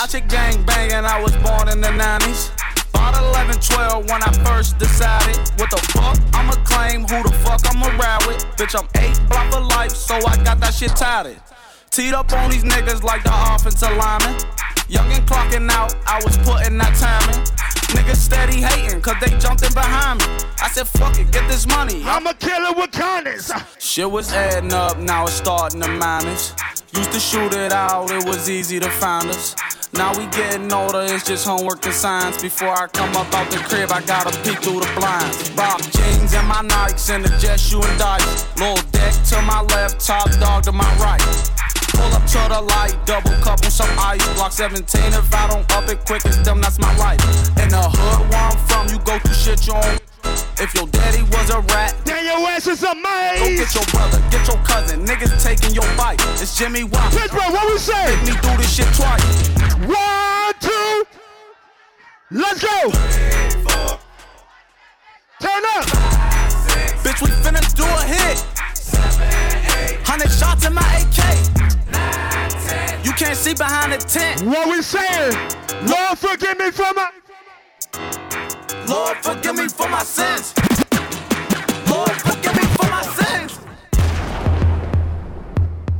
I 0.00 0.06
chick 0.06 0.28
gang 0.28 0.64
banging, 0.64 1.04
I 1.04 1.20
was 1.20 1.36
born 1.44 1.68
in 1.68 1.82
the 1.82 1.92
90s. 1.92 2.56
About 2.88 3.20
11, 3.36 3.60
12 3.60 4.08
when 4.08 4.22
I 4.22 4.32
first 4.48 4.78
decided 4.78 5.36
what 5.60 5.68
the 5.68 5.76
fuck 5.92 6.16
I'ma 6.32 6.56
claim, 6.64 7.02
who 7.02 7.22
the 7.22 7.36
fuck 7.44 7.60
I'ma 7.68 7.88
ride 8.00 8.24
with. 8.26 8.40
Bitch, 8.56 8.72
I'm 8.72 8.88
eight 8.96 9.20
block 9.28 9.52
for 9.52 9.60
life, 9.60 9.90
so 9.90 10.16
I 10.16 10.42
got 10.42 10.58
that 10.60 10.72
shit 10.72 10.96
tied. 10.96 11.36
Teed 11.90 12.14
up 12.14 12.32
on 12.32 12.50
these 12.50 12.64
niggas 12.64 13.02
like 13.02 13.22
the 13.24 13.34
offensive 13.52 13.94
lineman. 13.94 14.40
Young 14.88 15.12
and 15.12 15.28
clocking 15.28 15.68
out, 15.68 15.94
I 16.06 16.18
was 16.24 16.38
putting 16.48 16.78
that 16.78 16.96
time 16.96 17.36
in. 17.36 17.69
Niggas 17.94 18.16
steady 18.16 18.62
hating, 18.62 19.00
cause 19.00 19.16
they 19.20 19.36
jumped 19.38 19.64
in 19.64 19.72
behind 19.72 20.20
me. 20.20 20.26
I 20.62 20.68
said, 20.68 20.86
fuck 20.86 21.18
it, 21.18 21.30
get 21.32 21.48
this 21.48 21.66
money. 21.66 22.02
I'm 22.04 22.26
a 22.26 22.34
killer 22.34 22.72
with 22.76 22.92
kindness. 22.92 23.50
Shit 23.78 24.10
was 24.10 24.32
adding 24.32 24.72
up, 24.72 24.98
now 24.98 25.24
it's 25.24 25.34
starting 25.34 25.80
to 25.80 25.88
minus. 25.88 26.54
Used 26.94 27.12
to 27.12 27.20
shoot 27.20 27.52
it 27.54 27.72
out, 27.72 28.10
it 28.10 28.24
was 28.24 28.48
easy 28.50 28.78
to 28.80 28.90
find 28.90 29.28
us. 29.28 29.54
Now 29.92 30.16
we 30.16 30.26
getting 30.26 30.72
older, 30.72 31.02
it's 31.02 31.26
just 31.26 31.44
homework 31.46 31.84
and 31.84 31.94
science. 31.94 32.40
Before 32.40 32.68
I 32.70 32.86
come 32.86 33.16
up 33.16 33.32
out 33.34 33.50
the 33.50 33.58
crib, 33.58 33.90
I 33.90 34.00
gotta 34.02 34.30
peek 34.42 34.62
through 34.62 34.80
the 34.80 34.92
blinds. 34.96 35.50
Bob 35.50 35.80
jeans 35.80 36.32
and 36.32 36.46
my 36.46 36.62
Nikes 36.62 37.12
and 37.12 37.24
the 37.24 37.36
jet 37.38 37.58
shoe 37.58 37.82
and 37.82 37.98
dice. 37.98 38.46
Little 38.56 38.82
deck 38.92 39.14
to 39.30 39.42
my 39.42 39.62
left, 39.62 40.04
top 40.04 40.30
dog 40.38 40.62
to 40.64 40.72
my 40.72 40.88
right. 40.96 41.20
Pull 41.92 42.12
up 42.14 42.24
to 42.26 42.40
the 42.48 42.60
light, 42.60 42.96
double 43.06 43.32
cup 43.42 43.64
on 43.64 43.70
some 43.70 43.90
ice. 43.98 44.26
Block 44.34 44.52
17, 44.52 44.84
if 45.12 45.34
I 45.34 45.48
don't 45.48 45.70
up 45.72 45.88
it 45.88 46.04
quick, 46.06 46.24
it's 46.24 46.38
them, 46.38 46.60
that's 46.60 46.78
my 46.78 46.94
life. 46.96 47.20
In 47.58 47.68
the 47.68 47.82
hood 47.82 48.30
where 48.30 48.40
I'm 48.40 48.58
from, 48.68 48.88
you 48.88 48.98
go 49.04 49.18
through 49.18 49.34
shit 49.34 49.66
you 49.66 49.74
own. 49.74 49.98
If 50.60 50.74
your 50.74 50.86
daddy 50.88 51.22
was 51.22 51.50
a 51.50 51.60
rat, 51.72 51.96
then 52.04 52.24
your 52.24 52.46
ass 52.48 52.66
is 52.66 52.82
a 52.82 52.94
maze. 52.94 53.40
Go 53.40 53.48
get 53.64 53.74
your 53.74 53.86
brother, 53.92 54.20
get 54.30 54.46
your 54.46 54.58
cousin, 54.64 55.04
niggas 55.06 55.42
taking 55.42 55.74
your 55.74 55.88
bite. 55.96 56.20
It's 56.40 56.56
Jimmy 56.56 56.84
Watt. 56.84 57.12
Pittsburgh, 57.12 57.52
what 57.52 57.70
we 57.70 57.78
say? 57.78 58.16
Make 58.16 58.34
me 58.34 58.40
do 58.42 58.56
this 58.58 58.74
shit 58.74 58.88
twice. 58.94 59.48
One, 59.88 60.54
two, 60.60 61.04
let's 62.30 62.60
go. 62.62 62.92
Turn 65.40 65.64
up. 65.74 65.84
Bitch, 67.00 67.22
we 67.22 67.28
finna 67.40 67.64
do 67.74 67.84
a 67.84 68.04
hit. 68.04 68.44
Hundred 70.04 70.30
shots 70.30 70.66
in 70.66 70.74
my 70.74 70.82
AK. 71.00 71.20
You 73.04 73.12
can't 73.12 73.36
see 73.36 73.54
behind 73.54 73.92
the 73.92 73.98
tent. 73.98 74.42
What 74.42 74.68
we 74.68 74.82
saying? 74.82 75.34
Lord, 75.86 76.18
forgive 76.18 76.58
me 76.58 76.70
for 76.70 76.92
my. 76.94 77.10
Lord, 78.88 79.16
forgive 79.18 79.56
me 79.56 79.68
for 79.68 79.88
my 79.88 80.02
sins. 80.02 80.54
Lord, 81.88 82.12
forgive 82.20 82.56
me 82.56 82.64
for 82.76 82.88
my 82.88 83.02
sins. 83.02 83.58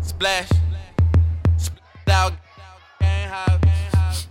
Splash. 0.02 0.50
Split 1.56 2.08
out. 2.08 2.32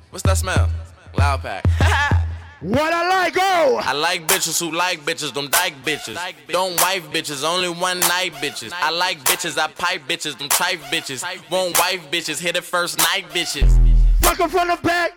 What's 0.10 0.24
that 0.24 0.38
smell? 0.38 0.70
Loud 1.18 1.42
pack. 1.42 1.66
What 2.62 2.92
I 2.92 3.08
like, 3.08 3.36
oh! 3.38 3.80
I 3.82 3.94
like 3.94 4.28
bitches 4.28 4.60
who 4.60 4.76
like 4.76 5.00
bitches, 5.06 5.34
them 5.34 5.48
dyke 5.48 5.76
bitches. 5.86 6.18
Don't 6.50 6.76
wife 6.82 7.10
bitches, 7.10 7.46
only 7.46 7.70
one 7.70 8.02
night 8.02 8.34
bitches. 8.34 8.74
I 8.74 8.90
like 8.90 9.20
bitches, 9.20 9.58
I 9.58 9.68
pipe 9.68 10.02
bitches, 10.10 10.38
them 10.38 10.50
type 10.50 10.80
bitches. 10.92 11.24
Won't 11.50 11.80
wife 11.80 12.12
bitches, 12.12 12.38
hit 12.42 12.58
it 12.58 12.66
first 12.66 12.98
night 12.98 13.30
bitches. 13.30 13.72
Fuck 14.20 14.42
'em 14.42 14.50
from 14.50 14.68
the 14.68 14.78
back. 14.84 15.12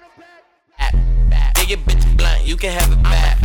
Dig 1.55 1.71
your 1.71 1.79
bitch 1.79 2.17
blunt, 2.17 2.47
you 2.47 2.57
can 2.57 2.71
have 2.71 2.93
it 2.93 3.03
back. 3.03 3.42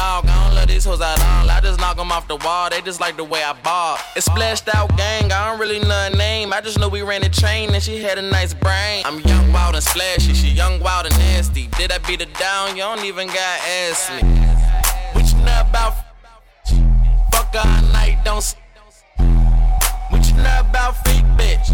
Dog, 0.00 0.24
I 0.26 0.44
don't 0.46 0.54
let 0.54 0.68
these 0.68 0.86
hoes 0.86 1.02
out 1.02 1.20
all. 1.20 1.50
I 1.50 1.60
just 1.60 1.78
knock 1.78 1.98
them 1.98 2.10
off 2.10 2.26
the 2.26 2.36
wall, 2.36 2.70
they 2.70 2.80
just 2.80 3.00
like 3.02 3.18
the 3.18 3.24
way 3.24 3.42
I 3.42 3.52
ball. 3.52 3.98
It's 4.16 4.24
splashed 4.24 4.66
out 4.74 4.96
gang, 4.96 5.30
I 5.30 5.50
don't 5.50 5.60
really 5.60 5.78
know 5.78 5.90
her 6.08 6.16
name. 6.16 6.54
I 6.54 6.62
just 6.62 6.78
know 6.78 6.88
we 6.88 7.02
ran 7.02 7.22
a 7.22 7.28
train 7.28 7.68
and 7.74 7.82
she 7.82 7.98
had 8.00 8.16
a 8.16 8.22
nice 8.22 8.54
brain. 8.54 9.02
I'm 9.04 9.20
young, 9.20 9.52
wild, 9.52 9.74
and 9.74 9.84
splashy, 9.84 10.32
she 10.32 10.48
young, 10.48 10.80
wild, 10.80 11.04
and 11.04 11.14
nasty. 11.18 11.66
Did 11.78 11.92
I 11.92 11.98
beat 11.98 12.20
her 12.22 12.32
down? 12.40 12.76
You 12.76 12.82
don't 12.84 13.04
even 13.04 13.26
got 13.26 13.36
ask 13.82 14.10
me. 14.14 14.22
What 15.12 15.30
you 15.30 15.38
know 15.44 15.60
about? 15.68 15.92
Fuck 17.32 17.54
all 17.62 17.82
night, 17.92 18.18
don't. 18.24 18.38
s- 18.38 18.56
What 20.08 20.26
you 20.26 20.34
know 20.36 20.60
about 20.60 20.96
fake 21.04 21.26
bitch? 21.36 21.68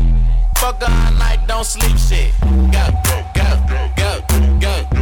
Fuck 0.59 0.83
all 0.83 1.13
night, 1.13 1.45
don't 1.47 1.65
sleep 1.65 1.97
shit. 1.97 2.33
Go, 2.43 2.87
go, 3.07 3.17
go, 3.37 3.93
go. 3.97 4.21
Go 4.61 4.96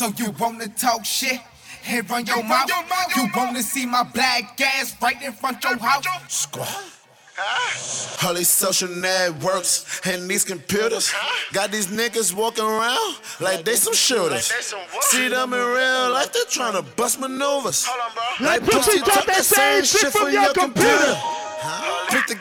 So 0.00 0.10
you 0.16 0.30
wanna 0.40 0.66
talk 0.66 1.04
shit? 1.04 1.38
Head 1.82 2.08
run 2.08 2.24
your 2.24 2.42
mouth. 2.42 2.70
You 3.14 3.28
wanna 3.36 3.62
see 3.62 3.84
my 3.84 4.02
black 4.02 4.58
ass 4.58 4.96
right 5.02 5.22
in 5.22 5.30
front 5.30 5.62
your 5.62 5.76
house? 5.76 6.06
Squad. 6.26 6.66
All 8.24 8.32
these 8.32 8.48
social 8.48 8.88
networks 8.88 10.00
and 10.06 10.26
these 10.26 10.42
computers 10.42 11.12
got 11.52 11.70
these 11.70 11.88
niggas 11.88 12.32
walking 12.32 12.64
around 12.64 13.16
like 13.40 13.66
they 13.66 13.76
some 13.76 13.92
shooters. 13.92 14.50
See 15.10 15.28
them 15.28 15.52
in 15.52 15.58
real 15.58 16.12
life, 16.12 16.32
they 16.32 16.40
trying 16.48 16.82
to 16.82 16.82
bust 16.96 17.20
maneuvers. 17.20 17.86
Like 18.40 18.64
pussy 18.64 19.00
talk 19.00 19.26
that 19.26 19.44
same 19.44 19.84
shit 19.84 20.14
from 20.14 20.32
your 20.32 20.54
computer. 20.54 21.14
Pick 22.08 22.26
the 22.26 22.38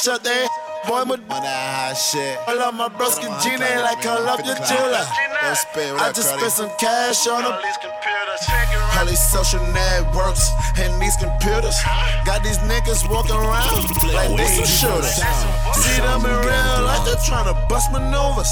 shut 0.00 0.24
that 0.24 0.71
boy, 0.86 1.04
my 1.04 1.16
that 1.16 1.90
hot 1.90 1.94
shit. 1.96 2.38
I 2.46 2.54
love 2.54 2.74
my 2.74 2.88
broski 2.88 3.28
Gina 3.42 3.82
like 3.82 4.04
I 4.06 4.18
love 4.18 4.40
your 4.44 4.56
jeweler. 4.56 5.04
I 6.00 6.12
just 6.12 6.30
spent 6.34 6.52
some 6.52 6.70
cash 6.78 7.26
on 7.26 7.42
them. 7.44 7.91
All 8.32 9.04
these 9.04 9.20
social 9.20 9.60
networks 9.76 10.48
and 10.78 10.88
these 11.02 11.16
computers 11.16 11.76
got 12.24 12.40
these 12.42 12.56
niggas 12.64 13.04
walking 13.10 13.36
around 13.36 13.84
like 14.08 14.32
they 14.40 14.48
some 14.48 14.64
shooters. 14.64 15.20
See 15.76 16.00
them 16.00 16.24
in 16.24 16.36
real 16.40 16.76
life, 16.80 17.04
they're 17.04 17.20
trying 17.28 17.44
to 17.52 17.56
bust 17.68 17.92
maneuvers. 17.92 18.48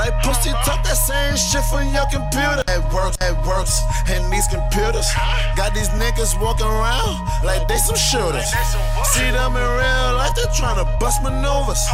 Like 0.00 0.16
pussy 0.24 0.48
talk 0.64 0.80
that 0.88 0.96
same 0.96 1.36
shit 1.36 1.60
from 1.68 1.92
your 1.92 2.08
computer. 2.08 2.64
It 2.72 2.80
works, 2.88 3.20
it 3.20 3.36
works, 3.44 3.84
and 4.08 4.32
these 4.32 4.48
computers 4.48 5.12
got 5.60 5.74
these 5.74 5.92
niggas 6.00 6.40
walking 6.40 6.72
around 6.72 7.20
like 7.44 7.68
they 7.68 7.76
some 7.76 8.00
shooters. 8.00 8.48
See 9.12 9.28
them 9.28 9.52
in 9.52 9.68
real 9.76 10.08
life, 10.16 10.32
they're 10.40 10.56
trying 10.56 10.80
to 10.80 10.88
bust 10.96 11.20
maneuvers. 11.20 11.84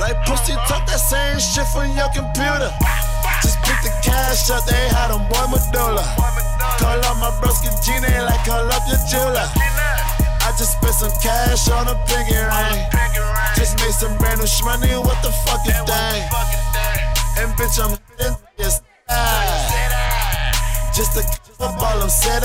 Like 0.00 0.16
pussy 0.24 0.56
talk 0.64 0.88
that 0.88 0.96
same 0.96 1.36
shit 1.36 1.68
from 1.68 1.92
your 1.92 2.08
computer. 2.08 2.72
Just 3.44 3.60
pick 3.60 3.76
the 3.84 3.92
cash 4.00 4.48
up, 4.48 4.64
they 4.64 4.88
had 4.88 5.12
them 5.12 5.28
boy 5.28 5.44
Medulla. 5.52 6.53
Call 6.78 7.00
up 7.04 7.16
my 7.18 7.30
broski 7.40 7.70
Gina 7.84 8.24
like 8.24 8.44
call 8.44 8.66
up 8.70 8.82
your 8.88 9.00
jeweler. 9.10 9.48
I 10.44 10.52
just 10.58 10.76
spent 10.76 10.94
some 10.94 11.14
cash 11.22 11.68
on 11.70 11.88
a 11.88 11.96
pinky 12.06 12.36
ring. 12.36 12.80
Just 13.56 13.80
made 13.80 13.94
some 13.96 14.16
brand 14.18 14.40
new 14.40 14.46
shmoney, 14.46 14.98
what 15.00 15.22
the 15.22 15.32
fuck 15.44 15.64
is 15.66 15.80
that? 15.88 16.54
And 17.38 17.50
bitch, 17.56 17.80
I'm 17.80 17.96
in 18.20 18.36
this 18.56 18.82
Just 20.94 21.16
to 21.16 21.22
football, 21.54 22.02
I'm 22.02 22.10
set 22.10 22.42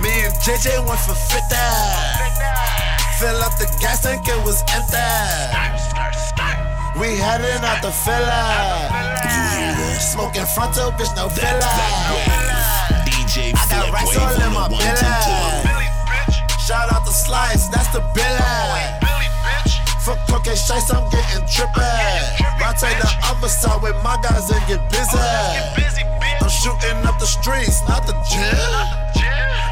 Me 0.00 0.10
and 0.24 0.34
JJ 0.44 0.86
went 0.86 1.00
for 1.00 1.14
50. 1.14 1.54
Fill 3.18 3.42
up 3.42 3.58
the 3.58 3.66
gas 3.80 4.02
tank, 4.02 4.26
it 4.28 4.44
was 4.44 4.62
empty. 4.72 5.74
We 7.00 7.16
heading 7.16 7.64
out 7.64 7.82
the 7.82 7.90
filler. 9.94 10.00
Smoking 10.00 10.46
frontal, 10.46 10.90
bitch, 10.92 11.14
no 11.16 11.28
filler. 11.28 11.60
DJ 13.06 13.52
I 13.54 13.66
got 13.70 13.92
racks 13.92 14.16
all 14.16 14.34
in 14.34 14.52
my 14.52 14.68
belly. 14.68 14.84
Shout 16.66 16.92
out 16.92 17.04
to 17.04 17.12
Slice, 17.12 17.68
that's 17.68 17.88
the 17.92 18.00
billy. 18.14 18.38
Fuck 20.04 20.18
cocaine 20.28 20.56
shites, 20.56 20.90
I'm 20.92 21.08
getting 21.10 21.44
trippy. 21.46 21.82
Rotate 22.60 22.98
the 23.00 23.08
other 23.24 23.48
side 23.48 23.82
with 23.82 23.96
my 24.02 24.16
guys 24.22 24.50
and 24.50 24.66
get 24.66 24.80
busy. 24.90 25.18
I'm 26.40 26.48
shooting 26.48 27.06
up 27.06 27.18
the 27.18 27.26
streets, 27.26 27.80
not 27.88 28.06
the 28.06 28.14
gym. 28.30 28.56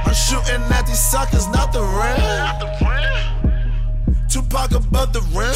I'm 0.04 0.14
shooting 0.14 0.62
at 0.72 0.86
these 0.86 1.00
suckers, 1.00 1.48
not 1.48 1.72
the 1.72 1.82
rim. 1.82 2.20
Tupac 4.28 4.72
above 4.72 5.12
the 5.12 5.20
rim. 5.36 5.52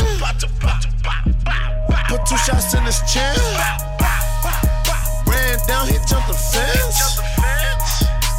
Put 2.08 2.26
two 2.26 2.36
shots 2.36 2.74
in 2.74 2.82
his 2.84 3.00
chin. 3.10 3.95
Ran 5.36 5.58
down, 5.66 5.86
he 5.86 5.98
jumped 6.08 6.28
the 6.28 6.34
fence. 6.34 7.20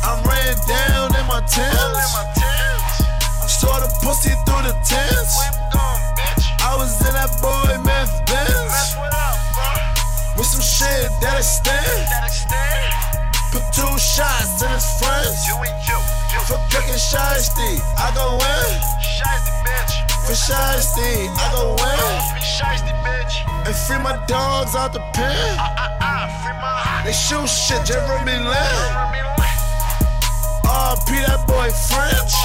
I'm 0.02 0.24
ran 0.26 0.58
down 0.66 1.14
in 1.14 1.26
my 1.28 1.42
tents. 1.46 2.10
Saw 3.46 3.80
the 3.80 3.90
pussy 4.02 4.34
through 4.46 4.66
the 4.66 4.74
tents. 4.82 5.38
I 6.58 6.74
was 6.76 6.98
in 7.06 7.14
that 7.14 7.30
boy 7.38 7.78
Meth 7.86 8.26
Benz. 8.26 8.98
With 10.38 10.48
some 10.48 10.66
shit 10.66 11.12
that 11.22 11.38
extend. 11.38 12.10
Put 13.52 13.62
two 13.78 13.94
shots 14.00 14.62
in 14.66 14.70
his 14.74 14.90
friends. 14.98 15.46
For 16.48 16.58
cooking 16.72 16.98
shiesty, 16.98 17.78
I 17.98 18.10
go 18.16 18.42
in. 18.42 20.07
For 20.28 20.34
shiesty, 20.34 21.32
I 21.40 21.48
go 21.56 21.72
in. 21.80 23.64
And 23.64 23.76
free 23.88 23.96
my 24.04 24.20
dogs 24.28 24.76
out 24.76 24.92
the 24.92 25.00
pen. 25.16 25.56
They 27.06 27.16
shoot 27.16 27.48
shit, 27.48 27.80
Jeremy 27.88 28.36
Lin. 28.36 28.84
RP 30.68 31.24
that 31.24 31.48
boy 31.48 31.72
French. 31.72 32.36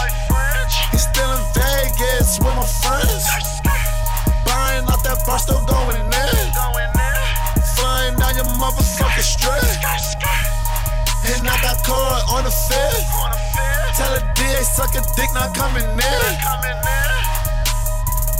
He's 0.94 1.10
still 1.10 1.26
in 1.26 1.42
Vegas 1.58 2.38
with 2.38 2.54
my 2.54 2.62
friends. 2.62 3.26
Buying 4.46 4.86
out 4.86 5.02
that 5.02 5.18
bar, 5.26 5.42
still 5.42 5.66
going 5.66 5.98
in. 5.98 6.38
Flying 7.74 8.14
down 8.14 8.38
your 8.38 8.46
motherfucking 8.62 9.26
strip. 9.26 9.58
And 11.34 11.50
I 11.50 11.58
got 11.58 11.82
caught 11.82 12.30
on 12.30 12.44
the 12.46 12.54
fifth. 12.54 13.10
Tell 13.98 14.14
a 14.14 14.22
DA 14.38 14.62
suck 14.62 14.94
a 14.94 15.02
dick, 15.18 15.34
not 15.34 15.52
coming 15.52 15.82
in. 15.82 17.31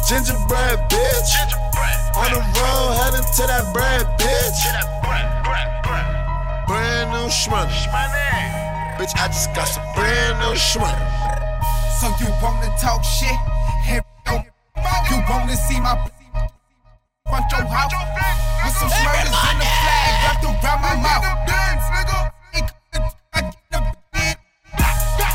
Gingerbread 0.09 0.79
bitch. 0.91 1.33
On 2.17 2.29
the 2.31 2.41
road, 2.59 2.93
heading 2.99 3.25
to 3.25 3.43
that 3.47 3.73
bread 3.73 4.05
bitch. 4.19 4.61
Brand 6.67 7.11
new 7.11 7.29
shmoney. 7.31 7.71
Bitch, 8.99 9.15
I 9.17 9.29
just 9.29 9.55
got 9.55 9.65
some 9.65 9.85
brand 9.95 10.39
new 10.41 10.55
shmoney. 10.59 11.07
So 12.01 12.09
you 12.21 12.29
wanna 12.43 12.69
talk 12.81 13.05
shit? 13.05 13.31
Hey, 13.87 14.01
yo, 14.27 14.43
you 15.09 15.23
wanna 15.31 15.57
see 15.57 15.81
my 15.81 15.95
front 17.31 17.47
your 17.53 17.65
house 17.67 17.95
with 18.65 18.75
some 18.75 18.91
smurders 18.91 19.31
in 19.51 19.59
the 19.59 19.65
flag 19.65 20.13
wrapped 20.25 20.45
around 20.45 20.81
my 20.83 20.95
mouth? 20.99 21.25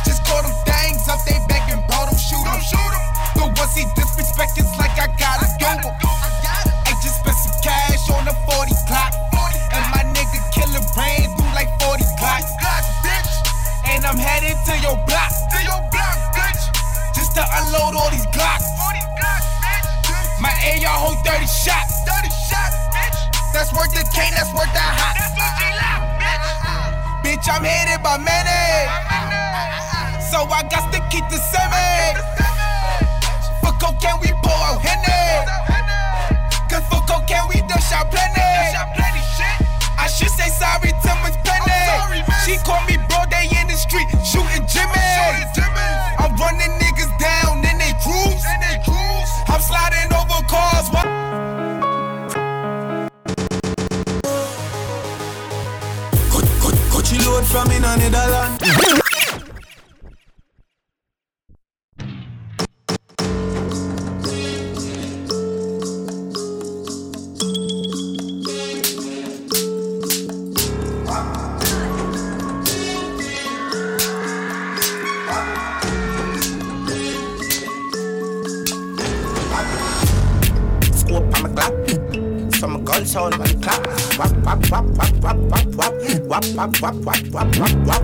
Just 0.06 0.22
call 0.26 0.41
them 0.44 0.52
things 0.68 1.07
up 1.07 1.19
they 1.26 1.39
back 1.48 1.72
and 1.72 1.81
brought 1.88 2.10
them 2.11 2.19
shoot 2.19 2.45
'em. 2.45 2.61
But 3.35 3.57
once 3.57 3.76
he 3.76 3.85
I'm 14.07 14.15
headed 14.15 14.55
to 14.63 14.71
your 14.79 14.95
block. 15.03 15.35
To 15.51 15.59
your 15.67 15.84
block, 15.91 16.15
bitch. 16.31 16.63
Just 17.11 17.35
to 17.35 17.43
unload 17.43 17.99
all 17.99 18.07
these 18.09 18.23
Glocks. 18.31 18.63
Bitch. 19.19 19.43
My 20.39 20.47
AR 20.47 20.95
hold 20.95 21.19
30 21.27 21.43
shots. 21.43 22.07
30 22.07 22.31
shots, 22.47 22.79
bitch. 22.95 23.19
That's 23.51 23.67
worth 23.75 23.91
the 23.91 24.07
cane, 24.15 24.31
that's 24.31 24.47
worth 24.55 24.71
the 24.71 24.79
hot. 24.79 25.19
That's 25.19 25.35
bitch. 25.35 27.35
Bitch, 27.35 27.51
I'm 27.51 27.67
headed 27.67 27.99
by 27.99 28.15
many. 28.15 28.88
so 30.23 30.47
I 30.47 30.63
got 30.71 30.88
to 30.95 31.03
keep 31.11 31.27
the 31.27 31.43
semi. 31.43 32.15
For 33.59 33.75
cocaine, 33.75 34.23
we 34.23 34.31
pour 34.39 34.55
out 34.71 34.79
Henny. 34.79 35.51
Cause 36.71 36.88
for 36.88 37.03
cocaine, 37.11 37.43
we 37.51 37.59
done 37.67 37.84
shot 37.84 38.07
plenty. 38.09 38.47
I 39.98 40.07
should 40.07 40.30
say 40.30 40.49
sorry 40.49 40.91
to 40.91 41.11
Miss 41.24 41.36
Penny. 41.44 42.24
She 42.45 42.57
call 42.64 42.82
me 42.86 42.98
bro, 43.10 43.26
they 43.30 43.49
in 43.60 43.68
the 43.68 43.76
street 43.76 44.07
shooting 44.24 44.65
Jimmy. 44.68 44.94
I'm 46.19 46.36
running 46.38 46.72
niggas 46.80 47.11
down 47.19 47.57
in 47.65 47.78
they 47.78 47.94
cruise. 48.03 48.44
I'm 49.48 49.61
sliding 49.61 50.14
over 50.14 50.41
cars. 50.48 50.90
What? 50.94 51.07
Coachy 56.91 57.18
load 57.26 57.45
from 57.45 57.72
in 57.72 57.84
a 57.84 57.98
Netherland. 57.98 59.16
Sound 83.18 83.34
the 83.34 83.48
clap. 83.64 83.81
Wap 84.19 84.34
wap 84.45 84.61
wap 84.69 84.85
wap 84.98 85.14
wap 85.23 85.38
wap 85.49 85.65
wap 85.73 85.95
wap 86.30 86.44
wap 86.56 86.73
wap 86.81 86.95
wap 87.06 87.26
wap 87.34 87.49
wap 87.57 88.03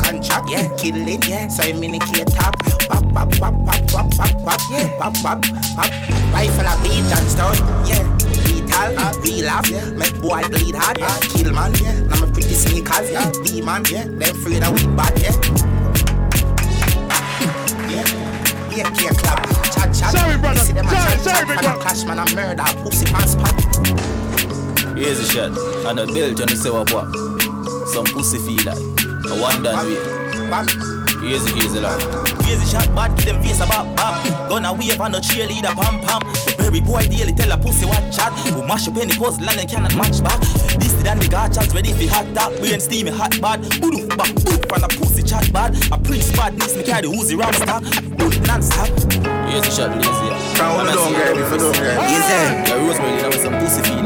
Contract, 0.00 0.48
yeah, 0.48 0.66
kill 0.78 1.08
it, 1.08 1.28
yeah. 1.28 1.48
So 1.48 1.62
I'm 1.64 1.82
in 1.84 1.94
a 1.94 1.98
key 1.98 2.24
top. 2.24 2.54
Wap 2.88 3.04
wap 3.12 3.30
wap 3.40 3.54
wap 3.68 3.82
wap 3.92 4.08
wap 4.18 4.34
wap 4.46 4.60
yeah. 4.70 4.88
Wap 4.98 5.14
wap 5.24 5.44
wap. 5.76 5.90
Rifle 6.32 6.70
a 6.72 6.74
beat 6.82 7.12
and 7.12 7.28
stone, 7.28 7.60
yeah. 7.84 8.04
Lethal, 8.48 8.96
real 9.20 9.48
off, 9.50 9.68
yeah. 9.68 9.90
Make 9.90 10.16
boy 10.22 10.42
bleed 10.48 10.74
hard, 10.74 10.98
yeah. 10.98 11.18
Kill 11.28 11.52
man, 11.52 11.74
yeah. 11.82 12.00
Now 12.08 12.20
my 12.20 12.32
pretty 12.32 12.54
sneakers, 12.54 13.10
yeah. 13.10 13.30
Demon, 13.44 13.84
yeah. 13.90 14.04
Them 14.04 14.22
afraid 14.22 14.62
of 14.64 14.72
we 14.72 14.86
bad, 14.96 15.14
yeah. 15.20 15.36
Yeah, 18.74 18.90
yeah, 19.00 19.12
clap. 19.12 19.73
Chat, 20.04 20.12
chat. 20.12 20.20
Sorry, 20.20 20.38
brother. 20.38 20.60
See 20.60 20.72
them 20.72 20.86
Sorry, 20.86 21.18
sorry, 21.18 21.38
chat, 21.38 21.48
big 21.48 21.56
and 21.58 21.66
a 21.66 21.70
brother. 21.70 21.82
clash, 21.82 22.04
man, 22.04 22.18
a 22.18 22.34
murder, 22.34 22.64
pussy 22.82 23.06
pants 23.06 23.32
spot. 23.32 23.54
Here's 24.96 25.20
a 25.20 25.26
shot. 25.26 25.52
And 25.86 26.00
a 26.00 26.06
belt 26.06 26.40
on 26.40 26.48
the 26.48 26.56
say 26.56 26.70
what 26.70 26.92
what. 26.92 27.08
Some 27.88 28.04
pussy 28.06 28.38
feel 28.38 28.64
like. 28.64 28.78
A 29.30 29.40
one 29.40 29.62
done 29.62 29.86
way. 29.86 31.03
Here's 31.24 31.46
a 31.46 31.50
here's 31.56 31.74
a 31.74 31.80
lot. 31.80 32.00
Shot 32.64 32.90
bad, 32.96 33.14
give 33.14 33.26
them 33.26 33.42
face 33.42 33.60
a 33.60 33.66
bop 33.66 33.86
bop. 33.94 34.18
Gonna 34.48 34.72
wave 34.72 35.00
on 35.00 35.12
the 35.12 35.20
cheerleader 35.20 35.74
pam 35.78 36.00
pam. 36.02 36.18
The 36.42 36.54
berry 36.58 36.80
boy 36.80 37.06
daily 37.06 37.30
tell 37.30 37.52
a 37.52 37.56
pussy 37.56 37.86
what 37.86 38.02
chat. 38.10 38.32
Who 38.50 38.66
mash 38.66 38.88
up 38.88 38.96
any 38.96 39.14
puzzle 39.14 39.46
and 39.46 39.58
they 39.60 39.66
cannot 39.66 39.94
match 39.94 40.18
back. 40.24 40.40
This 40.80 40.90
than 41.04 41.22
the 41.22 41.28
gotchas 41.30 41.70
ready 41.72 41.92
for 41.92 42.08
hot 42.10 42.26
top. 42.34 42.50
Brain 42.58 42.80
steamy 42.80 43.12
hot 43.12 43.38
bad. 43.38 43.62
Boodoo 43.78 44.08
back 44.16 44.32
boop 44.42 44.66
from 44.66 44.80
the 44.82 44.88
pussy 44.98 45.22
chat 45.22 45.46
bad. 45.52 45.76
A 45.92 45.98
priest 46.02 46.34
badness 46.34 46.74
me 46.74 46.82
carry 46.82 47.06
the 47.06 47.14
Uzi 47.14 47.38
round 47.38 47.54
stock. 47.54 47.84
Bullet 48.18 48.42
non-stop. 48.48 48.90
Here's 49.46 49.62
a 49.62 49.70
shot, 49.70 49.94
lazy. 49.94 50.34
Crown 50.58 50.82
down, 50.82 51.14
girl, 51.14 51.38
if 51.38 51.52
you 51.52 51.58
don't, 51.62 51.78
girl. 51.78 51.94
Easy. 52.10 52.42
Yeah, 52.42 52.74
Rosemary, 52.74 53.22
that 53.22 53.30
was 53.30 53.42
some 53.44 53.54
pussy 53.62 53.86
feel. 53.86 54.02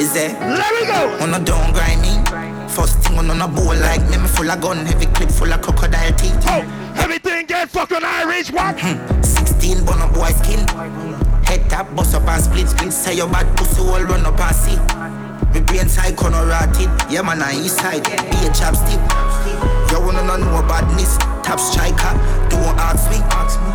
Is 0.00 0.16
it? 0.16 0.32
Let 0.40 0.72
me 0.72 0.86
go. 0.88 1.12
On 1.20 1.34
a 1.34 1.44
down 1.44 1.76
grind 1.76 2.00
me. 2.00 2.47
First 2.78 2.98
thing 3.00 3.18
on 3.18 3.28
a 3.28 3.48
bowl 3.48 3.74
like 3.74 4.08
me, 4.08 4.18
me 4.18 4.28
full 4.28 4.48
of 4.48 4.60
gun, 4.60 4.86
heavy 4.86 5.06
clip 5.06 5.32
full 5.32 5.52
of 5.52 5.60
crocodile 5.60 6.12
teeth. 6.12 6.44
Oh, 6.46 6.94
everything 6.94 7.46
get 7.46 7.68
fucking 7.68 8.04
Irish, 8.04 8.52
what? 8.52 8.78
Hmm. 8.78 9.20
16 9.20 9.84
bun 9.84 10.00
up 10.00 10.14
boy 10.14 10.28
skin. 10.28 10.60
Head 11.42 11.68
tap, 11.68 11.92
bust 11.96 12.14
up 12.14 12.28
and 12.28 12.40
split, 12.40 12.68
split. 12.68 12.92
Say 12.92 13.16
your 13.16 13.28
bad 13.28 13.48
pussy 13.56 13.80
all 13.82 14.00
run 14.04 14.24
up 14.24 14.38
and 14.38 14.54
see. 14.54 14.78
Me 15.52 15.66
brain 15.66 15.88
side 15.88 16.16
corner 16.16 16.46
rotted. 16.46 16.88
Yeah, 17.10 17.22
man, 17.22 17.42
on 17.42 17.52
east 17.56 17.78
side. 17.78 18.04
Be 18.04 18.46
a 18.46 18.50
chapstick. 18.54 19.77
Wanna 20.08 20.24
know 20.24 20.38
no 20.40 20.62
badness. 20.64 21.18
Top 21.44 21.60
striker. 21.60 22.16
Don't 22.48 22.72
ask 22.80 23.04
me. 23.12 23.20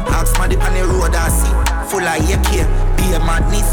Ask 0.10 0.34
me 0.42 0.50
the 0.50 0.58
on 0.66 0.74
the 0.74 0.82
road 0.90 1.14
I 1.14 1.30
see. 1.30 1.54
Full 1.94 2.02
of 2.02 2.18
AK. 2.26 2.66
Be 2.98 3.14
a 3.14 3.22
madness. 3.22 3.70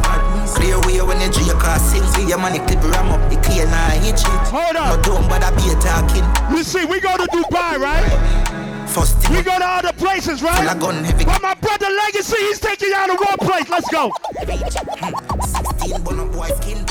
Clear 0.52 0.76
way 0.84 1.00
when 1.00 1.24
you 1.24 1.32
drink 1.32 1.56
car 1.56 1.78
sing. 1.78 2.04
See 2.12 2.28
your 2.28 2.36
money 2.36 2.58
clip 2.58 2.84
ram 2.92 3.16
up. 3.16 3.30
The 3.30 3.40
clear 3.40 3.64
now 3.64 3.96
hit 4.04 4.20
it. 4.20 4.44
Hold 4.52 4.76
on. 4.76 4.92
No 4.92 5.00
don't 5.00 5.24
bother 5.24 5.56
be 5.56 5.72
a 5.72 5.74
talking. 5.80 6.20
You 6.52 6.62
see, 6.62 6.84
we 6.84 7.00
go 7.00 7.16
to 7.16 7.24
Dubai, 7.32 7.80
right? 7.80 8.04
First 8.90 9.16
thing. 9.24 9.38
We 9.38 9.42
go 9.42 9.56
to 9.56 9.64
other 9.64 9.94
places, 9.94 10.42
right? 10.42 10.60
Full 10.60 10.68
of 10.68 10.80
gun 10.80 11.02
heavy. 11.02 11.24
But 11.24 11.40
my 11.40 11.54
brother 11.54 11.88
Legacy, 11.88 12.36
he's 12.44 12.60
taking 12.60 12.90
you 12.90 12.94
out 12.94 13.08
of 13.08 13.16
one 13.16 13.38
place. 13.40 13.70
Let's 13.70 13.88
go. 13.88 14.12
Hmm. 14.12 15.88
16 15.88 16.02
bun 16.04 16.20
up 16.20 16.30
boy 16.30 16.50
skin. 16.60 16.84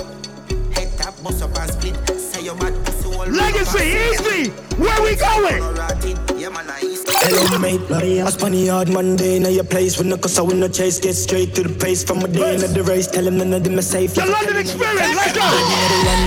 Head 0.74 0.98
tap, 0.98 1.14
bust 1.22 1.44
up 1.44 1.56
and 1.60 1.70
split. 1.70 1.94
Say 2.18 2.42
your 2.42 2.56
bad 2.56 2.89
Legacy, 3.28 3.84
easy. 3.84 4.50
Where 4.78 5.02
we 5.02 5.16
going? 5.16 6.39
Yeah, 6.50 6.56
man, 6.56 6.70
I 6.70 6.80
east. 6.82 7.10
Hello 7.22 7.60
mate, 7.60 7.86
bloody 7.88 8.20
ass 8.22 8.38
bunny 8.38 8.68
hard 8.68 8.90
Monday 8.90 9.40
Now 9.40 9.50
your 9.50 9.66
place 9.66 9.98
with 9.98 10.08
no 10.08 10.18
cause 10.18 10.40
I 10.40 10.42
win 10.42 10.62
no 10.62 10.68
chase 10.68 11.00
Get 11.00 11.14
straight 11.14 11.54
to 11.56 11.64
the 11.64 11.76
pace 11.78 12.04
from 12.04 12.20
a 12.20 12.28
day 12.28 12.56
into 12.56 12.68
the 12.68 12.82
race 12.84 13.08
Tell 13.08 13.28
him 13.28 13.38
none 13.38 13.54
of 13.54 13.64
them 13.64 13.78
are 13.78 13.82
safe 13.82 14.16
The 14.16 14.26
London 14.26 14.58
experience, 14.58 15.16
let's 15.16 15.34
go 15.34 15.46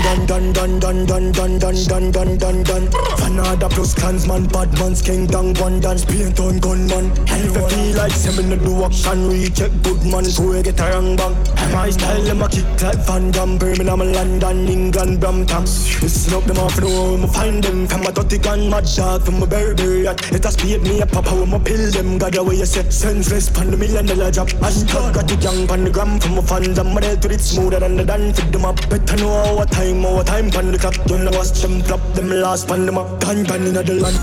Done, 0.03 0.25
done, 0.27 0.53
done, 0.53 0.79
done, 0.79 1.05
done, 1.05 1.31
done, 1.31 1.59
done, 1.59 1.83
done, 1.87 2.11
done, 2.11 2.37
done, 2.37 2.63
done 2.63 2.87
Fanada 3.17 3.69
plus 3.69 3.95
clansman, 3.95 4.47
bad 4.47 4.71
man's 4.79 5.01
king 5.01 5.25
down 5.25 5.55
one 5.55 5.79
dance 5.79 6.05
Paint 6.05 6.39
on 6.39 6.59
gunman 6.59 7.09
And 7.27 7.41
if 7.43 7.55
you 7.55 7.67
feel 7.67 7.97
like 7.97 8.11
seven 8.11 8.49
to 8.51 8.57
do 8.57 8.85
action 8.85 9.27
Recheck 9.27 9.71
good 9.81 10.05
man, 10.05 10.25
go 10.37 10.61
get 10.61 10.79
a 10.79 10.83
wrong 10.93 11.15
bang 11.15 11.35
My 11.73 11.89
style, 11.89 12.21
them 12.21 12.41
a 12.43 12.49
kick 12.49 12.81
like 12.83 13.01
Van 13.07 13.31
Damme 13.31 13.57
Birmingham, 13.57 13.99
London, 13.99 14.67
England, 14.69 15.19
Brampton 15.19 15.63
Listen 15.63 16.33
up, 16.35 16.43
them 16.43 16.59
off 16.59 16.75
the 16.75 16.87
home, 16.87 17.27
find 17.27 17.63
them 17.63 17.87
From 17.87 18.05
a 18.05 18.11
dirty 18.11 18.37
gun, 18.37 18.69
mad 18.69 18.85
dog, 18.95 19.23
from 19.23 19.41
a 19.41 19.47
Burberry 19.47 20.05
yacht 20.13 20.31
It 20.31 20.43
has 20.43 20.55
paid 20.55 20.81
me 20.83 21.01
a 21.01 21.05
papa, 21.05 21.35
when 21.35 21.53
I 21.53 21.59
pill 21.59 21.91
them 21.91 22.17
God, 22.17 22.33
the 22.33 22.43
way 22.43 22.55
you 22.55 22.65
say, 22.65 22.89
senseless, 22.89 23.49
pan 23.49 23.71
the 23.71 23.77
million 23.77 24.05
dollar 24.05 24.31
drop 24.31 24.49
Hashtag 24.61 25.13
got 25.13 25.27
the 25.27 25.35
gang, 25.37 25.67
pan 25.67 25.83
the 25.83 25.89
gram 25.89 26.19
From 26.19 26.37
a 26.37 26.41
fans, 26.41 26.77
I'm 26.79 26.95
a 26.97 27.01
to 27.01 27.29
it 27.29 27.41
smoother 27.41 27.79
than 27.79 27.97
the 27.97 28.05
dance 28.05 28.39
Feed 28.39 28.53
them 28.53 28.65
up, 28.65 28.77
better 28.89 29.17
know 29.17 29.31
our 29.31 29.65
time, 29.65 30.05
our 30.05 30.23
time 30.23 30.49
Pan 30.49 30.71
the 30.71 30.77
clock, 30.77 30.95
don't 31.05 31.25
know 31.25 31.31
watch 31.31 31.51
them 31.61 31.81
flop 31.81 32.01
Them 32.13 32.29
last, 32.29 32.67
pan 32.67 32.85
them 32.85 32.97
up, 32.97 33.19
gun, 33.21 33.45
pan 33.45 33.65
in 33.67 33.73
the 33.73 33.83
land 33.83 34.17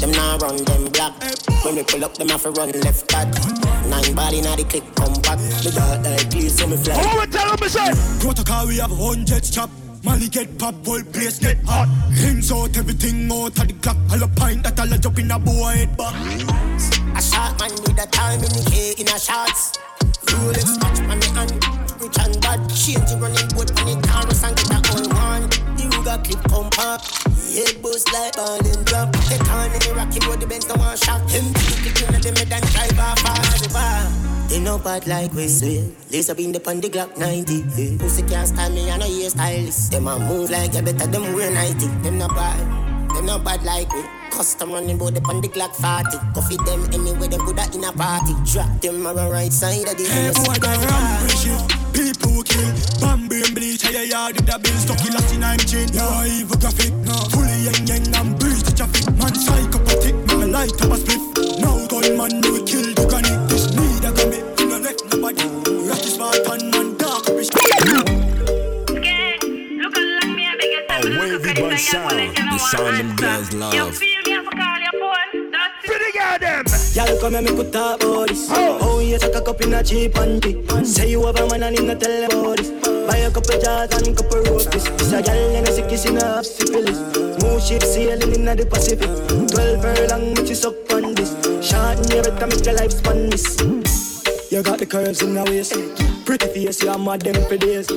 Them 0.00 0.12
now 0.12 0.38
run 0.38 0.56
them 0.64 0.90
black. 0.90 1.12
When 1.64 1.76
we 1.76 1.84
pull 1.84 2.04
up, 2.04 2.14
them 2.14 2.28
have 2.28 2.42
to 2.42 2.50
run 2.50 2.72
left 2.80 3.08
back. 3.12 3.28
Nine 3.86 4.14
body 4.14 4.40
now 4.40 4.56
the 4.56 4.64
click 4.64 4.82
come 4.96 5.14
back. 5.22 5.38
The 5.62 5.70
dark 5.70 6.04
like 6.04 6.28
please 6.28 6.58
so 6.58 6.66
me 6.66 6.76
fly. 6.76 6.94
Hold 6.94 7.20
on, 7.22 7.30
tell 7.30 7.56
them, 7.56 7.68
say. 7.68 7.92
Protocol, 8.18 8.66
we 8.66 8.78
have 8.78 8.90
hundreds 8.90 9.50
chop. 9.50 9.70
Money 10.04 10.28
get 10.28 10.58
pop, 10.58 10.74
whole 10.84 11.02
place 11.04 11.38
get 11.38 11.58
hot. 11.64 11.88
Rims 12.10 12.50
out, 12.50 12.76
everything 12.76 13.30
out 13.30 13.56
of 13.58 13.68
the 13.68 13.74
clock. 13.80 13.96
All 14.10 14.22
a 14.22 14.28
pint 14.28 14.64
that 14.64 14.80
all 14.80 14.92
a 14.92 14.98
jump 14.98 15.18
in 15.18 15.30
a 15.30 15.38
boy 15.38 15.72
head 15.78 15.96
back. 15.96 16.14
A 17.16 17.22
shot 17.22 17.60
man 17.60 17.70
with 17.70 18.02
a 18.02 18.06
time 18.10 18.42
in 18.42 18.50
the 18.50 18.68
K 18.68 18.94
in 18.98 19.06
a 19.06 19.18
shots. 19.18 19.78
Rolex 20.26 20.74
watch 20.82 20.98
on 21.06 21.20
the 21.20 21.26
hand. 21.38 21.52
Rich 22.02 22.18
and 22.18 22.40
bad. 22.40 22.58
Change 22.74 23.06
the 23.06 23.16
running 23.22 23.48
boat 23.54 23.70
on 23.78 23.86
the 23.86 23.94
Taurus 24.02 24.42
and 24.42 24.56
get 24.56 24.74
a 24.74 24.78
whole 24.90 25.08
one. 25.14 25.42
The 25.78 25.84
Ruger 25.94 26.18
clip 26.24 26.42
compact. 26.50 27.41
Head 27.52 27.82
boost 27.82 28.10
like 28.12 28.34
ball 28.34 28.56
and 28.56 28.84
drop. 28.86 29.12
Get 29.28 29.46
on 29.50 29.68
in 29.72 29.80
the 29.84 29.92
rocky 29.94 30.26
road, 30.26 30.40
the 30.40 30.46
Benz 30.46 30.66
no 30.68 30.74
one 30.74 30.96
shot. 30.96 31.20
Him 31.30 31.52
click 31.52 32.00
in 32.00 32.08
the 32.16 32.32
mid 32.32 32.50
and 32.50 32.64
drive 32.72 32.98
off 32.98 33.20
as 33.26 33.74
a. 33.74 34.48
They 34.48 34.60
know 34.60 34.78
bad 34.78 35.06
like 35.06 35.32
we 35.34 35.48
swear. 35.48 35.84
Up 36.30 36.38
in 36.38 36.52
the 36.52 36.60
pan 36.60 36.80
the 36.80 36.88
Glock 36.88 37.16
90. 37.18 37.64
Yeah. 37.76 37.98
Pussy 37.98 38.22
can't 38.22 38.48
stand 38.48 38.74
me, 38.74 38.90
I 38.90 38.96
know 38.96 39.06
you 39.06 39.28
stylist. 39.28 39.92
Them 39.92 40.08
a 40.08 40.18
move 40.18 40.50
like 40.50 40.74
you 40.74 40.82
better 40.82 41.06
them 41.06 41.32
wear 41.34 41.50
90. 41.50 41.86
Them 42.02 42.18
not 42.18 42.34
bad. 42.34 42.91
Them 43.14 43.26
not 43.26 43.44
bad 43.44 43.62
like 43.62 43.92
we. 43.92 44.02
Custom 44.30 44.72
running 44.72 44.96
bout 44.96 45.14
the 45.14 45.20
pan 45.20 45.40
the 45.40 45.48
Glock 45.48 45.76
40. 45.76 46.16
Coffee 46.32 46.56
them 46.64 46.88
anyway, 46.92 47.28
them 47.28 47.44
at 47.58 47.74
in 47.74 47.84
a 47.84 47.92
party. 47.92 48.32
Drop 48.50 48.80
them 48.80 49.06
on 49.06 49.16
the 49.16 49.28
right 49.30 49.52
side 49.52 49.86
of 49.86 49.96
the 49.96 50.04
Hey, 50.08 50.32
boy, 50.32 50.56
got 50.56 50.80
rampage 50.80 51.36
shit. 51.36 51.60
People 51.92 52.42
kill. 52.42 52.72
Bambi 53.00 53.44
and 53.44 53.54
bleach. 53.54 53.82
Hey, 53.82 54.08
yard 54.08 54.36
with 54.36 54.46
the 54.46 54.56
bill. 54.58 54.78
Stuck 54.80 55.04
in 55.04 55.12
last 55.12 55.34
in 55.34 55.44
I'm 55.44 55.58
chain. 55.60 55.88
Yeah, 55.92 56.24
evil 56.24 56.56
graphic. 56.56 56.92
No. 57.04 57.12
Fully 57.28 57.68
yang 57.68 57.84
yang 57.84 58.14
and 58.16 58.32
breeze 58.40 58.64
the 58.64 58.72
traffic. 58.72 59.04
Man, 59.20 59.34
psychopathic. 59.36 60.16
Man, 60.32 60.50
light 60.50 60.72
up 60.80 60.90
a 60.90 60.96
spliff. 60.96 61.22
No 61.60 61.84
gunman, 61.92 62.40
we 62.48 62.64
kill 62.64 62.88
the 62.96 63.04
granny. 63.04 63.36
This 63.52 63.68
need 63.76 64.04
a 64.08 64.10
gummy. 64.16 64.40
We 64.56 64.64
no 64.72 64.80
left 64.80 65.04
nobody. 65.12 65.44
Ratty 65.84 66.08
smart 66.08 66.40
and 66.48 66.64
man, 66.72 66.81
A 71.32 71.38
Wavy 71.38 71.62
Bunch 71.62 71.80
Sound, 71.80 72.36
the 72.36 72.58
sound 72.58 72.98
them 72.98 73.16
girls 73.16 73.54
love. 73.54 73.98
Pretty 75.82 76.12
girl 76.12 76.38
them. 76.38 76.64
Y'all 76.92 77.18
come 77.20 77.32
here, 77.32 77.40
me 77.40 77.56
could 77.56 77.72
talk 77.72 78.02
about 78.02 78.28
this. 78.28 78.48
Oh. 78.50 78.78
oh, 78.82 79.00
you 79.00 79.18
take 79.18 79.34
a 79.34 79.40
cup 79.40 79.58
in 79.62 79.72
a 79.72 79.82
cheap 79.82 80.12
panty. 80.12 80.84
Say 80.84 81.10
you 81.12 81.24
have 81.24 81.40
a 81.40 81.48
man 81.48 81.62
and 81.62 81.78
him 81.78 81.86
not 81.86 82.00
tell 82.00 82.24
about 82.24 82.58
this. 82.58 82.68
Buy 83.08 83.16
a 83.16 83.30
couple 83.30 83.58
jars 83.58 83.90
and 83.96 84.14
couple 84.14 84.42
roses. 84.42 84.84
This 84.84 85.12
a 85.12 85.22
gal 85.22 85.56
and 85.56 85.66
a 85.66 85.72
sick 85.72 85.88
kiss 85.88 86.04
in 86.04 86.18
a 86.18 86.22
half 86.22 86.44
syphilis. 86.44 86.98
Smooth 87.38 87.62
ship 87.62 87.82
sailing 87.82 88.34
in 88.34 88.44
the 88.44 88.66
Pacific. 88.66 89.08
Twelve 89.48 89.80
furlong, 89.80 90.34
me 90.34 90.46
she 90.46 90.54
suck 90.54 90.74
on 90.92 91.14
this. 91.14 91.32
Short 91.66 91.96
in 91.96 92.10
your 92.12 92.24
better 92.24 92.46
make 92.46 92.66
your 92.66 92.74
life 92.74 92.92
span 92.92 93.30
miss. 93.30 93.56
You 94.50 94.62
got 94.62 94.80
the 94.80 94.84
curves 94.84 95.22
in 95.22 95.32
the 95.32 95.44
waist. 95.44 96.11
Pretty 96.24 96.46
face, 96.46 96.82
you're 96.82 96.98
mad 96.98 97.22
them 97.22 97.34
for 97.48 97.56
days. 97.56 97.88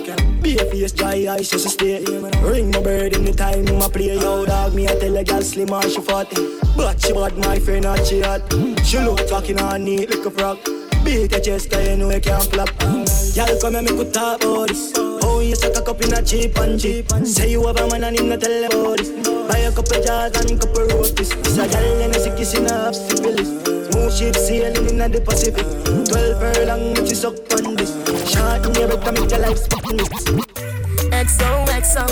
Be 0.42 0.58
a 0.58 0.66
face, 0.66 0.92
dry 0.92 1.28
eyes, 1.30 1.50
just 1.50 1.70
stay. 1.70 2.04
Ring 2.42 2.72
my 2.72 2.82
bird 2.82 3.16
in 3.16 3.24
the 3.24 3.34
time 3.34 3.66
my 3.66 3.88
play. 3.88 4.16
Yo, 4.16 4.46
dog, 4.46 4.74
me 4.74 4.88
I 4.88 4.96
tell 4.96 5.16
a 5.16 5.24
girl 5.24 5.42
slim 5.42 5.74
and 5.74 5.92
she 5.92 6.02
fat. 6.02 6.32
But 6.76 7.02
she 7.02 7.14
bad, 7.14 7.38
my 7.38 7.60
friend, 7.60 7.84
not 7.84 8.06
she 8.06 8.22
hot. 8.22 8.42
She 8.84 9.00
look 9.00 9.28
talking 9.28 9.60
on 9.60 9.84
neat 9.84 10.10
like 10.10 10.26
a 10.26 10.32
frog. 10.32 10.85
Beat 11.06 11.32
your 11.32 11.40
chest, 11.40 11.70
cause 11.70 11.88
you 11.88 11.98
know 11.98 12.10
you 12.10 12.20
can't 12.20 12.44
flop. 12.44 12.70
Y'all 13.36 13.60
come 13.62 13.74
here, 13.74 13.84
me 13.84 13.90
could 13.90 14.12
talk 14.12 14.44
about 14.44 14.70
this. 14.70 14.92
Oh, 14.98 15.40
you 15.40 15.56
suck 15.56 15.78
a 15.78 15.82
cup 15.82 16.02
in 16.02 16.14
a 16.14 16.22
cheap 16.24 16.58
and 16.58 16.80
cheap. 16.80 17.10
Say 17.24 17.52
you 17.52 17.66
have 17.68 17.78
a 17.78 17.88
man 17.88 18.06
and 18.06 18.18
him 18.18 18.30
not 18.30 18.42
tell 18.42 18.66
about 18.66 18.98
this. 18.98 19.10
Buy 19.48 19.60
a 19.60 19.72
couple 19.72 20.02
jars 20.04 20.36
and 20.38 20.60
couple 20.60 20.88
roses. 20.88 21.30
This 21.30 21.58
a 21.58 21.68
girl 21.68 22.02
and 22.02 22.16
a 22.16 22.20
sick 22.20 22.36
kiss 22.36 22.56
in 22.56 22.66
a 22.66 22.92
syphilis. 22.92 23.50
Smooth 23.92 24.14
ship 24.18 24.36
sailing 24.36 24.90
in 24.90 25.12
the 25.12 25.22
Pacific. 25.22 25.66
Twelve 26.10 26.40
furlong, 26.42 26.94
which 26.96 27.12
is 27.12 27.24
up 27.24 27.36
on 27.54 27.76
this. 27.76 27.94
Shot 28.28 28.66
in 28.66 28.74
your 28.74 28.88
better 28.98 29.12
make 29.12 29.30
your 29.30 29.40
life 29.40 29.58
spin 29.58 29.98
XOXO, 31.16 32.06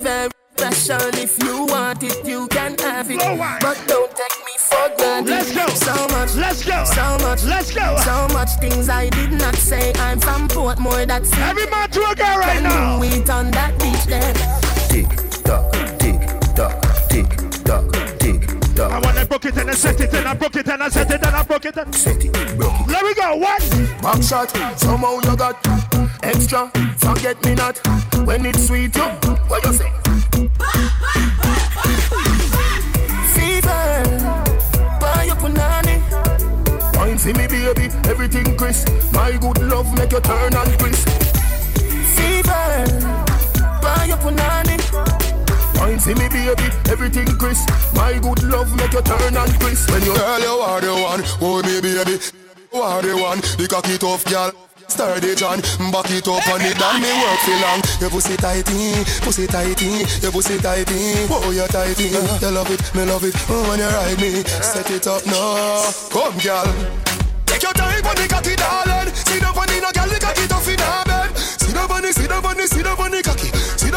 very 0.00 0.35
special. 0.56 1.08
If 1.14 1.42
you 1.42 1.66
want 1.66 2.02
it, 2.02 2.26
you 2.26 2.46
can 2.48 2.76
have 2.78 3.10
it. 3.10 3.18
But 3.60 3.78
don't 3.86 4.10
take 4.10 4.38
me 4.46 4.54
for 4.58 4.88
granted. 4.96 5.30
Let's 5.30 5.54
go. 5.54 5.66
So 5.68 5.94
much. 6.08 6.34
Let's 6.34 6.64
go. 6.64 6.84
So 6.84 7.18
much. 7.26 7.44
Let's 7.44 7.74
go. 7.74 7.96
So 8.04 8.28
much 8.32 8.50
things 8.60 8.88
I 8.88 9.08
did 9.10 9.32
not 9.32 9.54
say. 9.56 9.92
I'm 9.96 10.18
from 10.18 10.48
Portmore. 10.48 11.06
That's 11.06 11.32
Every 11.38 11.66
man 11.70 11.90
to 11.90 12.00
a 12.00 12.14
girl 12.14 12.38
right 12.38 12.60
Can 12.60 12.62
now. 12.64 12.98
do 12.98 13.04
it 13.04 13.30
on 13.30 13.50
that 13.52 13.72
beach 13.78 14.04
there. 14.06 14.32
Tick 14.88 15.08
tock, 15.44 15.72
tick 15.98 16.20
tock, 16.54 16.78
tick 16.78 16.80
tock, 16.80 16.85
tock. 18.76 18.92
I 18.92 18.98
wanna 19.00 19.26
broke 19.26 19.46
it 19.46 19.56
and 19.56 19.70
I 19.70 19.74
set 19.74 20.00
it 20.00 20.14
and 20.14 20.28
I 20.28 20.34
broke 20.34 20.56
it 20.56 20.68
and 20.68 20.82
I 20.82 20.88
set 20.88 21.10
it 21.10 21.24
and 21.24 21.34
I 21.34 21.42
broke 21.42 21.64
it 21.64 21.76
and 21.76 21.94
set 21.94 22.24
it, 22.24 22.32
broke 22.56 22.80
it. 22.80 22.88
Let 22.88 23.04
me 23.04 23.14
go. 23.14 23.36
What? 23.36 23.62
Back 24.02 24.22
shot, 24.22 24.50
somehow 24.78 25.18
you 25.24 25.36
got 25.36 25.56
extra. 26.22 26.70
Forget 26.98 27.42
me 27.44 27.54
not 27.54 27.78
when 28.26 28.46
it's 28.46 28.66
sweet. 28.66 28.94
You, 28.96 29.02
what 29.48 29.64
you 29.64 29.72
say? 29.72 29.90
Fever, 33.34 34.02
buy 35.00 35.24
your 35.26 35.36
punani. 35.36 35.96
Wine 36.96 37.18
see 37.18 37.32
me 37.32 37.46
baby, 37.46 37.88
everything 38.08 38.56
crisp. 38.56 38.88
My 39.12 39.32
good 39.32 39.58
love 39.62 39.92
make 39.98 40.12
you 40.12 40.20
turn 40.20 40.54
and 40.54 40.78
crisp. 40.78 41.08
Fever, 42.16 42.86
buy 43.82 44.04
your 44.08 44.18
punani. 44.18 44.75
Wine 45.86 46.00
see 46.00 46.14
me 46.14 46.26
baby, 46.28 46.66
everything 46.90 47.30
crisp. 47.38 47.70
My 47.94 48.18
good 48.18 48.42
love 48.42 48.74
make 48.74 48.92
you 48.92 49.02
turn 49.02 49.36
and 49.36 49.52
crisp. 49.60 49.88
When 49.88 50.02
you 50.02 50.16
girl, 50.18 50.40
you 50.40 50.58
are 50.58 50.80
the 50.80 50.90
one. 50.90 51.22
Oh, 51.38 51.62
me 51.62 51.78
baby, 51.78 52.18
you 52.74 52.82
are 52.82 53.02
the 53.02 53.14
one. 53.14 53.38
The 53.54 53.68
cocky 53.70 53.96
tough 53.96 54.24
girl. 54.26 54.50
Sturdy 54.88 55.36
John, 55.36 55.62
back 55.94 56.10
it 56.10 56.26
up 56.26 56.42
on 56.50 56.62
it, 56.62 56.74
and 56.74 56.98
me 56.98 57.10
work 57.22 57.38
for 57.46 57.58
long. 57.62 57.80
Your 58.02 58.10
pussy 58.10 58.34
tighty, 58.34 58.98
eh? 58.98 59.04
pussy 59.22 59.46
tighty, 59.46 60.02
eh? 60.02 60.06
your 60.22 60.32
pussy 60.32 60.58
tighty. 60.58 60.94
Eh? 60.94 61.26
Oh, 61.30 61.54
you 61.54 61.66
tighty, 61.70 62.10
you 62.10 62.50
love 62.50 62.70
it, 62.70 62.82
me 62.94 63.06
love 63.06 63.22
it. 63.22 63.34
Oh, 63.46 63.70
when 63.70 63.78
you 63.78 63.86
ride 63.86 64.18
me, 64.18 64.42
set 64.42 64.90
it 64.90 65.06
up 65.06 65.22
now. 65.26 65.86
Come, 66.10 66.38
girl. 66.42 66.66
Take 67.46 67.62
your 67.62 67.74
time 67.78 68.02
on 68.02 68.14
the 68.18 68.26
cocky, 68.26 68.58
darling. 68.58 69.14
See 69.14 69.38
the 69.38 69.50
funny, 69.54 69.78
no 69.78 69.90
girl, 69.94 70.10
the 70.10 70.18
cocky 70.18 70.46
tough 70.50 70.66
in 70.66 70.82
her 70.82 71.02
bed. 71.06 71.30
See 71.38 71.70
the 71.70 71.86
funny, 71.86 72.10
see 72.10 72.26
the 72.26 72.38
funny, 72.42 72.66
see 72.66 72.82
the 72.82 72.94
funny 72.98 73.22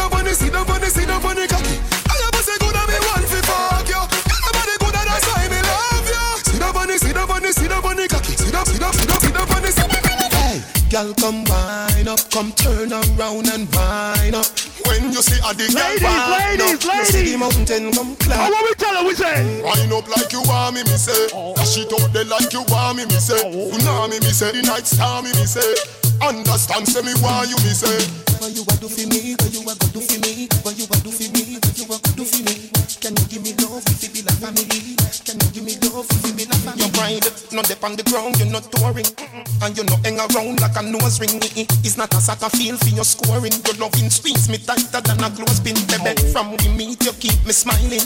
the 0.00 0.08
funny, 0.08 0.32
see 0.32 0.48
the 0.48 0.64
funny, 0.64 0.88
see 0.88 1.04
the 1.04 1.16
funny 1.20 1.46
cocky. 1.46 1.76
I 2.08 2.14
have 2.16 2.32
pussy 2.32 2.54
good 2.60 2.76
and 2.76 2.88
me 2.88 2.98
want 3.04 3.26
fi 3.28 3.40
fuck 3.44 3.88
you. 3.88 4.00
Girl, 4.00 4.40
the 4.40 4.50
body 4.56 4.74
good 4.80 4.96
and 4.96 5.08
that's 5.08 5.26
why 5.28 5.48
me 5.50 5.60
love 5.60 6.08
you. 6.08 6.24
See 6.46 6.58
the 6.58 6.68
funny, 6.72 6.96
see 6.96 7.12
the 7.12 7.24
funny, 7.26 7.50
see 7.52 7.68
the 7.68 7.78
funny 7.82 8.06
cocky. 8.08 8.34
See 8.36 8.50
the, 8.50 8.60
see 8.64 8.78
the, 8.78 8.88
see 8.92 9.06
the, 9.06 9.16
see 9.20 9.32
the 9.32 9.42
funny, 9.44 9.70
see 9.70 9.88
the 9.88 9.98
funny. 10.00 10.26
Hey, 10.40 10.56
girl, 10.88 11.12
come 11.14 11.44
wind 11.44 12.08
up, 12.08 12.22
come 12.30 12.52
turn 12.52 12.92
around 12.92 13.48
and 13.50 13.66
wind 13.74 14.34
up. 14.36 14.46
When 14.88 15.12
you 15.12 15.22
see 15.22 15.38
a 15.44 15.52
the 15.52 15.68
girl 15.68 15.84
Ladies, 15.84 16.80
ladies, 16.80 16.86
up, 16.86 16.94
you 16.96 17.04
see 17.04 17.24
the 17.30 17.38
mountain 17.38 17.92
come 17.92 18.16
climb. 18.16 18.40
Oh, 18.40 18.50
what 18.50 18.62
we 18.64 18.72
tell 18.80 18.96
her, 18.96 19.04
we 19.06 19.14
say? 19.14 19.60
Wind 19.62 19.92
up 19.92 20.08
like 20.08 20.32
you 20.32 20.42
want 20.48 20.74
me, 20.74 20.82
me 20.82 20.96
say. 20.96 21.28
Oh. 21.34 21.54
Dash 21.54 21.76
it 21.78 21.92
out 21.92 22.12
there 22.12 22.24
like 22.24 22.52
you 22.52 22.64
want 22.72 22.96
me, 22.96 23.04
me 23.04 23.18
say. 23.20 23.38
Oh. 23.44 23.70
Tsunami, 23.70 24.18
me 24.18 24.32
say. 24.32 24.52
The 24.52 24.62
night 24.62 24.86
star, 24.86 25.22
me, 25.22 25.30
me 25.36 25.44
say. 25.44 25.74
Understand, 26.22 26.88
say 26.88 27.02
me 27.02 27.12
why 27.20 27.44
you, 27.44 27.56
me 27.60 27.70
say. 27.76 28.29
What 28.40 28.56
you 28.56 28.62
a 28.62 28.72
do 28.80 28.88
for 28.88 29.06
me? 29.06 29.36
What 29.36 29.52
you 29.52 29.60
a 29.60 29.74
go 29.76 29.86
do 29.92 30.00
for 30.00 30.18
me? 30.24 30.48
What 30.64 30.72
you 30.72 30.88
a 30.88 30.96
do 31.04 31.12
for 31.12 31.28
me? 31.28 31.60
What 31.60 31.76
you 31.76 31.84
a 31.84 31.96
go 32.00 32.10
do 32.16 32.24
for 32.24 32.40
me? 32.40 32.72
Can 32.96 33.12
you 33.12 33.24
give 33.28 33.42
me 33.44 33.52
love 33.60 33.84
if 33.84 34.00
it 34.00 34.12
be 34.16 34.22
like 34.24 34.40
family? 34.40 34.96
Can 35.28 35.36
you 35.44 35.48
give 35.52 35.64
me 35.68 35.76
love 35.84 35.89
Your 36.76 36.88
pride, 36.96 37.26
not 37.52 37.66
dip 37.68 37.84
on 37.84 37.96
the 37.96 38.02
ground, 38.04 38.38
you're 38.38 38.48
not 38.48 38.64
touring. 38.72 39.06
And 39.60 39.76
you 39.76 39.84
not 39.84 40.00
hang 40.04 40.16
around 40.16 40.60
like 40.60 40.76
a 40.76 40.82
nose 40.82 41.20
ring. 41.20 41.36
It's 41.84 41.96
not 41.96 42.12
a 42.14 42.20
soccer 42.20 42.48
field 42.48 42.80
for 42.80 42.88
your 42.88 43.04
scoring. 43.04 43.52
Your 43.68 43.76
loving 43.76 44.08
squeeze 44.08 44.48
me 44.48 44.56
tighter 44.56 45.00
than 45.04 45.20
a 45.20 45.28
clothespin, 45.28 45.76
baby. 45.92 46.16
From 46.32 46.56
we 46.56 46.68
meet, 46.72 47.04
you 47.04 47.12
keep 47.20 47.36
me 47.44 47.52
smiling. 47.52 48.00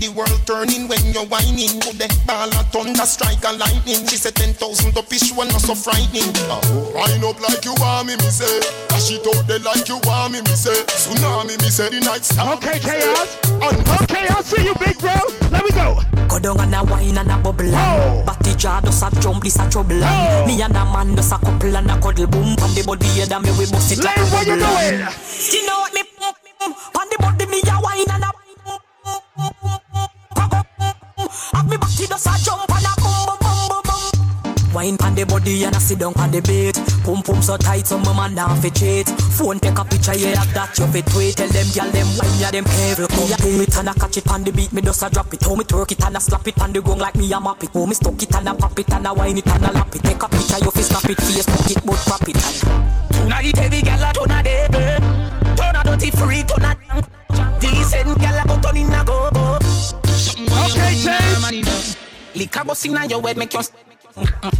the 0.00 0.08
world 0.16 0.40
turning 0.48 0.88
when 0.88 1.04
you're 1.12 1.28
whining. 1.28 1.76
Go 1.84 1.92
the 1.92 2.08
ball 2.24 2.48
a 2.48 2.64
thunder, 2.72 3.04
strike 3.04 3.44
a 3.44 3.52
lightning. 3.52 4.06
She 4.08 4.16
said 4.16 4.34
10,000 4.36 4.96
up 4.96 5.12
is 5.12 5.28
one 5.36 5.48
not 5.48 5.60
so 5.60 5.74
frightening. 5.74 6.32
Wind 6.96 7.24
up 7.24 7.38
like 7.44 7.64
you 7.64 7.74
want 7.76 8.08
me, 8.08 8.16
me 8.16 8.30
say. 8.32 8.60
Dash 8.88 9.12
it 9.12 9.26
out 9.28 9.44
there 9.46 9.60
like 9.60 9.88
you 9.88 10.00
want 10.08 10.32
me, 10.32 10.40
me 10.40 10.54
say. 10.56 10.80
Tsunami, 10.88 11.60
me 11.60 11.68
say 11.68 11.90
the 11.92 12.00
night 12.00 12.24
star. 12.24 12.54
Okay, 12.56 12.80
Kaos. 12.80 13.36
Okay, 14.02 14.24
I'll 14.32 14.42
see 14.42 14.64
you, 14.64 14.74
big 14.80 14.96
bro. 14.98 15.12
Let 15.52 15.64
me 15.64 15.70
go. 15.76 16.00
Go 16.28 16.38
down 16.38 16.60
and 16.60 16.74
a 16.74 16.82
wine 16.84 17.18
and 17.18 17.30
a 17.30 17.33
bubble 17.42 17.74
oh. 17.74 18.22
Batty 18.26 18.54
jar 18.56 18.80
does 18.80 19.02
a 19.02 19.10
jump, 19.20 19.42
this 19.42 19.58
a 19.58 19.68
trouble 19.70 20.00
oh. 20.02 20.44
Me 20.46 20.60
and 20.62 20.76
a 20.76 20.84
man 20.84 21.14
does 21.14 21.32
a 21.32 21.38
couple 21.38 21.76
and 21.76 21.90
a 21.90 22.00
cuddle 22.00 22.26
boom 22.26 22.56
On 22.62 22.74
the 22.74 22.82
body 22.86 23.06
head 23.06 23.32
and 23.32 23.44
me 23.44 23.50
we 23.58 23.66
bust 23.70 23.92
it 23.92 24.04
like 24.04 24.16
a 24.16 24.24
what 24.30 24.46
you 24.46 24.56
doing? 24.56 25.00
You 25.52 25.66
know 25.66 25.78
what 25.80 25.94
me 25.94 26.02
On 26.98 27.06
the 27.10 27.16
body 27.20 27.46
me 27.46 27.60
a 27.64 27.80
wine 27.80 28.10
and 28.10 28.24
a 28.24 28.30
Have 31.54 31.68
me 31.68 31.76
body 31.76 32.06
does 32.06 32.26
a 32.26 32.44
jump 32.44 32.70
and 32.70 32.86
a 32.86 33.03
Wine 34.74 34.96
on 35.06 35.14
the 35.14 35.24
body 35.24 35.62
and 35.62 35.74
I 35.74 35.78
sit 35.78 36.00
down 36.00 36.14
on 36.18 36.32
the 36.32 36.42
bed 36.42 36.74
Pum 37.04 37.22
pum 37.22 37.40
so 37.40 37.56
tight 37.56 37.86
so 37.86 37.96
my 37.98 38.12
man 38.16 38.34
now 38.34 38.50
fi 38.56 38.70
cheat. 38.70 39.06
Phone 39.38 39.60
take 39.60 39.78
a 39.78 39.84
picture 39.84 40.16
yeah 40.18 40.40
of 40.40 40.50
that 40.50 40.74
you 40.74 40.86
fi 40.90 41.00
tweet. 41.04 41.36
Tell 41.36 41.46
them 41.46 41.68
gyal 41.70 41.92
them 41.92 42.08
wine 42.18 42.40
ya 42.40 42.50
them 42.50 42.66
every 42.90 43.06
come 43.06 43.28
ya 43.30 43.38
me 43.44 43.68
and 43.70 43.88
I 43.88 43.94
catch 43.94 44.16
it 44.18 44.26
on 44.26 44.42
the 44.42 44.50
beat 44.50 44.72
me 44.72 44.82
just 44.82 45.02
a 45.04 45.10
drop 45.10 45.32
it. 45.32 45.44
How 45.44 45.54
me 45.54 45.62
twerk 45.62 45.92
it 45.92 46.02
and 46.02 46.16
I 46.16 46.18
slap 46.18 46.48
it 46.48 46.58
on 46.60 46.72
the 46.72 46.82
ground 46.82 47.00
like 47.00 47.14
me 47.14 47.30
a 47.30 47.38
map 47.38 47.62
it. 47.62 47.70
How 47.70 47.86
me 47.86 47.94
stuck 47.94 48.20
it 48.20 48.34
and 48.34 48.48
I 48.48 48.56
pop 48.56 48.78
it 48.78 48.90
and 48.90 49.06
I 49.06 49.12
wine 49.12 49.38
it 49.38 49.46
and 49.46 49.64
I 49.64 49.70
lap 49.70 49.94
it. 49.94 50.02
Take 50.02 50.22
a 50.22 50.28
picture 50.28 50.58
you 50.58 50.70
fi 50.72 50.82
snap 50.82 51.06
it 51.06 51.18
Facebook 51.22 51.70
it 51.70 51.80
but 51.86 52.00
pop 52.08 52.26
it. 52.26 52.40
Tonight 53.14 53.58
every 53.58 53.80
gal 53.82 54.02
a 54.02 54.10
turn 54.12 54.32
a 54.32 54.42
devil 54.42 55.54
Turn 55.54 55.76
a 55.76 55.82
dirty 55.84 56.10
freak, 56.10 56.48
turn 56.48 56.64
a 56.64 56.74
Decent 57.60 58.18
gal 58.18 58.38
a 58.40 58.48
go 58.48 58.56
turn 58.58 58.76
in 58.76 58.92
a 58.92 59.04
go 59.04 59.30
go 59.30 59.58
Okay, 60.66 60.98
Chase. 60.98 61.96
Liquor 62.34 62.64
bust 62.64 62.86
inna 62.86 63.06
your 63.06 63.22
head 63.22 63.36
make 63.36 63.54
you 63.54 63.62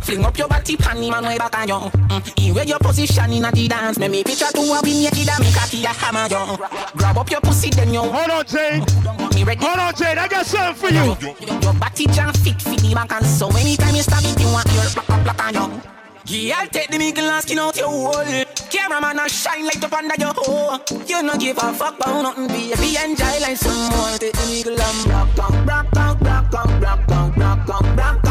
Fling 0.03 0.25
up 0.25 0.37
your 0.37 0.49
body, 0.49 0.77
panty 0.77 1.11
man 1.11 1.25
way 1.25 1.39
back 1.39 1.57
on 1.57 1.69
you. 1.69 1.75
Mm-hmm. 1.75 2.49
In 2.49 2.55
where 2.55 2.65
your 2.65 2.79
position 2.81 3.33
in 3.33 3.45
a 3.45 3.53
the 3.53 3.69
dance, 3.69 3.99
make 3.99 4.11
me 4.11 4.25
picture 4.25 4.51
to 4.53 4.61
a 4.61 4.81
win 4.83 5.05
naked 5.05 5.29
and 5.29 5.41
make 5.41 5.55
a 5.55 5.69
key 5.69 5.85
a 5.85 5.89
hammer 5.89 6.27
you. 6.27 6.57
Grab 6.97 7.19
up 7.19 7.31
your 7.31 7.41
pussy, 7.41 7.71
then 7.71 7.95
you. 7.95 8.01
Hold 8.01 8.31
on, 8.31 8.45
Jade. 8.45 8.83
Mm-hmm. 8.83 9.35
Me 9.37 9.45
ready. 9.45 9.65
Hold 9.65 9.79
on, 9.79 9.95
Jade. 9.95 10.19
I 10.19 10.27
got 10.27 10.45
something 10.47 10.75
for 10.75 10.91
you. 10.93 11.15
Your 11.63 11.75
body 11.75 12.07
jam 12.07 12.33
fit 12.33 12.61
for 12.61 12.75
the 12.75 12.95
back 12.95 13.13
and 13.13 13.27
so 13.27 13.49
anytime 13.51 13.95
you 13.95 14.03
stab 14.03 14.25
it, 14.25 14.41
you 14.41 14.51
want 14.51 14.67
your 14.73 14.91
black 14.91 15.07
black 15.07 15.37
black 15.37 15.55
on 15.55 15.55
you. 15.55 15.83
Yeah, 16.27 16.57
I'll 16.59 16.69
take 16.69 16.89
the 16.89 16.99
middle 16.99 17.31
and 17.31 17.43
skin 17.43 17.59
out 17.59 17.77
your 17.77 17.89
hole. 17.89 18.25
Cameraman, 18.71 19.19
I 19.21 19.29
shine 19.29 19.67
light 19.67 19.85
up 19.85 19.93
under 19.93 20.15
your 20.19 20.33
hole. 20.35 20.81
You 21.07 21.23
not 21.23 21.39
give 21.39 21.59
a 21.59 21.73
fuck 21.75 21.97
about 21.97 22.23
nothing, 22.23 22.49
baby. 22.49 22.97
Enjoy 22.97 23.39
like 23.41 23.57
some 23.59 23.91
more. 23.91 24.19
Take 24.19 24.33
the 24.33 24.47
middle 24.51 24.81
and 24.81 25.07
rock 25.07 25.39
out, 25.39 25.67
rock 25.69 25.97
out, 25.97 26.21
rock 26.23 26.55
out, 26.55 26.83
rock 26.83 27.11
out, 27.13 27.37
rock 27.37 27.69
out, 27.69 27.99
rock 27.99 27.99
out. 28.01 28.24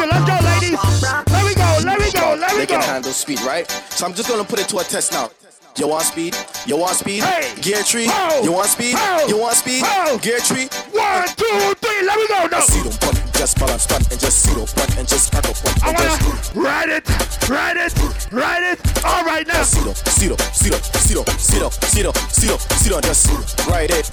Hide 0.00 0.20
me, 0.20 0.26
go, 0.26 0.36
ladies. 0.44 0.78
Let 1.02 1.44
me 1.46 1.54
go, 1.54 1.78
let 1.84 1.98
me 1.98 2.10
go, 2.12 2.34
let 2.38 2.52
me 2.52 2.58
They 2.58 2.66
can 2.66 2.80
go. 2.80 2.86
handle 2.86 3.12
speed, 3.12 3.40
right? 3.42 3.70
So 3.90 4.06
I'm 4.06 4.14
just 4.14 4.28
gonna 4.28 4.44
put 4.44 4.60
it 4.60 4.68
to 4.68 4.78
a 4.78 4.84
test 4.84 5.12
now. 5.12 5.30
You 5.76 5.88
want 5.88 6.04
speed? 6.04 6.36
You 6.66 6.76
want 6.76 6.96
speed? 6.96 7.22
Hey. 7.22 7.54
Gear 7.62 7.82
three. 7.82 8.06
Oh. 8.08 8.42
You 8.44 8.52
want 8.52 8.68
speed? 8.68 8.96
Oh. 8.98 9.26
You 9.28 9.38
want 9.38 9.56
speed? 9.56 9.82
Oh. 9.86 10.18
Gear 10.20 10.40
three. 10.40 10.68
One, 10.92 11.24
two, 11.38 11.74
three. 11.80 12.00
Let 12.04 12.18
me 12.18 12.26
go 12.28 12.46
now. 12.50 12.60
See 12.60 12.82
them 12.82 12.92
pump, 13.00 13.16
just 13.32 13.56
balance 13.56 13.88
one 13.88 14.02
and 14.10 14.20
just 14.20 14.44
see 14.44 14.52
them 14.52 14.66
one 14.66 14.98
and 14.98 15.08
just 15.08 15.30
crack 15.30 15.48
up 15.48 15.56
one. 15.64 15.76
I 15.80 15.94
wanna 15.94 16.18
ride 16.52 16.90
it, 16.90 17.06
ride 17.48 17.78
it, 17.78 17.94
ride 18.28 18.76
it. 18.76 18.78
All 19.06 19.24
right 19.24 19.46
now. 19.46 19.62
See 19.62 19.80
them, 19.80 19.94
see 19.94 20.28
them, 20.28 20.38
see 20.52 20.68
them, 20.68 20.82
see 21.00 21.14
them, 21.14 21.24
see 21.38 21.60
them, 21.62 21.72
see 21.72 22.02
them, 22.02 22.12
see 22.28 22.48
them, 22.50 22.58
see 22.76 22.90
them. 22.90 23.00
Just 23.00 23.30
ride 23.64 23.94
it, 23.94 24.04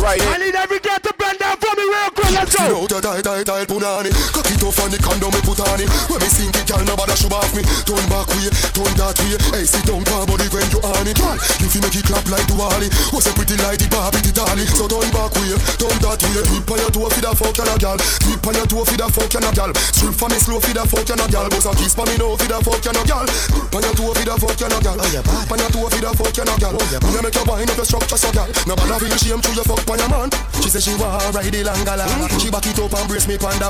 ride 0.00 0.22
it. 0.22 0.30
I 0.30 0.38
need 0.38 0.54
every 0.54 0.80
girl 0.80 0.96
to 1.04 1.12
bend 1.18 1.36
down 1.36 1.58
for 1.58 1.74
me 1.76 1.84
real 1.84 2.10
quick. 2.16 2.32
Let's 2.32 2.56
go. 2.56 2.64
See 2.64 2.96
them, 2.96 3.02
die, 3.02 3.20
die, 3.20 3.20
die, 3.20 3.44
die, 3.44 3.64
punani. 3.66 4.10
Cock 4.32 4.48
it 4.48 4.62
off 4.64 4.80
on 4.80 4.88
the 4.88 4.98
condom 5.02 5.34
me 5.34 5.40
put 5.44 5.60
on 5.60 5.84
it. 5.84 5.90
When 6.08 6.22
me 6.22 6.28
sink 6.32 6.56
it, 6.56 6.64
girl, 6.64 6.80
nobody 6.86 7.12
show 7.18 7.28
off 7.34 7.52
me. 7.52 7.60
Turn 7.84 8.00
back 8.08 8.30
way, 8.32 8.48
turn 8.72 8.94
that 8.96 9.18
way. 9.20 9.36
Hey, 9.52 9.64
sit 9.68 9.84
down, 9.84 10.00
come 10.08 10.24
body 10.24 10.48
when 10.48 10.64
you 10.72 10.80
are 10.80 10.99
it 11.06 11.16
Girl, 11.16 11.36
if 11.36 11.72
you 11.74 11.80
make 11.80 11.96
it 11.96 12.04
clap 12.04 12.26
like 12.28 12.46
Duali 12.50 12.88
Was 13.12 13.26
a 13.28 13.32
pretty 13.32 13.56
like 13.62 13.78
the 13.78 13.88
Barbie, 13.88 14.20
the 14.24 14.32
dolly? 14.32 14.64
So 14.66 14.88
turn 14.88 15.08
back 15.12 15.32
way, 15.38 15.56
turn 15.78 15.96
that 16.00 16.20
way 16.20 16.50
Keep 16.50 16.70
on 16.70 16.78
your 16.80 16.90
toe 16.90 17.08
for 17.10 17.20
the 17.20 17.30
fuck 17.36 17.58
and 17.58 17.70
a 17.70 17.74
gal. 17.78 17.98
Keep 17.98 18.46
on 18.46 18.54
your 18.54 18.66
toe 18.66 18.84
for 18.84 18.96
the 18.96 19.06
fuck 19.10 19.34
and 19.34 19.46
a 19.46 19.50
gal. 19.54 19.70
Strip 19.94 20.14
for 20.14 20.28
me 20.28 20.38
slow 20.38 20.60
for 20.60 20.72
the 20.74 20.82
fuck 20.86 21.10
and 21.10 21.22
a 21.22 21.26
gal. 21.30 21.46
Bust 21.50 21.68
a 21.68 21.72
kiss 21.76 21.94
for 21.94 22.06
me 22.06 22.16
now 22.18 22.36
for 22.36 22.48
the 22.48 22.58
fuck 22.60 22.86
and 22.86 22.98
a 22.98 23.02
gal. 23.06 23.26
Keep 23.26 23.74
on 23.74 23.82
your 23.82 23.94
toe 23.94 24.12
for 24.14 24.24
the 24.26 24.34
fuck 24.34 24.60
and 24.60 24.74
a 24.74 24.78
gal. 24.82 24.98
Keep 24.98 25.50
on 25.50 25.58
your 25.58 25.70
toe 25.70 25.88
for 25.90 26.00
the 26.00 26.10
fuck 26.14 26.38
and 26.38 26.50
a 26.50 26.54
gal. 26.58 26.74
Me 26.74 27.18
a 27.18 27.20
make 27.22 27.36
you 27.36 27.44
wind 27.46 27.70
up 27.70 27.78
your 27.78 27.86
structure 27.88 28.20
so 28.20 28.30
gal. 28.34 28.48
Nobody 28.66 28.94
feel 28.98 29.16
shame 29.20 29.40
through 29.40 29.56
your 29.56 29.66
fuck 29.66 29.86
on 29.88 29.98
your 29.98 30.10
man. 30.10 30.28
She 30.60 30.68
say 30.68 30.82
she 30.82 30.94
want 30.98 31.32
ride 31.34 31.50
the 31.50 31.60
langala. 31.64 32.06
She 32.38 32.48
back 32.50 32.66
it 32.66 32.78
up 32.78 32.94
and 32.94 33.06
brace 33.08 33.26
me 33.26 33.36
pon 33.38 33.56
the 33.58 33.68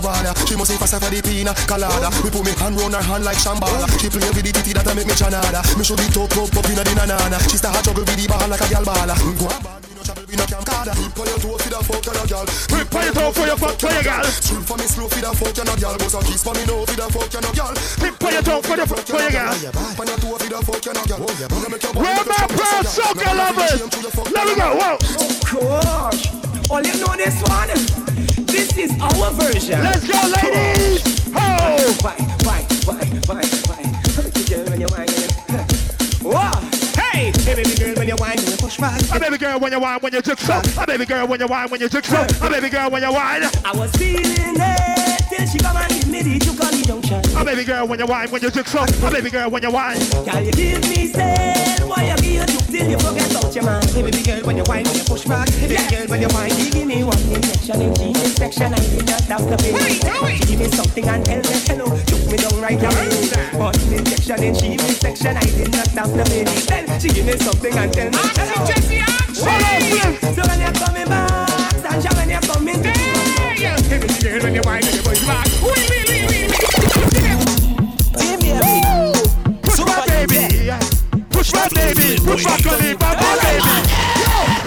She 0.49 0.55
must 0.57 0.70
sing 0.73 0.81
faster 0.81 1.00
for 1.00 1.10
the 1.12 1.20
pina 1.20 1.52
colada. 1.68 2.09
Me 2.25 2.28
put 2.33 2.44
me 2.44 2.52
hand 2.59 2.76
round 2.81 2.94
her 2.97 3.05
hand 3.05 3.25
like 3.25 3.39
Shambhala. 3.39 3.86
She 4.00 4.09
play 4.09 4.25
with 4.34 4.44
the 4.44 4.52
titty 4.52 4.73
that 4.75 4.89
a 4.89 4.92
make 4.97 5.07
me 5.07 5.15
chanada. 5.15 5.60
Me 5.76 5.84
show 5.84 5.97
the 5.97 6.07
top 6.10 6.33
up 6.36 6.52
up 6.57 6.68
inna 6.68 6.83
the 6.83 6.94
nanana 7.21 7.39
She 7.51 7.57
start 7.57 7.85
juggle 7.85 8.05
with 8.05 8.17
the 8.17 8.27
ball 8.29 8.49
like 8.49 8.61
a 8.61 8.69
gal 8.69 8.85
balla 8.85 9.15
Go 9.37 9.47
on 9.49 9.63
bad, 9.63 9.83
me 9.85 9.95
no 9.95 10.03
trouble, 10.03 10.25
we 10.29 10.37
no 10.37 10.45
camcorder 10.45 10.95
Tip 10.97 11.19
on 11.21 11.27
your 11.29 11.39
toe 11.39 11.59
for 11.59 11.69
the 11.69 11.81
fuck 11.85 12.07
and 12.09 12.17
a 12.17 12.25
gal 12.27 12.47
Tip 12.47 12.95
on 12.95 13.05
your 13.05 13.15
toe 13.15 13.33
for 13.33 13.47
your 13.47 13.57
fuck 13.57 13.83
and 13.85 13.97
a 13.97 14.03
gal. 14.03 14.25
Strip 14.25 14.65
for 14.65 14.77
me 14.77 14.87
slow 14.89 15.09
for 15.09 15.21
the 15.21 15.31
fuck 15.37 15.59
and 15.59 15.69
a 15.69 15.75
gal 15.77 15.95
Bust 15.99 16.17
a 16.17 16.21
kiss 16.25 16.43
for 16.43 16.55
me 16.55 16.65
now 16.65 16.85
for 16.85 16.97
the 16.97 17.07
fuck 17.13 17.35
and 17.35 17.47
a 17.47 17.51
gal 17.53 17.75
Tip 17.75 18.25
on 18.25 18.33
your 18.33 18.43
toe 18.43 18.63
for 18.63 18.77
the 18.77 18.87
fuck 18.87 19.11
and 19.11 19.21
a 19.21 19.29
gal. 19.31 19.53
Tip 19.53 20.01
your 20.01 20.17
toe 20.17 20.37
for 20.41 20.49
the 20.49 20.59
fuck 20.65 20.87
and 20.87 20.99
a 20.99 21.05
gal 21.05 21.21
Me 21.21 21.79
you 21.81 21.91
Where 22.01 22.25
my 22.25 22.43
proud 22.49 22.87
soccer 22.87 23.35
lovers? 23.35 23.81
Let 24.33 24.47
me 24.47 24.55
go. 24.55 24.77
Whoa. 24.79 24.97
Crush. 25.45 26.31
All 26.71 26.83
you 26.83 26.95
know 27.01 27.17
this 27.17 27.43
one. 27.43 27.69
This 28.47 28.77
is 28.79 28.93
our 29.01 29.31
version. 29.33 29.83
Let's 29.83 30.07
go, 30.07 30.21
ladies. 30.29 31.03
Ho. 31.35 31.93
Why, 32.01 32.17
why, 32.45 32.63
why, 32.85 33.05
why, 33.27 33.43
why? 33.67 33.83
Pretty 34.15 34.45
girl 34.55 34.65
when 34.71 34.81
you 34.81 34.89
whine. 34.89 35.09
Whoa. 36.23 36.80
Hey, 37.41 37.55
hey, 37.55 37.62
baby 37.62 37.75
girl 37.75 37.94
when 37.97 38.09
you 38.09 38.17
whine, 38.17 38.39
you 38.39 38.57
push 38.57 38.77
back. 38.77 39.01
A 39.17 39.19
baby 39.19 39.39
girl 39.39 39.59
when 39.59 39.73
you 39.73 39.81
whine, 39.81 39.99
when 40.01 40.12
you 40.12 40.20
so. 40.23 40.60
A 40.78 40.86
baby 40.86 41.07
girl 41.07 41.27
when 41.27 41.41
you 41.41 41.47
whine, 41.47 41.70
when 41.70 41.81
you 41.81 41.89
took 41.89 42.05
so. 42.05 42.27
A 42.43 42.51
baby 42.51 42.69
girl 42.69 42.91
when 42.91 43.02
you 43.02 43.12
whine. 43.12 43.44
I 43.65 43.73
was 43.75 43.91
feeling 43.93 44.27
it 44.27 45.28
till 45.31 45.47
she 45.47 45.59
come 45.59 45.77
and 45.77 45.91
hit 45.91 46.07
me 46.07 46.23
the 46.23 46.39
juke 46.39 46.62
on 46.62 46.70
the 46.70 46.85
junction. 46.86 47.36
A 47.36 47.44
baby 47.44 47.65
girl 47.65 47.86
when 47.89 47.99
you 47.99 48.07
whine, 48.07 48.31
when 48.31 48.43
you 48.43 48.51
so. 48.51 48.85
A 49.07 49.10
baby 49.10 49.31
girl 49.31 49.51
when 49.51 49.62
you 49.62 49.70
whine. 49.70 49.99
Can 50.27 50.44
you 50.44 50.52
give 50.52 50.83
me 50.91 51.07
say 51.07 51.70
why 51.91 52.07
you 52.07 52.17
give 52.23 52.39
you 52.39 52.47
till 52.47 52.89
you 52.89 52.99
forget 52.99 53.31
about 53.31 53.55
your 53.55 53.65
man? 53.65 53.83
Hey, 53.91 54.02
baby 54.02 54.23
girl 54.23 54.41
when 54.47 54.57
you 54.57 54.65
whine, 54.70 54.85
when 54.86 54.94
you 54.94 55.05
push 55.05 55.25
back. 55.27 55.49
Hey, 55.51 55.67
baby 55.67 55.83
girl 55.91 56.07
when 56.07 56.20
you 56.23 56.31
whine, 56.31 56.55
you 56.57 56.70
give 56.70 56.86
me 56.86 57.02
one 57.02 57.19
injection 57.35 57.83
in 57.83 57.94
G 57.94 58.15
section. 58.39 58.73
I 58.73 58.78
did 58.78 59.07
not 59.10 59.27
have 59.27 59.44
to 59.51 59.57
pay. 59.59 59.75
She 60.39 60.47
give 60.47 60.60
me 60.60 60.69
something 60.70 61.09
and 61.09 61.25
tell 61.27 61.43
me 61.43 61.57
hello. 61.67 61.86
Took 62.07 62.23
me 62.31 62.36
down 62.39 62.60
right 62.62 62.78
away. 62.78 63.10
One 63.59 63.75
injection 63.91 64.43
in 64.43 64.55
G 64.55 64.78
section. 65.02 65.36
I 65.36 65.43
did 65.43 65.73
not 65.75 65.91
have 65.99 66.12
to 66.15 66.25
pay. 66.31 66.44
Then 66.70 67.01
she 67.01 67.09
give 67.09 67.27
me 67.27 67.36
something 67.39 67.75
and 67.75 67.93
tell 67.93 68.10
me 68.10 68.19
hello. 68.39 68.62
So 70.31 70.43
when 70.47 70.60
you're 70.62 70.78
coming 70.78 71.09
back, 71.10 71.75
Sanja, 71.83 72.15
when 72.15 72.31
you're 72.31 72.47
coming. 72.47 72.78
Hey, 72.85 73.99
baby 73.99 74.07
girl 74.23 74.41
when 74.43 74.55
you 74.55 74.62
whine, 74.62 74.85
when 74.86 74.94
you 74.94 75.02
Push 82.31 82.44
my 82.44 82.57
gully, 82.60 82.94
bamba 82.94 83.31
baby. 83.42 83.75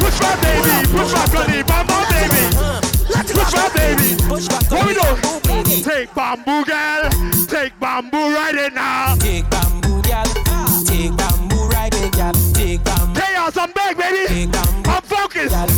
Push 0.03 0.19
my 0.19 0.35
baby. 0.43 0.73
Push 0.91 1.13
my 1.13 1.25
gully, 1.31 1.63
bamba 1.63 1.97
baby. 2.11 2.43
Push 3.33 3.53
my 3.53 3.69
baby. 3.73 4.09
What 4.27 4.85
we 4.85 4.93
do? 4.93 5.81
Take 5.81 6.13
bamboo, 6.13 6.65
girl. 6.65 7.09
Take 7.47 7.79
bamboo 7.79 8.35
right 8.35 8.53
in 8.53 8.73
now. 8.73 9.15
Take 9.15 9.49
bamboo, 9.49 10.01
gal. 10.01 10.25
Take 10.83 11.15
bamboo, 11.15 11.69
right 11.69 11.95
in, 12.03 12.11
gal. 12.11 12.33
Take 12.53 12.83
bamboo. 12.83 13.21
Kaos, 13.21 13.55
I'm 13.55 13.71
back, 13.71 13.97
baby. 13.97 14.51
I'm 14.85 15.01
focused. 15.01 15.72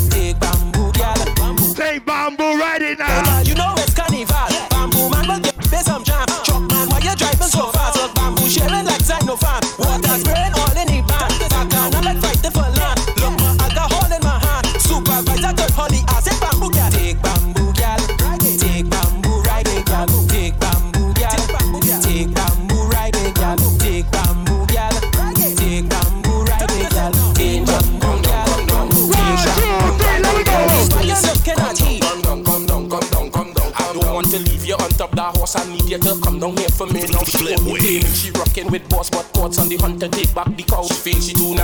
That 35.90 36.04
horse. 36.04 36.06
I 36.06 36.06
need 36.06 36.06
you 36.06 36.16
to 36.16 36.22
come 36.22 36.40
down 36.40 36.58
here 36.58 36.70
for 36.70 36.88
me. 36.88 37.02
Now 37.12 37.24
she 37.24 37.38
only 37.38 37.80
claiming 37.80 38.14
she 38.14 38.32
rocking 38.32 38.72
with 38.72 38.90
boss, 38.90 39.10
but 39.10 39.26
thoughts 39.34 39.60
on 39.60 39.70
the 39.70 39.78
hunter 39.78 40.08
take 40.08 40.34
back 40.34 40.56
the 40.56 40.64
cow. 40.64 40.84
She 40.84 40.94
feel 40.94 41.22
she 41.22 41.34
too 41.34 41.55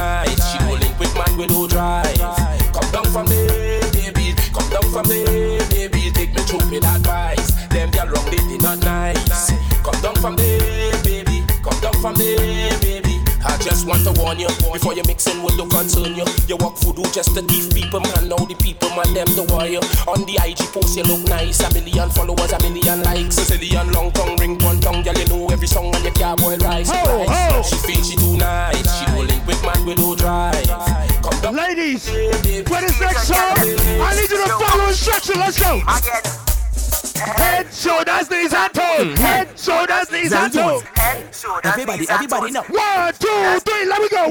just 13.72 13.88
want 13.88 14.04
to 14.04 14.12
warn 14.22 14.38
you 14.38 14.52
before 14.74 14.94
you 14.94 15.02
mix 15.08 15.28
in 15.28 15.42
with 15.42 15.56
the 15.56 15.66
concern 15.68 16.14
you. 16.14 16.26
You 16.48 16.58
walk 16.58 16.78
voodoo 16.80 17.08
just 17.16 17.34
to 17.36 17.42
thief 17.42 17.74
people, 17.74 18.02
man. 18.02 18.28
Now 18.28 18.44
the 18.44 18.56
people, 18.60 18.90
man, 18.90 19.08
them 19.16 19.32
the 19.32 19.48
warrior. 19.48 19.80
On 20.12 20.20
the 20.28 20.36
IG 20.44 20.60
post, 20.76 20.98
you 20.98 21.04
look 21.04 21.24
nice. 21.30 21.64
A 21.64 21.72
million 21.74 22.10
followers, 22.10 22.52
a 22.52 22.60
million 22.60 23.02
likes. 23.04 23.40
A 23.40 23.44
zillion 23.48 23.94
long 23.94 24.12
tongue, 24.12 24.36
ring 24.38 24.60
one 24.60 24.82
tongue. 24.82 25.02
Girl, 25.04 25.16
you 25.16 25.28
know 25.28 25.48
every 25.48 25.68
song 25.68 25.96
on 25.96 26.04
your 26.04 26.14
car 26.14 26.36
boy 26.36 26.58
rise. 26.58 26.92
Ho, 26.92 27.24
rise. 27.26 27.70
She 27.70 27.78
feels 27.88 28.10
she 28.12 28.16
too 28.18 28.36
nice. 28.36 28.76
She 29.00 29.06
go 29.16 29.24
link 29.24 29.48
with 29.48 29.64
man 29.64 29.86
with 29.86 30.00
no 30.00 30.16
drive. 30.16 30.68
Come 31.24 31.40
down. 31.40 31.56
Ladies, 31.56 32.10
for 32.68 32.80
this 32.84 33.00
next 33.00 33.28
song, 33.32 33.56
I 33.56 34.12
need 34.20 34.30
you 34.30 34.44
to 34.44 34.52
follow 34.60 34.88
instruction. 34.88 35.40
Let's 35.40 35.60
go. 35.60 36.51
Head, 37.22 37.72
shoulders, 37.72 38.32
knees, 38.32 38.54
and 38.54 38.74
toes. 38.74 39.20
Head, 39.20 39.60
shoulders, 39.60 40.12
knees, 40.12 40.34
and 40.34 40.52
toes. 40.52 40.84
Everybody, 41.64 42.10
everybody 42.10 42.52
know. 42.52 42.64
One, 42.64 43.14
two, 43.14 43.60
three, 43.60 43.86
let 43.86 44.02
me 44.02 44.10
go. 44.10 44.28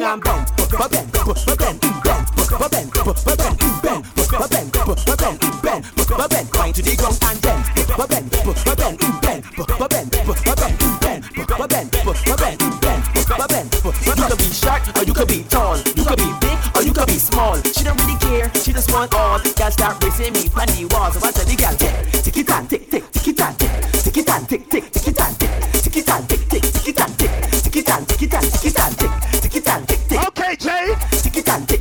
Wine 6.60 6.72
to 6.74 6.82
the 6.82 6.96
ground 6.96 7.18
and 7.22 7.40
bend, 7.40 7.64
bend, 7.96 8.30
bend, 8.30 8.78
bend, 8.78 8.98
bend, 9.20 9.44
You 14.04 14.12
could 14.12 14.38
be 14.38 14.44
short 14.50 14.82
or 14.96 15.04
you 15.04 15.14
could 15.14 15.28
be 15.28 15.42
tall, 15.44 15.78
you 15.78 16.04
could 16.04 16.18
be 16.18 16.32
big 16.40 16.58
or 16.74 16.82
you 16.82 16.92
could 16.92 17.06
be 17.06 17.14
small. 17.14 17.56
She 17.62 17.84
don't 17.84 17.98
really 18.02 18.18
care, 18.18 18.50
she 18.54 18.72
just 18.72 18.92
want 18.92 19.14
all. 19.14 19.38
Girl 19.38 19.70
start 19.70 20.02
racing 20.02 20.32
me 20.32 20.48
the 20.48 20.88
walls. 20.90 21.16
I 21.16 21.20
want 21.20 21.36
to 21.36 21.46
the 21.46 21.56
girl 21.56 21.89
Okay, 30.28 30.56
Jay. 30.56 30.94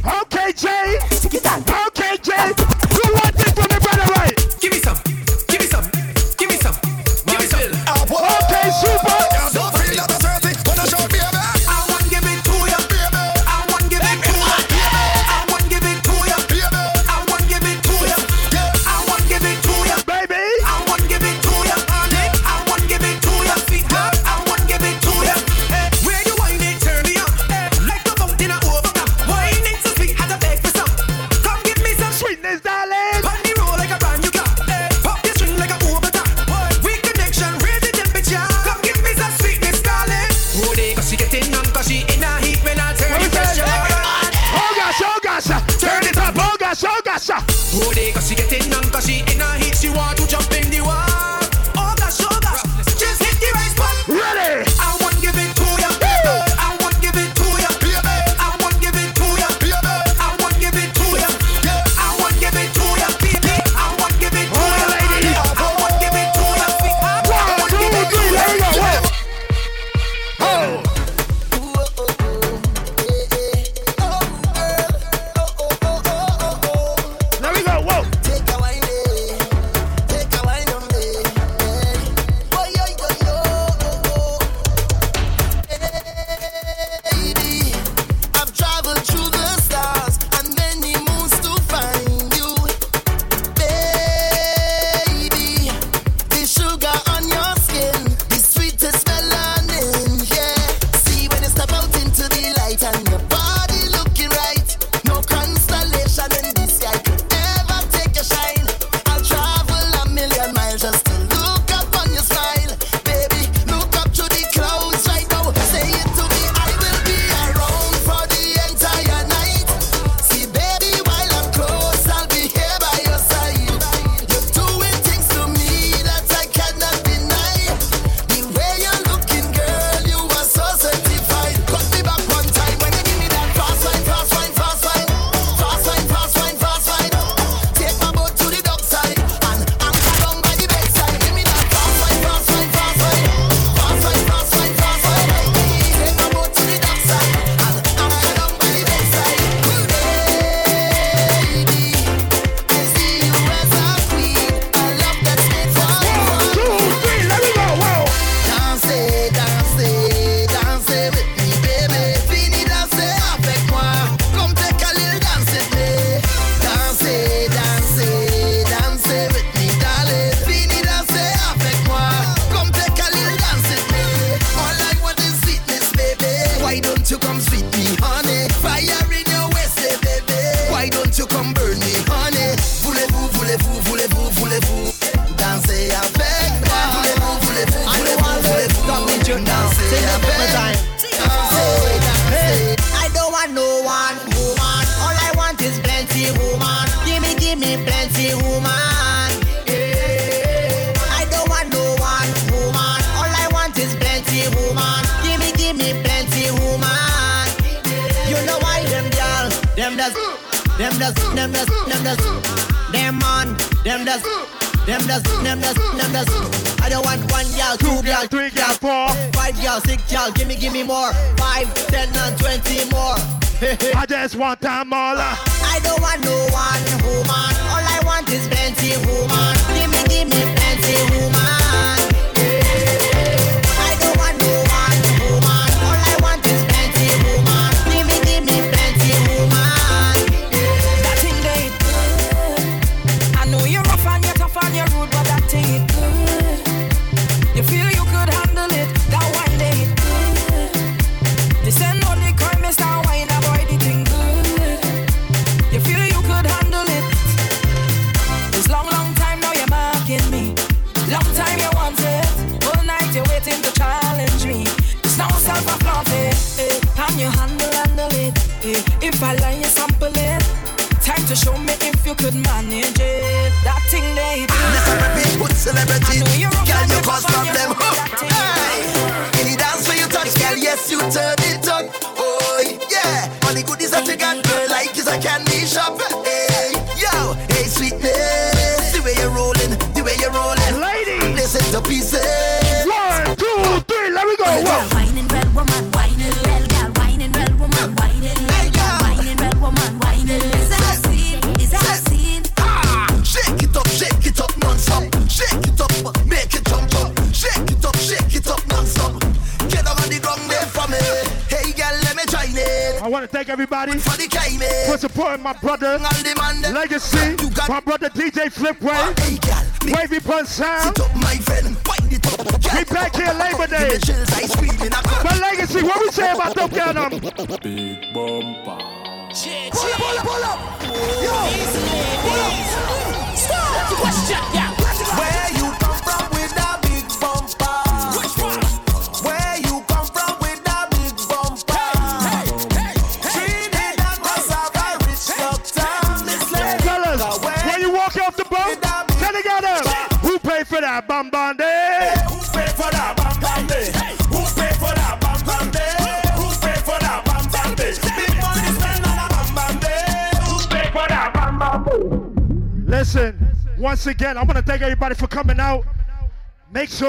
Okay, 0.05 0.53
Jay. 0.53 1.18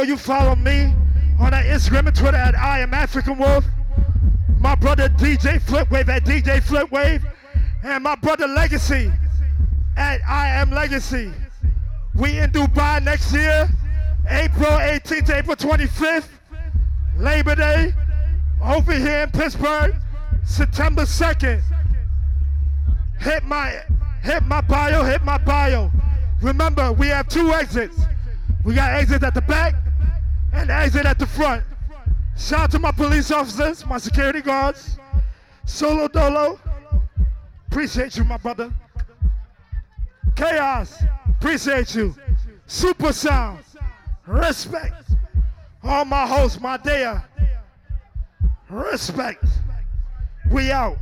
sure 0.00 0.08
you 0.08 0.16
follow 0.16 0.56
me 0.56 0.94
on 1.38 1.50
that 1.50 1.66
Instagram 1.66 2.06
and 2.06 2.16
Twitter 2.16 2.36
at 2.36 2.54
I 2.54 2.80
am 2.80 2.94
African 2.94 3.36
Wolf. 3.36 3.64
My 4.58 4.74
brother 4.74 5.10
DJ 5.10 5.60
Flipwave 5.60 6.08
at 6.08 6.24
DJ 6.24 6.60
Flipwave. 6.62 7.22
And 7.82 8.04
my 8.04 8.14
brother 8.14 8.46
Legacy 8.46 9.12
at 9.96 10.20
I 10.26 10.48
am 10.48 10.70
Legacy. 10.70 11.32
We 12.14 12.38
in 12.38 12.50
Dubai 12.50 13.02
next 13.02 13.32
year, 13.32 13.68
April 14.28 14.70
18th 14.70 15.26
to 15.26 15.36
April 15.36 15.56
25th, 15.56 16.28
Labor 17.18 17.54
Day, 17.54 17.94
over 18.62 18.92
here 18.92 19.22
in 19.22 19.30
Pittsburgh, 19.30 19.94
September 20.44 21.02
2nd. 21.02 21.62
Hit 23.20 23.44
my 23.44 23.82
hit 24.22 24.42
my 24.44 24.62
bio, 24.62 25.02
hit 25.04 25.22
my 25.24 25.36
bio. 25.38 25.90
Remember, 26.40 26.90
we 26.92 27.08
have 27.08 27.28
two 27.28 27.52
exits. 27.52 27.96
We 28.64 28.74
got 28.74 28.90
exits 28.92 29.24
at 29.24 29.34
the 29.34 29.40
back 29.40 29.59
exit 30.81 31.07
at 31.07 31.18
the 31.18 31.26
front. 31.26 31.62
Shout 32.36 32.60
out 32.60 32.70
to 32.70 32.78
my 32.78 32.91
police 32.91 33.31
officers, 33.31 33.84
my 33.86 33.99
security 33.99 34.41
guards. 34.41 34.99
Solo 35.67 36.09
Dolo. 36.09 36.59
Appreciate 37.68 38.17
you, 38.17 38.25
my 38.25 38.39
brother. 38.39 38.73
Kaos. 40.34 41.02
Appreciate 41.28 41.94
you. 41.94 42.15
Super 42.67 43.12
Sound. 43.12 43.62
Respect. 44.26 45.12
All 45.83 46.05
my 46.05 46.26
hosts, 46.26 46.60
my 46.60 46.76
day. 46.78 47.15
Respect. 48.68 49.44
We 50.50 50.70
out. 50.70 50.97